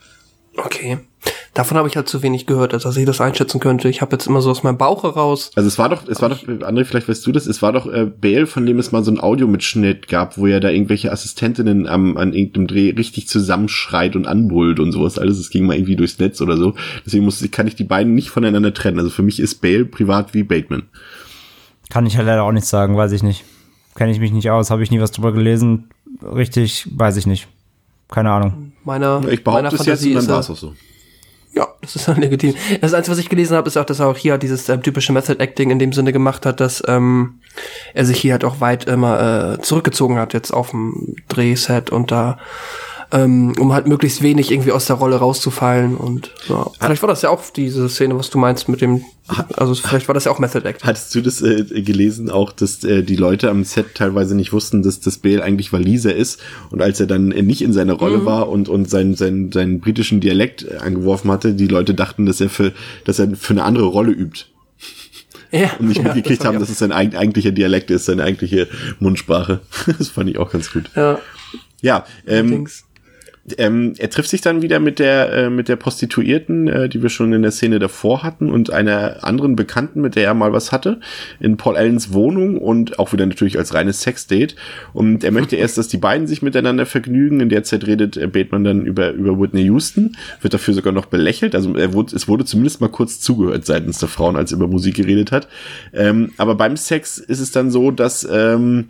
Okay. 0.57 0.99
Davon 1.55 1.77
habe 1.77 1.87
ich 1.87 1.97
halt 1.97 2.09
zu 2.09 2.23
wenig 2.23 2.47
gehört, 2.47 2.73
als 2.73 2.85
dass 2.85 2.97
ich 2.97 3.05
das 3.05 3.21
einschätzen 3.21 3.61
könnte. 3.61 3.91
Ich 3.91 4.01
habe 4.01 4.13
jetzt 4.13 4.27
immer 4.27 4.41
so 4.41 4.51
aus 4.51 4.63
meinem 4.63 4.79
Bauch 4.79 5.03
heraus. 5.03 5.51
Also 5.55 5.69
es 5.69 5.79
war 5.79 5.91
doch, 5.91 6.09
es 6.09 6.23
war 6.23 6.31
doch, 6.31 6.43
André, 6.45 6.85
vielleicht 6.85 7.11
weißt 7.11 7.27
du 7.27 7.33
das, 7.33 7.47
es 7.47 7.61
war 7.61 7.73
doch 7.73 7.87
äh, 7.87 8.07
Bale, 8.07 8.47
von 8.47 8.65
dem 8.65 8.79
es 8.79 8.91
mal 8.91 9.05
so 9.05 9.11
ein 9.11 9.21
Audiomitschnitt 9.21 10.09
gab, 10.09 10.39
wo 10.39 10.47
er 10.47 10.61
da 10.61 10.71
irgendwelche 10.71 11.13
Assistentinnen 11.13 11.87
am, 11.87 12.17
an 12.17 12.33
irgendeinem 12.33 12.69
Dreh 12.69 12.95
richtig 12.97 13.29
zusammenschreit 13.29 14.17
und 14.17 14.27
anbrüllt 14.27 14.81
und 14.81 14.93
sowas 14.93 15.19
alles. 15.19 15.39
Es 15.39 15.51
ging 15.51 15.67
mal 15.67 15.77
irgendwie 15.77 15.97
durchs 15.97 16.19
Netz 16.19 16.41
oder 16.41 16.57
so. 16.57 16.75
Deswegen 17.05 17.27
muss, 17.27 17.47
kann 17.51 17.67
ich 17.67 17.77
die 17.77 17.85
beiden 17.85 18.15
nicht 18.15 18.31
voneinander 18.31 18.73
trennen. 18.73 18.99
Also 18.99 19.11
für 19.11 19.23
mich 19.23 19.39
ist 19.39 19.61
Bale 19.61 19.85
privat 19.85 20.33
wie 20.33 20.45
Bateman. 20.45 20.85
Kann 21.91 22.07
ich 22.07 22.17
halt 22.17 22.27
leider 22.27 22.45
auch 22.45 22.53
nicht 22.53 22.67
sagen, 22.67 22.97
weiß 22.97 23.13
ich 23.13 23.23
nicht. 23.23 23.45
Kenne 23.95 24.13
ich 24.13 24.21
mich 24.21 24.33
nicht 24.33 24.51
aus, 24.51 24.71
habe 24.71 24.83
ich 24.83 24.91
nie 24.91 25.01
was 25.01 25.13
drüber 25.13 25.33
gelesen. 25.33 25.91
Richtig, 26.23 26.89
weiß 26.97 27.19
ich 27.19 27.27
nicht. 27.27 27.47
Keine 28.11 28.31
Ahnung. 28.31 28.73
Meiner, 28.85 29.21
Ich 29.29 29.45
meiner 29.45 29.69
behaupte 29.69 29.77
es 29.77 29.87
jetzt 29.87 30.07
und 30.07 30.15
dann 30.15 30.23
ist 30.23 30.29
war 30.31 30.41
es 30.41 30.51
auch 30.51 30.57
so. 30.57 30.75
Ja, 31.55 31.69
das 31.83 31.97
ist 31.97 32.09
dann 32.09 32.21
legitim. 32.21 32.55
Das 32.81 32.95
Einzige, 32.95 33.13
was 33.13 33.19
ich 33.19 33.29
gelesen 33.29 33.57
habe, 33.57 33.69
ist 33.69 33.77
auch, 33.77 33.85
dass 33.85 34.01
er 34.01 34.09
auch 34.09 34.17
hier 34.17 34.39
dieses 34.39 34.69
ähm, 34.71 34.83
typische 34.83 35.13
Method 35.13 35.39
Acting 35.39 35.71
in 35.71 35.79
dem 35.79 35.93
Sinne 35.93 36.13
gemacht 36.13 36.47
hat, 36.47 36.61
dass 36.61 36.83
ähm, 36.89 37.41
er 37.93 38.07
sich 38.07 38.19
hier 38.21 38.33
halt 38.33 38.45
auch 38.45 38.61
weit 38.61 38.87
immer 38.87 39.59
äh, 39.59 39.61
zurückgezogen 39.61 40.19
hat 40.19 40.33
jetzt 40.33 40.51
auf 40.51 40.71
dem 40.71 41.17
Drehset 41.29 41.91
und 41.91 42.11
da 42.11 42.39
ähm, 43.13 43.53
um 43.61 43.73
halt 43.73 43.87
möglichst 43.87 44.23
wenig 44.23 44.51
irgendwie 44.51 44.73
aus 44.73 44.87
der 44.87 44.97
Rolle 44.97 45.17
rauszufallen 45.17 45.97
und 45.97 46.31
ja. 46.49 46.71
Vielleicht 46.81 47.03
war 47.03 47.09
das 47.09 47.21
ja 47.23 47.29
auch 47.29 47.43
diese 47.51 47.89
Szene, 47.89 48.19
was 48.19 48.31
du 48.31 48.39
meinst 48.39 48.71
mit 48.71 48.81
dem, 48.81 49.05
also 49.55 49.75
vielleicht 49.75 50.09
war 50.09 50.15
das 50.15 50.25
ja 50.25 50.33
auch 50.33 50.39
Method 50.39 50.67
Acting. 50.67 50.87
Hattest 50.87 51.15
du 51.15 51.21
das 51.21 51.43
äh, 51.43 51.83
gelesen 51.83 52.31
auch, 52.31 52.53
dass 52.53 52.83
äh, 52.85 53.03
die 53.03 53.17
Leute 53.17 53.51
am 53.51 53.65
Set 53.65 53.95
teilweise 53.95 54.35
nicht 54.35 54.53
wussten, 54.53 54.83
dass 54.83 55.01
das 55.01 55.19
Bale 55.19 55.43
eigentlich 55.43 55.73
Waliser 55.75 56.15
ist 56.15 56.41
und 56.71 56.81
als 56.81 57.01
er 57.01 57.07
dann 57.07 57.33
äh, 57.33 57.43
nicht 57.43 57.61
in 57.61 57.75
seiner 57.75 57.95
Rolle 57.95 58.25
war 58.25 58.49
und 58.49 58.71
und 58.71 58.89
seinen 58.89 59.15
seinen 59.15 59.53
seinen 59.53 59.81
britischen 59.81 60.21
Dialekt 60.21 60.65
äh, 60.65 60.79
angeworfen 60.79 61.31
hatte, 61.31 61.53
die 61.53 61.69
Leute 61.69 61.95
dachten, 61.95 62.25
dass 62.25 62.41
er 62.41 62.49
für 62.49 62.73
dass 63.05 63.19
er 63.19 63.37
für 63.37 63.53
eine 63.53 63.65
andere 63.65 63.87
Rolle 63.87 64.13
übt 64.13 64.47
Ja, 65.51 65.71
und 65.79 65.89
nicht 65.89 65.99
ja, 65.99 66.05
mitgekriegt 66.05 66.41
das 66.41 66.47
haben, 66.47 66.61
dass 66.61 66.71
es 66.71 66.79
sein 66.79 66.93
eig 66.93 67.15
eigentlicher 67.15 67.53
Dialekt 67.53 67.91
ist, 67.91 68.07
seine 68.07 68.23
eigentliche 68.23 68.69
Mundsprache. 69.01 69.61
das 69.99 70.09
fand 70.09 70.31
ich 70.31 70.39
auch 70.39 70.51
ganz 70.51 70.73
gut. 70.73 70.91
ja, 70.97 71.21
Ja, 71.83 72.07
ähm, 72.27 72.47
allerdings. 72.47 72.85
Ähm, 73.59 73.95
er 73.99 74.09
trifft 74.09 74.31
sich 74.31 74.41
dann 74.41 74.63
wieder 74.63 74.79
mit 74.79 75.01
der, 75.01 75.33
äh, 75.33 75.51
mit 75.51 75.69
der 75.69 75.75
Prostituierten, 75.75 76.69
äh, 76.69 76.89
die 76.89 77.03
wir 77.03 77.09
schon 77.09 77.33
in 77.33 77.43
der 77.43 77.51
Szene 77.51 77.81
davor 77.81 78.23
hatten 78.23 78.53
und 78.53 78.73
einer 78.73 79.25
anderen 79.25 79.57
Bekannten, 79.57 80.01
mit 80.01 80.15
der 80.15 80.25
er 80.25 80.35
mal 80.35 80.53
was 80.53 80.71
hatte, 80.71 81.01
in 81.41 81.57
Paul 81.57 81.77
Allens 81.77 82.13
Wohnung 82.13 82.57
und 82.59 83.01
auch 83.01 83.13
wieder 83.13 83.27
natürlich 83.27 83.59
als 83.59 83.75
reines 83.75 84.03
Sexdate. 84.03 84.55
Und 84.93 85.25
er 85.25 85.33
möchte 85.33 85.57
erst, 85.57 85.77
dass 85.77 85.89
die 85.89 85.97
beiden 85.97 86.29
sich 86.29 86.41
miteinander 86.41 86.87
vergnügen. 86.87 87.41
In 87.41 87.49
der 87.49 87.65
Zeit 87.65 87.85
redet 87.85 88.17
äh, 88.17 88.29
Bateman 88.29 88.63
dann 88.63 88.87
über, 88.87 89.11
über 89.11 89.41
Whitney 89.41 89.65
Houston, 89.65 90.17
wird 90.41 90.55
dafür 90.55 90.75
sogar 90.75 90.93
noch 90.93 91.07
belächelt. 91.07 91.57
Also 91.57 91.75
er 91.75 91.93
wurde, 91.95 92.15
es 92.15 92.29
wurde 92.29 92.45
zumindest 92.45 92.81
mal 92.81 92.91
kurz 92.91 93.19
zugehört 93.19 93.67
seitens 93.67 93.99
der 93.99 94.09
Frauen, 94.09 94.37
als 94.37 94.53
er 94.53 94.59
über 94.59 94.69
Musik 94.69 94.95
geredet 94.95 95.33
hat. 95.33 95.49
Ähm, 95.93 96.31
aber 96.37 96.55
beim 96.55 96.77
Sex 96.77 97.19
ist 97.19 97.41
es 97.41 97.51
dann 97.51 97.73
so, 97.73 97.91
dass 97.91 98.27
ähm, 98.31 98.87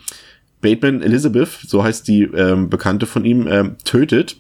Bateman 0.63 1.03
Elizabeth, 1.03 1.51
so 1.67 1.85
heißt 1.85 2.09
die 2.09 2.23
ähm, 2.23 2.71
Bekannte 2.71 3.07
von 3.07 3.25
ihm, 3.25 3.47
ähm, 3.49 3.77
tötet. 3.85 4.37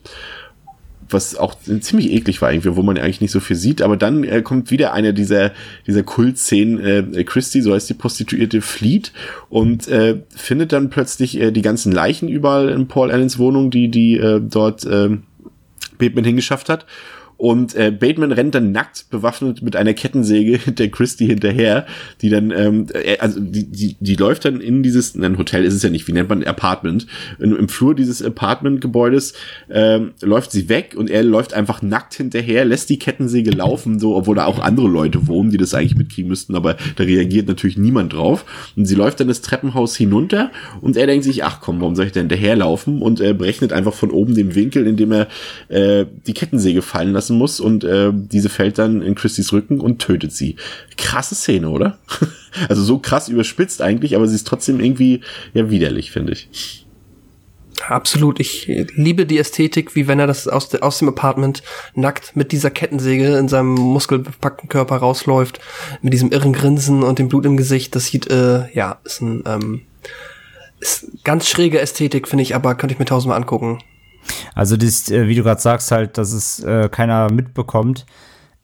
Was 1.11 1.37
auch 1.37 1.55
ziemlich 1.61 2.11
eklig 2.11 2.41
war 2.41 2.51
irgendwie, 2.51 2.75
wo 2.75 2.83
man 2.83 2.97
eigentlich 2.97 3.21
nicht 3.21 3.33
so 3.33 3.41
viel 3.41 3.57
sieht. 3.57 3.83
Aber 3.83 3.99
dann 3.99 4.25
äh, 4.25 4.41
kommt 4.41 4.71
wieder 4.71 4.95
eine 4.95 5.13
dieser, 5.13 5.53
dieser 5.87 6.03
Kultszenen. 6.05 7.15
Äh, 7.15 7.25
Christy, 7.25 7.61
so 7.61 7.75
heißt 7.75 7.91
die 7.91 7.95
Prostituierte, 7.95 8.63
flieht 8.63 9.13
und 9.51 9.89
äh, 9.89 10.23
findet 10.35 10.73
dann 10.73 10.89
plötzlich 10.89 11.39
äh, 11.39 11.51
die 11.51 11.61
ganzen 11.61 11.93
Leichen 11.93 12.31
überall 12.31 12.71
in 12.71 12.89
Paul 12.89 13.11
Allens 13.11 13.39
Wohnung, 13.39 13.71
die, 13.71 13.91
die 13.91 14.17
äh, 14.17 14.41
dort 14.41 14.87
äh, 14.87 15.11
Bateman 15.99 16.25
hingeschafft 16.25 16.71
hat 16.71 16.87
und 17.43 17.75
äh, 17.75 17.91
Bateman 17.91 18.31
rennt 18.31 18.55
dann 18.55 18.71
nackt 18.71 19.11
bewaffnet 19.11 19.63
mit 19.63 19.75
einer 19.75 19.95
Kettensäge 19.95 20.59
der 20.73 20.91
Christie 20.91 21.27
hinterher, 21.27 21.87
die 22.21 22.29
dann, 22.29 22.53
ähm, 22.53 22.87
äh, 22.95 23.19
also 23.19 23.41
die, 23.41 23.65
die, 23.65 23.97
die 23.99 24.15
läuft 24.15 24.45
dann 24.45 24.61
in 24.61 24.85
dieses, 24.85 25.17
ein 25.17 25.37
Hotel 25.39 25.65
ist 25.65 25.75
es 25.75 25.83
ja 25.83 25.91
nicht, 25.91 26.07
wie 26.07 26.13
nennt 26.13 26.29
man 26.29 26.45
Apartment, 26.45 27.09
in, 27.41 27.57
im 27.57 27.69
Flur 27.69 27.97
dieses 27.97 28.23
Apartment-Gebäudes 28.23 29.33
ähm, 29.69 30.13
läuft 30.21 30.53
sie 30.53 30.69
weg 30.69 30.95
und 30.97 31.11
er 31.11 31.25
läuft 31.25 31.53
einfach 31.53 31.83
nackt 31.83 32.15
hinterher, 32.15 32.65
lässt 32.65 32.89
die 32.91 33.01
Kettensäge 33.01 33.51
laufen, 33.51 33.99
so, 33.99 34.15
obwohl 34.15 34.37
da 34.37 34.45
auch 34.45 34.61
andere 34.61 34.87
Leute 34.87 35.27
wohnen, 35.27 35.51
die 35.51 35.59
das 35.59 35.75
eigentlich 35.75 35.97
mitkriegen 35.97 36.29
müssten, 36.29 36.55
aber 36.55 36.77
da 36.95 37.03
reagiert 37.03 37.49
natürlich 37.49 37.77
niemand 37.77 38.13
drauf. 38.13 38.45
Und 38.77 38.85
sie 38.85 38.95
läuft 38.95 39.19
dann 39.19 39.27
das 39.27 39.41
Treppenhaus 39.41 39.97
hinunter 39.97 40.53
und 40.81 40.97
er 40.97 41.09
denkt 41.09 41.25
sich, 41.25 41.43
ach 41.43 41.61
komm, 41.61 41.81
warum 41.81 41.97
soll 41.97 42.07
ich 42.07 42.13
denn 42.13 42.29
hinterherlaufen? 42.29 43.03
Und 43.03 43.21
er 43.21 43.35
berechnet 43.35 43.73
einfach 43.73 43.95
von 43.95 44.13
oben 44.13 44.37
den 44.37 44.55
Winkel, 44.55 44.87
in 44.87 44.97
dem 44.97 45.11
er 45.11 45.27
äh, 45.67 46.07
die 46.25 46.35
Kettensäge 46.35 46.83
fallen 46.83 47.13
lassen 47.13 47.32
lassen 47.33 47.39
muss 47.39 47.61
und 47.61 47.85
äh, 47.85 48.11
diese 48.13 48.49
fällt 48.49 48.79
dann 48.79 49.03
in 49.03 49.15
Christys 49.15 49.53
Rücken 49.53 49.81
und 49.81 49.99
tötet 50.01 50.33
sie. 50.33 50.57
Krasse 50.97 51.35
Szene, 51.35 51.69
oder? 51.71 51.99
also 52.69 52.83
so 52.83 52.99
krass 52.99 53.29
überspitzt 53.29 53.83
eigentlich, 53.83 54.15
aber 54.15 54.29
sie 54.29 54.35
ist 54.35 54.47
trotzdem 54.47 54.81
irgendwie 54.81 55.21
ja 55.55 55.71
widerlich, 55.71 56.11
finde 56.11 56.33
ich. 56.33 56.87
Absolut. 57.89 58.39
Ich 58.39 58.67
liebe 58.95 59.27
die 59.27 59.39
Ästhetik, 59.39 59.97
wie 59.97 60.07
wenn 60.07 60.21
er 60.21 60.29
das 60.29 60.47
aus, 60.47 60.69
de, 60.69 60.83
aus 60.83 60.99
dem 60.99 61.09
Apartment 61.09 61.63
nackt 61.95 62.37
mit 62.37 62.53
dieser 62.53 62.71
Kettensäge 62.71 63.37
in 63.37 63.49
seinem 63.49 63.75
muskelbepackten 63.75 64.69
Körper 64.69 64.97
rausläuft, 64.97 65.59
mit 66.01 66.13
diesem 66.13 66.31
irren 66.31 66.53
Grinsen 66.53 67.03
und 67.03 67.19
dem 67.19 67.29
Blut 67.29 67.45
im 67.45 67.57
Gesicht. 67.57 67.97
Das 67.97 68.07
sieht, 68.07 68.31
äh, 68.31 68.71
ja, 68.73 69.01
ist 69.05 69.21
ein 69.21 69.43
ähm, 69.47 69.81
ist 70.79 71.07
ganz 71.25 71.49
schräge 71.49 71.81
Ästhetik, 71.81 72.29
finde 72.29 72.43
ich, 72.43 72.55
aber 72.55 72.75
könnte 72.75 72.93
ich 72.93 72.99
mir 72.99 73.05
tausendmal 73.05 73.39
angucken. 73.39 73.79
Also 74.55 74.77
das, 74.77 75.11
äh, 75.11 75.29
wie 75.29 75.35
du 75.35 75.43
gerade 75.43 75.61
sagst, 75.61 75.91
halt, 75.91 76.19
dass 76.19 76.33
es 76.33 76.63
äh, 76.63 76.89
keiner 76.89 77.31
mitbekommt. 77.31 78.07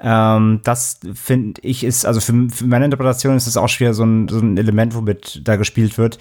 Ähm, 0.01 0.61
das 0.63 1.01
finde 1.15 1.61
ich 1.63 1.83
ist, 1.83 2.07
also 2.07 2.21
für, 2.21 2.49
für, 2.51 2.67
meine 2.67 2.85
Interpretation 2.85 3.37
ist 3.37 3.47
das 3.47 3.57
auch 3.57 3.69
schwer 3.69 3.95
so 3.95 4.05
ein, 4.05 4.29
so 4.29 4.39
ein 4.39 4.57
Element, 4.57 4.95
womit 4.95 5.43
da 5.47 5.57
gespielt 5.57 5.99
wird. 5.99 6.19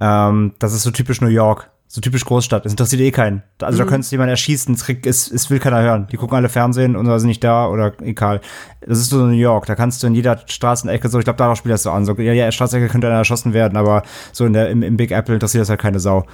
Ähm, 0.00 0.54
das 0.58 0.72
ist 0.72 0.82
so 0.82 0.90
typisch 0.90 1.20
New 1.20 1.28
York, 1.28 1.70
so 1.86 2.00
typisch 2.00 2.24
Großstadt. 2.24 2.64
Das 2.64 2.72
interessiert 2.72 3.02
eh 3.02 3.12
keinen. 3.12 3.44
Also 3.60 3.76
mhm. 3.76 3.84
da 3.84 3.90
könntest 3.90 4.10
du 4.10 4.14
jemanden 4.14 4.30
erschießen, 4.30 4.74
Trick 4.76 5.06
ist, 5.06 5.30
es 5.30 5.48
will 5.48 5.60
keiner 5.60 5.80
hören. 5.80 6.08
Die 6.10 6.16
gucken 6.16 6.36
alle 6.36 6.48
Fernsehen 6.48 6.96
und 6.96 7.06
sind 7.06 7.28
nicht 7.28 7.44
da 7.44 7.68
oder 7.68 7.92
egal. 8.00 8.40
Das 8.80 8.98
ist 8.98 9.10
so 9.10 9.18
New 9.18 9.30
York. 9.30 9.66
Da 9.66 9.76
kannst 9.76 10.02
du 10.02 10.08
in 10.08 10.14
jeder 10.16 10.40
Straßenecke 10.46 11.08
so, 11.08 11.20
ich 11.20 11.24
glaube, 11.24 11.36
darauf 11.36 11.56
spielt 11.56 11.74
das 11.74 11.84
so 11.84 11.92
an. 11.92 12.06
So, 12.06 12.14
ja, 12.14 12.32
ja, 12.32 12.50
Straßenecke 12.50 12.90
könnte 12.90 13.06
einer 13.06 13.18
erschossen 13.18 13.52
werden, 13.52 13.76
aber 13.76 14.02
so 14.32 14.44
in 14.44 14.54
der, 14.54 14.70
im, 14.70 14.82
im 14.82 14.96
Big 14.96 15.12
Apple 15.12 15.34
interessiert 15.34 15.62
das 15.62 15.68
halt 15.68 15.80
keine 15.80 16.00
Sau. 16.00 16.26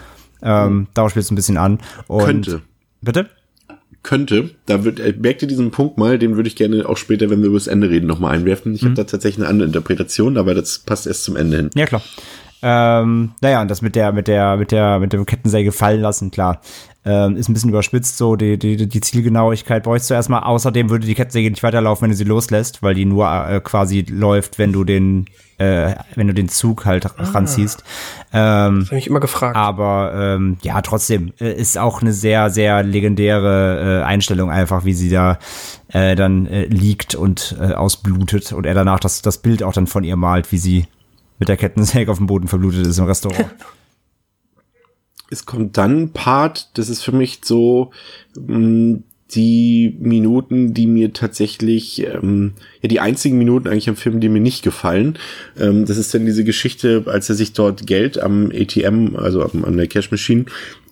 Ähm, 0.47 0.87
darauf 0.95 1.11
spielt 1.11 1.25
es 1.25 1.31
ein 1.31 1.37
bisschen 1.37 1.59
an. 1.59 1.79
Und 2.07 2.25
Könnte. 2.25 2.63
Bitte? 3.03 3.29
Könnte. 4.03 4.51
Da 4.67 4.85
wird, 4.85 5.01
äh, 5.01 5.15
merkt 5.19 5.43
ihr 5.43 5.49
diesen 5.49 5.73
Punkt 5.73 5.99
mal, 5.99 6.19
den 6.19 6.37
würde 6.37 6.49
ich 6.49 6.55
gerne 6.55 6.89
auch 6.89 6.97
später, 6.97 7.29
wenn 7.29 7.41
wir 7.41 7.49
über 7.49 7.59
das 7.59 7.67
Ende 7.67 7.91
reden, 7.91 8.07
nochmal 8.07 8.35
einwerfen. 8.35 8.75
Ich 8.75 8.83
mhm. 8.83 8.87
habe 8.87 8.97
da 8.97 9.05
tatsächlich 9.05 9.45
eine 9.45 9.51
andere 9.51 9.67
Interpretation, 9.67 10.39
aber 10.39 10.55
das 10.55 10.79
passt 10.79 11.07
erst 11.07 11.25
zum 11.25 11.37
Ende 11.37 11.57
hin. 11.57 11.71
Ja, 11.75 11.87
klar. 11.87 12.03
Ähm, 12.63 13.33
naja, 13.41 13.61
und 13.61 13.71
das 13.71 13.83
mit 13.83 13.97
der, 13.97 14.13
mit 14.13 14.29
der, 14.29 14.57
mit 14.57 14.71
der, 14.71 14.99
mit 14.99 15.13
dem 15.13 15.27
Kettensäge 15.27 15.73
fallen 15.73 16.01
lassen, 16.01 16.31
klar. 16.31 16.61
Ähm, 17.09 17.37
ist 17.37 17.49
ein 17.49 17.55
bisschen 17.55 17.71
überspitzt 17.71 18.17
so, 18.17 18.35
die, 18.35 18.59
die, 18.59 18.89
die 18.89 19.01
Zielgenauigkeit 19.01 19.85
bräuchst 19.85 20.11
du 20.11 20.15
erstmal. 20.15 20.43
Außerdem 20.43 20.91
würde 20.91 21.07
die 21.07 21.15
Kettensäge 21.15 21.49
nicht 21.49 21.63
weiterlaufen, 21.63 22.03
wenn 22.03 22.11
du 22.11 22.17
sie 22.17 22.25
loslässt, 22.25 22.83
weil 22.83 22.97
die 22.97 23.05
nur 23.05 23.29
äh, 23.29 23.61
quasi 23.61 24.05
läuft, 24.09 24.59
wenn 24.59 24.73
du 24.73 24.83
den, 24.83 25.27
äh, 25.59 25.95
wenn 26.17 26.27
du 26.27 26.35
den 26.35 26.49
Zug 26.49 26.85
halt 26.85 27.07
ah. 27.07 27.13
ranziehst. 27.23 27.85
Ähm, 28.33 28.81
das 28.81 28.89
habe 28.89 28.99
ich 28.99 29.07
immer 29.07 29.21
gefragt. 29.21 29.57
Aber 29.57 30.15
ähm, 30.17 30.57
ja, 30.63 30.83
trotzdem 30.83 31.33
äh, 31.39 31.53
ist 31.53 31.79
auch 31.79 32.03
eine 32.03 32.13
sehr, 32.13 32.51
sehr 32.51 32.83
legendäre 32.83 34.01
äh, 34.01 34.05
Einstellung 34.05 34.51
einfach, 34.51 34.85
wie 34.85 34.95
sie 34.95 35.09
da 35.09 35.39
äh, 35.93 36.17
dann 36.17 36.47
äh, 36.47 36.65
liegt 36.65 37.15
und 37.15 37.57
äh, 37.61 37.73
ausblutet 37.73 38.53
und 38.53 38.67
er 38.67 38.75
danach 38.75 38.99
das, 38.99 39.23
das 39.23 39.39
Bild 39.39 39.63
auch 39.63 39.73
dann 39.73 39.87
von 39.87 40.03
ihr 40.03 40.17
malt, 40.17 40.51
wie 40.51 40.59
sie 40.59 40.87
mit 41.39 41.49
der 41.49 41.57
Kettensäge 41.57 42.11
auf 42.11 42.19
dem 42.19 42.27
Boden 42.27 42.49
verblutet 42.49 42.85
ist 42.85 42.99
im 42.99 43.05
Restaurant. 43.05 43.55
es 45.31 45.47
kommt 45.47 45.77
dann 45.77 46.03
ein 46.03 46.11
Part, 46.11 46.71
das 46.75 46.89
ist 46.89 47.03
für 47.03 47.13
mich 47.13 47.41
so 47.45 47.91
mh, 48.37 48.59
mm, 48.59 49.03
die 49.35 49.97
Minuten, 49.99 50.73
die 50.73 50.87
mir 50.87 51.13
tatsächlich, 51.13 52.07
ähm, 52.07 52.53
ja, 52.81 52.89
die 52.89 53.01
einzigen 53.01 53.39
Minuten 53.39 53.67
eigentlich 53.67 53.89
im 53.89 53.97
Film, 53.97 54.21
die 54.21 54.29
mir 54.29 54.41
nicht 54.41 54.63
gefallen. 54.63 55.19
Ähm, 55.59 55.85
das 55.85 55.97
ist 55.97 56.15
dann 56.15 56.27
diese 56.27 56.45
Geschichte, 56.45 57.05
als 57.07 57.29
er 57.29 57.35
sich 57.35 57.53
dort 57.53 57.87
Geld 57.87 58.21
am 58.23 58.53
ATM, 58.55 59.17
also 59.17 59.43
an 59.43 59.77
der 59.77 59.89
Cash 59.89 60.13
Machine, 60.13 60.45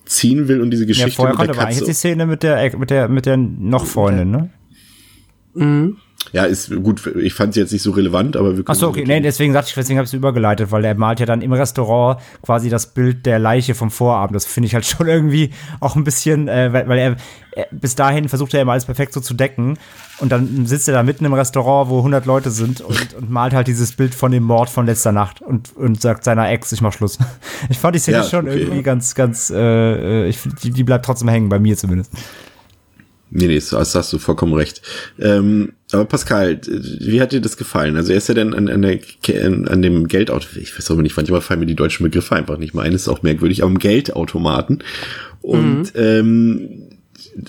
ziehen 0.04 0.48
will 0.48 0.60
und 0.60 0.70
diese 0.70 0.86
Geschichte 0.86 1.10
ja, 1.10 1.16
vorher 1.16 1.38
mit 1.38 1.48
der 1.48 1.54
Katze. 1.54 1.68
Eigentlich 1.68 1.84
die 1.84 1.94
Szene 1.94 2.26
mit 2.26 2.42
der, 2.42 2.76
mit 2.76 2.90
der, 2.90 3.08
mit 3.08 3.26
der 3.26 3.36
noch 3.36 3.86
Freundin, 3.86 4.30
ne? 4.30 4.50
Mhm. 5.54 5.96
Ja, 6.32 6.44
ist 6.44 6.74
gut. 6.82 7.06
Ich 7.16 7.34
fand 7.34 7.54
sie 7.54 7.60
jetzt 7.60 7.72
nicht 7.72 7.82
so 7.82 7.92
relevant, 7.92 8.36
aber 8.36 8.56
wir 8.56 8.64
können. 8.64 8.66
Ach 8.68 8.74
so, 8.74 8.88
okay. 8.88 9.04
Nee, 9.06 9.20
deswegen 9.20 9.52
sagte 9.52 9.68
ich, 9.68 9.74
deswegen 9.74 9.98
habe 9.98 10.04
ich 10.04 10.10
es 10.10 10.14
übergeleitet, 10.14 10.72
weil 10.72 10.84
er 10.84 10.94
malt 10.94 11.20
ja 11.20 11.26
dann 11.26 11.42
im 11.42 11.52
Restaurant 11.52 12.20
quasi 12.42 12.68
das 12.70 12.88
Bild 12.88 13.26
der 13.26 13.38
Leiche 13.38 13.74
vom 13.74 13.90
Vorabend. 13.90 14.34
Das 14.34 14.46
finde 14.46 14.66
ich 14.66 14.74
halt 14.74 14.86
schon 14.86 15.06
irgendwie 15.06 15.50
auch 15.80 15.96
ein 15.96 16.04
bisschen, 16.04 16.48
äh, 16.48 16.72
weil, 16.72 16.88
weil 16.88 16.98
er, 16.98 17.16
er, 17.52 17.66
bis 17.70 17.94
dahin 17.94 18.28
versucht 18.28 18.54
er 18.54 18.62
immer 18.62 18.72
alles 18.72 18.84
perfekt 18.84 19.12
so 19.12 19.20
zu 19.20 19.34
decken 19.34 19.78
und 20.18 20.32
dann 20.32 20.66
sitzt 20.66 20.88
er 20.88 20.94
da 20.94 21.02
mitten 21.02 21.24
im 21.24 21.34
Restaurant, 21.34 21.90
wo 21.90 21.98
100 21.98 22.26
Leute 22.26 22.50
sind 22.50 22.80
und, 22.80 23.14
und 23.18 23.30
malt 23.30 23.52
halt 23.52 23.68
dieses 23.68 23.92
Bild 23.92 24.14
von 24.14 24.32
dem 24.32 24.44
Mord 24.44 24.70
von 24.70 24.86
letzter 24.86 25.12
Nacht 25.12 25.42
und, 25.42 25.76
und 25.76 26.00
sagt 26.00 26.24
seiner 26.24 26.50
Ex, 26.50 26.72
ich 26.72 26.80
mach 26.80 26.92
Schluss. 26.92 27.18
Ich 27.70 27.78
fand 27.78 27.94
die 27.94 27.98
Szene 28.00 28.18
ja, 28.18 28.24
schon 28.24 28.46
okay. 28.46 28.60
irgendwie 28.60 28.82
ganz, 28.82 29.14
ganz, 29.14 29.48
äh, 29.50 30.24
äh 30.24 30.28
ich 30.28 30.38
die, 30.62 30.70
die 30.70 30.84
bleibt 30.84 31.04
trotzdem 31.04 31.28
hängen, 31.28 31.48
bei 31.48 31.58
mir 31.58 31.76
zumindest. 31.76 32.12
Nee, 33.30 33.48
nee, 33.48 33.54
das 33.58 33.94
hast 33.94 34.12
du 34.12 34.18
vollkommen 34.18 34.54
recht. 34.54 34.82
Ähm, 35.18 35.72
aber 35.94 36.04
Pascal, 36.04 36.60
wie 36.66 37.20
hat 37.20 37.32
dir 37.32 37.40
das 37.40 37.56
gefallen? 37.56 37.96
Also 37.96 38.12
er 38.12 38.18
ist 38.18 38.28
ja 38.28 38.34
dann 38.34 38.52
an, 38.52 38.68
an, 38.68 38.82
der, 38.82 38.98
an 39.46 39.82
dem 39.82 40.08
Geldautomaten, 40.08 40.62
ich 40.62 40.76
weiß 40.76 40.90
auch 40.90 40.96
nicht, 40.96 41.16
manchmal 41.16 41.40
fallen 41.40 41.60
mir 41.60 41.66
die 41.66 41.76
deutschen 41.76 42.04
Begriffe 42.04 42.34
einfach 42.34 42.58
nicht 42.58 42.74
mehr 42.74 42.84
ein, 42.84 42.92
ist 42.92 43.08
auch 43.08 43.22
merkwürdig, 43.22 43.62
am 43.62 43.78
Geldautomaten. 43.78 44.82
Und 45.40 45.94
mhm. 45.94 46.00
ähm, 46.00 46.68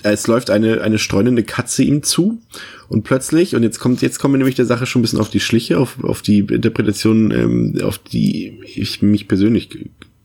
es 0.02 0.26
läuft 0.26 0.50
eine, 0.50 0.80
eine 0.80 0.98
streunende 0.98 1.42
Katze 1.42 1.82
ihm 1.82 2.02
zu 2.02 2.40
und 2.88 3.02
plötzlich, 3.02 3.54
und 3.54 3.62
jetzt 3.62 3.78
kommt, 3.78 4.02
jetzt 4.02 4.18
kommen 4.18 4.34
wir 4.34 4.38
nämlich 4.38 4.54
der 4.54 4.66
Sache 4.66 4.86
schon 4.86 5.00
ein 5.00 5.02
bisschen 5.02 5.20
auf 5.20 5.30
die 5.30 5.40
Schliche, 5.40 5.78
auf, 5.78 6.02
auf 6.02 6.22
die 6.22 6.40
Interpretation, 6.40 7.30
ähm, 7.30 7.78
auf 7.82 7.98
die 7.98 8.60
ich 8.74 9.02
mich 9.02 9.28
persönlich 9.28 9.68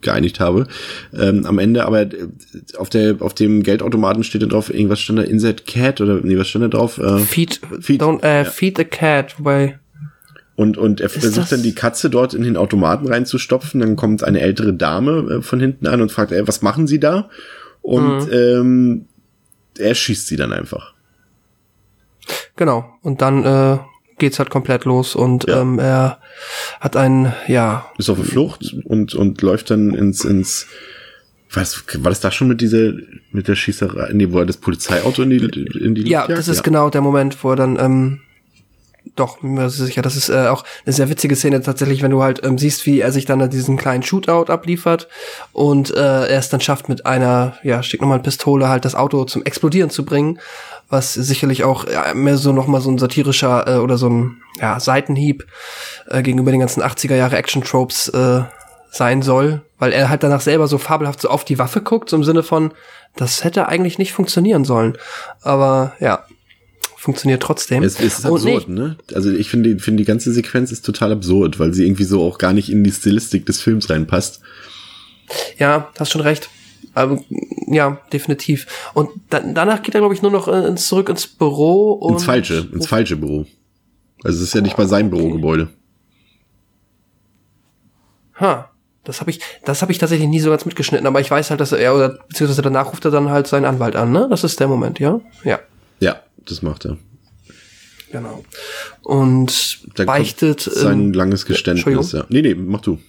geeinigt 0.01 0.39
habe. 0.39 0.67
Ähm, 1.13 1.45
am 1.45 1.59
Ende 1.59 1.85
aber 1.85 2.01
äh, 2.01 2.27
auf 2.77 2.89
der 2.89 3.17
auf 3.19 3.33
dem 3.33 3.63
Geldautomaten 3.63 4.23
steht 4.23 4.41
dann 4.41 4.49
drauf 4.49 4.73
irgendwas 4.73 4.99
stand 4.99 5.19
da 5.19 5.23
Insert 5.23 5.65
Cat 5.67 6.01
oder 6.01 6.19
nee 6.23 6.37
was 6.37 6.47
stand 6.47 6.65
da 6.65 6.69
drauf? 6.69 6.97
Äh, 6.97 7.19
feed, 7.19 7.61
feed, 7.79 8.01
don't, 8.01 8.23
äh, 8.23 8.43
ja. 8.43 8.49
feed 8.49 8.77
the 8.77 8.85
cat, 8.85 9.39
wobei 9.39 9.79
und, 10.55 10.77
und 10.77 11.01
er 11.01 11.09
versucht 11.09 11.51
dann 11.51 11.63
die 11.63 11.73
Katze 11.73 12.09
dort 12.09 12.35
in 12.35 12.43
den 12.43 12.55
Automaten 12.55 13.07
reinzustopfen. 13.07 13.79
Dann 13.79 13.95
kommt 13.95 14.23
eine 14.23 14.41
ältere 14.41 14.73
Dame 14.73 15.37
äh, 15.37 15.41
von 15.41 15.59
hinten 15.59 15.87
an 15.87 16.01
und 16.01 16.11
fragt, 16.11 16.31
ey, 16.31 16.47
was 16.47 16.61
machen 16.61 16.85
Sie 16.85 16.99
da? 16.99 17.29
Und 17.81 18.27
mhm. 18.27 18.31
ähm, 18.31 19.05
er 19.77 19.95
schießt 19.95 20.27
sie 20.27 20.35
dann 20.35 20.53
einfach. 20.53 20.93
Genau. 22.55 22.85
Und 23.01 23.21
dann 23.21 23.43
äh, 23.43 23.79
geht's 24.21 24.39
halt 24.39 24.49
komplett 24.49 24.85
los 24.85 25.15
und 25.15 25.47
ja. 25.49 25.61
ähm, 25.61 25.79
er 25.79 26.19
hat 26.79 26.95
einen, 26.95 27.33
ja. 27.47 27.91
Ist 27.97 28.09
auf 28.09 28.17
der 28.17 28.25
Flucht 28.25 28.73
und, 28.85 29.13
und 29.13 29.41
läuft 29.41 29.71
dann 29.71 29.93
ins, 29.93 30.23
ins, 30.23 30.67
was, 31.51 31.83
war 31.97 32.11
das 32.11 32.21
da 32.21 32.31
schon 32.31 32.47
mit 32.47 32.61
dieser, 32.61 32.93
mit 33.31 33.49
der 33.49 33.55
Schießerei, 33.55 34.11
nee, 34.13 34.27
wo 34.31 34.39
er 34.39 34.45
das 34.45 34.57
Polizeiauto 34.57 35.23
in 35.23 35.31
die, 35.31 35.37
in 35.37 35.95
die 35.95 36.07
Ja, 36.07 36.21
Luft 36.21 36.37
das 36.37 36.47
ist 36.47 36.57
ja. 36.57 36.63
genau 36.63 36.89
der 36.89 37.01
Moment, 37.01 37.43
wo 37.43 37.49
er 37.49 37.55
dann, 37.57 37.77
ähm, 37.77 38.21
doch, 39.15 39.39
bin 39.39 39.55
mir 39.55 39.69
sicher. 39.69 40.03
Das 40.03 40.15
ist 40.15 40.29
äh, 40.29 40.47
auch 40.47 40.63
eine 40.85 40.93
sehr 40.93 41.09
witzige 41.09 41.35
Szene 41.35 41.61
tatsächlich, 41.61 42.03
wenn 42.03 42.11
du 42.11 42.21
halt 42.21 42.45
ähm, 42.45 42.57
siehst, 42.57 42.85
wie 42.85 42.99
er 42.99 43.11
sich 43.11 43.25
dann 43.25 43.49
diesen 43.49 43.75
kleinen 43.75 44.03
Shootout 44.03 44.51
abliefert 44.51 45.07
und 45.51 45.91
äh, 45.91 46.27
er 46.27 46.39
es 46.39 46.49
dann 46.49 46.61
schafft, 46.61 46.87
mit 46.87 47.05
einer, 47.05 47.57
ja, 47.63 47.81
steht 47.81 48.01
nochmal 48.01 48.21
Pistole 48.21 48.69
halt 48.69 48.85
das 48.85 48.95
Auto 48.95 49.25
zum 49.25 49.43
Explodieren 49.43 49.89
zu 49.89 50.05
bringen, 50.05 50.39
was 50.91 51.13
sicherlich 51.13 51.63
auch 51.63 51.87
ja, 51.87 52.13
mehr 52.13 52.37
so 52.37 52.51
nochmal 52.51 52.81
so 52.81 52.91
ein 52.91 52.97
satirischer 52.97 53.67
äh, 53.67 53.79
oder 53.79 53.97
so 53.97 54.09
ein 54.09 54.41
ja, 54.59 54.79
Seitenhieb 54.79 55.47
äh, 56.07 56.21
gegenüber 56.21 56.51
den 56.51 56.59
ganzen 56.59 56.83
80er 56.83 57.15
Jahre 57.15 57.37
Action-Tropes 57.37 58.09
äh, 58.09 58.41
sein 58.91 59.21
soll, 59.21 59.61
weil 59.79 59.93
er 59.93 60.09
halt 60.09 60.21
danach 60.21 60.41
selber 60.41 60.67
so 60.67 60.77
fabelhaft 60.77 61.21
so 61.21 61.29
auf 61.29 61.45
die 61.45 61.57
Waffe 61.57 61.81
guckt, 61.81 62.09
so 62.09 62.17
im 62.17 62.25
Sinne 62.25 62.43
von, 62.43 62.73
das 63.15 63.45
hätte 63.45 63.69
eigentlich 63.69 63.97
nicht 63.97 64.11
funktionieren 64.11 64.65
sollen. 64.65 64.97
Aber 65.41 65.93
ja, 66.01 66.25
funktioniert 66.97 67.41
trotzdem. 67.41 67.83
Es, 67.83 67.97
es 67.99 68.19
ist 68.19 68.25
Und 68.25 68.35
absurd, 68.35 68.67
nee, 68.67 68.79
ne? 68.79 68.97
Also 69.15 69.31
ich 69.31 69.49
finde, 69.49 69.79
finde 69.79 70.03
die 70.03 70.07
ganze 70.07 70.33
Sequenz 70.33 70.73
ist 70.73 70.85
total 70.85 71.13
absurd, 71.13 71.57
weil 71.57 71.73
sie 71.73 71.85
irgendwie 71.85 72.03
so 72.03 72.21
auch 72.21 72.37
gar 72.37 72.51
nicht 72.51 72.69
in 72.69 72.83
die 72.83 72.91
Stilistik 72.91 73.45
des 73.45 73.61
Films 73.61 73.89
reinpasst. 73.89 74.41
Ja, 75.57 75.89
hast 75.97 76.11
schon 76.11 76.21
recht. 76.21 76.49
Aber, 76.93 77.19
ja, 77.67 77.99
definitiv. 78.11 78.67
Und 78.93 79.09
da, 79.29 79.39
danach 79.39 79.81
geht 79.81 79.95
er, 79.95 80.01
glaube 80.01 80.13
ich, 80.13 80.21
nur 80.21 80.31
noch 80.31 80.47
äh, 80.47 80.67
ins, 80.67 80.87
zurück 80.87 81.09
ins 81.09 81.27
Büro 81.27 81.93
und. 81.93 82.13
Ins 82.13 82.25
falsche, 82.25 82.67
ins 82.73 82.87
falsche 82.87 83.15
Büro. 83.17 83.45
Also 84.23 84.37
es 84.37 84.43
ist 84.49 84.53
ja 84.53 84.61
nicht 84.61 84.77
mal 84.77 84.87
sein 84.87 85.09
Bürogebäude. 85.09 85.69
Ha. 88.39 88.67
Das 89.03 89.19
habe 89.19 89.31
ich, 89.31 89.39
das 89.65 89.81
habe 89.81 89.91
ich 89.91 89.97
tatsächlich 89.97 90.27
nie 90.29 90.39
so 90.39 90.51
ganz 90.51 90.63
mitgeschnitten, 90.63 91.07
aber 91.07 91.19
ich 91.19 91.31
weiß 91.31 91.49
halt, 91.49 91.59
dass 91.59 91.71
er, 91.71 91.95
oder 91.95 92.19
beziehungsweise 92.27 92.61
danach 92.61 92.91
ruft 92.91 93.03
er 93.03 93.09
dann 93.09 93.31
halt 93.31 93.47
seinen 93.47 93.65
Anwalt 93.65 93.95
an, 93.95 94.11
ne? 94.11 94.27
Das 94.29 94.43
ist 94.43 94.59
der 94.59 94.67
Moment, 94.67 94.99
ja? 94.99 95.19
Ja, 95.43 95.59
Ja, 95.99 96.21
das 96.45 96.61
macht 96.61 96.85
er. 96.85 96.97
genau. 98.11 98.43
Und 99.01 99.79
Da 99.95 100.03
beichtet. 100.03 100.61
sein 100.61 100.99
ähm, 101.05 101.13
langes 101.13 101.47
Geständnis, 101.47 102.11
ja. 102.11 102.25
Nee, 102.29 102.43
nee, 102.43 102.53
mach 102.53 102.81
du. 102.81 102.99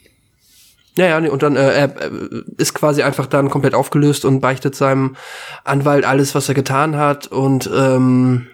Ja, 0.95 1.07
ja, 1.07 1.21
nee, 1.21 1.29
und 1.29 1.43
dann 1.43 1.57
äh, 1.57 1.73
er 1.73 2.03
äh, 2.03 2.11
ist 2.59 2.75
quasi 2.75 3.03
einfach 3.03 3.27
dann 3.27 3.49
komplett 3.49 3.75
aufgelöst 3.75 4.25
und 4.27 4.41
beichtet 4.41 4.75
seinem 4.75 5.17
Anwalt 5.65 6.05
alles, 6.05 6.35
was 6.35 6.49
er 6.49 6.55
getan 6.55 6.97
hat 6.97 7.29
und 7.29 7.71
ähm, 7.75 8.47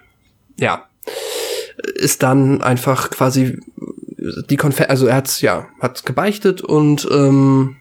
ja, 0.57 0.85
ist 1.95 2.23
dann 2.23 2.61
einfach 2.61 3.09
quasi 3.09 3.59
die 4.49 4.57
Konfer 4.57 4.89
also 4.89 5.07
er 5.07 5.15
hat's 5.15 5.41
ja, 5.41 5.67
hat's 5.81 6.03
gebeichtet 6.03 6.61
und 6.61 7.07
ähm, 7.11 7.75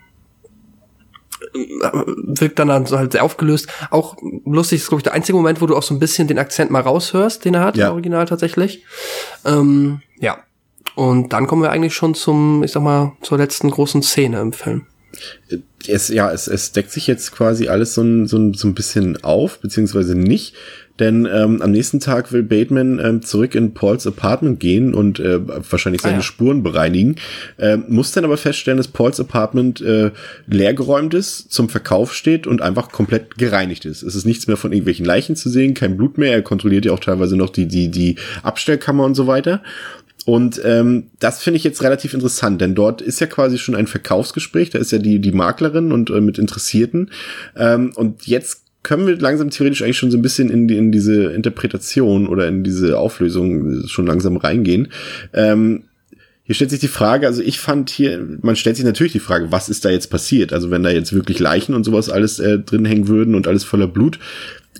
wirkt 1.52 2.58
dann, 2.58 2.68
dann 2.68 2.86
so 2.86 2.98
halt 2.98 3.12
sehr 3.12 3.24
aufgelöst. 3.24 3.68
Auch 3.90 4.16
lustig 4.44 4.80
ist, 4.80 4.88
glaube 4.88 5.00
ich, 5.00 5.04
der 5.04 5.14
einzige 5.14 5.36
Moment, 5.36 5.60
wo 5.60 5.66
du 5.66 5.76
auch 5.76 5.82
so 5.82 5.94
ein 5.94 5.98
bisschen 5.98 6.28
den 6.28 6.38
Akzent 6.38 6.70
mal 6.70 6.80
raushörst, 6.80 7.44
den 7.44 7.54
er 7.54 7.60
hat, 7.62 7.76
Ja. 7.76 7.86
im 7.86 7.92
Original 7.92 8.26
tatsächlich. 8.26 8.84
Ähm, 9.44 10.02
ja. 10.18 10.38
Und 10.98 11.32
dann 11.32 11.46
kommen 11.46 11.62
wir 11.62 11.70
eigentlich 11.70 11.94
schon 11.94 12.16
zum, 12.16 12.64
ich 12.64 12.72
sag 12.72 12.82
mal, 12.82 13.12
zur 13.22 13.38
letzten 13.38 13.70
großen 13.70 14.02
Szene 14.02 14.40
im 14.40 14.52
Film. 14.52 14.86
Es, 15.86 16.08
ja, 16.08 16.32
es, 16.32 16.48
es 16.48 16.72
deckt 16.72 16.90
sich 16.90 17.06
jetzt 17.06 17.30
quasi 17.30 17.68
alles 17.68 17.94
so 17.94 18.02
ein, 18.02 18.26
so 18.26 18.36
ein, 18.36 18.52
so 18.54 18.66
ein 18.66 18.74
bisschen 18.74 19.22
auf, 19.22 19.60
beziehungsweise 19.60 20.16
nicht. 20.16 20.56
Denn 20.98 21.28
ähm, 21.32 21.62
am 21.62 21.70
nächsten 21.70 22.00
Tag 22.00 22.32
will 22.32 22.42
Bateman 22.42 22.98
ähm, 22.98 23.22
zurück 23.22 23.54
in 23.54 23.74
Pauls 23.74 24.08
Apartment 24.08 24.58
gehen 24.58 24.92
und 24.92 25.20
äh, 25.20 25.38
wahrscheinlich 25.70 26.02
seine 26.02 26.14
Ah, 26.14 26.18
ja. 26.18 26.22
Spuren 26.22 26.64
bereinigen. 26.64 27.14
Ähm, 27.60 27.84
muss 27.86 28.10
dann 28.10 28.24
aber 28.24 28.36
feststellen, 28.36 28.78
dass 28.78 28.88
Pauls 28.88 29.20
Apartment 29.20 29.80
äh, 29.80 30.10
leergeräumt 30.48 31.14
ist, 31.14 31.52
zum 31.52 31.68
Verkauf 31.68 32.12
steht 32.12 32.48
und 32.48 32.60
einfach 32.60 32.90
komplett 32.90 33.38
gereinigt 33.38 33.84
ist. 33.84 34.02
Es 34.02 34.16
ist 34.16 34.24
nichts 34.24 34.48
mehr 34.48 34.56
von 34.56 34.72
irgendwelchen 34.72 35.06
Leichen 35.06 35.36
zu 35.36 35.48
sehen, 35.48 35.74
kein 35.74 35.96
Blut 35.96 36.18
mehr. 36.18 36.32
Er 36.32 36.42
kontrolliert 36.42 36.86
ja 36.86 36.90
auch 36.90 36.98
teilweise 36.98 37.36
noch 37.36 37.50
die, 37.50 37.68
die, 37.68 37.88
die 37.88 38.16
Abstellkammer 38.42 39.04
und 39.04 39.14
so 39.14 39.28
weiter. 39.28 39.62
Und 40.28 40.60
ähm, 40.62 41.04
das 41.20 41.42
finde 41.42 41.56
ich 41.56 41.64
jetzt 41.64 41.82
relativ 41.82 42.12
interessant, 42.12 42.60
denn 42.60 42.74
dort 42.74 43.00
ist 43.00 43.18
ja 43.18 43.26
quasi 43.26 43.56
schon 43.56 43.74
ein 43.74 43.86
Verkaufsgespräch, 43.86 44.68
da 44.68 44.78
ist 44.78 44.92
ja 44.92 44.98
die, 44.98 45.20
die 45.20 45.32
Maklerin 45.32 45.90
und 45.90 46.10
äh, 46.10 46.20
mit 46.20 46.36
Interessierten. 46.36 47.10
Ähm, 47.56 47.92
und 47.94 48.26
jetzt 48.26 48.64
können 48.82 49.06
wir 49.06 49.16
langsam 49.18 49.48
theoretisch 49.48 49.80
eigentlich 49.80 49.96
schon 49.96 50.10
so 50.10 50.18
ein 50.18 50.22
bisschen 50.22 50.50
in, 50.50 50.68
die, 50.68 50.76
in 50.76 50.92
diese 50.92 51.32
Interpretation 51.32 52.26
oder 52.26 52.46
in 52.46 52.62
diese 52.62 52.98
Auflösung 52.98 53.86
schon 53.86 54.06
langsam 54.06 54.36
reingehen. 54.36 54.88
Ähm, 55.32 55.84
hier 56.42 56.54
stellt 56.54 56.72
sich 56.72 56.80
die 56.80 56.88
Frage, 56.88 57.26
also 57.26 57.40
ich 57.40 57.58
fand 57.58 57.88
hier, 57.88 58.22
man 58.42 58.54
stellt 58.54 58.76
sich 58.76 58.84
natürlich 58.84 59.12
die 59.12 59.20
Frage, 59.20 59.50
was 59.50 59.70
ist 59.70 59.86
da 59.86 59.88
jetzt 59.88 60.10
passiert? 60.10 60.52
Also 60.52 60.70
wenn 60.70 60.82
da 60.82 60.90
jetzt 60.90 61.14
wirklich 61.14 61.38
Leichen 61.38 61.74
und 61.74 61.84
sowas 61.84 62.10
alles 62.10 62.38
äh, 62.38 62.58
drin 62.58 62.84
hängen 62.84 63.08
würden 63.08 63.34
und 63.34 63.48
alles 63.48 63.64
voller 63.64 63.88
Blut, 63.88 64.18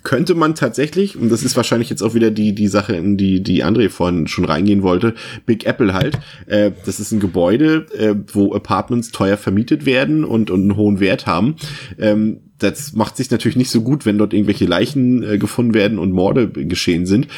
könnte 0.02 0.34
man 0.34 0.54
tatsächlich, 0.54 1.16
und 1.16 1.30
das 1.30 1.42
ist 1.42 1.56
wahrscheinlich 1.56 1.90
jetzt 1.90 2.02
auch 2.02 2.14
wieder 2.14 2.30
die, 2.30 2.54
die 2.54 2.68
Sache, 2.68 2.96
in 2.96 3.16
die, 3.16 3.42
die 3.42 3.64
André 3.64 3.88
vorhin 3.90 4.26
schon 4.26 4.44
reingehen 4.44 4.82
wollte, 4.82 5.14
Big 5.46 5.66
Apple 5.66 5.94
halt, 5.94 6.18
äh, 6.46 6.72
das 6.84 7.00
ist 7.00 7.12
ein 7.12 7.20
Gebäude, 7.20 7.86
äh, 7.96 8.14
wo 8.32 8.54
Apartments 8.54 9.10
teuer 9.10 9.36
vermietet 9.36 9.86
werden 9.86 10.24
und, 10.24 10.50
und 10.50 10.62
einen 10.62 10.76
hohen 10.76 11.00
Wert 11.00 11.26
haben. 11.26 11.56
Ähm, 11.98 12.40
das 12.58 12.92
macht 12.92 13.16
sich 13.16 13.30
natürlich 13.30 13.56
nicht 13.56 13.70
so 13.70 13.82
gut, 13.82 14.04
wenn 14.04 14.18
dort 14.18 14.32
irgendwelche 14.32 14.66
Leichen 14.66 15.22
äh, 15.22 15.38
gefunden 15.38 15.74
werden 15.74 15.98
und 15.98 16.12
Morde 16.12 16.48
geschehen 16.48 17.06
sind. 17.06 17.28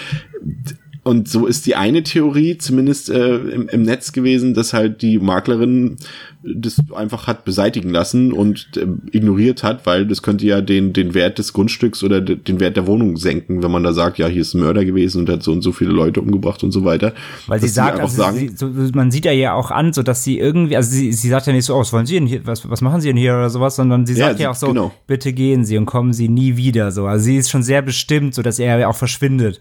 Und 1.03 1.29
so 1.29 1.47
ist 1.47 1.65
die 1.65 1.77
eine 1.77 2.03
Theorie 2.03 2.59
zumindest 2.59 3.09
äh, 3.09 3.37
im, 3.37 3.69
im 3.71 3.83
Netz 3.83 4.13
gewesen, 4.13 4.53
dass 4.53 4.75
halt 4.75 5.01
die 5.01 5.19
Maklerin 5.19 5.97
das 6.43 6.77
einfach 6.95 7.27
hat 7.27 7.45
beseitigen 7.47 7.89
lassen 7.91 8.33
und 8.33 8.69
äh, 8.77 8.87
ignoriert 9.17 9.63
hat, 9.63 9.87
weil 9.87 10.07
das 10.07 10.23
könnte 10.23 10.45
ja 10.47 10.61
den, 10.61 10.93
den 10.93 11.15
Wert 11.15 11.39
des 11.39 11.55
Grundstücks 11.55 12.03
oder 12.05 12.21
de, 12.21 12.37
den 12.37 12.61
Wert 12.61 12.77
der 12.77 12.87
Wohnung 12.87 13.17
senken, 13.17 13.63
wenn 13.63 13.71
man 13.71 13.83
da 13.83 13.93
sagt, 13.95 14.19
ja, 14.19 14.27
hier 14.27 14.43
ist 14.43 14.53
ein 14.55 14.61
Mörder 14.61 14.85
gewesen 14.85 15.21
und 15.23 15.31
hat 15.31 15.43
so 15.43 15.53
und 15.53 15.63
so 15.63 15.73
viele 15.73 15.91
Leute 15.91 16.21
umgebracht 16.21 16.63
und 16.65 16.71
so 16.73 16.85
weiter. 16.85 17.15
Weil 17.47 17.61
sie 17.61 17.69
sagt, 17.69 17.99
also 17.99 18.15
sagen, 18.17 18.37
sie, 18.39 18.49
so, 18.55 18.69
man 18.95 19.11
sieht 19.11 19.25
ja 19.25 19.33
ja 19.33 19.55
auch 19.55 19.71
an, 19.71 19.95
so 19.95 20.03
dass 20.03 20.23
sie 20.23 20.39
irgendwie, 20.39 20.77
also 20.77 20.91
sie, 20.91 21.13
sie 21.15 21.29
sagt 21.29 21.47
ja 21.47 21.53
nicht 21.55 21.65
so, 21.65 21.75
oh, 21.77 21.81
was 21.81 21.93
wollen 21.95 22.07
Sie 22.07 22.15
denn 22.15 22.27
hier, 22.27 22.47
was, 22.47 22.69
was 22.69 22.83
machen 22.83 23.01
Sie 23.01 23.09
denn 23.09 23.17
hier 23.17 23.33
oder 23.33 23.49
sowas, 23.49 23.77
sondern 23.77 24.05
sie 24.05 24.15
Ja, 24.15 24.27
sagt 24.27 24.37
sie- 24.37 24.43
ja 24.45 24.51
auch 24.51 24.55
so, 24.55 24.69
genau. 24.69 24.93
bitte 25.07 25.33
gehen 25.33 25.65
Sie 25.65 25.79
und 25.79 25.87
kommen 25.87 26.13
Sie 26.13 26.29
nie 26.29 26.57
wieder, 26.59 26.91
so. 26.93 27.07
Also 27.07 27.25
sie 27.25 27.37
ist 27.39 27.51
schon 27.51 27.63
sehr 27.63 27.81
bestimmt, 27.83 28.35
so 28.35 28.43
dass 28.43 28.59
er 28.59 28.79
ja 28.79 28.89
auch 28.89 28.97
verschwindet. 28.97 29.61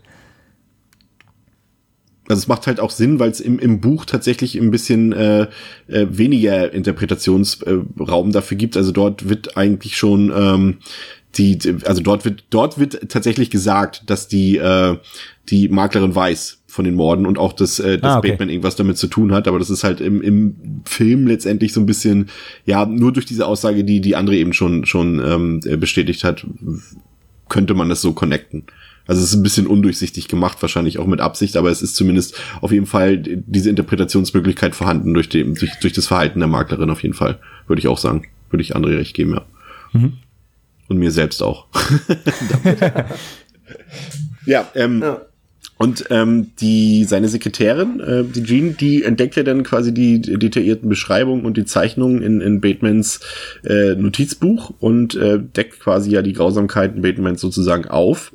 Also 2.29 2.41
es 2.41 2.47
macht 2.47 2.67
halt 2.67 2.79
auch 2.79 2.91
Sinn, 2.91 3.19
weil 3.19 3.31
es 3.31 3.41
im, 3.41 3.57
im 3.57 3.81
Buch 3.81 4.05
tatsächlich 4.05 4.55
ein 4.55 4.69
bisschen 4.69 5.11
äh, 5.13 5.47
äh, 5.87 6.05
weniger 6.11 6.71
Interpretationsraum 6.71 8.31
dafür 8.31 8.55
gibt. 8.55 8.77
Also 8.77 8.91
dort 8.91 9.27
wird 9.27 9.57
eigentlich 9.57 9.97
schon 9.97 10.31
ähm, 10.33 10.77
die, 11.35 11.57
also 11.85 12.01
dort 12.01 12.25
wird 12.25 12.43
dort 12.51 12.79
wird 12.79 13.09
tatsächlich 13.09 13.49
gesagt, 13.49 14.03
dass 14.07 14.27
die 14.27 14.57
äh, 14.57 14.97
die 15.49 15.69
Maklerin 15.69 16.13
weiß 16.13 16.61
von 16.67 16.85
den 16.85 16.93
Morden 16.93 17.25
und 17.25 17.39
auch, 17.39 17.53
dass, 17.53 17.79
äh, 17.79 17.97
dass 17.97 18.13
Ah, 18.13 18.17
okay. 18.19 18.29
Batman 18.29 18.49
irgendwas 18.49 18.75
damit 18.75 18.97
zu 18.97 19.07
tun 19.07 19.33
hat. 19.33 19.47
Aber 19.47 19.57
das 19.57 19.71
ist 19.71 19.83
halt 19.83 19.99
im, 19.99 20.21
im 20.21 20.55
Film 20.85 21.25
letztendlich 21.25 21.73
so 21.73 21.79
ein 21.79 21.87
bisschen, 21.87 22.29
ja, 22.65 22.85
nur 22.85 23.11
durch 23.11 23.25
diese 23.25 23.47
Aussage, 23.47 23.83
die 23.83 24.01
die 24.01 24.15
andere 24.15 24.35
eben 24.35 24.53
schon 24.53 24.85
schon 24.85 25.19
ähm, 25.19 25.59
äh, 25.65 25.77
bestätigt 25.77 26.23
hat, 26.23 26.45
könnte 27.49 27.73
man 27.73 27.89
das 27.89 28.01
so 28.01 28.13
connecten. 28.13 28.65
Also 29.09 29.23
es 29.23 29.29
ist 29.29 29.37
ein 29.37 29.41
bisschen 29.41 29.65
undurchsichtig 29.65 30.27
gemacht, 30.27 30.61
wahrscheinlich 30.61 30.99
auch 30.99 31.07
mit 31.07 31.19
Absicht, 31.19 31.57
aber 31.57 31.71
es 31.71 31.81
ist 31.81 31.95
zumindest 31.95 32.39
auf 32.61 32.71
jeden 32.71 32.85
Fall 32.85 33.17
diese 33.17 33.71
Interpretationsmöglichkeit 33.71 34.75
vorhanden 34.75 35.15
durch, 35.15 35.29
dem, 35.29 35.55
durch, 35.55 35.71
durch 35.81 35.93
das 35.93 36.05
Verhalten 36.05 36.37
der 36.37 36.47
Maklerin 36.47 36.91
auf 36.91 37.01
jeden 37.01 37.15
Fall, 37.15 37.39
würde 37.65 37.79
ich 37.79 37.87
auch 37.87 37.97
sagen. 37.97 38.27
Würde 38.51 38.61
ich 38.61 38.75
André 38.75 38.97
recht 38.97 39.15
geben, 39.15 39.33
ja. 39.33 39.45
Und 40.89 40.97
mir 40.97 41.09
selbst 41.09 41.41
auch. 41.41 41.65
ja, 44.45 44.69
ähm, 44.75 45.01
Ja. 45.01 45.21
und 45.79 46.05
ähm, 46.11 46.51
die 46.59 47.03
seine 47.05 47.29
Sekretärin, 47.29 47.99
äh, 47.99 48.23
die 48.23 48.43
Jean, 48.43 48.77
die 48.77 49.03
entdeckt 49.03 49.35
ja 49.35 49.43
dann 49.43 49.63
quasi 49.63 49.91
die 49.91 50.21
detaillierten 50.21 50.87
Beschreibungen 50.87 51.45
und 51.45 51.57
die 51.57 51.65
Zeichnungen 51.65 52.21
in, 52.21 52.41
in 52.41 52.61
Batemans 52.61 53.21
äh, 53.65 53.95
Notizbuch 53.95 54.71
und 54.79 55.15
äh, 55.15 55.39
deckt 55.39 55.79
quasi 55.79 56.11
ja 56.11 56.21
die 56.21 56.33
Grausamkeiten 56.33 57.01
Batemans 57.01 57.41
sozusagen 57.41 57.87
auf. 57.87 58.33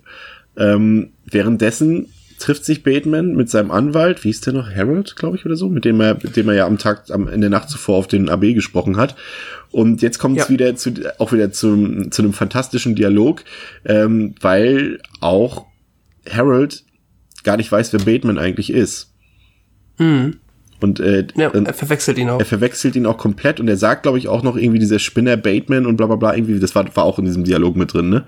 Ähm, 0.57 1.11
währenddessen 1.25 2.07
trifft 2.39 2.65
sich 2.65 2.83
Bateman 2.83 3.35
mit 3.37 3.49
seinem 3.49 3.71
Anwalt, 3.71 4.23
wie 4.25 4.29
hieß 4.29 4.41
der 4.43 4.53
noch, 4.53 4.69
Harold, 4.75 5.17
glaube 5.17 5.37
ich, 5.37 5.47
oder 5.47 5.57
so, 5.57 5.69
mit 5.69 5.85
dem 5.85 6.01
er, 6.01 6.15
mit 6.23 6.37
dem 6.37 6.49
er 6.49 6.55
ja 6.55 6.67
am 6.67 6.79
Tag, 6.79 7.05
am, 7.11 7.29
in 7.29 7.41
der 7.41 7.51
Nacht 7.51 7.71
zuvor 7.71 7.97
auf 7.97 8.07
den 8.09 8.29
AB 8.29 8.55
gesprochen 8.55 8.97
hat. 8.97 9.15
Und 9.71 10.03
jetzt 10.03 10.19
kommt 10.19 10.39
es 10.39 10.45
Ja. 10.49 10.51
wieder 10.53 10.77
zu, 10.77 10.93
auch 11.19 11.33
wieder 11.33 11.53
zu, 11.53 12.09
zu 12.11 12.23
einem 12.23 12.33
fantastischen 12.33 12.95
Dialog, 12.97 13.43
ähm, 13.85 14.35
weil 14.41 14.99
auch 15.21 15.67
Harold 16.29 16.85
gar 17.45 17.57
nicht 17.57 17.71
weiß, 17.71 17.93
wer 17.93 18.01
Bateman 18.01 18.39
eigentlich 18.39 18.71
ist. 18.71 19.13
Mhm. 19.99 20.37
Und 20.81 21.01
äh, 21.01 21.27
Ja, 21.37 21.51
er 21.51 21.73
verwechselt 21.75 22.19
ihn 22.19 22.29
auch. 22.29 22.41
er 22.41 22.47
verwechselt 22.47 22.97
ihn 22.97 23.07
auch 23.07 23.17
komplett 23.17 23.61
und 23.61 23.69
er 23.69 23.77
sagt, 23.77 24.03
glaube 24.03 24.19
ich, 24.19 24.29
auch 24.29 24.43
noch 24.43 24.57
irgendwie 24.57 24.81
dieser 24.81 24.99
Spinner 24.99 25.37
Bateman 25.37 25.87
und 25.87 25.97
bla 25.97 26.07
bla 26.07 26.17
bla, 26.17 26.35
irgendwie, 26.35 26.59
das 26.59 26.75
war, 26.75 26.85
war 26.97 27.05
auch 27.05 27.19
in 27.19 27.25
diesem 27.25 27.45
Dialog 27.45 27.77
mit 27.77 27.95
drin, 27.95 28.11
ne? 28.11 28.25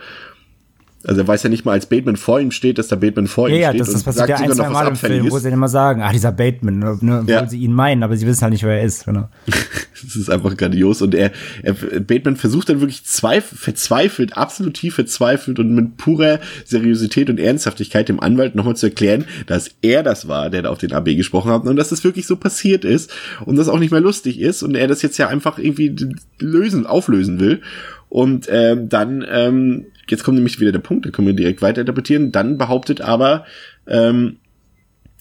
Also 1.07 1.21
er 1.23 1.29
weiß 1.29 1.43
ja 1.45 1.51
nicht 1.51 1.65
mal, 1.65 1.73
als 1.73 1.87
Bateman 1.87 2.17
vor 2.17 2.41
ihm 2.41 2.51
steht, 2.51 2.79
dass 2.79 2.89
da 2.89 2.97
Bateman 2.97 3.27
vor 3.29 3.49
Ja, 3.49 3.55
ihm 3.55 3.61
ja, 3.63 3.69
steht 3.71 3.81
das, 3.81 3.89
das 3.89 3.97
und 3.97 4.05
passiert 4.05 4.29
ja 4.29 4.37
sagt 4.39 4.51
ein, 4.51 4.57
zwei 4.57 4.69
Mal 4.71 4.89
im 4.89 4.97
Film, 4.97 5.31
wo 5.31 5.39
sie 5.39 5.45
dann 5.45 5.53
immer 5.53 5.69
sagen, 5.69 6.03
ach, 6.03 6.13
dieser 6.13 6.33
Bateman, 6.33 6.79
ne, 6.79 6.99
ne, 7.01 7.25
Ja. 7.27 7.37
obwohl 7.39 7.51
sie 7.51 7.59
ihn 7.61 7.73
meinen, 7.73 8.03
aber 8.03 8.17
sie 8.17 8.27
wissen 8.27 8.43
halt 8.43 8.53
nicht, 8.53 8.65
wer 8.65 8.79
er 8.81 8.85
ist. 8.85 9.05
Genau. 9.05 9.29
Das 10.05 10.15
ist 10.15 10.29
einfach 10.31 10.55
grandios. 10.59 11.01
Und 11.01 11.15
er, 11.15 11.33
er 11.63 11.73
Bateman 11.73 12.37
versucht 12.37 12.69
dann 12.69 12.81
wirklich 12.81 13.05
zweif 13.07 13.47
verzweifelt, 13.47 14.37
absolut 14.37 14.75
tief 14.75 14.95
verzweifelt 14.95 15.59
und 15.59 15.75
mit 15.75 15.97
purer 15.97 16.39
Seriosität 16.67 17.31
und 17.31 17.41
Ernsthaftigkeit 17.41 18.09
dem 18.11 18.21
Anwalt 18.21 18.55
nochmal 18.55 18.77
zu 18.77 18.87
erklären, 18.87 19.25
dass 19.47 19.71
er 19.81 20.03
das 20.03 20.29
war, 20.29 20.51
der 20.51 20.63
da 20.63 20.69
auf 20.71 20.79
den 20.79 20.93
AB 20.93 21.17
gesprochen 21.17 21.51
hat 21.51 21.65
und 21.65 21.77
dass 21.77 21.89
das 21.89 22.05
wirklich 22.05 22.27
so 22.27 22.37
passiert 22.37 22.85
ist 22.85 23.11
und 23.47 23.57
das 23.57 23.69
auch 23.69 23.79
nicht 23.79 23.91
mehr 23.91 24.03
lustig 24.03 24.39
ist 24.39 24.63
und 24.63 24.75
er 24.75 24.87
das 24.87 25.01
jetzt 25.01 25.17
ja 25.17 25.29
einfach 25.29 25.59
irgendwie 25.59 25.97
lösen, 26.39 26.85
auflösen 26.87 27.41
will. 27.41 27.63
Und 28.11 28.49
ähm, 28.51 28.89
dann, 28.91 29.25
ähm, 29.29 29.87
jetzt 30.09 30.25
kommt 30.25 30.37
nämlich 30.37 30.61
wieder 30.61 30.73
der 30.73 30.79
Punkt, 30.81 31.07
da 31.07 31.11
können 31.11 31.27
wir 31.27 31.35
direkt 31.35 31.63
weiter 31.63 31.81
interpretieren. 31.81 32.33
Dann 32.33 32.59
behauptet 32.59 33.01
aber 33.01 33.45
ähm, 33.87 34.37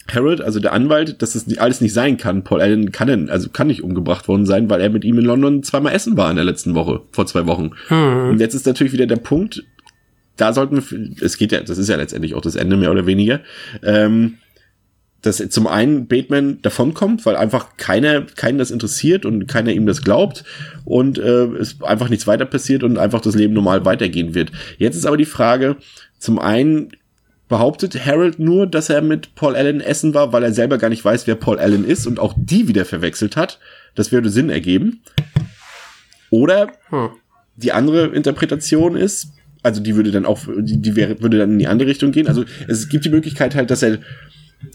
Harold, 0.08 0.40
also 0.40 0.60
der 0.60 0.72
Anwalt, 0.72 1.20
dass 1.22 1.32
das 1.32 1.58
alles 1.58 1.80
nicht 1.80 1.92
sein 1.92 2.16
kann. 2.16 2.44
Paul 2.44 2.60
Allen 2.60 2.92
kann, 2.92 3.28
also 3.28 3.48
kann 3.48 3.66
nicht 3.66 3.82
umgebracht 3.82 4.28
worden 4.28 4.46
sein, 4.46 4.70
weil 4.70 4.80
er 4.80 4.90
mit 4.90 5.04
ihm 5.04 5.18
in 5.18 5.24
London 5.24 5.62
zweimal 5.62 5.94
essen 5.94 6.16
war 6.16 6.30
in 6.30 6.36
der 6.36 6.44
letzten 6.44 6.74
Woche, 6.74 7.02
vor 7.10 7.26
zwei 7.26 7.46
Wochen. 7.46 7.70
Und 8.30 8.40
jetzt 8.40 8.54
ist 8.54 8.66
natürlich 8.66 8.92
wieder 8.92 9.06
der 9.06 9.16
Punkt, 9.16 9.64
da 10.36 10.52
sollten 10.52 10.76
wir, 10.76 11.24
es 11.24 11.38
geht 11.38 11.50
ja, 11.50 11.60
das 11.60 11.78
ist 11.78 11.88
ja 11.88 11.96
letztendlich 11.96 12.34
auch 12.34 12.42
das 12.42 12.56
Ende 12.56 12.76
mehr 12.76 12.90
oder 12.90 13.06
weniger, 13.06 13.40
ähm, 13.82 14.34
dass 15.22 15.36
zum 15.48 15.66
einen 15.66 16.06
Bateman 16.06 16.60
davonkommt, 16.62 17.26
weil 17.26 17.36
einfach 17.36 17.76
keiner, 17.76 18.22
keinen 18.22 18.58
das 18.58 18.70
interessiert 18.70 19.24
und 19.24 19.46
keiner 19.46 19.72
ihm 19.72 19.86
das 19.86 20.02
glaubt 20.02 20.44
und 20.84 21.18
äh, 21.18 21.46
es 21.46 21.82
einfach 21.82 22.08
nichts 22.08 22.26
weiter 22.26 22.44
passiert 22.44 22.82
und 22.82 22.98
einfach 22.98 23.20
das 23.20 23.34
Leben 23.34 23.54
normal 23.54 23.84
weitergehen 23.84 24.34
wird. 24.34 24.52
Jetzt 24.78 24.96
ist 24.96 25.06
aber 25.06 25.16
die 25.16 25.24
Frage, 25.24 25.76
zum 26.18 26.38
einen 26.38 26.90
behauptet 27.48 28.04
Harold 28.04 28.38
nur, 28.38 28.66
dass 28.66 28.90
er 28.90 29.02
mit 29.02 29.34
Paul 29.34 29.56
Allen 29.56 29.80
essen 29.80 30.14
war, 30.14 30.32
weil 30.32 30.42
er 30.42 30.52
selber 30.52 30.78
gar 30.78 30.88
nicht 30.88 31.04
weiß, 31.04 31.26
wer 31.26 31.36
Paul 31.36 31.58
Allen 31.58 31.84
ist 31.84 32.06
und 32.06 32.18
auch 32.18 32.34
die 32.36 32.68
wieder 32.68 32.84
verwechselt 32.84 33.36
hat. 33.36 33.58
Das 33.94 34.12
würde 34.12 34.30
Sinn 34.30 34.50
ergeben. 34.50 35.00
Oder 36.30 36.72
die 37.56 37.72
andere 37.72 38.06
Interpretation 38.08 38.96
ist, 38.96 39.28
also 39.62 39.80
die 39.80 39.96
würde 39.96 40.10
dann 40.10 40.26
auch, 40.26 40.40
die, 40.58 40.80
die 40.80 40.96
wäre, 40.96 41.20
würde 41.20 41.38
dann 41.38 41.52
in 41.52 41.58
die 41.58 41.66
andere 41.66 41.88
Richtung 41.88 42.12
gehen. 42.12 42.28
Also 42.28 42.44
es 42.68 42.88
gibt 42.88 43.04
die 43.04 43.10
Möglichkeit 43.10 43.54
halt, 43.54 43.70
dass 43.70 43.82
er, 43.82 43.98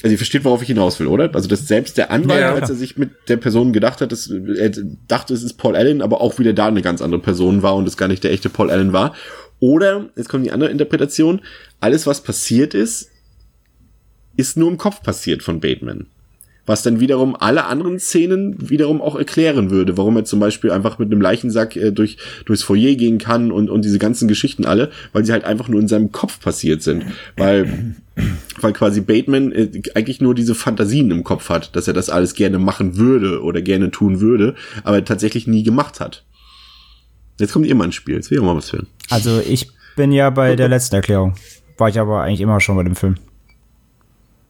also 0.02 0.12
ihr 0.12 0.18
versteht, 0.18 0.44
worauf 0.44 0.62
ich 0.62 0.68
hinaus 0.68 1.00
will, 1.00 1.08
oder? 1.08 1.34
Also 1.34 1.48
dass 1.48 1.68
selbst 1.68 1.98
der 1.98 2.12
Anwalt, 2.12 2.42
Ja, 2.42 2.54
als 2.54 2.70
er 2.70 2.76
sich 2.76 2.98
mit 2.98 3.12
der 3.28 3.38
Person 3.38 3.74
gedacht 3.74 4.02
hat, 4.02 4.12
dass 4.12 4.30
er 4.30 4.72
dachte, 5.08 5.34
es 5.34 5.44
ist 5.44 5.54
Paul 5.54 5.76
Allen, 5.76 6.02
aber 6.02 6.22
auch 6.22 6.40
wieder 6.40 6.54
da 6.54 6.68
eine 6.68 6.82
ganz 6.82 7.02
andere 7.02 7.22
Person 7.22 7.64
war 7.64 7.76
und 7.76 7.88
es 7.88 7.98
gar 7.98 8.08
nicht 8.08 8.24
der 8.24 8.32
echte 8.32 8.50
Paul 8.50 8.72
Allen 8.72 8.94
war. 8.94 9.16
Oder, 9.60 10.10
jetzt 10.16 10.30
kommt 10.30 10.46
die 10.46 10.52
andere 10.52 10.72
Interpretation, 10.72 11.42
alles, 11.80 12.08
was 12.08 12.22
passiert 12.22 12.74
ist, 12.74 13.10
ist 14.38 14.58
nur 14.58 14.70
im 14.70 14.78
Kopf 14.78 15.04
passiert 15.04 15.44
von 15.44 15.60
Bateman. 15.60 16.08
Was 16.72 16.84
dann 16.84 17.02
wiederum 17.02 17.36
alle 17.36 17.66
anderen 17.66 18.00
Szenen 18.00 18.56
wiederum 18.70 19.02
auch 19.02 19.18
erklären 19.18 19.72
würde, 19.72 19.98
warum 19.98 20.16
er 20.16 20.24
zum 20.24 20.40
Beispiel 20.40 20.72
einfach 20.72 21.00
mit 21.00 21.12
einem 21.12 21.20
Leichensack 21.20 21.76
äh, 21.76 21.92
durch, 21.92 22.16
durchs 22.46 22.64
Foyer 22.64 22.96
gehen 22.96 23.18
kann 23.18 23.52
und, 23.52 23.70
und 23.70 23.84
diese 23.84 24.00
ganzen 24.00 24.30
Geschichten 24.30 24.64
alle, 24.64 24.90
weil 25.12 25.26
sie 25.26 25.34
halt 25.34 25.44
einfach 25.44 25.68
nur 25.68 25.82
in 25.82 25.90
seinem 25.90 26.14
Kopf 26.14 26.40
passiert 26.40 26.82
sind. 26.82 27.04
Weil, 27.36 27.96
weil 28.62 28.72
quasi 28.72 29.02
Bateman 29.02 29.52
äh, 29.52 29.82
eigentlich 29.96 30.22
nur 30.22 30.34
diese 30.34 30.56
Fantasien 30.56 31.12
im 31.12 31.26
Kopf 31.26 31.50
hat, 31.50 31.76
dass 31.76 31.90
er 31.90 31.94
das 31.94 32.10
alles 32.10 32.36
gerne 32.36 32.58
machen 32.58 32.96
würde 32.96 33.44
oder 33.44 33.62
gerne 33.62 33.92
tun 33.92 34.22
würde, 34.22 34.56
aber 34.86 35.04
tatsächlich 35.04 35.48
nie 35.48 35.64
gemacht 35.64 36.00
hat. 36.00 36.24
Jetzt 37.38 37.52
kommt 37.52 37.66
ihr 37.66 37.76
mal 37.76 37.84
ins 37.84 37.96
Spiel, 37.96 38.16
jetzt 38.16 38.32
will 38.32 38.38
ich 38.38 38.42
auch 38.42 38.48
mal 38.48 38.56
was 38.56 38.72
hören. 38.72 38.88
Also 39.10 39.42
ich 39.46 39.68
bin 39.98 40.14
ja 40.14 40.30
bei 40.30 40.56
der 40.56 40.70
letzten 40.70 40.96
Erklärung. 40.96 41.36
War 41.78 41.90
ich 41.90 42.00
aber 42.00 42.22
eigentlich 42.22 42.40
immer 42.40 42.62
schon 42.62 42.78
bei 42.78 42.84
dem 42.84 42.96
Film. 42.96 43.18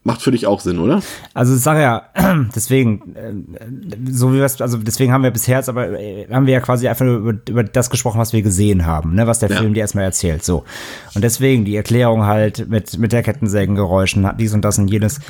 Macht 0.04 0.22
für 0.22 0.32
dich 0.32 0.46
auch 0.48 0.58
Sinn, 0.58 0.80
oder? 0.80 1.00
Also 1.32 1.54
ich 1.54 1.60
sage 1.60 1.80
ja, 1.80 2.08
deswegen, 2.56 3.14
äh, 3.14 4.10
so 4.10 4.32
wie 4.32 4.38
wir 4.38 4.44
es, 4.44 4.60
also 4.60 4.78
deswegen 4.78 5.12
haben 5.12 5.22
wir 5.22 5.30
bisher 5.30 5.58
jetzt, 5.58 5.68
aber 5.68 5.90
äh, 5.98 6.26
haben 6.28 6.46
wir 6.46 6.54
ja 6.54 6.60
quasi 6.60 6.88
einfach 6.88 7.04
nur 7.04 7.18
über, 7.18 7.34
über 7.48 7.62
das 7.62 7.88
gesprochen, 7.88 8.18
was 8.18 8.32
wir 8.32 8.42
gesehen 8.42 8.84
haben, 8.84 9.14
ne, 9.14 9.28
was 9.28 9.38
der 9.38 9.50
Ja. 9.50 9.58
Film 9.58 9.74
dir 9.74 9.80
erstmal 9.80 10.04
erzählt, 10.04 10.44
so. 10.44 10.64
Und 11.14 11.22
deswegen 11.22 11.64
die 11.64 11.76
Erklärung 11.76 12.26
halt 12.26 12.68
mit, 12.68 12.98
mit 12.98 13.12
der 13.12 13.22
Kettensägengeräuschen, 13.22 14.26
hat 14.26 14.40
dies 14.40 14.52
und 14.54 14.64
das 14.64 14.78
und 14.78 14.88
jenes. 14.88 15.20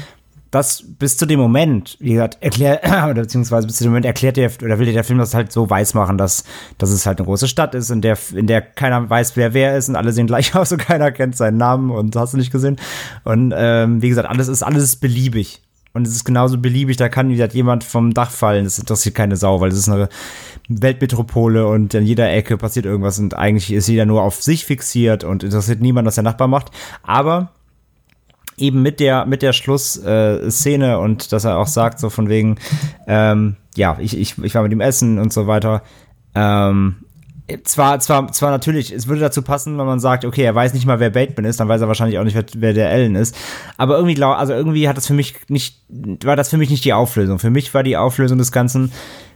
Das 0.53 0.85
bis 0.87 1.17
zu 1.17 1.25
dem 1.27 1.41
Moment, 1.41 1.97
wie 1.99 2.13
gesagt, 2.13 2.37
erklärt, 2.41 2.85
oder 2.87 3.23
beziehungsweise 3.23 3.67
bis 3.67 3.77
zu 3.79 3.85
dem 3.85 3.91
Moment 3.91 4.05
erklärt 4.07 4.37
der, 4.37 4.53
oder 4.63 4.79
will 4.79 4.93
der 4.93 5.03
Film 5.03 5.19
das 5.19 5.35
halt 5.35 5.51
so 5.51 5.69
weiß 5.69 5.95
machen, 5.95 6.19
dass, 6.19 6.45
dass 6.77 6.91
es 6.91 7.07
halt 7.07 7.19
eine 7.19 7.25
große 7.25 7.49
Stadt 7.49 7.75
ist, 7.75 7.91
in 7.91 8.03
der, 8.03 8.19
in 8.35 8.47
der 8.47 8.61
keiner 8.61 9.09
weiß, 9.09 9.35
wer 9.37 9.55
wer 9.55 9.77
ist 9.77 9.89
und 9.89 9.97
alle 9.97 10.13
sehen 10.13 10.27
gleich 10.27 10.55
aus 10.55 10.71
und 10.71 10.79
keiner 10.79 11.11
kennt 11.11 11.37
seinen 11.37 11.57
Namen 11.57 11.91
und 11.91 12.15
hast 12.15 12.35
du 12.35 12.37
nicht 12.37 12.53
gesehen. 12.53 12.77
Und 13.25 13.55
ähm, 13.57 14.03
wie 14.03 14.11
gesagt, 14.11 14.29
alles 14.29 14.49
ist, 14.49 14.63
alles 14.63 14.97
beliebig. 14.97 15.63
Und 15.95 16.07
es 16.07 16.15
ist 16.15 16.25
genauso 16.25 16.59
beliebig, 16.59 16.97
da 16.97 17.09
kann 17.09 17.29
wie 17.29 17.35
gesagt, 17.35 17.55
jemand 17.55 17.85
vom 17.85 18.15
Dach 18.15 18.31
fallen, 18.31 18.65
das 18.65 18.79
interessiert 18.79 19.15
keine 19.15 19.37
Sau, 19.37 19.61
weil 19.61 19.71
es 19.71 19.79
ist 19.79 19.89
eine 19.89 20.09
Weltmetropole 20.69 21.67
und 21.67 21.93
in 21.95 22.05
jeder 22.05 22.31
Ecke 22.31 22.57
passiert 22.57 22.87
irgendwas 22.87 23.19
und 23.19 23.37
eigentlich 23.37 23.73
ist 23.73 23.89
jeder 23.89 24.07
nur 24.07 24.23
auf 24.23 24.43
sich 24.43 24.65
fixiert 24.65 25.25
und 25.25 25.45
interessiert 25.45 25.81
niemand, 25.81 26.07
was 26.07 26.15
der 26.15 26.25
Nachbar 26.25 26.49
macht. 26.49 26.71
Aber 27.03 27.51
eben 28.57 28.83
mit 28.83 29.01
der 29.01 29.27
mit 29.27 29.43
der 29.43 29.53
Schlussszene 29.53 30.51
Szene 30.51 30.99
und 30.99 31.33
dass 31.33 31.45
er 31.45 31.59
auch 31.59 31.67
sagt 31.67 31.99
so 31.99 32.11
von 32.11 32.29
wegen 32.29 32.59
ähm, 33.07 33.57
ja 33.77 33.97
ich, 34.01 34.17
ich 34.17 34.39
ich 34.39 34.55
war 34.55 34.63
mit 34.63 34.73
ihm 34.73 34.81
essen 34.81 35.19
und 35.19 35.33
so 35.33 35.47
weiter. 35.47 35.83
Ähm, 36.35 36.97
zwar 37.65 38.01
zwar 38.01 38.31
zwar 38.33 38.51
natürlich 38.51 38.93
es 38.93 39.07
würde 39.07 39.21
dazu 39.21 39.43
passen 39.43 39.79
wenn 39.79 39.87
man 39.87 40.01
sagt 40.01 40.25
okay 40.25 40.43
er 40.43 40.55
weiß 40.55 40.75
nicht 40.75 40.87
mal 40.87 41.01
wer 41.01 41.11
Bateman 41.11 41.45
ist 41.45 41.61
dann 41.61 41.69
weiß 41.69 41.81
er 41.81 41.89
wahrscheinlich 41.89 42.19
auch 42.19 42.25
nicht 42.25 42.37
wer, 42.37 42.45
wer 42.57 42.73
der 42.73 42.91
Ellen 42.91 43.15
ist. 43.15 43.37
Aber 43.77 43.97
irgendwie 43.97 44.23
also 44.23 44.53
irgendwie 44.53 44.89
hat 44.89 44.97
das 44.97 45.07
für 45.07 45.15
mich 45.15 45.35
nicht 45.49 45.83
war 46.25 46.37
das 46.37 46.49
für 46.49 46.59
mich 46.59 46.71
nicht 46.71 46.85
die 46.85 46.93
Auflösung. 46.93 47.39
Für 47.39 47.51
mich 47.51 47.73
war 47.75 47.83
die 47.83 47.97
Auflösung 47.97 48.39
des 48.39 48.53
Ganzen 48.53 48.93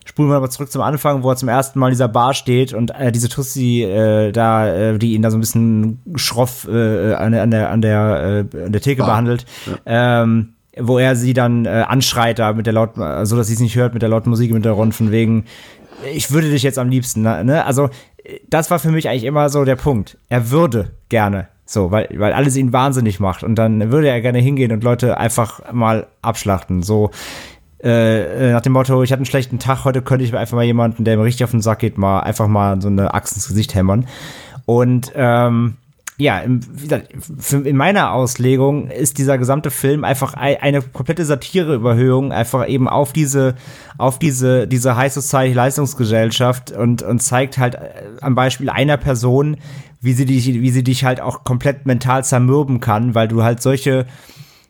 spulen 0.06 0.30
wir 0.30 0.36
aber 0.36 0.48
zurück 0.48 0.70
zum 0.70 0.82
Anfang, 0.82 1.22
wo 1.22 1.30
er 1.30 1.36
zum 1.36 1.48
ersten 1.48 1.78
Mal 1.78 1.88
in 1.88 1.92
dieser 1.92 2.08
Bar 2.08 2.32
steht 2.32 2.72
und 2.72 2.92
äh, 2.92 3.12
diese 3.12 3.28
Tussi 3.28 3.82
äh, 3.82 4.32
da, 4.32 4.68
äh, 4.68 4.98
die 4.98 5.14
ihn 5.14 5.22
da 5.22 5.30
so 5.30 5.36
ein 5.36 5.40
bisschen 5.40 6.00
schroff 6.14 6.66
äh, 6.68 7.12
an 7.14 7.32
der, 7.32 7.42
an 7.42 7.50
der, 7.50 7.70
an 7.70 7.82
der, 7.82 8.46
äh, 8.52 8.64
an 8.66 8.72
der 8.72 8.80
Theke 8.80 9.02
Bar. 9.02 9.10
behandelt, 9.10 9.44
ähm, 9.84 10.54
wo 10.78 10.98
er 10.98 11.16
sie 11.16 11.34
dann 11.34 11.64
äh, 11.64 11.84
anschreit 11.88 12.38
da 12.38 12.52
mit 12.52 12.66
der 12.66 12.72
lauten, 12.72 13.26
so 13.26 13.36
dass 13.36 13.48
sie 13.48 13.54
es 13.54 13.60
nicht 13.60 13.76
hört, 13.76 13.94
mit 13.94 14.02
der 14.02 14.08
lauten 14.08 14.30
Musik 14.30 14.50
im 14.50 14.56
Hintergrund, 14.56 14.94
von 14.94 15.10
wegen, 15.10 15.44
ich 16.14 16.30
würde 16.30 16.50
dich 16.50 16.62
jetzt 16.62 16.78
am 16.78 16.88
liebsten, 16.88 17.22
ne? 17.22 17.64
Also, 17.64 17.90
äh, 18.22 18.40
das 18.48 18.70
war 18.70 18.78
für 18.78 18.90
mich 18.90 19.08
eigentlich 19.08 19.24
immer 19.24 19.48
so 19.48 19.64
der 19.64 19.76
Punkt. 19.76 20.18
Er 20.28 20.50
würde 20.50 20.92
gerne. 21.08 21.48
So, 21.68 21.90
weil, 21.90 22.08
weil 22.14 22.32
alles 22.32 22.56
ihn 22.56 22.72
wahnsinnig 22.72 23.18
macht. 23.18 23.42
Und 23.42 23.56
dann 23.56 23.90
würde 23.90 24.08
er 24.08 24.20
gerne 24.20 24.38
hingehen 24.38 24.70
und 24.70 24.84
Leute 24.84 25.18
einfach 25.18 25.72
mal 25.72 26.06
abschlachten. 26.22 26.82
So, 26.82 27.10
äh, 27.82 28.52
nach 28.52 28.62
dem 28.62 28.72
Motto, 28.72 29.02
ich 29.02 29.10
hatte 29.10 29.20
einen 29.20 29.26
schlechten 29.26 29.58
Tag, 29.58 29.84
heute 29.84 30.00
könnte 30.00 30.24
ich 30.24 30.34
einfach 30.34 30.56
mal 30.56 30.64
jemanden, 30.64 31.04
der 31.04 31.16
mir 31.16 31.24
richtig 31.24 31.44
auf 31.44 31.50
den 31.50 31.60
Sack 31.60 31.80
geht, 31.80 31.98
mal 31.98 32.20
einfach 32.20 32.46
mal 32.46 32.80
so 32.80 32.88
eine 32.88 33.14
Axt 33.14 33.34
ins 33.34 33.48
Gesicht 33.48 33.74
hämmern. 33.74 34.06
Und 34.64 35.12
ähm, 35.14 35.76
ja, 36.18 36.38
in 36.40 37.76
meiner 37.76 38.12
Auslegung 38.12 38.88
ist 38.90 39.18
dieser 39.18 39.36
gesamte 39.36 39.70
Film 39.70 40.02
einfach 40.02 40.34
ei- 40.34 40.62
eine 40.62 40.80
komplette 40.80 41.24
Satireüberhöhung, 41.26 42.32
einfach 42.32 42.66
eben 42.68 42.88
auf 42.88 43.12
diese, 43.12 43.54
auf 43.98 44.18
diese, 44.18 44.66
diese 44.66 44.96
High 44.96 45.12
Society 45.12 45.52
Leistungsgesellschaft 45.54 46.72
und, 46.72 47.02
und 47.02 47.20
zeigt 47.20 47.58
halt 47.58 47.74
äh, 47.74 47.80
am 48.22 48.34
Beispiel 48.34 48.70
einer 48.70 48.96
Person, 48.96 49.58
wie 50.00 50.12
sie 50.14 50.24
dich, 50.24 50.46
wie 50.46 50.70
sie 50.70 50.84
dich 50.84 51.04
halt 51.04 51.20
auch 51.20 51.44
komplett 51.44 51.84
mental 51.86 52.24
zermürben 52.24 52.80
kann, 52.80 53.14
weil 53.14 53.28
du 53.28 53.42
halt 53.42 53.60
solche, 53.60 54.06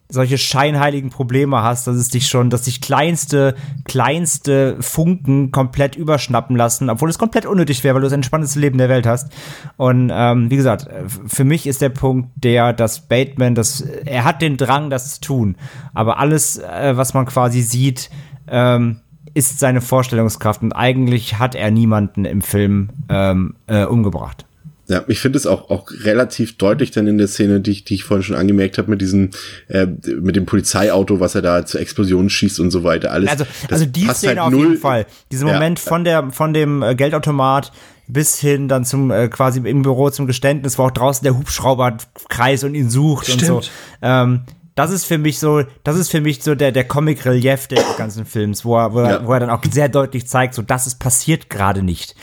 solche 0.08 0.38
scheinheiligen 0.38 1.10
Probleme 1.10 1.62
hast, 1.62 1.86
dass 1.86 1.96
es 1.96 2.08
dich 2.08 2.28
schon, 2.28 2.50
dass 2.50 2.62
dich 2.62 2.80
kleinste, 2.80 3.54
kleinste 3.84 4.76
Funken 4.80 5.50
komplett 5.50 5.96
überschnappen 5.96 6.56
lassen, 6.56 6.90
obwohl 6.90 7.10
es 7.10 7.18
komplett 7.18 7.46
unnötig 7.46 7.82
wäre, 7.82 7.94
weil 7.94 8.02
du 8.02 8.06
das 8.06 8.12
entspannteste 8.12 8.60
Leben 8.60 8.78
der 8.78 8.88
Welt 8.88 9.06
hast. 9.06 9.32
Und 9.76 10.10
ähm, 10.14 10.50
wie 10.50 10.56
gesagt, 10.56 10.86
äh, 10.86 11.04
für 11.26 11.44
mich 11.44 11.66
ist 11.66 11.82
der 11.82 11.88
Punkt 11.88 12.30
der, 12.36 12.72
dass 12.72 13.00
Bateman, 13.00 13.54
das, 13.54 13.80
er 13.80 14.24
hat 14.24 14.42
den 14.42 14.56
Drang, 14.56 14.90
das 14.90 15.14
zu 15.14 15.20
tun, 15.20 15.56
aber 15.92 16.18
alles, 16.18 16.58
äh, 16.58 16.96
was 16.96 17.14
man 17.14 17.26
quasi 17.26 17.62
sieht, 17.62 18.10
ähm, 18.48 19.00
ist 19.34 19.58
seine 19.58 19.80
Vorstellungskraft 19.80 20.62
und 20.62 20.72
eigentlich 20.72 21.38
hat 21.38 21.54
er 21.54 21.70
niemanden 21.70 22.24
im 22.24 22.42
Film 22.42 22.88
ähm, 23.08 23.54
äh, 23.66 23.84
umgebracht. 23.84 24.46
Ja, 24.88 25.02
ich 25.08 25.18
finde 25.18 25.36
es 25.38 25.46
auch, 25.46 25.68
auch 25.70 25.90
relativ 26.04 26.58
deutlich 26.58 26.92
dann 26.92 27.06
in 27.08 27.18
der 27.18 27.26
Szene, 27.26 27.60
die 27.60 27.72
ich, 27.72 27.84
die 27.84 27.94
ich 27.94 28.04
vorhin 28.04 28.22
schon 28.22 28.36
angemerkt 28.36 28.78
habe, 28.78 28.88
mit 28.90 29.00
diesem, 29.00 29.30
äh, 29.68 29.86
mit 30.20 30.36
dem 30.36 30.46
Polizeiauto, 30.46 31.18
was 31.18 31.34
er 31.34 31.42
da 31.42 31.66
zur 31.66 31.80
Explosion 31.80 32.30
schießt 32.30 32.60
und 32.60 32.70
so 32.70 32.84
weiter. 32.84 33.10
Alles. 33.10 33.28
Also, 33.30 33.44
also 33.70 33.84
die 33.86 34.06
Szene 34.08 34.40
halt 34.42 34.46
auf 34.46 34.50
null- 34.52 34.68
jeden 34.68 34.80
Fall. 34.80 35.06
Dieser 35.32 35.46
Ja. 35.48 35.54
Moment 35.54 35.78
von 35.80 36.04
der 36.04 36.30
von 36.30 36.54
dem 36.54 36.82
äh, 36.82 36.94
Geldautomat 36.94 37.72
bis 38.08 38.38
hin 38.38 38.68
dann 38.68 38.84
zum 38.84 39.10
äh, 39.10 39.26
quasi 39.26 39.58
im 39.58 39.82
Büro 39.82 40.10
zum 40.10 40.28
Geständnis, 40.28 40.78
wo 40.78 40.84
auch 40.84 40.90
draußen 40.92 41.24
der 41.24 41.36
Hubschrauber 41.36 41.96
kreist 42.28 42.62
und 42.62 42.76
ihn 42.76 42.88
sucht 42.88 43.28
und 43.28 43.40
so. 43.44 43.62
Stimmt. 43.62 43.70
Ähm, 44.02 44.40
das 44.76 44.92
ist 44.92 45.04
für 45.06 45.18
mich 45.18 45.40
so, 45.40 45.64
das 45.82 45.96
ist 45.96 46.10
für 46.12 46.20
mich 46.20 46.44
so 46.44 46.54
der 46.54 46.70
der 46.70 46.84
Comic 46.84 47.24
Relief 47.24 47.66
des 47.66 47.80
ganzen 47.96 48.24
Films, 48.24 48.64
wo 48.64 48.76
er, 48.78 48.92
wo 48.92 49.00
er, 49.00 49.10
Ja. 49.10 49.26
wo 49.26 49.32
er 49.32 49.40
dann 49.40 49.50
auch 49.50 49.62
sehr 49.68 49.88
deutlich 49.88 50.28
zeigt, 50.28 50.54
so 50.54 50.62
das 50.62 50.86
ist 50.86 51.00
passiert 51.00 51.50
gerade 51.50 51.82
nicht. 51.82 52.14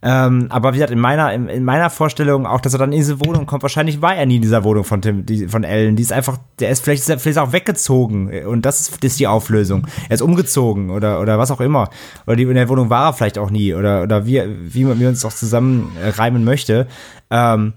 Ähm, 0.00 0.46
aber 0.50 0.72
wie 0.72 0.76
gesagt, 0.76 0.92
in 0.92 1.00
meiner, 1.00 1.32
in, 1.32 1.48
in, 1.48 1.64
meiner 1.64 1.90
Vorstellung 1.90 2.46
auch, 2.46 2.60
dass 2.60 2.72
er 2.72 2.78
dann 2.78 2.92
in 2.92 2.98
diese 2.98 3.18
Wohnung 3.24 3.46
kommt, 3.46 3.62
wahrscheinlich 3.62 4.00
war 4.00 4.14
er 4.14 4.26
nie 4.26 4.36
in 4.36 4.42
dieser 4.42 4.62
Wohnung 4.62 4.84
von 4.84 5.02
Tim, 5.02 5.26
die, 5.26 5.48
von 5.48 5.64
Ellen. 5.64 5.96
Die 5.96 6.02
ist 6.02 6.12
einfach, 6.12 6.38
der 6.60 6.70
ist 6.70 6.84
vielleicht, 6.84 7.02
ist 7.02 7.08
er 7.08 7.18
vielleicht 7.18 7.38
auch 7.38 7.52
weggezogen. 7.52 8.46
Und 8.46 8.64
das 8.64 8.80
ist, 8.80 9.02
das 9.02 9.12
ist 9.12 9.20
die 9.20 9.26
Auflösung. 9.26 9.88
Er 10.08 10.14
ist 10.14 10.22
umgezogen 10.22 10.90
oder, 10.90 11.20
oder 11.20 11.38
was 11.38 11.50
auch 11.50 11.60
immer. 11.60 11.90
Oder 12.26 12.36
die, 12.36 12.44
in 12.44 12.54
der 12.54 12.68
Wohnung 12.68 12.90
war 12.90 13.06
er 13.06 13.12
vielleicht 13.12 13.38
auch 13.38 13.50
nie. 13.50 13.74
Oder, 13.74 14.02
oder 14.04 14.24
wie, 14.24 14.40
wie 14.46 14.84
man, 14.84 15.00
wie 15.00 15.04
man 15.04 15.14
es 15.14 15.24
auch 15.24 15.32
zusammenreimen 15.32 16.44
möchte. 16.44 16.86
Ähm, 17.30 17.74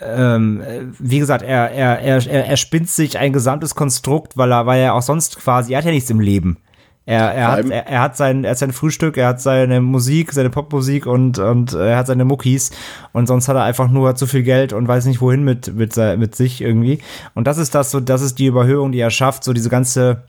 ähm, 0.00 0.62
wie 0.98 1.18
gesagt, 1.18 1.42
er, 1.42 1.70
er, 1.70 2.00
er, 2.00 2.46
er 2.46 2.56
spinnt 2.56 2.88
sich 2.88 3.18
ein 3.18 3.32
gesamtes 3.32 3.74
Konstrukt, 3.74 4.38
weil 4.38 4.50
er, 4.50 4.64
weil 4.64 4.80
er 4.80 4.94
auch 4.94 5.02
sonst 5.02 5.38
quasi, 5.38 5.74
er 5.74 5.78
hat 5.78 5.84
ja 5.84 5.90
nichts 5.90 6.10
im 6.10 6.20
Leben. 6.20 6.56
Er, 7.04 7.34
er, 7.34 7.48
hat, 7.48 7.64
er, 7.68 7.86
er, 7.88 8.00
hat 8.00 8.16
sein, 8.16 8.44
er 8.44 8.52
hat 8.52 8.58
sein 8.58 8.72
Frühstück, 8.72 9.16
er 9.16 9.26
hat 9.26 9.40
seine 9.40 9.80
Musik, 9.80 10.32
seine 10.32 10.50
Popmusik 10.50 11.06
und, 11.06 11.38
und 11.38 11.72
er 11.72 11.96
hat 11.96 12.06
seine 12.06 12.24
Muckis 12.24 12.70
und 13.12 13.26
sonst 13.26 13.48
hat 13.48 13.56
er 13.56 13.64
einfach 13.64 13.90
nur 13.90 14.14
zu 14.14 14.28
viel 14.28 14.44
Geld 14.44 14.72
und 14.72 14.86
weiß 14.86 15.06
nicht 15.06 15.20
wohin 15.20 15.42
mit, 15.42 15.74
mit, 15.74 15.96
mit 15.96 16.36
sich 16.36 16.60
irgendwie. 16.60 17.00
Und 17.34 17.48
das 17.48 17.58
ist 17.58 17.74
das 17.74 17.90
so, 17.90 17.98
das 17.98 18.22
ist 18.22 18.38
die 18.38 18.46
Überhöhung, 18.46 18.92
die 18.92 19.00
er 19.00 19.10
schafft, 19.10 19.42
so 19.42 19.52
diese 19.52 19.68
ganze, 19.68 20.22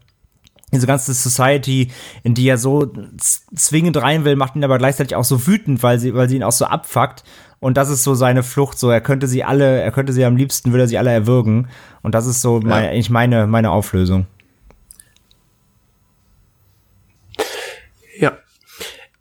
diese 0.72 0.88
ganze 0.88 1.14
Society, 1.14 1.92
in 2.24 2.34
die 2.34 2.48
er 2.48 2.58
so 2.58 2.92
zwingend 3.56 4.02
rein 4.02 4.26
will, 4.26 4.36
macht 4.36 4.56
ihn 4.56 4.64
aber 4.64 4.80
gleichzeitig 4.80 5.16
auch 5.16 5.24
so 5.24 5.46
wütend, 5.46 5.84
weil 5.84 6.00
sie, 6.00 6.16
weil 6.16 6.28
sie 6.28 6.38
ihn 6.38 6.44
auch 6.44 6.52
so 6.52 6.66
abfuckt. 6.66 7.24
Und 7.60 7.78
das 7.78 7.90
ist 7.90 8.04
so 8.04 8.16
seine 8.16 8.44
Flucht, 8.44 8.78
so 8.80 8.90
er 8.90 9.00
könnte 9.00 9.28
sie 9.28 9.44
alle, 9.44 9.80
er 9.80 9.92
könnte 9.92 10.12
sie 10.12 10.26
am 10.26 10.36
liebsten, 10.36 10.72
würde 10.72 10.86
er 10.86 10.88
sie 10.88 10.98
alle 10.98 11.12
erwürgen. 11.12 11.68
Und 12.02 12.16
das 12.16 12.26
ist 12.26 12.42
so 12.42 12.60
ja. 12.60 12.68
mein, 12.68 12.86
eigentlich 12.90 13.12
meine, 13.12 13.48
meine 13.48 13.70
Auflösung. 13.70 14.26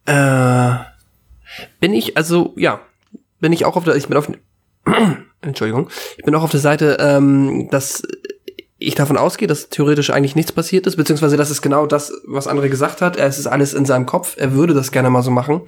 Äh, 0.07 0.75
bin 1.81 1.95
ich, 1.95 2.17
also, 2.17 2.55
ja, 2.57 2.81
bin 3.41 3.53
ich 3.53 3.65
auch 3.65 3.77
auf 3.77 3.85
der, 3.85 3.97
ich 3.97 4.09
bin 4.09 4.17
auf, 4.17 4.31
Entschuldigung, 5.43 5.89
ich 6.17 6.25
bin 6.25 6.35
auch 6.35 6.43
auf 6.43 6.51
der 6.51 6.61
Seite, 6.61 6.97
ähm, 7.01 7.69
dass 7.71 8.03
ich 8.87 8.95
davon 8.95 9.17
ausgehe, 9.17 9.49
dass 9.49 9.69
theoretisch 9.69 10.11
eigentlich 10.11 10.35
nichts 10.35 10.53
passiert 10.53 10.87
ist, 10.87 10.97
beziehungsweise 10.97 11.37
das 11.37 11.51
ist 11.51 11.63
genau 11.63 11.87
das, 11.87 12.13
was 12.27 12.49
André 12.49 12.69
gesagt 12.69 13.01
hat. 13.01 13.17
Es 13.17 13.39
ist 13.39 13.47
alles 13.47 13.75
in 13.75 13.85
seinem 13.85 14.07
Kopf. 14.07 14.37
Er 14.39 14.53
würde 14.53 14.75
das 14.75 14.93
gerne 14.93 15.11
mal 15.11 15.23
so 15.23 15.31
machen. 15.31 15.63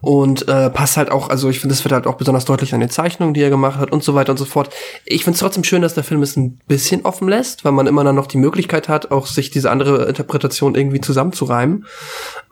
Und 0.00 0.46
äh, 0.48 0.70
passt 0.70 0.96
halt 0.96 1.10
auch, 1.10 1.28
also 1.28 1.48
ich 1.48 1.60
finde, 1.60 1.74
das 1.74 1.84
wird 1.84 1.92
halt 1.92 2.06
auch 2.06 2.16
besonders 2.16 2.44
deutlich 2.44 2.74
an 2.74 2.80
den 2.80 2.90
Zeichnungen, 2.90 3.34
die 3.34 3.42
er 3.42 3.50
gemacht 3.50 3.78
hat 3.78 3.90
und 3.90 4.04
so 4.04 4.14
weiter 4.14 4.30
und 4.30 4.38
so 4.38 4.44
fort. 4.44 4.70
Ich 5.04 5.24
finde 5.24 5.34
es 5.34 5.40
trotzdem 5.40 5.64
schön, 5.64 5.82
dass 5.82 5.94
der 5.94 6.04
Film 6.04 6.22
es 6.22 6.36
ein 6.36 6.60
bisschen 6.68 7.04
offen 7.04 7.28
lässt, 7.28 7.64
weil 7.64 7.72
man 7.72 7.86
immer 7.86 8.04
dann 8.04 8.14
noch 8.14 8.26
die 8.26 8.38
Möglichkeit 8.38 8.88
hat, 8.88 9.10
auch 9.10 9.26
sich 9.26 9.50
diese 9.50 9.70
andere 9.70 10.04
Interpretation 10.04 10.74
irgendwie 10.74 11.00
zusammenzureimen. 11.00 11.86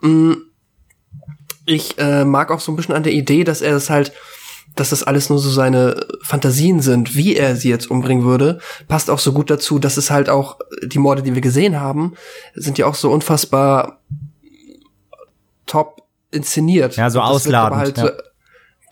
Mm 0.01 0.33
ich 1.65 1.97
äh, 1.97 2.25
mag 2.25 2.51
auch 2.51 2.59
so 2.59 2.71
ein 2.71 2.75
bisschen 2.75 2.95
an 2.95 3.03
der 3.03 3.13
Idee, 3.13 3.43
dass 3.43 3.61
er 3.61 3.75
es 3.75 3.89
halt, 3.89 4.13
dass 4.75 4.89
das 4.89 5.03
alles 5.03 5.29
nur 5.29 5.39
so 5.39 5.49
seine 5.49 6.05
Fantasien 6.21 6.81
sind, 6.81 7.15
wie 7.15 7.35
er 7.35 7.55
sie 7.55 7.69
jetzt 7.69 7.89
umbringen 7.89 8.25
würde, 8.25 8.59
passt 8.87 9.09
auch 9.09 9.19
so 9.19 9.31
gut 9.31 9.49
dazu, 9.49 9.79
dass 9.79 9.97
es 9.97 10.11
halt 10.11 10.29
auch 10.29 10.59
die 10.83 10.99
Morde, 10.99 11.23
die 11.23 11.33
wir 11.33 11.41
gesehen 11.41 11.79
haben, 11.79 12.13
sind 12.53 12.77
ja 12.77 12.85
auch 12.85 12.95
so 12.95 13.11
unfassbar 13.11 13.99
top 15.65 16.03
inszeniert. 16.31 16.97
Ja, 16.97 17.09
so 17.09 17.21
ausladend. 17.21 17.77
Halt 17.77 17.97
ja. 17.97 18.11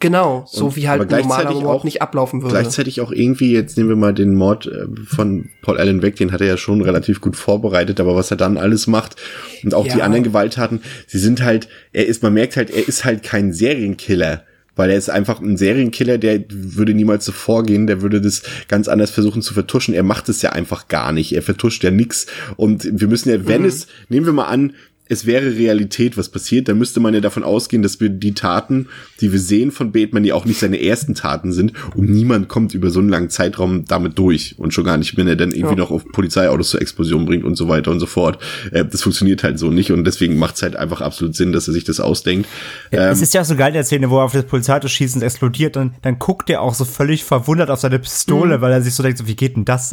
Genau, 0.03 0.43
so 0.51 0.65
und, 0.65 0.75
wie 0.75 0.89
halt 0.89 1.09
normaler 1.09 1.53
Mord 1.53 1.65
auch, 1.65 1.84
nicht 1.85 2.01
ablaufen 2.01 2.41
würde. 2.41 2.55
Gleichzeitig 2.55 2.99
auch 2.99 3.13
irgendwie, 3.13 3.53
jetzt 3.53 3.77
nehmen 3.77 3.88
wir 3.88 3.95
mal 3.95 4.13
den 4.13 4.35
Mord 4.35 4.65
äh, 4.65 4.85
von 5.07 5.49
Paul 5.61 5.77
Allen 5.77 6.01
weg, 6.01 6.17
den 6.17 6.34
hat 6.34 6.41
er 6.41 6.47
ja 6.47 6.57
schon 6.57 6.81
relativ 6.81 7.21
gut 7.21 7.38
vorbereitet, 7.38 8.01
aber 8.01 8.13
was 8.13 8.30
er 8.30 8.35
dann 8.35 8.57
alles 8.57 8.85
macht 8.85 9.15
und 9.63 9.73
auch 9.73 9.85
ja. 9.85 9.95
die 9.95 10.01
anderen 10.01 10.25
Gewalttaten, 10.25 10.81
sie 11.07 11.19
sind 11.19 11.41
halt, 11.41 11.69
er 11.93 12.05
ist, 12.05 12.21
man 12.21 12.34
merkt 12.34 12.57
halt, 12.57 12.69
er 12.69 12.85
ist 12.85 13.05
halt 13.05 13.23
kein 13.23 13.53
Serienkiller. 13.53 14.43
Weil 14.75 14.89
er 14.89 14.97
ist 14.97 15.11
einfach 15.11 15.39
ein 15.39 15.55
Serienkiller, 15.55 16.17
der 16.17 16.43
würde 16.49 16.95
niemals 16.95 17.25
so 17.25 17.31
vorgehen, 17.31 17.85
der 17.85 18.01
würde 18.01 18.19
das 18.19 18.41
ganz 18.67 18.88
anders 18.88 19.11
versuchen 19.11 19.43
zu 19.43 19.53
vertuschen. 19.53 19.93
Er 19.93 20.01
macht 20.01 20.30
es 20.30 20.41
ja 20.41 20.51
einfach 20.51 20.88
gar 20.88 21.11
nicht. 21.11 21.31
Er 21.31 21.43
vertuscht 21.43 21.84
ja 21.84 21.91
nix. 21.91 22.25
Und 22.57 22.89
wir 22.91 23.07
müssen 23.07 23.30
ja, 23.30 23.45
wenn 23.45 23.61
mhm. 23.61 23.67
es, 23.67 23.85
nehmen 24.09 24.25
wir 24.25 24.34
mal 24.34 24.47
an, 24.47 24.73
es 25.09 25.25
wäre 25.25 25.55
Realität, 25.55 26.17
was 26.17 26.30
passiert, 26.30 26.67
dann 26.67 26.77
müsste 26.77 26.99
man 26.99 27.13
ja 27.13 27.19
davon 27.19 27.43
ausgehen, 27.43 27.84
dass 27.84 27.99
wir 27.99 28.09
die 28.09 28.34
Taten, 28.34 28.88
die 29.19 29.31
wir 29.31 29.39
sehen 29.39 29.71
von 29.71 29.91
Bateman, 29.91 30.23
die 30.23 30.31
auch 30.31 30.45
nicht 30.45 30.59
seine 30.59 30.81
ersten 30.81 31.13
Taten 31.13 31.51
sind, 31.51 31.73
und 31.95 32.09
niemand 32.09 32.47
kommt 32.47 32.73
über 32.73 32.89
so 32.89 32.99
einen 32.99 33.09
langen 33.09 33.30
Zeitraum 33.30 33.85
damit 33.85 34.17
durch. 34.17 34.55
Und 34.57 34.73
schon 34.73 34.85
gar 34.85 34.97
nicht, 34.97 35.17
wenn 35.17 35.27
er 35.27 35.35
dann 35.35 35.51
irgendwie 35.51 35.75
ja. 35.75 35.80
noch 35.80 35.91
auf 35.91 36.05
Polizeiautos 36.11 36.69
zur 36.69 36.81
Explosion 36.81 37.25
bringt 37.25 37.43
und 37.43 37.55
so 37.55 37.67
weiter 37.67 37.91
und 37.91 37.99
so 37.99 38.05
fort. 38.05 38.39
Äh, 38.71 38.85
das 38.85 39.01
funktioniert 39.01 39.43
halt 39.43 39.59
so 39.59 39.69
nicht 39.71 39.91
und 39.91 40.05
deswegen 40.05 40.38
macht 40.38 40.55
es 40.55 40.61
halt 40.61 40.75
einfach 40.75 41.01
absolut 41.01 41.35
Sinn, 41.35 41.51
dass 41.51 41.67
er 41.67 41.73
sich 41.73 41.84
das 41.84 41.99
ausdenkt. 41.99 42.47
Ja, 42.91 43.07
ähm, 43.07 43.11
es 43.11 43.21
ist 43.21 43.34
ja 43.34 43.41
auch 43.41 43.45
so 43.45 43.55
geil 43.55 43.69
in 43.69 43.73
der 43.75 43.84
Szene, 43.84 44.09
wo 44.09 44.19
er 44.19 44.23
auf 44.23 44.34
das 44.34 44.45
Polizeiauto 44.45 44.88
schießt 44.88 45.15
und 45.15 45.21
es 45.21 45.34
explodiert 45.34 45.75
und 45.77 45.93
dann 46.01 46.17
guckt 46.17 46.49
er 46.49 46.61
auch 46.61 46.73
so 46.73 46.85
völlig 46.85 47.23
verwundert 47.23 47.69
auf 47.69 47.80
seine 47.80 47.99
Pistole, 47.99 48.57
mhm. 48.57 48.61
weil 48.61 48.71
er 48.71 48.81
sich 48.81 48.93
so 48.93 49.03
denkt, 49.03 49.17
so, 49.17 49.27
wie 49.27 49.35
geht 49.35 49.55
denn 49.55 49.65
das? 49.65 49.91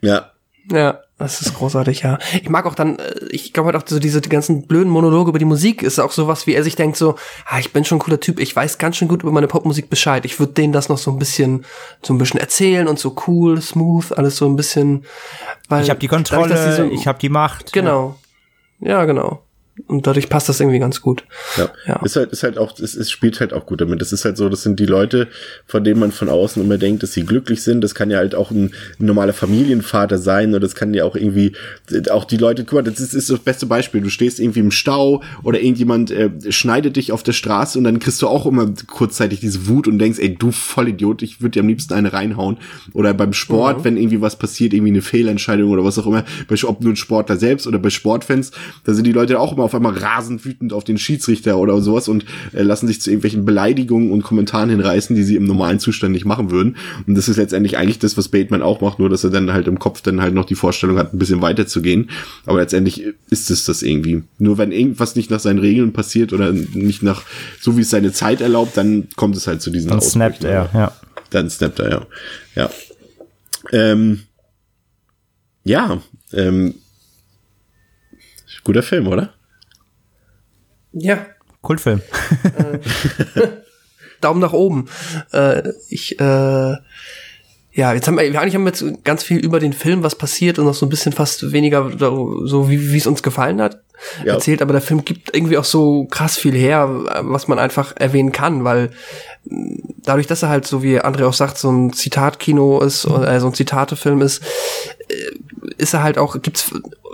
Ja. 0.00 0.30
Ja. 0.70 1.00
Das 1.18 1.40
ist 1.40 1.54
großartig, 1.54 2.02
ja. 2.02 2.18
Ich 2.40 2.48
mag 2.48 2.64
auch 2.64 2.76
dann, 2.76 2.98
äh, 3.00 3.12
ich 3.30 3.52
glaube 3.52 3.72
halt 3.72 3.76
auch 3.82 3.88
so 3.88 3.98
diese 3.98 4.20
die 4.20 4.28
ganzen 4.28 4.68
blöden 4.68 4.90
Monologe 4.92 5.30
über 5.30 5.40
die 5.40 5.44
Musik 5.44 5.82
ist 5.82 5.98
auch 5.98 6.12
sowas, 6.12 6.46
wie 6.46 6.54
er 6.54 6.62
sich 6.62 6.76
denkt 6.76 6.96
so, 6.96 7.16
ah, 7.46 7.58
ich 7.58 7.72
bin 7.72 7.84
schon 7.84 7.96
ein 7.96 8.00
cooler 8.00 8.20
Typ, 8.20 8.38
ich 8.38 8.54
weiß 8.54 8.78
ganz 8.78 8.96
schön 8.96 9.08
gut 9.08 9.22
über 9.22 9.32
meine 9.32 9.48
Popmusik 9.48 9.90
Bescheid. 9.90 10.24
Ich 10.24 10.38
würde 10.38 10.52
denen 10.52 10.72
das 10.72 10.88
noch 10.88 10.98
so 10.98 11.10
ein 11.10 11.18
bisschen, 11.18 11.64
so 12.02 12.14
ein 12.14 12.18
bisschen 12.18 12.38
erzählen 12.38 12.86
und 12.86 13.00
so 13.00 13.16
cool, 13.26 13.60
smooth, 13.60 14.12
alles 14.12 14.36
so 14.36 14.46
ein 14.46 14.54
bisschen. 14.54 15.04
Weil 15.68 15.82
ich 15.82 15.90
habe 15.90 15.98
die 15.98 16.08
Kontrolle, 16.08 16.54
dadurch, 16.54 16.76
so, 16.76 16.84
ich 16.84 17.08
habe 17.08 17.18
die 17.18 17.30
Macht. 17.30 17.72
Genau. 17.72 18.14
Ja, 18.78 18.88
ja 18.88 19.04
genau. 19.04 19.42
Und 19.86 20.06
dadurch 20.06 20.28
passt 20.28 20.48
das 20.48 20.60
irgendwie 20.60 20.78
ganz 20.78 21.00
gut. 21.00 21.24
Ja. 21.56 21.70
ja. 21.86 22.02
Ist 22.02 22.16
halt, 22.16 22.32
ist 22.32 22.42
halt 22.42 22.58
auch, 22.58 22.78
es, 22.78 22.94
es 22.94 23.10
spielt 23.10 23.40
halt 23.40 23.52
auch 23.52 23.66
gut 23.66 23.80
damit. 23.80 24.00
Das 24.00 24.12
ist 24.12 24.24
halt 24.24 24.36
so, 24.36 24.48
das 24.48 24.62
sind 24.62 24.80
die 24.80 24.86
Leute, 24.86 25.28
von 25.66 25.84
denen 25.84 26.00
man 26.00 26.12
von 26.12 26.28
außen 26.28 26.62
immer 26.62 26.78
denkt, 26.78 27.02
dass 27.02 27.12
sie 27.12 27.24
glücklich 27.24 27.62
sind. 27.62 27.82
Das 27.82 27.94
kann 27.94 28.10
ja 28.10 28.18
halt 28.18 28.34
auch 28.34 28.50
ein, 28.50 28.74
ein 28.98 29.06
normaler 29.06 29.32
Familienvater 29.32 30.18
sein 30.18 30.50
oder 30.50 30.60
das 30.60 30.74
kann 30.74 30.94
ja 30.94 31.04
auch 31.04 31.14
irgendwie, 31.14 31.52
auch 32.10 32.24
die 32.24 32.36
Leute, 32.36 32.64
guck 32.64 32.74
mal, 32.74 32.82
das 32.82 33.00
ist, 33.00 33.14
ist 33.14 33.30
das 33.30 33.38
beste 33.38 33.66
Beispiel. 33.66 34.00
Du 34.00 34.10
stehst 34.10 34.40
irgendwie 34.40 34.60
im 34.60 34.70
Stau 34.70 35.22
oder 35.42 35.60
irgendjemand 35.60 36.10
äh, 36.10 36.30
schneidet 36.50 36.96
dich 36.96 37.12
auf 37.12 37.22
der 37.22 37.32
Straße 37.32 37.78
und 37.78 37.84
dann 37.84 37.98
kriegst 38.00 38.20
du 38.22 38.28
auch 38.28 38.46
immer 38.46 38.72
kurzzeitig 38.86 39.40
diese 39.40 39.68
Wut 39.68 39.86
und 39.86 39.98
denkst, 39.98 40.18
ey, 40.18 40.34
du 40.34 40.50
Vollidiot, 40.50 41.22
ich 41.22 41.40
würde 41.40 41.52
dir 41.52 41.60
am 41.60 41.68
liebsten 41.68 41.94
eine 41.94 42.12
reinhauen. 42.12 42.58
Oder 42.92 43.14
beim 43.14 43.32
Sport, 43.32 43.78
mhm. 43.78 43.84
wenn 43.84 43.96
irgendwie 43.96 44.20
was 44.20 44.36
passiert, 44.36 44.72
irgendwie 44.72 44.92
eine 44.92 45.02
Fehlentscheidung 45.02 45.70
oder 45.70 45.84
was 45.84 45.98
auch 45.98 46.06
immer, 46.06 46.24
ob 46.64 46.80
nur 46.82 46.92
ein 46.92 46.96
Sportler 46.96 47.36
selbst 47.36 47.66
oder 47.66 47.78
bei 47.78 47.90
Sportfans, 47.90 48.50
da 48.84 48.94
sind 48.94 49.06
die 49.06 49.12
Leute 49.12 49.38
auch 49.38 49.52
immer 49.52 49.67
auf 49.68 49.74
einmal 49.74 49.92
rasend 49.92 50.44
wütend 50.46 50.72
auf 50.72 50.82
den 50.82 50.96
Schiedsrichter 50.96 51.58
oder 51.58 51.78
sowas 51.82 52.08
und 52.08 52.24
äh, 52.54 52.62
lassen 52.62 52.86
sich 52.86 53.02
zu 53.02 53.10
irgendwelchen 53.10 53.44
Beleidigungen 53.44 54.10
und 54.10 54.22
Kommentaren 54.22 54.70
hinreißen, 54.70 55.14
die 55.14 55.22
sie 55.22 55.36
im 55.36 55.44
normalen 55.44 55.78
Zustand 55.78 56.12
nicht 56.12 56.24
machen 56.24 56.50
würden. 56.50 56.76
Und 57.06 57.16
das 57.16 57.28
ist 57.28 57.36
letztendlich 57.36 57.76
eigentlich 57.76 57.98
das, 57.98 58.16
was 58.16 58.28
Bateman 58.28 58.62
auch 58.62 58.80
macht, 58.80 58.98
nur 58.98 59.10
dass 59.10 59.24
er 59.24 59.30
dann 59.30 59.52
halt 59.52 59.68
im 59.68 59.78
Kopf 59.78 60.00
dann 60.00 60.22
halt 60.22 60.32
noch 60.32 60.46
die 60.46 60.54
Vorstellung 60.54 60.96
hat, 60.96 61.12
ein 61.12 61.18
bisschen 61.18 61.42
weiter 61.42 61.66
zu 61.66 61.82
gehen. 61.82 62.08
Aber 62.46 62.60
letztendlich 62.60 63.04
ist 63.28 63.50
es 63.50 63.64
das 63.64 63.82
irgendwie. 63.82 64.22
Nur 64.38 64.56
wenn 64.56 64.72
irgendwas 64.72 65.14
nicht 65.14 65.30
nach 65.30 65.40
seinen 65.40 65.58
Regeln 65.58 65.92
passiert 65.92 66.32
oder 66.32 66.52
nicht 66.52 67.02
nach, 67.02 67.22
so 67.60 67.76
wie 67.76 67.82
es 67.82 67.90
seine 67.90 68.12
Zeit 68.12 68.40
erlaubt, 68.40 68.76
dann 68.76 69.08
kommt 69.16 69.36
es 69.36 69.46
halt 69.46 69.60
zu 69.60 69.70
diesen 69.70 69.90
Dann 69.90 70.00
snappt 70.00 70.44
er, 70.44 70.70
ja. 70.72 70.92
Dann 71.30 71.50
snappt 71.50 71.78
er, 71.80 71.90
ja. 71.90 72.06
Ja. 72.54 72.70
Ähm, 73.70 74.20
ja, 75.64 76.00
ähm, 76.32 76.74
guter 78.68 78.82
Film, 78.82 79.06
oder? 79.08 79.32
Ja. 80.92 81.26
Kultfilm. 81.60 82.02
Äh, 82.56 82.78
Daumen 84.20 84.40
nach 84.40 84.52
oben. 84.52 84.88
Äh, 85.32 85.62
ich, 85.88 86.18
äh, 86.20 86.76
ja, 87.78 87.92
jetzt 87.92 88.08
haben 88.08 88.18
wir, 88.18 88.24
eigentlich 88.24 88.54
haben 88.54 88.64
wir 88.64 88.72
jetzt 88.72 89.04
ganz 89.04 89.22
viel 89.22 89.38
über 89.38 89.60
den 89.60 89.72
Film, 89.72 90.02
was 90.02 90.16
passiert 90.16 90.58
und 90.58 90.64
noch 90.64 90.74
so 90.74 90.84
ein 90.84 90.88
bisschen 90.88 91.12
fast 91.12 91.52
weniger 91.52 91.92
so, 91.96 92.68
wie, 92.68 92.92
wie 92.92 92.96
es 92.96 93.06
uns 93.06 93.22
gefallen 93.22 93.60
hat, 93.62 93.82
ja. 94.24 94.34
erzählt. 94.34 94.62
Aber 94.62 94.72
der 94.72 94.82
Film 94.82 95.04
gibt 95.04 95.34
irgendwie 95.34 95.58
auch 95.58 95.64
so 95.64 96.06
krass 96.06 96.36
viel 96.36 96.54
her, 96.54 96.88
was 97.20 97.46
man 97.46 97.60
einfach 97.60 97.94
erwähnen 97.96 98.32
kann, 98.32 98.64
weil 98.64 98.90
dadurch, 99.44 100.26
dass 100.26 100.42
er 100.42 100.48
halt, 100.48 100.66
so 100.66 100.82
wie 100.82 101.00
André 101.00 101.24
auch 101.24 101.32
sagt, 101.32 101.58
so 101.58 101.70
ein 101.70 101.92
Zitatkino 101.92 102.80
ist, 102.80 103.04
äh, 103.04 103.38
so 103.38 103.46
ein 103.46 103.54
Zitatefilm 103.54 104.22
ist, 104.22 104.42
ist 105.76 105.94
er 105.94 106.02
halt 106.02 106.18
auch, 106.18 106.40
gibt's 106.42 106.70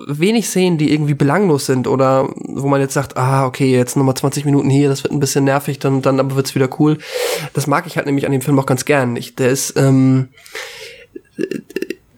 wenig 0.06 0.48
Szenen, 0.48 0.78
die 0.78 0.92
irgendwie 0.92 1.14
belanglos 1.14 1.66
sind 1.66 1.86
oder 1.86 2.28
wo 2.34 2.66
man 2.66 2.80
jetzt 2.80 2.94
sagt, 2.94 3.16
ah, 3.16 3.46
okay, 3.46 3.70
jetzt 3.70 3.96
nochmal 3.96 4.16
20 4.16 4.44
Minuten 4.44 4.70
hier, 4.70 4.88
das 4.88 5.04
wird 5.04 5.12
ein 5.12 5.20
bisschen 5.20 5.44
nervig, 5.44 5.78
dann, 5.78 6.02
dann 6.02 6.20
aber 6.20 6.36
wird's 6.36 6.54
wieder 6.54 6.68
cool. 6.78 6.98
Das 7.52 7.66
mag 7.66 7.86
ich 7.86 7.96
halt 7.96 8.06
nämlich 8.06 8.26
an 8.26 8.32
dem 8.32 8.40
Film 8.40 8.58
auch 8.58 8.66
ganz 8.66 8.84
gern. 8.84 9.16
Ich, 9.16 9.36
der 9.36 9.50
ist, 9.50 9.76
ähm, 9.76 10.28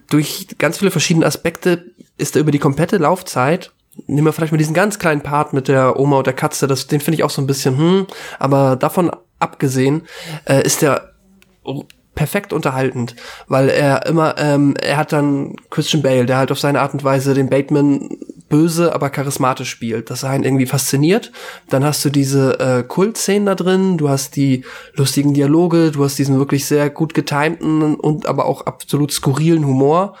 durch 0.09 0.47
ganz 0.57 0.79
viele 0.79 0.91
verschiedene 0.91 1.25
Aspekte 1.25 1.85
ist 2.17 2.35
er 2.35 2.41
über 2.41 2.51
die 2.51 2.59
komplette 2.59 2.97
Laufzeit 2.97 3.71
nehmen 4.05 4.27
wir 4.27 4.33
vielleicht 4.33 4.51
mal 4.51 4.57
diesen 4.57 4.75
ganz 4.75 4.99
kleinen 4.99 5.21
Part 5.21 5.53
mit 5.53 5.67
der 5.67 5.99
Oma 5.99 6.19
und 6.19 6.27
der 6.27 6.33
Katze, 6.33 6.67
das, 6.67 6.85
den 6.87 6.99
finde 6.99 7.15
ich 7.15 7.23
auch 7.23 7.31
so 7.31 7.41
ein 7.41 7.47
bisschen, 7.47 7.77
hm, 7.77 8.07
aber 8.37 8.75
davon 8.75 9.09
abgesehen, 9.39 10.03
äh, 10.45 10.63
ist 10.63 10.81
der 10.81 11.13
perfekt 12.17 12.51
unterhaltend, 12.51 13.15
weil 13.47 13.69
er 13.69 14.07
immer, 14.07 14.35
ähm, 14.39 14.73
er 14.81 14.97
hat 14.97 15.13
dann 15.13 15.55
Christian 15.69 16.01
Bale, 16.01 16.25
der 16.25 16.37
halt 16.37 16.51
auf 16.51 16.59
seine 16.59 16.81
Art 16.81 16.93
und 16.93 17.03
Weise 17.03 17.35
den 17.35 17.49
Bateman 17.49 18.09
böse, 18.49 18.93
aber 18.93 19.09
charismatisch 19.11 19.69
spielt, 19.69 20.09
das 20.09 20.23
einen 20.23 20.43
irgendwie 20.43 20.65
fasziniert. 20.65 21.31
Dann 21.69 21.85
hast 21.85 22.03
du 22.03 22.09
diese 22.09 22.59
äh, 22.59 22.83
Kultszenen 22.83 23.45
da 23.45 23.55
drin, 23.55 23.97
du 23.97 24.09
hast 24.09 24.35
die 24.35 24.65
lustigen 24.95 25.33
Dialoge, 25.33 25.91
du 25.91 26.03
hast 26.03 26.17
diesen 26.17 26.39
wirklich 26.39 26.65
sehr 26.65 26.89
gut 26.89 27.13
getimten 27.13 27.95
und 27.95 28.25
aber 28.25 28.45
auch 28.45 28.65
absolut 28.65 29.11
skurrilen 29.11 29.65
Humor. 29.65 30.15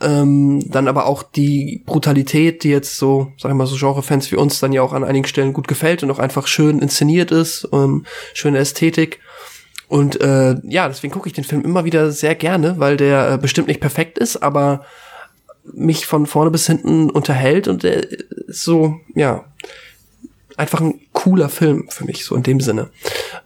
Ähm, 0.00 0.62
dann 0.68 0.88
aber 0.88 1.06
auch 1.06 1.22
die 1.22 1.82
Brutalität, 1.86 2.64
die 2.64 2.70
jetzt 2.70 2.98
so, 2.98 3.32
sag 3.38 3.50
ich 3.50 3.56
mal, 3.56 3.66
so 3.66 3.76
Genrefans 3.76 4.30
wie 4.30 4.36
uns 4.36 4.60
dann 4.60 4.72
ja 4.72 4.82
auch 4.82 4.92
an 4.92 5.04
einigen 5.04 5.26
Stellen 5.26 5.54
gut 5.54 5.68
gefällt 5.68 6.02
und 6.02 6.10
auch 6.10 6.18
einfach 6.18 6.48
schön 6.48 6.80
inszeniert 6.80 7.30
ist, 7.30 7.68
ähm, 7.72 8.04
schöne 8.34 8.58
Ästhetik. 8.58 9.20
Und 9.88 10.20
äh, 10.20 10.56
ja, 10.64 10.88
deswegen 10.88 11.12
gucke 11.12 11.28
ich 11.28 11.32
den 11.32 11.44
Film 11.44 11.62
immer 11.62 11.84
wieder 11.84 12.10
sehr 12.10 12.34
gerne, 12.34 12.78
weil 12.78 12.96
der 12.96 13.32
äh, 13.32 13.38
bestimmt 13.38 13.68
nicht 13.68 13.80
perfekt 13.80 14.18
ist, 14.18 14.36
aber 14.36 14.84
mich 15.72 16.06
von 16.06 16.26
vorne 16.26 16.50
bis 16.50 16.66
hinten 16.66 17.10
unterhält 17.10 17.68
und 17.68 17.82
der 17.82 18.10
ist 18.10 18.62
so, 18.62 19.00
ja, 19.14 19.44
einfach 20.56 20.80
ein 20.80 21.00
cooler 21.12 21.48
Film 21.48 21.86
für 21.88 22.04
mich, 22.04 22.24
so 22.24 22.34
in 22.34 22.42
dem 22.42 22.60
Sinne. 22.60 22.90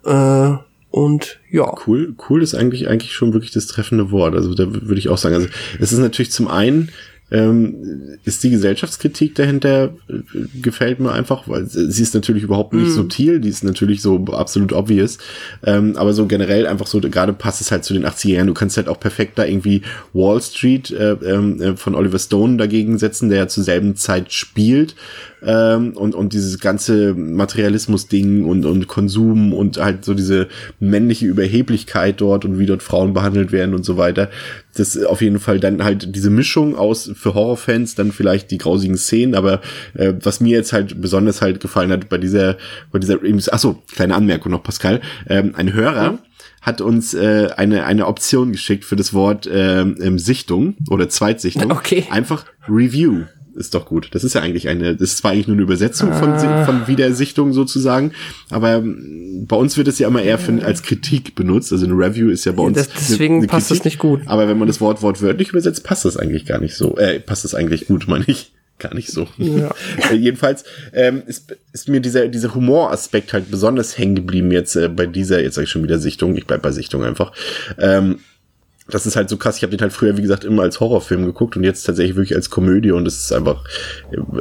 Äh, 0.05 0.53
und 0.91 1.39
ja. 1.51 1.73
Cool, 1.87 2.15
cool 2.29 2.43
ist 2.43 2.55
eigentlich, 2.55 2.89
eigentlich 2.89 3.13
schon 3.13 3.33
wirklich 3.33 3.53
das 3.53 3.67
treffende 3.67 4.11
Wort. 4.11 4.35
Also 4.35 4.55
da 4.55 4.73
würde 4.73 4.99
ich 4.99 5.09
auch 5.09 5.19
sagen, 5.19 5.37
also 5.37 5.49
es 5.79 5.93
ist 5.93 5.99
natürlich 5.99 6.33
zum 6.33 6.49
einen 6.49 6.91
ähm, 7.31 8.19
ist 8.25 8.43
die 8.43 8.51
Gesellschaftskritik 8.51 9.35
dahinter 9.35 9.95
äh, 10.09 10.23
gefällt 10.61 11.01
mir 11.01 11.13
einfach, 11.13 11.49
weil 11.49 11.67
sie 11.67 12.03
ist 12.03 12.15
natürlich 12.15 12.43
überhaupt 12.43 12.73
nicht 12.73 12.89
mm. 12.89 12.93
subtil, 12.93 13.41
die 13.41 13.49
ist 13.49 13.65
natürlich 13.65 14.03
so 14.03 14.25
absolut 14.33 14.73
obvious, 14.73 15.19
ähm, 15.65 15.97
aber 15.97 16.13
so 16.13 16.27
generell 16.27 16.67
einfach 16.67 16.87
so, 16.87 17.01
gerade 17.01 17.33
passt 17.33 17.61
es 17.61 17.71
halt 17.71 17.85
zu 17.85 17.95
den 17.95 18.05
80er 18.05 18.29
Jahren, 18.29 18.47
du 18.47 18.55
kannst 18.55 18.77
halt 18.77 18.89
auch 18.89 19.01
perfekt 19.01 19.39
da 19.39 19.45
irgendwie 19.45 19.83
Wall 20.13 20.41
Street 20.41 20.91
äh, 20.91 21.13
ähm, 21.13 21.61
äh, 21.61 21.77
von 21.77 21.95
Oliver 21.95 22.19
Stone 22.19 22.57
dagegen 22.57 22.99
setzen, 22.99 23.29
der 23.29 23.39
ja 23.39 23.49
zur 23.49 23.65
selben 23.65 23.97
Zeit 23.97 24.33
spielt 24.33 24.97
ähm, 25.43 25.93
und, 25.97 26.15
und 26.15 26.33
dieses 26.33 26.59
ganze 26.59 27.15
Materialismus-Ding 27.15 28.45
und, 28.45 28.65
und 28.65 28.87
Konsum 28.87 29.53
und 29.53 29.79
halt 29.79 30.05
so 30.05 30.15
diese 30.15 30.49
männliche 30.79 31.27
Überheblichkeit 31.27 32.21
dort 32.21 32.45
und 32.45 32.59
wie 32.59 32.67
dort 32.67 32.83
Frauen 32.83 33.13
behandelt 33.13 33.53
werden 33.53 33.75
und 33.75 33.85
so 33.85 33.97
weiter. 33.97 34.31
Das 34.75 35.03
auf 35.03 35.21
jeden 35.21 35.41
Fall 35.41 35.61
dann 35.61 35.83
halt 35.83 36.15
diese 36.15 36.31
Mischung 36.31 36.77
aus 36.77 37.11
für 37.15 37.35
Horrorfans, 37.35 37.95
dann 37.95 38.13
vielleicht 38.13 38.51
die 38.51 38.59
grausigen 38.59 38.97
Szenen, 38.97 39.35
aber 39.35 39.61
äh, 39.95 40.13
was 40.23 40.41
mir 40.41 40.57
jetzt 40.57 40.73
halt 40.73 41.01
besonders 41.01 41.43
halt 41.43 41.61
gefallen 41.61 41.91
hat 41.91 42.09
bei 42.09 42.19
dieser, 42.19 42.57
bei 42.93 42.99
dieser, 42.99 43.19
achso, 43.53 43.83
kleine 43.95 44.15
Anmerkung 44.15 44.53
noch, 44.53 44.63
Pascal, 44.63 45.01
ähm, 45.29 45.55
ein 45.57 45.73
Hörer, 45.73 46.13
mhm 46.13 46.19
hat 46.61 46.81
uns 46.81 47.15
äh, 47.15 47.49
eine, 47.57 47.87
eine 47.87 48.07
Option 48.07 48.53
geschickt 48.53 48.85
für 48.85 48.97
das 48.97 49.15
Wort 49.15 49.47
äh, 49.47 49.87
Sichtung 50.19 50.77
oder 50.91 51.09
Zweitsichtung. 51.09 51.71
Okay. 51.81 52.05
Einfach 52.11 52.45
Review 52.69 53.23
ist 53.61 53.75
doch 53.75 53.87
gut. 53.87 54.09
Das 54.13 54.25
ist 54.25 54.35
ja 54.35 54.41
eigentlich 54.41 54.69
eine, 54.69 54.95
das 54.97 55.11
ist 55.11 55.19
zwar 55.19 55.31
eigentlich 55.31 55.47
nur 55.47 55.55
eine 55.55 55.63
Übersetzung 55.63 56.13
von, 56.13 56.31
Ah. 56.31 56.65
von 56.65 56.87
Wiedersichtung 56.89 57.53
sozusagen, 57.53 58.13
aber 58.51 58.77
ähm, 58.77 59.45
bei 59.47 59.57
uns 59.57 59.77
wird 59.77 59.87
es 59.89 59.99
ja 59.99 60.09
immer 60.09 60.23
eher 60.23 60.39
für, 60.39 60.65
als 60.65 60.83
Kritik 60.83 61.35
benutzt. 61.37 61.73
Also 61.73 61.85
eine 61.87 61.95
Review 61.95 62.31
ist 62.31 62.45
ja 62.47 62.53
bei 62.53 62.63
uns. 62.63 62.77
Das- 62.79 62.89
deswegen 62.89 63.35
eine, 63.35 63.43
eine 63.43 63.47
passt 63.49 63.71
das 63.71 63.85
nicht 63.85 63.99
gut. 63.99 64.23
Aber 64.27 64.49
wenn 64.49 64.59
man 64.59 64.67
das 64.67 64.81
Wort 64.81 65.03
wortwörtlich 65.03 65.51
übersetzt, 65.51 65.85
passt 65.85 66.05
das 66.05 66.17
eigentlich 66.17 66.47
gar 66.47 66.59
nicht 66.61 66.75
so. 66.75 66.97
Äh, 66.97 67.21
passt 67.21 67.45
das 67.45 67.55
eigentlich 67.55 67.87
gut, 67.87 68.09
meine 68.09 68.25
ich. 68.27 68.53
Gar 68.79 68.95
nicht 68.95 69.11
so. 69.13 69.29
Ja. 69.37 69.75
äh, 70.11 70.15
jedenfalls 70.15 70.65
ähm, 70.95 71.23
ist, 71.27 71.55
ist 71.75 71.89
mir 71.91 72.01
dieser, 72.01 72.29
dieser 72.29 72.55
Humoraspekt 72.55 73.35
halt 73.35 73.51
besonders 73.51 73.99
hängen 73.99 74.15
geblieben 74.15 74.51
jetzt 74.53 74.75
äh, 74.75 74.89
bei 74.89 75.05
dieser, 75.05 75.43
jetzt 75.43 75.57
sage 75.57 75.65
ich 75.65 75.71
schon 75.71 75.83
wieder 75.83 75.99
Sichtung, 75.99 76.35
ich 76.35 76.47
bleib 76.47 76.63
bei 76.63 76.73
Sichtung 76.73 77.05
einfach. 77.05 77.33
Ähm, 77.79 78.21
das 78.91 79.07
ist 79.07 79.17
halt 79.17 79.29
so 79.29 79.37
krass. 79.37 79.57
Ich 79.57 79.63
habe 79.63 79.71
den 79.71 79.81
halt 79.81 79.93
früher, 79.93 80.17
wie 80.17 80.23
gesagt, 80.23 80.45
immer 80.45 80.63
als 80.63 80.81
Horrorfilm 80.81 81.25
geguckt 81.25 81.57
und 81.57 81.65
jetzt 81.65 81.85
tatsächlich 81.85 82.17
wirklich 82.17 82.37
als 82.37 82.51
Komödie 82.51 82.91
und 82.91 83.07
es 83.07 83.19
ist 83.19 83.33
einfach, 83.33 83.65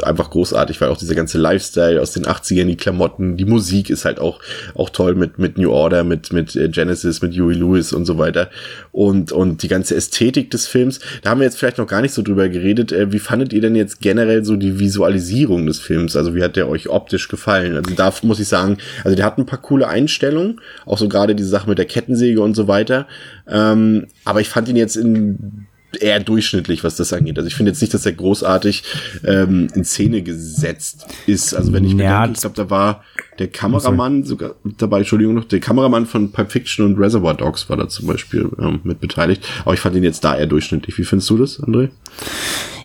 einfach 0.03 0.29
großartig, 0.29 0.79
weil 0.81 0.89
auch 0.89 0.97
dieser 0.97 1.15
ganze 1.15 1.37
Lifestyle 1.37 2.01
aus 2.01 2.11
den 2.11 2.25
80ern, 2.25 2.65
die 2.65 2.77
Klamotten, 2.77 3.37
die 3.37 3.45
Musik 3.45 3.89
ist 3.89 4.05
halt 4.05 4.19
auch, 4.19 4.39
auch 4.75 4.89
toll 4.89 5.15
mit, 5.15 5.39
mit 5.39 5.57
New 5.57 5.71
Order, 5.71 6.03
mit, 6.03 6.33
mit 6.33 6.55
äh, 6.55 6.69
Genesis, 6.69 7.21
mit 7.21 7.33
Huey 7.33 7.55
Lewis 7.55 7.93
und 7.93 8.05
so 8.05 8.17
weiter. 8.17 8.49
Und, 8.91 9.31
und 9.31 9.63
die 9.63 9.67
ganze 9.67 9.95
Ästhetik 9.95 10.51
des 10.51 10.67
Films, 10.67 10.99
da 11.21 11.31
haben 11.31 11.39
wir 11.39 11.45
jetzt 11.45 11.57
vielleicht 11.57 11.77
noch 11.77 11.87
gar 11.87 12.01
nicht 12.01 12.13
so 12.13 12.21
drüber 12.21 12.49
geredet. 12.49 12.91
Äh, 12.91 13.11
Wie 13.11 13.19
fandet 13.19 13.53
ihr 13.53 13.61
denn 13.61 13.75
jetzt 13.75 14.01
generell 14.01 14.43
so 14.45 14.55
die 14.55 14.79
Visualisierung 14.79 15.65
des 15.65 15.79
Films? 15.79 16.15
Also 16.15 16.35
wie 16.35 16.43
hat 16.43 16.55
der 16.55 16.67
euch 16.67 16.89
optisch 16.89 17.27
gefallen? 17.27 17.75
Also 17.75 17.93
da 17.95 18.13
muss 18.23 18.39
ich 18.39 18.47
sagen, 18.47 18.77
also 19.03 19.15
der 19.15 19.25
hat 19.25 19.37
ein 19.37 19.45
paar 19.45 19.61
coole 19.61 19.87
Einstellungen, 19.87 20.61
auch 20.85 20.97
so 20.97 21.07
gerade 21.07 21.35
diese 21.35 21.49
Sache 21.49 21.69
mit 21.69 21.77
der 21.77 21.85
Kettensäge 21.85 22.41
und 22.41 22.55
so 22.55 22.67
weiter. 22.67 23.07
Ähm, 23.49 24.07
aber 24.25 24.41
ich 24.41 24.49
fand 24.49 24.67
ihn 24.69 24.75
jetzt 24.75 24.95
in 24.95 25.67
eher 25.99 26.19
durchschnittlich, 26.19 26.83
was 26.83 26.95
das 26.95 27.13
angeht. 27.13 27.37
Also 27.37 27.47
ich 27.47 27.55
finde 27.55 27.71
jetzt 27.71 27.81
nicht, 27.81 27.93
dass 27.93 28.05
er 28.05 28.11
großartig 28.11 28.83
ähm, 29.25 29.67
in 29.73 29.83
Szene 29.83 30.21
gesetzt 30.21 31.07
ist. 31.25 31.53
Also 31.53 31.73
wenn 31.73 31.83
ich 31.83 31.95
mir 31.95 32.03
Ja, 32.03 32.21
denke, 32.23 32.35
ich 32.35 32.41
glaube, 32.41 32.55
da 32.55 32.69
war 32.69 33.03
der 33.39 33.47
Kameramann 33.47 34.23
sogar 34.23 34.55
dabei, 34.77 34.99
Entschuldigung 34.99 35.33
noch, 35.33 35.45
der 35.45 35.59
Kameramann 35.59 36.05
von 36.05 36.31
Pulp 36.31 36.51
Fiction 36.51 36.85
und 36.85 36.99
Reservoir 36.99 37.33
Dogs 37.33 37.69
war 37.69 37.77
da 37.77 37.87
zum 37.87 38.07
Beispiel 38.07 38.49
ähm, 38.59 38.81
mit 38.83 38.99
beteiligt. 38.99 39.43
Aber 39.63 39.73
ich 39.73 39.79
fand 39.79 39.95
ihn 39.95 40.03
jetzt 40.03 40.23
da 40.23 40.37
eher 40.37 40.47
durchschnittlich. 40.47 40.97
Wie 40.97 41.05
findest 41.05 41.29
du 41.29 41.37
das, 41.37 41.59
André? 41.59 41.89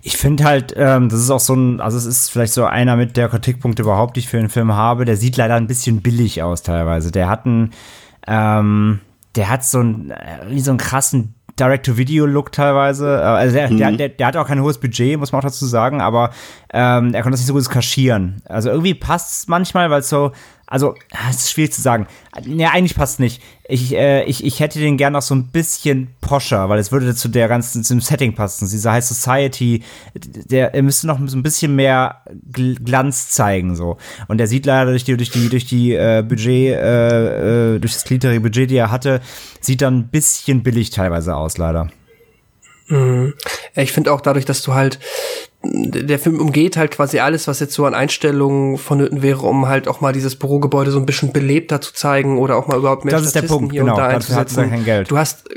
Ich 0.03 0.17
finde 0.17 0.45
halt, 0.45 0.75
ähm, 0.77 1.09
das 1.09 1.21
ist 1.21 1.31
auch 1.31 1.41
so 1.41 1.55
ein, 1.55 1.81
also 1.81 1.97
es 1.97 2.07
ist 2.07 2.31
vielleicht 2.31 2.53
so 2.53 2.65
einer 2.65 2.97
mit 2.97 3.17
der 3.17 3.29
Kritikpunkte 3.29 3.83
überhaupt, 3.83 4.17
die 4.17 4.21
ich 4.21 4.29
für 4.29 4.37
den 4.37 4.51
Film 4.51 4.73
habe. 4.73 5.05
Der 5.05 5.17
sieht 5.17 5.37
leider 5.37 5.55
ein 5.55 5.67
bisschen 5.67 6.03
billig 6.03 6.43
aus 6.43 6.63
teilweise. 6.63 7.11
Der 7.11 7.29
hat 7.29 7.47
einen, 7.47 7.71
ähm, 8.27 9.01
der 9.37 9.49
hat 9.51 9.65
so 9.65 9.81
einen, 9.81 10.11
äh, 10.11 10.59
so 10.59 10.71
einen 10.71 10.79
krassen 10.79 11.35
Direct-to-Video-Look 11.59 12.53
teilweise. 12.53 13.17
Äh, 13.17 13.25
Also 13.25 13.55
der, 13.55 13.69
der, 13.69 13.93
der, 13.93 14.09
der 14.09 14.27
hat 14.27 14.37
auch 14.37 14.47
kein 14.47 14.61
hohes 14.61 14.79
Budget, 14.79 15.19
muss 15.19 15.33
man 15.33 15.41
auch 15.41 15.45
dazu 15.45 15.67
sagen, 15.67 16.01
aber 16.01 16.31
ähm, 16.73 17.15
er 17.15 17.23
konnte 17.23 17.33
das 17.33 17.41
nicht 17.41 17.47
so 17.47 17.55
gut 17.55 17.69
kaschieren. 17.71 18.43
Also 18.47 18.71
irgendwie 18.71 18.95
passt 18.95 19.33
es 19.43 19.49
manchmal, 19.49 19.91
weil 19.91 20.01
es 20.01 20.09
so, 20.09 20.33
also 20.75 20.97
es 21.31 21.37
ist 21.37 21.51
schwierig 21.53 21.73
zu 21.73 21.81
sagen. 21.81 22.09
Ja, 22.45 22.71
eigentlich 22.73 22.97
passt 22.97 23.21
nicht. 23.21 23.41
Ich, 23.69 23.95
äh, 23.95 24.25
ich, 24.25 24.45
ich 24.45 24.59
hätte 24.59 24.81
den 24.81 24.97
gern 24.97 25.13
noch 25.13 25.23
so 25.23 25.33
ein 25.33 25.47
bisschen 25.53 26.09
poscher, 26.21 26.69
weil 26.69 26.81
es 26.81 26.91
würde 26.91 27.15
zu 27.15 27.29
der 27.29 27.47
ganzen 27.47 27.85
zum 27.85 28.01
Setting 28.01 28.35
passen. 28.35 28.69
Diese 28.69 28.91
High 28.91 29.05
Society, 29.05 29.85
der 30.15 30.75
er 30.75 30.83
müsste 30.83 31.07
noch 31.07 31.21
so 31.27 31.37
ein 31.37 31.45
bisschen 31.45 31.77
mehr 31.77 32.23
Gl- 32.53 32.83
Glanz 32.83 33.29
zeigen 33.31 33.77
so. 33.77 33.99
Und 34.27 34.39
der 34.39 34.49
sieht 34.49 34.67
leider 34.67 34.91
durch 34.91 35.05
die 35.05 35.17
durch 35.17 35.31
die 35.31 35.49
durch 35.49 35.65
die 35.67 35.93
äh, 35.95 36.25
Budget 36.27 36.75
äh, 36.77 37.75
äh, 37.77 37.79
durch 37.79 37.93
das 37.93 38.11
niedrige 38.11 38.41
Budget, 38.41 38.69
die 38.69 38.77
er 38.77 38.91
hatte, 38.91 39.21
sieht 39.61 39.81
dann 39.81 39.99
ein 39.99 40.09
bisschen 40.09 40.65
billig 40.65 40.91
teilweise 40.91 41.37
aus 41.37 41.57
leider. 41.57 41.89
Ja, 42.91 43.31
Ich 43.77 43.93
finde 43.93 44.13
auch 44.13 44.21
dadurch, 44.21 44.45
dass 44.45 44.63
du 44.63 44.75
halt, 44.75 44.99
der 45.65 46.19
Film 46.19 46.41
umgeht 46.41 46.77
halt 46.77 46.91
quasi 46.91 47.19
alles, 47.21 47.49
was 47.49 47.61
jetzt 47.61 47.75
so 47.75 47.87
an 47.87 47.95
Einstellungen 47.95 48.77
vonnöten 48.77 49.23
wäre, 49.23 49.43
um 49.43 49.67
halt 49.67 49.89
auch 49.89 50.01
mal 50.01 50.13
dieses 50.13 50.37
Bürogebäude 50.37 50.91
so 50.91 50.99
ein 50.99 51.07
bisschen 51.07 51.33
belebter 51.33 51.81
zu 51.81 51.95
zeigen 51.95 52.39
oder 52.39 52.57
auch 52.57 52.67
mal 52.67 52.79
überhaupt 52.79 53.05
mehr 53.05 53.13
Das 53.13 53.25
ist 53.25 53.35
der 53.35 53.41
Statisten 53.41 53.59
Punkt, 53.59 53.73
hier 53.73 53.83
genau. 53.83 53.95
und 53.95 53.99
da 53.99 54.07
hat 54.07 54.15
einzusetzen. 54.15 54.71
kein 54.71 54.85
Geld. 54.85 55.11
Du 55.11 55.17
hast, 55.17 55.49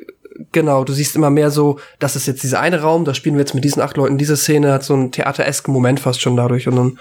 genau, 0.52 0.84
du 0.84 0.94
siehst 0.94 1.16
immer 1.16 1.30
mehr 1.30 1.52
so, 1.52 1.80
das 2.00 2.16
ist 2.16 2.28
jetzt 2.28 2.44
dieser 2.44 2.60
eine 2.60 2.82
Raum, 2.82 3.06
da 3.06 3.14
spielen 3.14 3.36
wir 3.36 3.42
jetzt 3.42 3.54
mit 3.54 3.64
diesen 3.64 3.82
acht 3.82 3.98
Leuten 3.98 4.18
diese 4.18 4.38
Szene, 4.38 4.72
hat 4.72 4.84
so 4.84 4.94
einen 4.94 5.12
theateresken 5.12 5.74
Moment 5.74 6.00
fast 6.00 6.22
schon 6.22 6.36
dadurch 6.36 6.68
und 6.68 6.76
dann, 6.76 7.00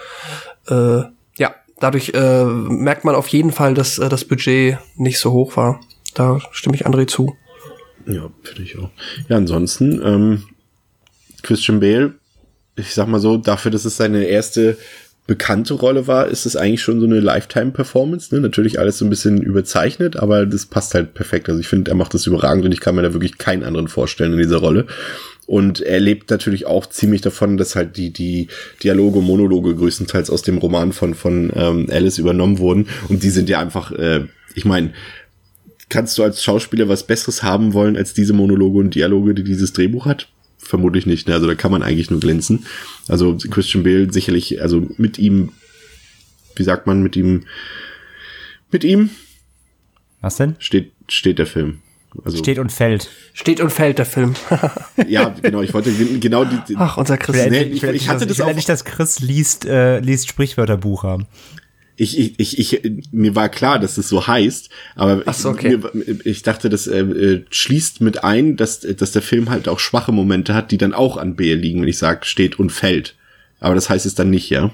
äh, 0.67 1.05
ja, 1.37 1.55
dadurch 1.79 2.11
äh, 2.13 2.43
merkt 2.43 3.05
man 3.05 3.15
auf 3.15 3.27
jeden 3.29 3.51
Fall, 3.51 3.73
dass 3.73 3.99
äh, 3.99 4.09
das 4.09 4.25
Budget 4.25 4.77
nicht 4.95 5.19
so 5.19 5.31
hoch 5.31 5.55
war. 5.55 5.79
Da 6.13 6.39
stimme 6.51 6.75
ich 6.75 6.85
André 6.85 7.07
zu. 7.07 7.35
Ja, 8.05 8.29
finde 8.41 8.63
ich 8.63 8.77
auch. 8.77 8.89
Ja, 9.29 9.37
ansonsten, 9.37 10.01
ähm, 10.03 10.43
Christian 11.43 11.79
Bale, 11.79 12.15
ich 12.77 12.93
sag 12.93 13.07
mal 13.07 13.19
so, 13.19 13.37
dafür, 13.37 13.71
dass 13.71 13.85
es 13.85 13.97
seine 13.97 14.25
erste 14.25 14.77
bekannte 15.25 15.73
Rolle 15.73 16.07
war, 16.07 16.27
ist 16.27 16.45
es 16.45 16.55
eigentlich 16.55 16.81
schon 16.81 17.01
so 17.01 17.05
eine 17.05 17.19
Lifetime-Performance. 17.19 18.33
Ne? 18.33 18.39
Natürlich 18.39 18.79
alles 18.79 18.97
so 18.97 19.05
ein 19.05 19.09
bisschen 19.09 19.41
überzeichnet, 19.41 20.15
aber 20.15 20.45
das 20.45 20.65
passt 20.65 20.93
halt 20.93 21.13
perfekt. 21.13 21.49
Also 21.49 21.59
ich 21.59 21.67
finde, 21.67 21.91
er 21.91 21.95
macht 21.95 22.13
das 22.13 22.25
überragend 22.25 22.63
und 22.63 22.71
ich 22.71 22.79
kann 22.79 22.95
mir 22.95 23.01
da 23.01 23.11
wirklich 23.11 23.37
keinen 23.37 23.63
anderen 23.63 23.89
vorstellen 23.89 24.31
in 24.31 24.39
dieser 24.39 24.57
Rolle. 24.57 24.87
Und 25.45 25.81
er 25.81 25.99
lebt 25.99 26.29
natürlich 26.29 26.65
auch 26.65 26.85
ziemlich 26.85 27.21
davon, 27.21 27.57
dass 27.57 27.75
halt 27.75 27.97
die, 27.97 28.11
die 28.11 28.47
Dialoge, 28.83 29.21
Monologe 29.21 29.75
größtenteils 29.75 30.29
aus 30.29 30.43
dem 30.43 30.59
Roman 30.59 30.93
von, 30.93 31.13
von 31.13 31.51
ähm, 31.55 31.87
Alice 31.91 32.17
übernommen 32.17 32.59
wurden. 32.59 32.87
Und 33.09 33.23
die 33.23 33.29
sind 33.29 33.49
ja 33.49 33.59
einfach, 33.59 33.91
äh, 33.91 34.25
ich 34.55 34.65
meine, 34.65 34.93
kannst 35.89 36.17
du 36.17 36.23
als 36.23 36.41
Schauspieler 36.43 36.87
was 36.87 37.03
Besseres 37.03 37.43
haben 37.43 37.73
wollen 37.73 37.97
als 37.97 38.13
diese 38.13 38.33
Monologe 38.33 38.79
und 38.79 38.95
Dialoge, 38.95 39.33
die 39.33 39.43
dieses 39.43 39.73
Drehbuch 39.73 40.05
hat? 40.05 40.29
Vermutlich 40.67 41.05
nicht. 41.05 41.27
Ne? 41.27 41.33
Also 41.33 41.47
da 41.47 41.55
kann 41.55 41.71
man 41.71 41.81
eigentlich 41.81 42.09
nur 42.11 42.19
glänzen. 42.19 42.65
Also 43.07 43.37
Christian 43.49 43.83
Bale 43.83 44.11
sicherlich, 44.11 44.61
also 44.61 44.85
mit 44.97 45.17
ihm, 45.17 45.53
wie 46.55 46.63
sagt 46.63 46.87
man, 46.87 47.01
mit 47.01 47.15
ihm, 47.15 47.45
mit 48.71 48.83
ihm 48.83 49.09
Was 50.21 50.35
denn? 50.37 50.55
steht, 50.59 50.91
steht 51.07 51.39
der 51.39 51.47
Film. 51.47 51.79
Also, 52.25 52.37
Steht 52.37 52.57
und 52.57 52.71
fällt. 52.71 53.09
Steht 53.33 53.59
und 53.61 53.69
fällt 53.69 53.99
der 53.99 54.05
Film. 54.05 54.33
ja, 55.07 55.29
genau, 55.41 55.61
ich 55.61 55.73
wollte 55.73 55.91
gen- 55.91 56.19
genau 56.19 56.45
die, 56.45 56.57
die 56.67 56.75
Ach, 56.75 56.97
unser 56.97 57.17
Chris. 57.17 57.47
Nee, 57.49 57.61
ich, 57.63 57.83
ich- 57.83 58.09
hatte 58.09 58.25
dass, 58.25 58.27
das 58.27 58.31
ich 58.31 58.37
will 58.45 58.51
auch- 58.51 58.55
nicht, 58.55 58.69
dass 58.69 58.85
Chris 58.85 59.19
liest, 59.19 59.65
äh, 59.65 59.99
liest 59.99 60.27
Sprichwörterbuch 60.27 61.03
haben. 61.03 61.27
Ich, 61.97 62.17
ich, 62.19 62.39
ich, 62.39 62.73
ich, 62.73 63.01
mir 63.11 63.35
war 63.35 63.49
klar, 63.49 63.79
dass 63.79 63.97
es 63.97 64.07
so 64.07 64.27
heißt, 64.27 64.69
aber 64.95 65.23
so, 65.33 65.49
ich, 65.49 65.55
okay. 65.57 65.77
mir, 65.93 66.25
ich 66.25 66.43
dachte, 66.43 66.69
das 66.69 66.87
äh, 66.87 66.99
äh, 66.99 67.45
schließt 67.49 68.01
mit 68.01 68.23
ein, 68.23 68.55
dass, 68.55 68.81
dass 68.81 69.11
der 69.11 69.21
Film 69.23 69.49
halt 69.49 69.67
auch 69.67 69.79
schwache 69.79 70.11
Momente 70.11 70.53
hat, 70.53 70.71
die 70.71 70.77
dann 70.77 70.93
auch 70.93 71.17
an 71.17 71.35
Bale 71.35 71.55
liegen, 71.55 71.81
wenn 71.81 71.87
ich 71.87 71.97
sage, 71.97 72.25
steht 72.25 72.59
und 72.59 72.71
fällt. 72.71 73.15
Aber 73.59 73.73
das 73.75 73.89
heißt 73.89 74.05
es 74.05 74.13
dann 74.15 74.29
nicht, 74.29 74.49
ja? 74.49 74.71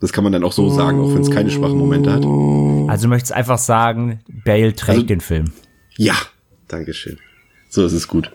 Das 0.00 0.12
kann 0.12 0.24
man 0.24 0.32
dann 0.32 0.42
auch 0.42 0.52
so 0.52 0.68
sagen, 0.70 0.98
auch 1.00 1.14
wenn 1.14 1.22
es 1.22 1.30
keine 1.30 1.50
schwachen 1.50 1.76
Momente 1.76 2.10
hat. 2.10 2.24
Also 2.90 3.04
du 3.04 3.08
möchtest 3.08 3.32
einfach 3.32 3.58
sagen, 3.58 4.20
Bale 4.44 4.74
trägt 4.74 4.88
Also- 4.96 5.06
den 5.06 5.20
Film. 5.20 5.52
Ja, 5.96 6.16
Dankeschön. 6.68 7.18
So 7.68 7.84
ist 7.84 7.92
es 7.92 8.08
gut. 8.08 8.30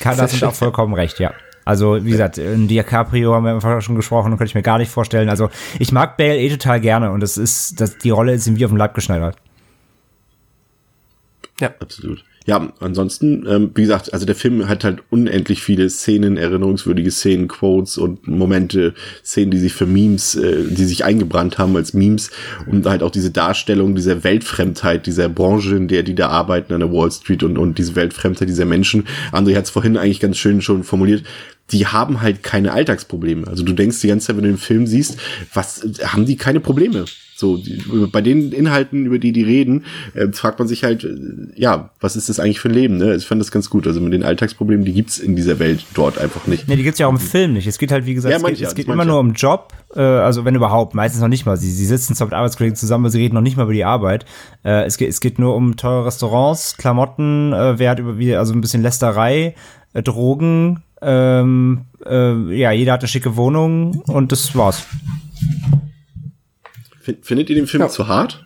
Kann 0.00 0.16
das 0.16 0.34
und 0.34 0.44
auch 0.44 0.54
vollkommen 0.54 0.94
recht, 0.94 1.20
ja. 1.20 1.32
Also, 1.64 2.04
wie 2.04 2.10
gesagt, 2.10 2.38
in 2.38 2.68
DiCaprio 2.68 3.34
haben 3.34 3.44
wir 3.44 3.54
einfach 3.54 3.80
schon 3.82 3.96
gesprochen 3.96 4.32
und 4.32 4.38
könnte 4.38 4.50
ich 4.50 4.54
mir 4.54 4.62
gar 4.62 4.78
nicht 4.78 4.90
vorstellen. 4.90 5.28
Also, 5.28 5.50
ich 5.78 5.92
mag 5.92 6.16
Bale 6.16 6.38
eh 6.38 6.50
total 6.50 6.80
gerne 6.80 7.10
und 7.10 7.20
das 7.20 7.38
ist, 7.38 7.80
das, 7.80 7.98
die 7.98 8.10
Rolle 8.10 8.32
ist 8.34 8.46
ihm 8.46 8.56
wie 8.56 8.64
auf 8.64 8.70
dem 8.70 8.78
Leib 8.78 8.94
geschneidert. 8.94 9.36
Absolut. 11.80 12.24
Ja, 12.44 12.72
ansonsten, 12.80 13.46
ähm, 13.48 13.70
wie 13.74 13.82
gesagt, 13.82 14.12
also 14.12 14.26
der 14.26 14.34
Film 14.34 14.68
hat 14.68 14.82
halt 14.82 15.02
unendlich 15.10 15.62
viele 15.62 15.88
Szenen, 15.88 16.36
erinnerungswürdige 16.36 17.12
Szenen, 17.12 17.46
Quotes 17.46 17.98
und 17.98 18.26
Momente, 18.26 18.94
Szenen, 19.24 19.52
die 19.52 19.58
sich 19.58 19.72
für 19.72 19.86
Memes, 19.86 20.34
äh, 20.34 20.64
die 20.68 20.84
sich 20.84 21.04
eingebrannt 21.04 21.58
haben 21.58 21.76
als 21.76 21.94
Memes 21.94 22.30
und 22.66 22.84
halt 22.86 23.04
auch 23.04 23.10
diese 23.10 23.30
Darstellung 23.30 23.94
dieser 23.94 24.24
Weltfremdheit 24.24 25.06
dieser 25.06 25.28
Branche, 25.28 25.76
in 25.76 25.86
der 25.86 26.02
die 26.02 26.16
da 26.16 26.30
arbeiten 26.30 26.72
an 26.72 26.80
der 26.80 26.92
Wall 26.92 27.12
Street 27.12 27.44
und, 27.44 27.58
und 27.58 27.78
diese 27.78 27.94
Weltfremdheit 27.94 28.48
dieser 28.48 28.64
Menschen. 28.64 29.04
André 29.30 29.54
hat 29.54 29.64
es 29.64 29.70
vorhin 29.70 29.96
eigentlich 29.96 30.20
ganz 30.20 30.36
schön 30.36 30.62
schon 30.62 30.82
formuliert. 30.82 31.22
Die 31.70 31.86
haben 31.86 32.20
halt 32.20 32.42
keine 32.42 32.72
Alltagsprobleme. 32.72 33.46
Also 33.46 33.62
du 33.62 33.72
denkst 33.72 34.00
die 34.00 34.08
ganze 34.08 34.26
Zeit, 34.26 34.36
wenn 34.36 34.44
du 34.44 34.50
den 34.50 34.58
Film 34.58 34.86
siehst, 34.86 35.18
was 35.54 35.86
haben 36.04 36.26
die 36.26 36.36
keine 36.36 36.60
Probleme? 36.60 37.06
So, 37.42 37.56
die, 37.56 37.82
bei 38.12 38.20
den 38.20 38.52
Inhalten, 38.52 39.04
über 39.04 39.18
die 39.18 39.32
die 39.32 39.42
reden, 39.42 39.84
äh, 40.14 40.28
fragt 40.32 40.60
man 40.60 40.68
sich 40.68 40.84
halt, 40.84 41.02
äh, 41.02 41.08
ja, 41.56 41.90
was 42.00 42.14
ist 42.14 42.28
das 42.28 42.38
eigentlich 42.38 42.60
für 42.60 42.68
ein 42.68 42.74
Leben? 42.74 42.98
Ne? 42.98 43.16
Ich 43.16 43.26
fand 43.26 43.40
das 43.40 43.50
ganz 43.50 43.68
gut. 43.68 43.86
Also 43.88 44.00
mit 44.00 44.12
den 44.12 44.22
Alltagsproblemen, 44.22 44.84
die 44.84 44.92
gibt's 44.92 45.18
in 45.18 45.34
dieser 45.34 45.58
Welt 45.58 45.84
dort 45.94 46.18
einfach 46.18 46.46
nicht. 46.46 46.68
Nee, 46.68 46.76
die 46.76 46.84
gibt's 46.84 47.00
ja 47.00 47.08
auch 47.08 47.10
im 47.10 47.18
Film 47.18 47.54
nicht. 47.54 47.66
Es 47.66 47.78
geht 47.78 47.90
halt, 47.90 48.06
wie 48.06 48.14
gesagt, 48.14 48.30
Ja, 48.30 48.36
es 48.36 48.44
geht, 48.44 48.58
ja, 48.58 48.62
es 48.62 48.68
das 48.68 48.74
geht 48.76 48.86
immer 48.86 48.98
ja. 48.98 49.06
nur 49.06 49.18
um 49.18 49.32
Job, 49.32 49.72
äh, 49.96 50.00
also 50.00 50.44
wenn 50.44 50.54
überhaupt, 50.54 50.94
meistens 50.94 51.20
noch 51.20 51.26
nicht 51.26 51.44
mal. 51.44 51.56
Sie, 51.56 51.72
sie 51.72 51.86
sitzen 51.86 52.14
zwar 52.14 52.28
mit 52.28 52.34
Arbeitskollegen 52.34 52.76
zusammen, 52.76 53.06
aber 53.06 53.10
sie 53.10 53.18
reden 53.18 53.34
noch 53.34 53.40
nicht 53.40 53.56
mal 53.56 53.64
über 53.64 53.72
die 53.72 53.84
Arbeit. 53.84 54.24
Äh, 54.64 54.84
es, 54.84 54.96
geht, 54.96 55.08
es 55.08 55.20
geht 55.20 55.40
nur 55.40 55.56
um 55.56 55.76
teure 55.76 56.06
Restaurants, 56.06 56.76
Klamotten, 56.76 57.52
äh, 57.52 57.76
Wert 57.80 57.98
über 57.98 58.18
wie, 58.18 58.36
also 58.36 58.52
ein 58.52 58.60
bisschen 58.60 58.82
Lästerei, 58.82 59.56
äh, 59.94 60.02
Drogen, 60.04 60.84
ähm, 61.02 61.82
äh, 62.06 62.54
ja, 62.56 62.70
jeder 62.72 62.92
hat 62.92 63.00
eine 63.00 63.08
schicke 63.08 63.36
Wohnung 63.36 64.00
und 64.06 64.32
das 64.32 64.54
war's. 64.56 64.84
Fin- 67.00 67.18
Findet 67.22 67.50
ihr 67.50 67.56
den 67.56 67.66
Film 67.66 67.82
Ja. 67.82 67.88
zu 67.88 68.08
hart? 68.08 68.44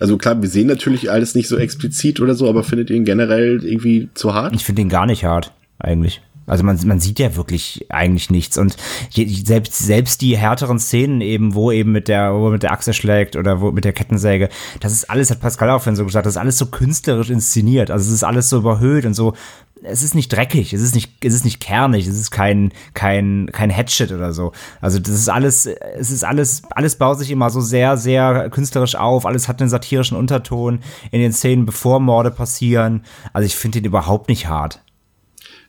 Also 0.00 0.16
klar, 0.16 0.40
wir 0.40 0.48
sehen 0.48 0.68
natürlich 0.68 1.10
alles 1.10 1.34
nicht 1.34 1.48
so 1.48 1.56
explizit 1.56 2.20
oder 2.20 2.34
so, 2.34 2.48
aber 2.48 2.62
findet 2.62 2.88
ihr 2.90 2.96
ihn 2.96 3.04
generell 3.04 3.64
irgendwie 3.64 4.08
zu 4.14 4.32
hart? 4.32 4.54
Ich 4.54 4.64
finde 4.64 4.82
den 4.82 4.88
gar 4.88 5.06
nicht 5.06 5.24
hart, 5.24 5.52
eigentlich. 5.78 6.22
Also 6.46 6.64
man, 6.64 6.78
man 6.86 6.98
sieht 6.98 7.18
ja 7.18 7.36
wirklich 7.36 7.84
eigentlich 7.90 8.30
nichts 8.30 8.56
und 8.56 8.74
je, 9.10 9.26
selbst 9.26 9.76
selbst 9.76 10.22
die 10.22 10.34
härteren 10.34 10.78
Szenen 10.78 11.20
eben, 11.20 11.54
wo 11.54 11.70
eben 11.70 11.92
mit 11.92 12.08
der 12.08 12.32
wo 12.32 12.48
mit 12.48 12.62
der 12.62 12.72
Achse 12.72 12.94
schlägt 12.94 13.36
oder 13.36 13.60
wo 13.60 13.70
mit 13.70 13.84
der 13.84 13.92
Kettensäge, 13.92 14.48
das 14.80 14.92
ist 14.94 15.10
alles 15.10 15.30
hat 15.30 15.40
Pascal 15.40 15.68
auch 15.68 15.80
vorhin 15.82 15.96
so 15.96 16.06
gesagt, 16.06 16.24
das 16.24 16.34
ist 16.34 16.40
alles 16.40 16.56
so 16.56 16.64
künstlerisch 16.66 17.28
inszeniert, 17.28 17.90
also 17.90 18.06
es 18.08 18.14
ist 18.14 18.24
alles 18.24 18.48
so 18.48 18.56
überhöht 18.58 19.04
und 19.04 19.12
so. 19.12 19.34
Es 19.82 20.02
ist 20.02 20.14
nicht 20.14 20.32
dreckig, 20.32 20.72
es 20.72 20.82
ist 20.82 20.94
nicht 20.94 21.24
es 21.24 21.34
ist 21.34 21.44
nicht 21.44 21.60
kernig, 21.60 22.06
es 22.06 22.18
ist 22.18 22.30
kein 22.30 22.72
kein 22.94 23.48
kein 23.52 23.70
Hatchet 23.70 24.12
oder 24.12 24.32
so. 24.32 24.52
Also 24.80 24.98
das 24.98 25.14
ist 25.14 25.28
alles 25.28 25.66
es 25.66 26.10
ist 26.10 26.24
alles 26.24 26.62
alles 26.70 26.96
baut 26.96 27.18
sich 27.18 27.30
immer 27.30 27.50
so 27.50 27.60
sehr 27.60 27.96
sehr 27.96 28.50
künstlerisch 28.50 28.96
auf, 28.96 29.26
alles 29.26 29.48
hat 29.48 29.60
einen 29.60 29.70
satirischen 29.70 30.16
Unterton 30.16 30.80
in 31.10 31.20
den 31.20 31.32
Szenen, 31.32 31.66
bevor 31.66 32.00
Morde 32.00 32.30
passieren. 32.30 33.04
Also 33.32 33.46
ich 33.46 33.56
finde 33.56 33.80
den 33.80 33.86
überhaupt 33.86 34.28
nicht 34.28 34.48
hart. 34.48 34.82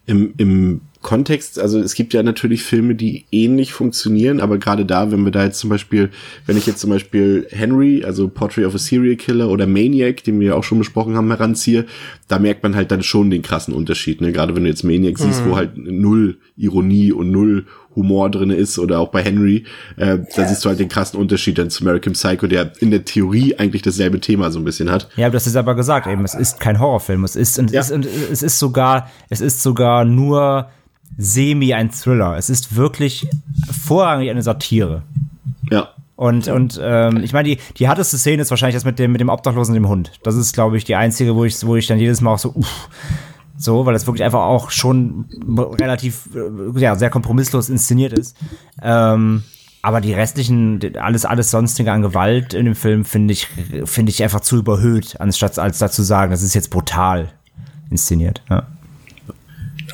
Im, 0.06 0.34
Im 0.38 0.81
Kontext, 1.01 1.59
also 1.59 1.80
es 1.80 1.93
gibt 1.93 2.13
ja 2.13 2.23
natürlich 2.23 2.63
Filme, 2.63 2.93
die 2.93 3.26
ähnlich 3.31 3.71
funktionieren, 3.71 4.41
aber 4.41 4.57
gerade 4.57 4.85
da, 4.85 5.11
wenn 5.11 5.23
wir 5.23 5.31
da 5.31 5.45
jetzt 5.45 5.59
zum 5.59 5.69
Beispiel, 5.69 6.09
wenn 6.45 6.57
ich 6.57 6.65
jetzt 6.65 6.80
zum 6.80 6.89
Beispiel 6.89 7.47
Henry, 7.51 8.03
also 8.03 8.27
Portrait 8.27 8.65
of 8.65 8.76
a 8.76 8.77
Serial 8.77 9.15
Killer 9.15 9.49
oder 9.49 9.65
Maniac, 9.65 10.26
den 10.26 10.41
wir 10.41 10.47
ja 10.47 10.53
auch 10.55 10.63
schon 10.63 10.80
besprochen 10.80 11.15
haben, 11.15 11.30
heranziehe, 11.30 11.85
da 12.27 12.38
merkt 12.38 12.63
man 12.63 12.76
halt 12.76 12.91
dann 12.91 13.01
schon 13.01 13.30
den 13.30 13.41
krassen 13.41 13.73
Unterschied. 13.73 14.19
Ne? 14.19 14.34
Gerade 14.34 14.55
wenn 14.55 14.63
du 14.63 14.69
jetzt 14.69 14.84
Maniac 14.84 15.17
siehst, 15.17 15.45
wo 15.45 15.55
halt 15.55 15.77
null 15.77 16.38
Ironie 16.57 17.13
und 17.13 17.31
null 17.31 17.65
Humor 17.95 18.30
drin 18.30 18.49
ist 18.49 18.77
oder 18.77 18.99
auch 18.99 19.09
bei 19.09 19.23
Henry, 19.23 19.63
äh, 19.95 20.19
da 20.35 20.47
siehst 20.47 20.63
du 20.63 20.69
halt 20.69 20.80
den 20.80 20.89
krassen 20.89 21.19
Unterschied 21.19 21.57
dann 21.57 21.69
zu 21.69 21.84
American 21.84 22.13
Psycho, 22.13 22.45
der 22.47 22.73
in 22.81 22.91
der 22.91 23.05
Theorie 23.05 23.55
eigentlich 23.57 23.81
dasselbe 23.81 24.19
Thema 24.19 24.51
so 24.51 24.59
ein 24.59 24.65
bisschen 24.65 24.91
hat. 24.91 25.09
Ja, 25.15 25.27
aber 25.27 25.34
das 25.34 25.47
ist 25.47 25.55
aber 25.55 25.76
gesagt, 25.76 26.07
eben, 26.07 26.23
es 26.26 26.35
ist 26.35 26.59
kein 26.59 26.80
Horrorfilm. 26.80 27.23
Es 27.23 27.35
ist, 27.35 27.57
und, 27.57 27.71
Ja. 27.71 27.80
es, 27.80 27.88
ist, 27.88 27.95
und 27.95 28.05
es 28.05 28.43
ist 28.43 28.59
sogar, 28.59 29.09
es 29.30 29.41
ist 29.41 29.63
sogar 29.63 30.05
nur 30.05 30.69
semi 31.19 31.73
ein 31.73 31.91
Thriller. 31.91 32.37
Es 32.37 32.49
ist 32.49 32.75
wirklich 32.77 33.27
vorrangig 33.69 34.29
eine 34.29 34.41
Satire. 34.41 35.03
Ja. 35.69 35.89
Und, 36.15 36.47
und 36.47 36.79
ähm, 36.81 37.23
ich 37.23 37.33
meine, 37.33 37.49
die, 37.49 37.57
die 37.77 37.87
härteste 37.87 38.17
Szene 38.17 38.41
ist 38.41 38.49
wahrscheinlich 38.49 38.75
das 38.75 38.85
mit 38.85 38.99
dem, 38.99 39.11
mit 39.11 39.21
dem 39.21 39.29
Obdachlosen 39.29 39.73
und 39.75 39.83
dem 39.83 39.89
Hund. 39.89 40.13
Das 40.23 40.35
ist, 40.35 40.53
glaube 40.53 40.77
ich, 40.77 40.85
die 40.85 40.95
einzige, 40.95 41.35
wo 41.35 41.43
ich, 41.43 41.65
wo 41.65 41.75
ich 41.75 41.87
dann 41.87 41.99
jedes 41.99 42.21
Mal 42.21 42.33
auch 42.33 42.39
so, 42.39 42.53
uff, 42.55 42.89
so, 43.57 43.85
weil 43.85 43.93
das 43.93 44.07
wirklich 44.07 44.23
einfach 44.23 44.41
auch 44.41 44.71
schon 44.71 45.25
relativ, 45.79 46.29
äh, 46.33 46.79
ja, 46.79 46.95
sehr 46.95 47.09
kompromisslos 47.09 47.69
inszeniert 47.69 48.13
ist. 48.13 48.37
Ähm, 48.81 49.43
aber 49.81 50.01
die 50.01 50.13
restlichen, 50.13 50.79
alles, 50.97 51.25
alles 51.25 51.51
sonstige 51.51 51.91
an 51.91 52.01
Gewalt 52.01 52.53
in 52.53 52.65
dem 52.65 52.75
Film 52.75 53.03
finde 53.03 53.33
ich, 53.33 53.47
finde 53.85 54.09
ich 54.09 54.23
einfach 54.23 54.41
zu 54.41 54.57
überhöht, 54.57 55.19
anstatt 55.19 55.59
als 55.59 55.79
dazu 55.79 56.01
sagen, 56.01 56.31
das 56.31 56.43
ist 56.43 56.53
jetzt 56.53 56.69
brutal 56.69 57.29
inszeniert. 57.89 58.41
Ja. 58.49 58.67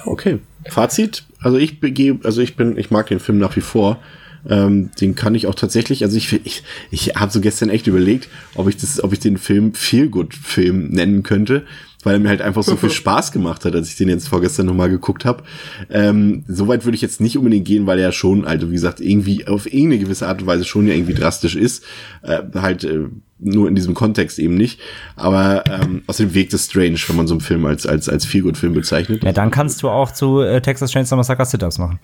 Okay. 0.06 0.40
Fazit, 0.70 1.24
also 1.40 1.58
ich 1.58 1.80
begebe, 1.80 2.26
also 2.26 2.42
ich 2.42 2.56
bin, 2.56 2.78
ich 2.78 2.92
mag 2.92 3.08
den 3.08 3.20
Film 3.20 3.38
nach 3.38 3.56
wie 3.56 3.62
vor. 3.62 4.00
Ähm, 4.48 4.92
den 5.02 5.16
kann 5.16 5.34
ich 5.34 5.48
auch 5.48 5.56
tatsächlich, 5.56 6.04
also 6.04 6.18
ich, 6.18 6.32
ich, 6.46 6.64
ich 6.92 7.16
habe 7.16 7.32
so 7.32 7.42
gestern 7.42 7.70
echt 7.70 7.88
überlegt, 7.88 8.30
ob 8.54 8.70
ich 8.70 8.78
das, 8.78 9.04
ob 9.04 9.12
ich 9.12 9.20
den 9.20 9.38
Film 9.38 9.74
Feelgood-Film 9.74 10.90
nennen 10.90 11.24
könnte, 11.24 11.64
weil 12.04 12.14
er 12.14 12.20
mir 12.20 12.30
halt 12.30 12.44
einfach 12.44 12.62
so 12.62 12.76
viel 12.76 12.90
Spaß 12.92 13.32
gemacht 13.32 13.66
hat, 13.66 13.74
als 13.74 13.90
ich 13.90 13.96
den 13.96 14.08
jetzt 14.08 14.28
vorgestern 14.28 14.68
nochmal 14.68 14.90
geguckt 14.90 15.26
habe. 15.26 15.44
Ähm, 15.90 16.44
Soweit 16.48 16.86
würde 16.86 16.96
ich 16.96 17.02
jetzt 17.02 17.22
nicht 17.22 17.40
unbedingt 17.40 17.66
gehen, 17.66 17.88
weil 17.88 17.98
er 17.98 18.12
schon, 18.12 18.46
also 18.46 18.70
wie 18.70 18.76
gesagt, 18.76 19.00
irgendwie 19.00 19.48
auf 19.48 19.66
irgendeine 19.66 20.04
gewisse 20.04 20.28
Art 20.28 20.42
und 20.42 20.48
Weise 20.48 20.64
schon 20.64 20.88
ja 20.88 20.94
irgendwie 20.94 21.16
drastisch 21.16 21.56
ist. 21.56 21.84
Äh, 22.22 22.44
halt 22.54 22.84
äh, 22.84 23.06
nur 23.40 23.68
in 23.68 23.76
diesem 23.76 23.94
Kontext 23.94 24.40
eben 24.40 24.56
nicht. 24.56 24.80
Aber 25.16 25.64
ähm, 25.70 26.04
außerdem 26.08 26.34
wirkt 26.34 26.54
es 26.54 26.66
strange, 26.66 26.98
wenn 27.08 27.16
man 27.16 27.28
so 27.28 27.34
einen 27.34 27.42
Film 27.42 27.66
als, 27.66 27.86
als, 27.86 28.08
als 28.10 28.26
Feelgood-Film 28.26 28.74
bezeichnet. 28.74 29.24
ja, 29.24 29.34
dann 29.34 29.52
kannst 29.52 29.84
du 29.84 29.90
auch 29.90 30.12
zu 30.12 30.42
äh, 30.42 30.62
Texas 30.62 30.92
Chainsaw 30.92 31.18
Massacre 31.18 31.46
Sit-Ups 31.46 31.78
machen. 31.78 32.00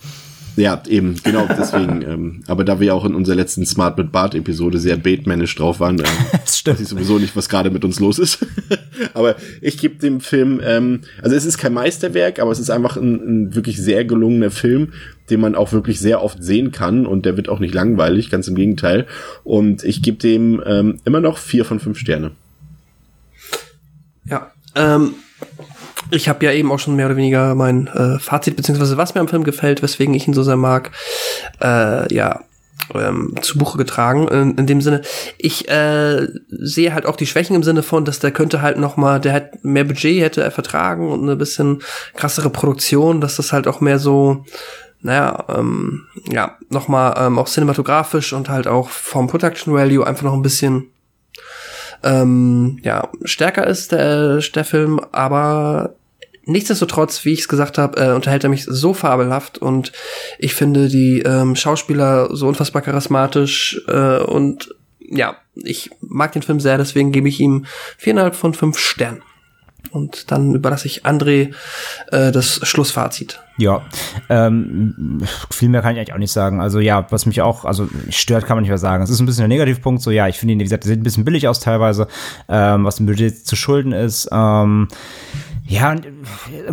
Ja, 0.58 0.82
eben, 0.88 1.16
genau, 1.24 1.48
deswegen. 1.48 2.02
ähm, 2.08 2.44
aber 2.48 2.64
da 2.64 2.80
wir 2.80 2.94
auch 2.94 3.06
in 3.06 3.16
unserer 3.16 3.36
letzten 3.36 3.66
Smart 3.66 3.98
mit 3.98 4.12
Bart 4.12 4.36
Episode 4.36 4.80
sehr 4.80 4.98
baitmanisch 4.98 5.56
drauf 5.56 5.80
waren, 5.80 6.00
ähm, 6.00 6.06
Das 6.32 6.58
stimmt. 6.58 6.78
weiß 6.78 6.84
ich 6.84 6.90
sowieso 6.90 7.20
nicht, 7.20 7.36
was 7.36 7.50
gerade 7.50 7.70
mit 7.72 7.86
uns 7.86 8.00
los 8.00 8.20
ist. 8.20 8.46
aber 9.14 9.36
ich 9.62 9.78
gebe 9.78 9.96
dem 9.96 10.20
Film, 10.20 10.60
ähm, 10.64 11.02
also 11.22 11.36
es 11.36 11.46
ist 11.46 11.58
kein 11.58 11.74
Meisterwerk, 11.74 12.40
aber 12.40 12.52
es 12.52 12.60
ist 12.60 12.70
einfach 12.70 12.98
ein, 12.98 13.16
ein 13.16 13.56
wirklich 13.56 13.82
sehr 13.82 14.04
gelungener 14.04 14.52
Film, 14.52 14.94
den 15.30 15.40
man 15.40 15.56
auch 15.56 15.72
wirklich 15.72 16.00
sehr 16.00 16.22
oft 16.22 16.44
sehen 16.44 16.72
kann 16.72 17.06
und 17.06 17.26
der 17.26 17.38
wird 17.38 17.48
auch 17.48 17.60
nicht 17.60 17.74
langweilig, 17.74 18.30
ganz 18.30 18.48
im 18.48 18.56
Gegenteil. 18.56 19.08
Und 19.44 19.84
ich 19.84 20.02
gebe 20.02 20.18
dem 20.18 20.62
ähm, 20.66 21.00
immer 21.06 21.22
noch 21.22 21.38
vier 21.38 21.64
von 21.64 21.80
fünf 21.80 21.98
Sterne. 21.98 22.32
Ja, 24.26 24.52
ähm, 24.76 25.14
ich 26.12 26.30
habe 26.30 26.46
ja 26.46 26.52
eben 26.52 26.72
auch 26.72 26.80
schon 26.80 26.96
mehr 26.96 27.08
oder 27.08 27.16
weniger 27.16 27.56
mein 27.56 27.88
äh, 27.88 28.20
Fazit, 28.20 28.56
beziehungsweise 28.56 28.98
was 28.98 29.16
mir 29.16 29.22
am 29.22 29.28
Film 29.28 29.44
gefällt, 29.44 29.82
weswegen 29.82 30.14
ich 30.14 30.28
ihn 30.28 30.34
so 30.34 30.44
sehr 30.44 30.58
mag, 30.58 30.92
äh, 31.62 32.14
ja, 32.14 32.42
ähm, 32.94 33.36
zu 33.42 33.58
Buche 33.58 33.78
getragen. 33.78 34.28
In, 34.28 34.56
in 34.56 34.68
dem 34.68 34.82
Sinne, 34.82 35.02
ich 35.38 35.70
äh, 35.70 36.28
sehe 36.50 36.94
halt 36.94 37.06
auch 37.06 37.16
die 37.16 37.28
Schwächen 37.28 37.56
im 37.56 37.64
Sinne 37.64 37.84
von, 37.84 38.06
dass 38.06 38.20
der 38.20 38.32
könnte 38.32 38.62
halt 38.62 38.78
noch 38.78 38.98
mal, 38.98 39.20
der 39.20 39.34
hat 39.34 39.64
mehr 39.64 39.86
Budget 39.86 40.22
hätte 40.22 40.44
er 40.44 40.52
vertragen 40.52 41.10
und 41.10 41.22
eine 41.22 41.36
bisschen 41.36 41.82
krassere 42.16 42.50
Produktion, 42.50 43.22
dass 43.22 43.38
das 43.38 43.54
halt 43.54 43.68
auch 43.68 43.82
mehr 43.82 44.00
so 44.00 44.46
naja, 45.04 45.46
ähm, 45.50 46.04
ja, 46.30 46.58
nochmal 46.70 47.16
ähm, 47.18 47.40
auch 47.40 47.48
cinematografisch 47.48 48.34
und 48.34 48.50
halt 48.50 48.68
auch 48.68 48.90
vom 48.90 49.28
Production 49.28 49.74
Value 49.74 50.06
einfach 50.06 50.24
noch 50.24 50.34
ein 50.34 50.44
bisschen 50.44 50.92
ähm, 52.04 52.80
ja, 52.84 53.10
stärker 53.24 53.66
ist 53.68 53.92
der, 53.92 54.38
der 54.38 54.66
Film, 54.66 55.00
aber 55.12 55.96
nichtsdestotrotz, 56.46 57.24
wie 57.26 57.34
ich 57.34 57.42
es 57.42 57.48
gesagt 57.48 57.78
habe, 57.78 58.00
äh, 58.00 58.14
unterhält 58.14 58.44
er 58.44 58.50
mich 58.50 58.66
so 58.66 58.94
fabelhaft 58.94 59.58
und 59.58 59.92
ich 60.40 60.54
finde 60.54 60.88
die 60.88 61.22
ähm, 61.22 61.56
Schauspieler 61.56 62.36
so 62.36 62.48
unfassbar 62.48 62.82
charismatisch 62.82 63.82
äh, 63.88 64.20
und 64.20 64.76
ja, 65.00 65.36
ich 65.56 65.92
mag 66.02 66.32
den 66.32 66.42
Film 66.42 66.60
sehr, 66.60 66.78
deswegen 66.78 67.12
gebe 67.12 67.28
ich 67.28 67.40
ihm 67.40 67.66
viereinhalb 67.98 68.36
von 68.36 68.54
fünf 68.54 68.78
Sternen. 68.78 69.22
Und 69.90 70.32
dann 70.32 70.54
überlasse 70.56 70.88
ich 70.88 71.06
André 71.06 71.54
äh, 72.12 72.32
das 72.32 72.62
Schlussfazit. 72.64 73.40
Ja, 73.58 73.82
ähm, 74.30 75.22
viel 75.50 75.70
mehr 75.70 75.82
kann 75.82 75.94
ich 75.94 76.00
eigentlich 76.00 76.14
auch 76.14 76.20
nicht 76.20 76.32
sagen. 76.32 76.62
Also 76.62 76.80
ja, 76.80 77.08
was 77.10 77.26
mich 77.26 77.42
auch, 77.42 77.66
also 77.66 77.90
stört, 78.10 78.46
kann 78.46 78.56
man 78.56 78.62
nicht 78.62 78.70
mehr 78.70 78.78
sagen. 78.78 79.04
Es 79.04 79.10
ist 79.10 79.20
ein 79.20 79.26
bisschen 79.26 79.42
der 79.42 79.50
Negativpunkt. 79.50 80.02
So 80.02 80.12
ja, 80.12 80.28
ich 80.28 80.40
finde 80.40 80.54
ihn, 80.54 80.60
wie 80.60 80.64
gesagt, 80.64 80.86
sieht 80.86 81.00
ein 81.00 81.04
bisschen 81.04 81.26
billig 81.26 81.48
aus 81.48 81.60
teilweise, 81.60 82.08
ähm, 82.48 82.86
was 82.86 82.98
dem 82.98 83.06
Budget 83.06 83.46
zu 83.46 83.56
schulden 83.56 83.92
ist. 83.92 84.30
Ähm, 84.32 84.88
Ja, 85.68 85.92
und 85.92 86.06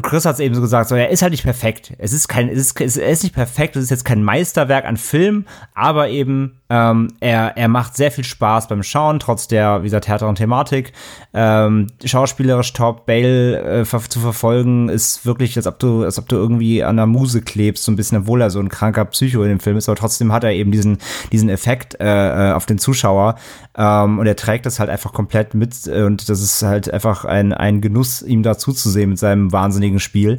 Chris 0.02 0.24
hat 0.24 0.34
es 0.34 0.40
eben 0.40 0.54
so 0.54 0.60
gesagt, 0.60 0.88
so, 0.88 0.96
er 0.96 1.10
ist 1.10 1.22
halt 1.22 1.32
nicht 1.32 1.44
perfekt. 1.44 1.92
Es 1.98 2.12
ist 2.12 2.28
kein, 2.28 2.48
es 2.48 2.72
ist, 2.72 2.96
er 2.96 3.10
ist 3.10 3.22
nicht 3.22 3.34
perfekt, 3.34 3.76
es 3.76 3.84
ist 3.84 3.90
jetzt 3.90 4.04
kein 4.04 4.22
Meisterwerk 4.22 4.84
an 4.84 4.96
Film, 4.96 5.44
aber 5.74 6.08
eben 6.08 6.58
ähm, 6.70 7.08
er, 7.20 7.56
er 7.56 7.68
macht 7.68 7.96
sehr 7.96 8.10
viel 8.10 8.24
Spaß 8.24 8.68
beim 8.68 8.82
Schauen, 8.82 9.20
trotz 9.20 9.48
der, 9.48 9.80
wie 9.80 9.86
gesagt, 9.86 10.06
härteren 10.06 10.34
Thematik. 10.34 10.92
Ähm, 11.32 11.86
schauspielerisch 12.04 12.72
top, 12.74 13.06
Bale 13.06 13.82
äh, 13.82 13.84
zu 13.84 14.20
verfolgen, 14.20 14.88
ist 14.90 15.24
wirklich, 15.24 15.56
als 15.56 15.66
ob 15.66 15.78
du, 15.78 16.04
als 16.04 16.18
ob 16.18 16.28
du 16.28 16.36
irgendwie 16.36 16.84
an 16.84 16.96
der 16.96 17.06
Muse 17.06 17.40
klebst, 17.40 17.84
so 17.84 17.92
ein 17.92 17.96
bisschen, 17.96 18.18
obwohl 18.18 18.42
er 18.42 18.50
so 18.50 18.58
ein 18.58 18.68
kranker 18.68 19.06
Psycho 19.06 19.42
in 19.42 19.48
dem 19.48 19.60
Film 19.60 19.78
ist, 19.78 19.88
aber 19.88 19.96
trotzdem 19.96 20.32
hat 20.32 20.44
er 20.44 20.52
eben 20.52 20.70
diesen, 20.70 20.98
diesen 21.32 21.48
Effekt 21.48 21.98
äh, 22.00 22.50
äh 22.50 22.52
auf 22.52 22.66
den 22.66 22.78
Zuschauer. 22.78 23.36
Ähm, 23.76 24.18
und 24.18 24.26
er 24.26 24.36
trägt 24.36 24.66
das 24.66 24.78
halt 24.78 24.90
einfach 24.90 25.12
komplett 25.12 25.54
mit 25.54 25.86
und 25.86 26.28
das 26.28 26.42
ist 26.42 26.62
halt 26.62 26.92
einfach 26.92 27.24
ein, 27.24 27.52
ein 27.52 27.80
Genuss, 27.80 28.22
ihm 28.22 28.42
dazu 28.42 28.72
zu 28.72 28.87
sehen 28.88 29.10
mit 29.10 29.18
seinem 29.18 29.52
wahnsinnigen 29.52 30.00
Spiel. 30.00 30.38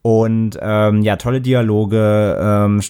Und 0.00 0.58
ähm, 0.62 1.02
ja, 1.02 1.16
tolle 1.16 1.40
Dialoge, 1.40 2.38
ähm, 2.40 2.80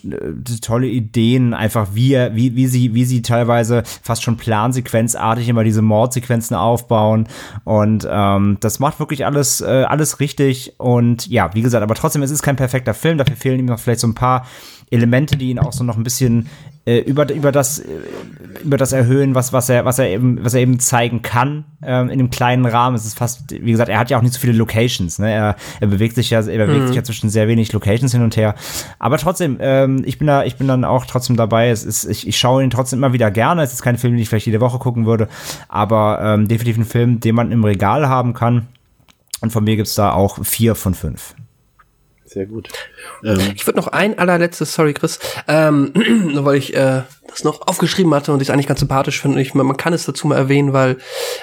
tolle 0.61 0.87
Ideen, 0.87 1.55
einfach 1.55 1.89
wie, 1.95 2.13
wie, 2.33 2.55
wie 2.55 2.67
sie, 2.67 2.95
wie 2.95 3.05
sie 3.05 3.23
teilweise 3.23 3.83
fast 4.03 4.23
schon 4.23 4.37
plansequenzartig 4.37 5.49
immer 5.49 5.65
diese 5.65 5.81
Mordsequenzen 5.81 6.55
aufbauen. 6.55 7.27
Und 7.65 8.07
ähm, 8.09 8.59
das 8.61 8.79
macht 8.79 9.01
wirklich 9.01 9.25
alles, 9.25 9.63
äh, 9.63 9.85
alles 9.89 10.21
richtig. 10.21 10.75
Und 10.77 11.27
ja, 11.27 11.51
wie 11.55 11.63
gesagt, 11.63 11.83
aber 11.83 11.95
trotzdem, 11.95 12.23
es 12.23 12.31
ist 12.31 12.43
kein 12.43 12.57
perfekter 12.57 12.95
Film. 12.95 13.17
Dafür 13.19 13.37
fehlen 13.37 13.59
ihm 13.59 13.67
noch 13.67 13.81
vielleicht 13.81 14.01
so 14.01 14.07
ein 14.07 14.15
paar 14.15 14.47
Elemente, 14.91 15.37
die 15.37 15.51
ihn 15.51 15.59
auch 15.59 15.73
so 15.73 15.85
noch 15.85 15.97
ein 15.97 16.05
bisschen 16.05 16.49
äh, 16.89 17.01
über, 17.01 17.31
über, 17.35 17.53
das, 17.53 17.81
äh, 17.81 17.85
über 18.65 18.79
das 18.79 18.93
erhöhen, 18.93 19.35
was, 19.35 19.53
was, 19.53 19.69
er, 19.69 19.85
was, 19.85 19.99
er 19.99 20.09
eben, 20.09 20.43
was 20.43 20.55
er 20.55 20.63
eben 20.63 20.81
zeigen 20.81 21.21
kann 21.21 21.65
ähm, 21.83 22.07
in 22.07 22.19
einem 22.19 22.31
kleinen 22.31 22.65
Rahmen. 22.65 22.97
Es 22.97 23.05
ist 23.05 23.19
fast, 23.19 23.51
wie 23.51 23.71
gesagt, 23.71 23.91
er 23.91 23.99
hat 23.99 24.09
ja 24.09 24.17
auch 24.17 24.23
nicht 24.23 24.33
so 24.33 24.41
viele 24.41 24.55
Locations. 24.55 25.19
Ne? 25.19 25.31
Er, 25.31 25.57
er 25.81 25.87
bewegt 25.87 26.15
sich 26.15 26.31
ja, 26.31 26.41
er 26.41 26.67
bewegt 26.67 26.85
mhm. 26.85 26.87
sich 26.87 26.97
ja 26.97 27.05
zwischen 27.05 27.29
sehr 27.29 27.47
wenig 27.47 27.75
Locations 27.75 28.11
hin 28.11 28.23
und 28.23 28.39
her. 28.39 28.55
Aber 28.99 29.19
trotzdem, 29.19 29.59
ähm, 29.61 30.03
ich 30.07 30.17
bin 30.17 30.27
da, 30.27 30.45
ich 30.45 30.57
bin 30.57 30.67
dann 30.67 30.87
auch 30.87 31.05
trotzdem 31.05 31.37
dabei. 31.37 31.69
Es 31.69 31.85
ist, 31.85 32.07
ich, 32.07 32.27
ich 32.27 32.39
schaue 32.39 32.65
ihn 32.65 32.71
trotzdem 32.71 33.01
immer 33.01 33.13
wieder 33.13 33.31
gerne. 33.31 33.63
Es 33.63 33.75
ist 33.75 33.83
kein 33.83 33.99
Film, 33.99 34.15
den 34.15 34.23
ich 34.23 34.31
vielleicht 34.31 34.47
jede 34.47 34.63
Woche 34.63 34.79
gucken 34.79 35.05
würde, 35.05 35.29
aber 35.69 36.21
ähm, 36.23 36.49
definitiv 36.49 36.79
ein 36.79 36.87
Film, 36.87 37.21
den 37.21 37.35
man 37.35 37.53
im 37.53 37.65
Regal 37.65 38.09
haben 38.09 38.33
kann. 38.33 38.67
Und 39.43 39.53
von 39.53 39.63
mir 39.63 39.77
gibt's 39.77 39.95
da 39.95 40.13
auch 40.13 40.43
vier 40.43 40.75
von 40.75 40.95
fünf. 40.95 41.35
Sehr 42.29 42.47
gut. 42.47 42.69
Ähm, 43.25 43.39
ich 43.55 43.67
würde 43.67 43.79
noch 43.79 43.89
ein 43.89 44.19
allerletztes, 44.19 44.75
sorry 44.75 44.93
Chris, 44.93 45.19
ähm, 45.47 45.93
nur 46.33 46.45
weil 46.45 46.57
ich 46.57 46.75
äh, 46.75 47.03
das 47.27 47.43
noch 47.43 47.67
aufgeschrieben 47.67 48.15
hatte 48.15 48.33
und 48.33 48.43
ich 48.43 48.49
es 48.49 48.53
eigentlich 48.53 48.67
ganz 48.67 48.81
sympathisch 48.81 49.21
finde. 49.21 49.41
Ich, 49.41 49.55
man 49.55 49.77
kann 49.77 49.95
es 49.95 50.05
dazu 50.05 50.27
mal 50.27 50.37
erwähnen, 50.37 50.75
weil 50.75 50.99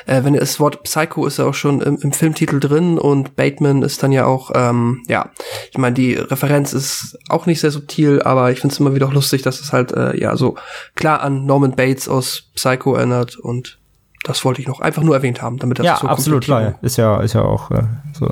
äh, 0.05 0.23
wenn 0.23 0.35
das 0.35 0.59
Wort 0.59 0.83
Psycho 0.83 1.25
ist 1.25 1.39
ja 1.39 1.45
auch 1.45 1.55
schon 1.55 1.81
im, 1.81 1.97
im 1.97 2.11
Filmtitel 2.11 2.59
drin 2.59 2.99
und 2.99 3.35
Bateman 3.35 3.81
ist 3.81 4.03
dann 4.03 4.11
ja 4.11 4.25
auch, 4.25 4.51
ähm, 4.53 5.03
ja, 5.07 5.31
ich 5.71 5.77
meine, 5.79 5.95
die 5.95 6.13
Referenz 6.13 6.73
ist 6.73 7.17
auch 7.29 7.47
nicht 7.47 7.59
sehr 7.59 7.71
subtil, 7.71 8.21
aber 8.21 8.51
ich 8.51 8.59
finde 8.59 8.73
es 8.73 8.79
immer 8.79 8.93
wieder 8.93 9.07
auch 9.07 9.13
lustig, 9.13 9.41
dass 9.41 9.59
es 9.59 9.73
halt 9.73 9.91
äh, 9.91 10.15
ja 10.19 10.35
so 10.35 10.55
klar 10.93 11.21
an 11.21 11.45
Norman 11.45 11.75
Bates 11.75 12.07
aus 12.07 12.43
Psycho 12.55 12.93
erinnert 12.93 13.37
und 13.37 13.79
das 14.23 14.45
wollte 14.45 14.61
ich 14.61 14.67
noch 14.67 14.81
einfach 14.81 15.03
nur 15.03 15.15
erwähnt 15.15 15.41
haben, 15.41 15.57
damit 15.57 15.79
das 15.79 15.85
ja, 15.85 15.97
so 15.97 16.07
absolut 16.07 16.43
klar. 16.43 16.75
Ist 16.81 16.97
ja, 16.97 17.21
ist 17.21 17.33
ja 17.33 17.41
auch 17.41 17.71
äh, 17.71 17.83
so 18.13 18.29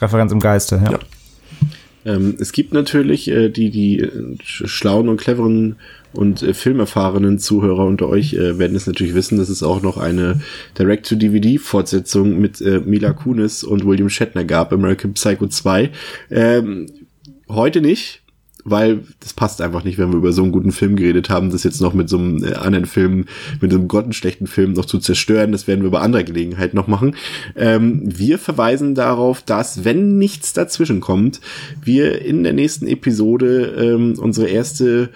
Referenz 0.00 0.32
im 0.32 0.40
Geiste. 0.40 0.80
ja. 0.84 0.92
ja. 0.92 0.98
Ähm, 2.04 2.36
es 2.38 2.52
gibt 2.52 2.72
natürlich 2.72 3.28
äh, 3.28 3.48
die, 3.48 3.70
die 3.70 4.00
äh, 4.00 4.36
schlauen 4.42 5.08
und 5.08 5.18
cleveren 5.18 5.76
und 6.12 6.42
äh, 6.42 6.54
filmerfahrenen 6.54 7.38
Zuhörer 7.38 7.84
unter 7.84 8.08
euch 8.08 8.34
äh, 8.34 8.58
werden 8.58 8.76
es 8.76 8.86
natürlich 8.86 9.14
wissen, 9.14 9.38
dass 9.38 9.48
es 9.48 9.62
auch 9.62 9.82
noch 9.82 9.96
eine 9.96 10.40
Direct-to-DVD-Fortsetzung 10.78 12.38
mit 12.38 12.60
äh, 12.60 12.80
Mila 12.80 13.12
Kunis 13.12 13.64
und 13.64 13.86
William 13.86 14.08
Shatner 14.08 14.44
gab, 14.44 14.72
American 14.72 15.14
Psycho 15.14 15.46
2. 15.46 15.90
Ähm, 16.30 16.86
heute 17.48 17.80
nicht, 17.80 18.21
weil 18.64 19.00
das 19.20 19.32
passt 19.32 19.60
einfach 19.60 19.84
nicht, 19.84 19.98
wenn 19.98 20.10
wir 20.10 20.18
über 20.18 20.32
so 20.32 20.42
einen 20.42 20.52
guten 20.52 20.72
Film 20.72 20.96
geredet 20.96 21.30
haben, 21.30 21.50
das 21.50 21.64
jetzt 21.64 21.80
noch 21.80 21.94
mit 21.94 22.08
so 22.08 22.18
einem 22.18 22.44
äh, 22.44 22.54
anderen 22.54 22.86
Film, 22.86 23.26
mit 23.60 23.72
einem 23.72 23.88
grottenschlechten 23.88 24.46
Film 24.46 24.72
noch 24.72 24.84
zu 24.84 24.98
zerstören. 24.98 25.52
Das 25.52 25.66
werden 25.66 25.82
wir 25.82 25.90
bei 25.90 26.00
anderer 26.00 26.24
Gelegenheit 26.24 26.74
noch 26.74 26.86
machen. 26.86 27.16
Ähm, 27.56 28.02
wir 28.04 28.38
verweisen 28.38 28.94
darauf, 28.94 29.42
dass, 29.42 29.84
wenn 29.84 30.18
nichts 30.18 30.52
dazwischen 30.52 31.00
kommt, 31.00 31.40
wir 31.82 32.22
in 32.22 32.42
der 32.42 32.52
nächsten 32.52 32.86
Episode 32.86 33.74
ähm, 33.78 34.14
unsere 34.18 34.48
erste 34.48 35.10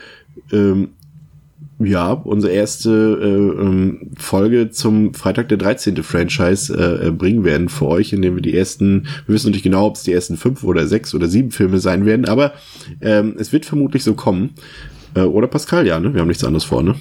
ähm, 0.53 0.91
ja, 1.79 2.13
unsere 2.13 2.53
erste 2.53 2.91
äh, 2.91 3.63
ähm, 3.63 4.11
Folge 4.17 4.71
zum 4.71 5.13
Freitag 5.13 5.51
der 5.51 5.59
13. 5.59 6.03
Franchise 6.03 6.75
äh, 6.75 7.09
äh, 7.09 7.11
bringen 7.11 7.45
werden 7.45 7.69
für 7.69 7.87
euch, 7.87 8.15
indem 8.15 8.37
wir 8.37 8.43
die 8.43 8.57
ersten, 8.57 9.07
wir 9.27 9.35
wissen 9.35 9.51
nicht 9.51 9.63
genau, 9.63 9.87
ob 9.87 9.97
es 9.97 10.03
die 10.03 10.13
ersten 10.13 10.39
fünf 10.39 10.65
oder 10.65 10.87
sechs 10.87 11.15
oder 11.15 11.29
sieben 11.29 11.51
Filme 11.51 11.79
sein 11.79 12.07
werden, 12.07 12.27
aber 12.27 12.55
ähm, 13.03 13.37
es 13.39 13.53
wird 13.53 13.67
vermutlich 13.67 14.05
so 14.05 14.15
kommen. 14.15 14.55
Äh, 15.15 15.21
oder 15.21 15.49
Pascal, 15.49 15.87
ja, 15.87 16.01
ne? 16.01 16.15
Wir 16.15 16.23
haben 16.23 16.29
nichts 16.29 16.45
anderes 16.45 16.65
vor, 16.65 16.83
ne? 16.83 16.95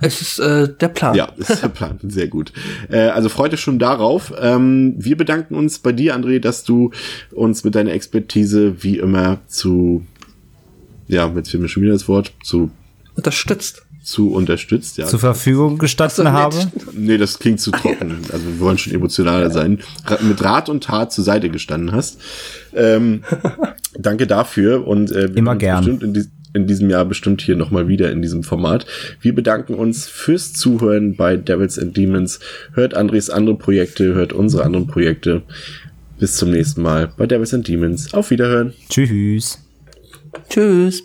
Es 0.00 0.20
ist 0.20 0.40
äh, 0.40 0.68
der 0.80 0.88
Plan. 0.88 1.14
Ja, 1.14 1.28
ist 1.36 1.62
der 1.62 1.68
Plan. 1.68 1.98
Sehr 2.02 2.26
gut. 2.26 2.52
Äh, 2.90 3.02
also 3.02 3.28
freut 3.28 3.52
euch 3.52 3.60
schon 3.60 3.78
darauf. 3.78 4.32
Ähm, 4.40 4.94
wir 4.98 5.16
bedanken 5.16 5.54
uns 5.54 5.78
bei 5.78 5.92
dir, 5.92 6.16
André, 6.16 6.40
dass 6.40 6.64
du 6.64 6.90
uns 7.30 7.62
mit 7.62 7.76
deiner 7.76 7.92
Expertise 7.92 8.82
wie 8.82 8.98
immer 8.98 9.38
zu, 9.46 10.04
ja, 11.06 11.32
jetzt 11.36 11.50
fehlt 11.50 11.62
mir 11.62 11.68
schon 11.68 11.84
wieder 11.84 11.92
das 11.92 12.08
Wort, 12.08 12.32
zu 12.42 12.72
unterstützt 13.14 13.84
zu 14.02 14.32
unterstützt, 14.32 14.98
ja. 14.98 15.06
Zur 15.06 15.20
Verfügung 15.20 15.78
gestanden 15.78 16.24
so, 16.26 16.32
habe? 16.32 16.56
Nee, 16.92 17.18
das 17.18 17.38
klingt 17.38 17.60
zu 17.60 17.70
trocken. 17.70 18.18
Also 18.32 18.46
wir 18.46 18.60
wollen 18.60 18.78
schon 18.78 18.92
emotionaler 18.92 19.50
sein. 19.50 19.78
Mit 20.22 20.42
Rat 20.42 20.68
und 20.68 20.84
Tat 20.84 21.12
zur 21.12 21.22
Seite 21.24 21.50
gestanden 21.50 21.92
hast. 21.92 22.20
Ähm, 22.74 23.22
danke 23.98 24.26
dafür 24.26 24.86
und 24.86 25.12
äh, 25.12 25.28
wir 25.28 25.36
immer 25.36 25.54
gern. 25.54 25.84
Bestimmt 25.84 26.02
in, 26.02 26.14
die, 26.14 26.24
in, 26.52 26.66
diesem 26.66 26.90
Jahr 26.90 27.04
bestimmt 27.04 27.42
hier 27.42 27.54
nochmal 27.54 27.86
wieder 27.86 28.10
in 28.10 28.22
diesem 28.22 28.42
Format. 28.42 28.86
Wir 29.20 29.34
bedanken 29.34 29.74
uns 29.74 30.08
fürs 30.08 30.52
Zuhören 30.52 31.14
bei 31.14 31.36
Devils 31.36 31.78
and 31.78 31.96
Demons. 31.96 32.40
Hört 32.72 32.94
Andres 32.94 33.30
andere 33.30 33.56
Projekte, 33.56 34.14
hört 34.14 34.32
unsere 34.32 34.64
anderen 34.64 34.88
Projekte. 34.88 35.42
Bis 36.18 36.36
zum 36.36 36.50
nächsten 36.50 36.82
Mal 36.82 37.12
bei 37.16 37.26
Devils 37.26 37.54
and 37.54 37.68
Demons. 37.68 38.12
Auf 38.14 38.30
Wiederhören. 38.30 38.72
Tschüss. 38.88 39.60
Tschüss. 40.48 41.04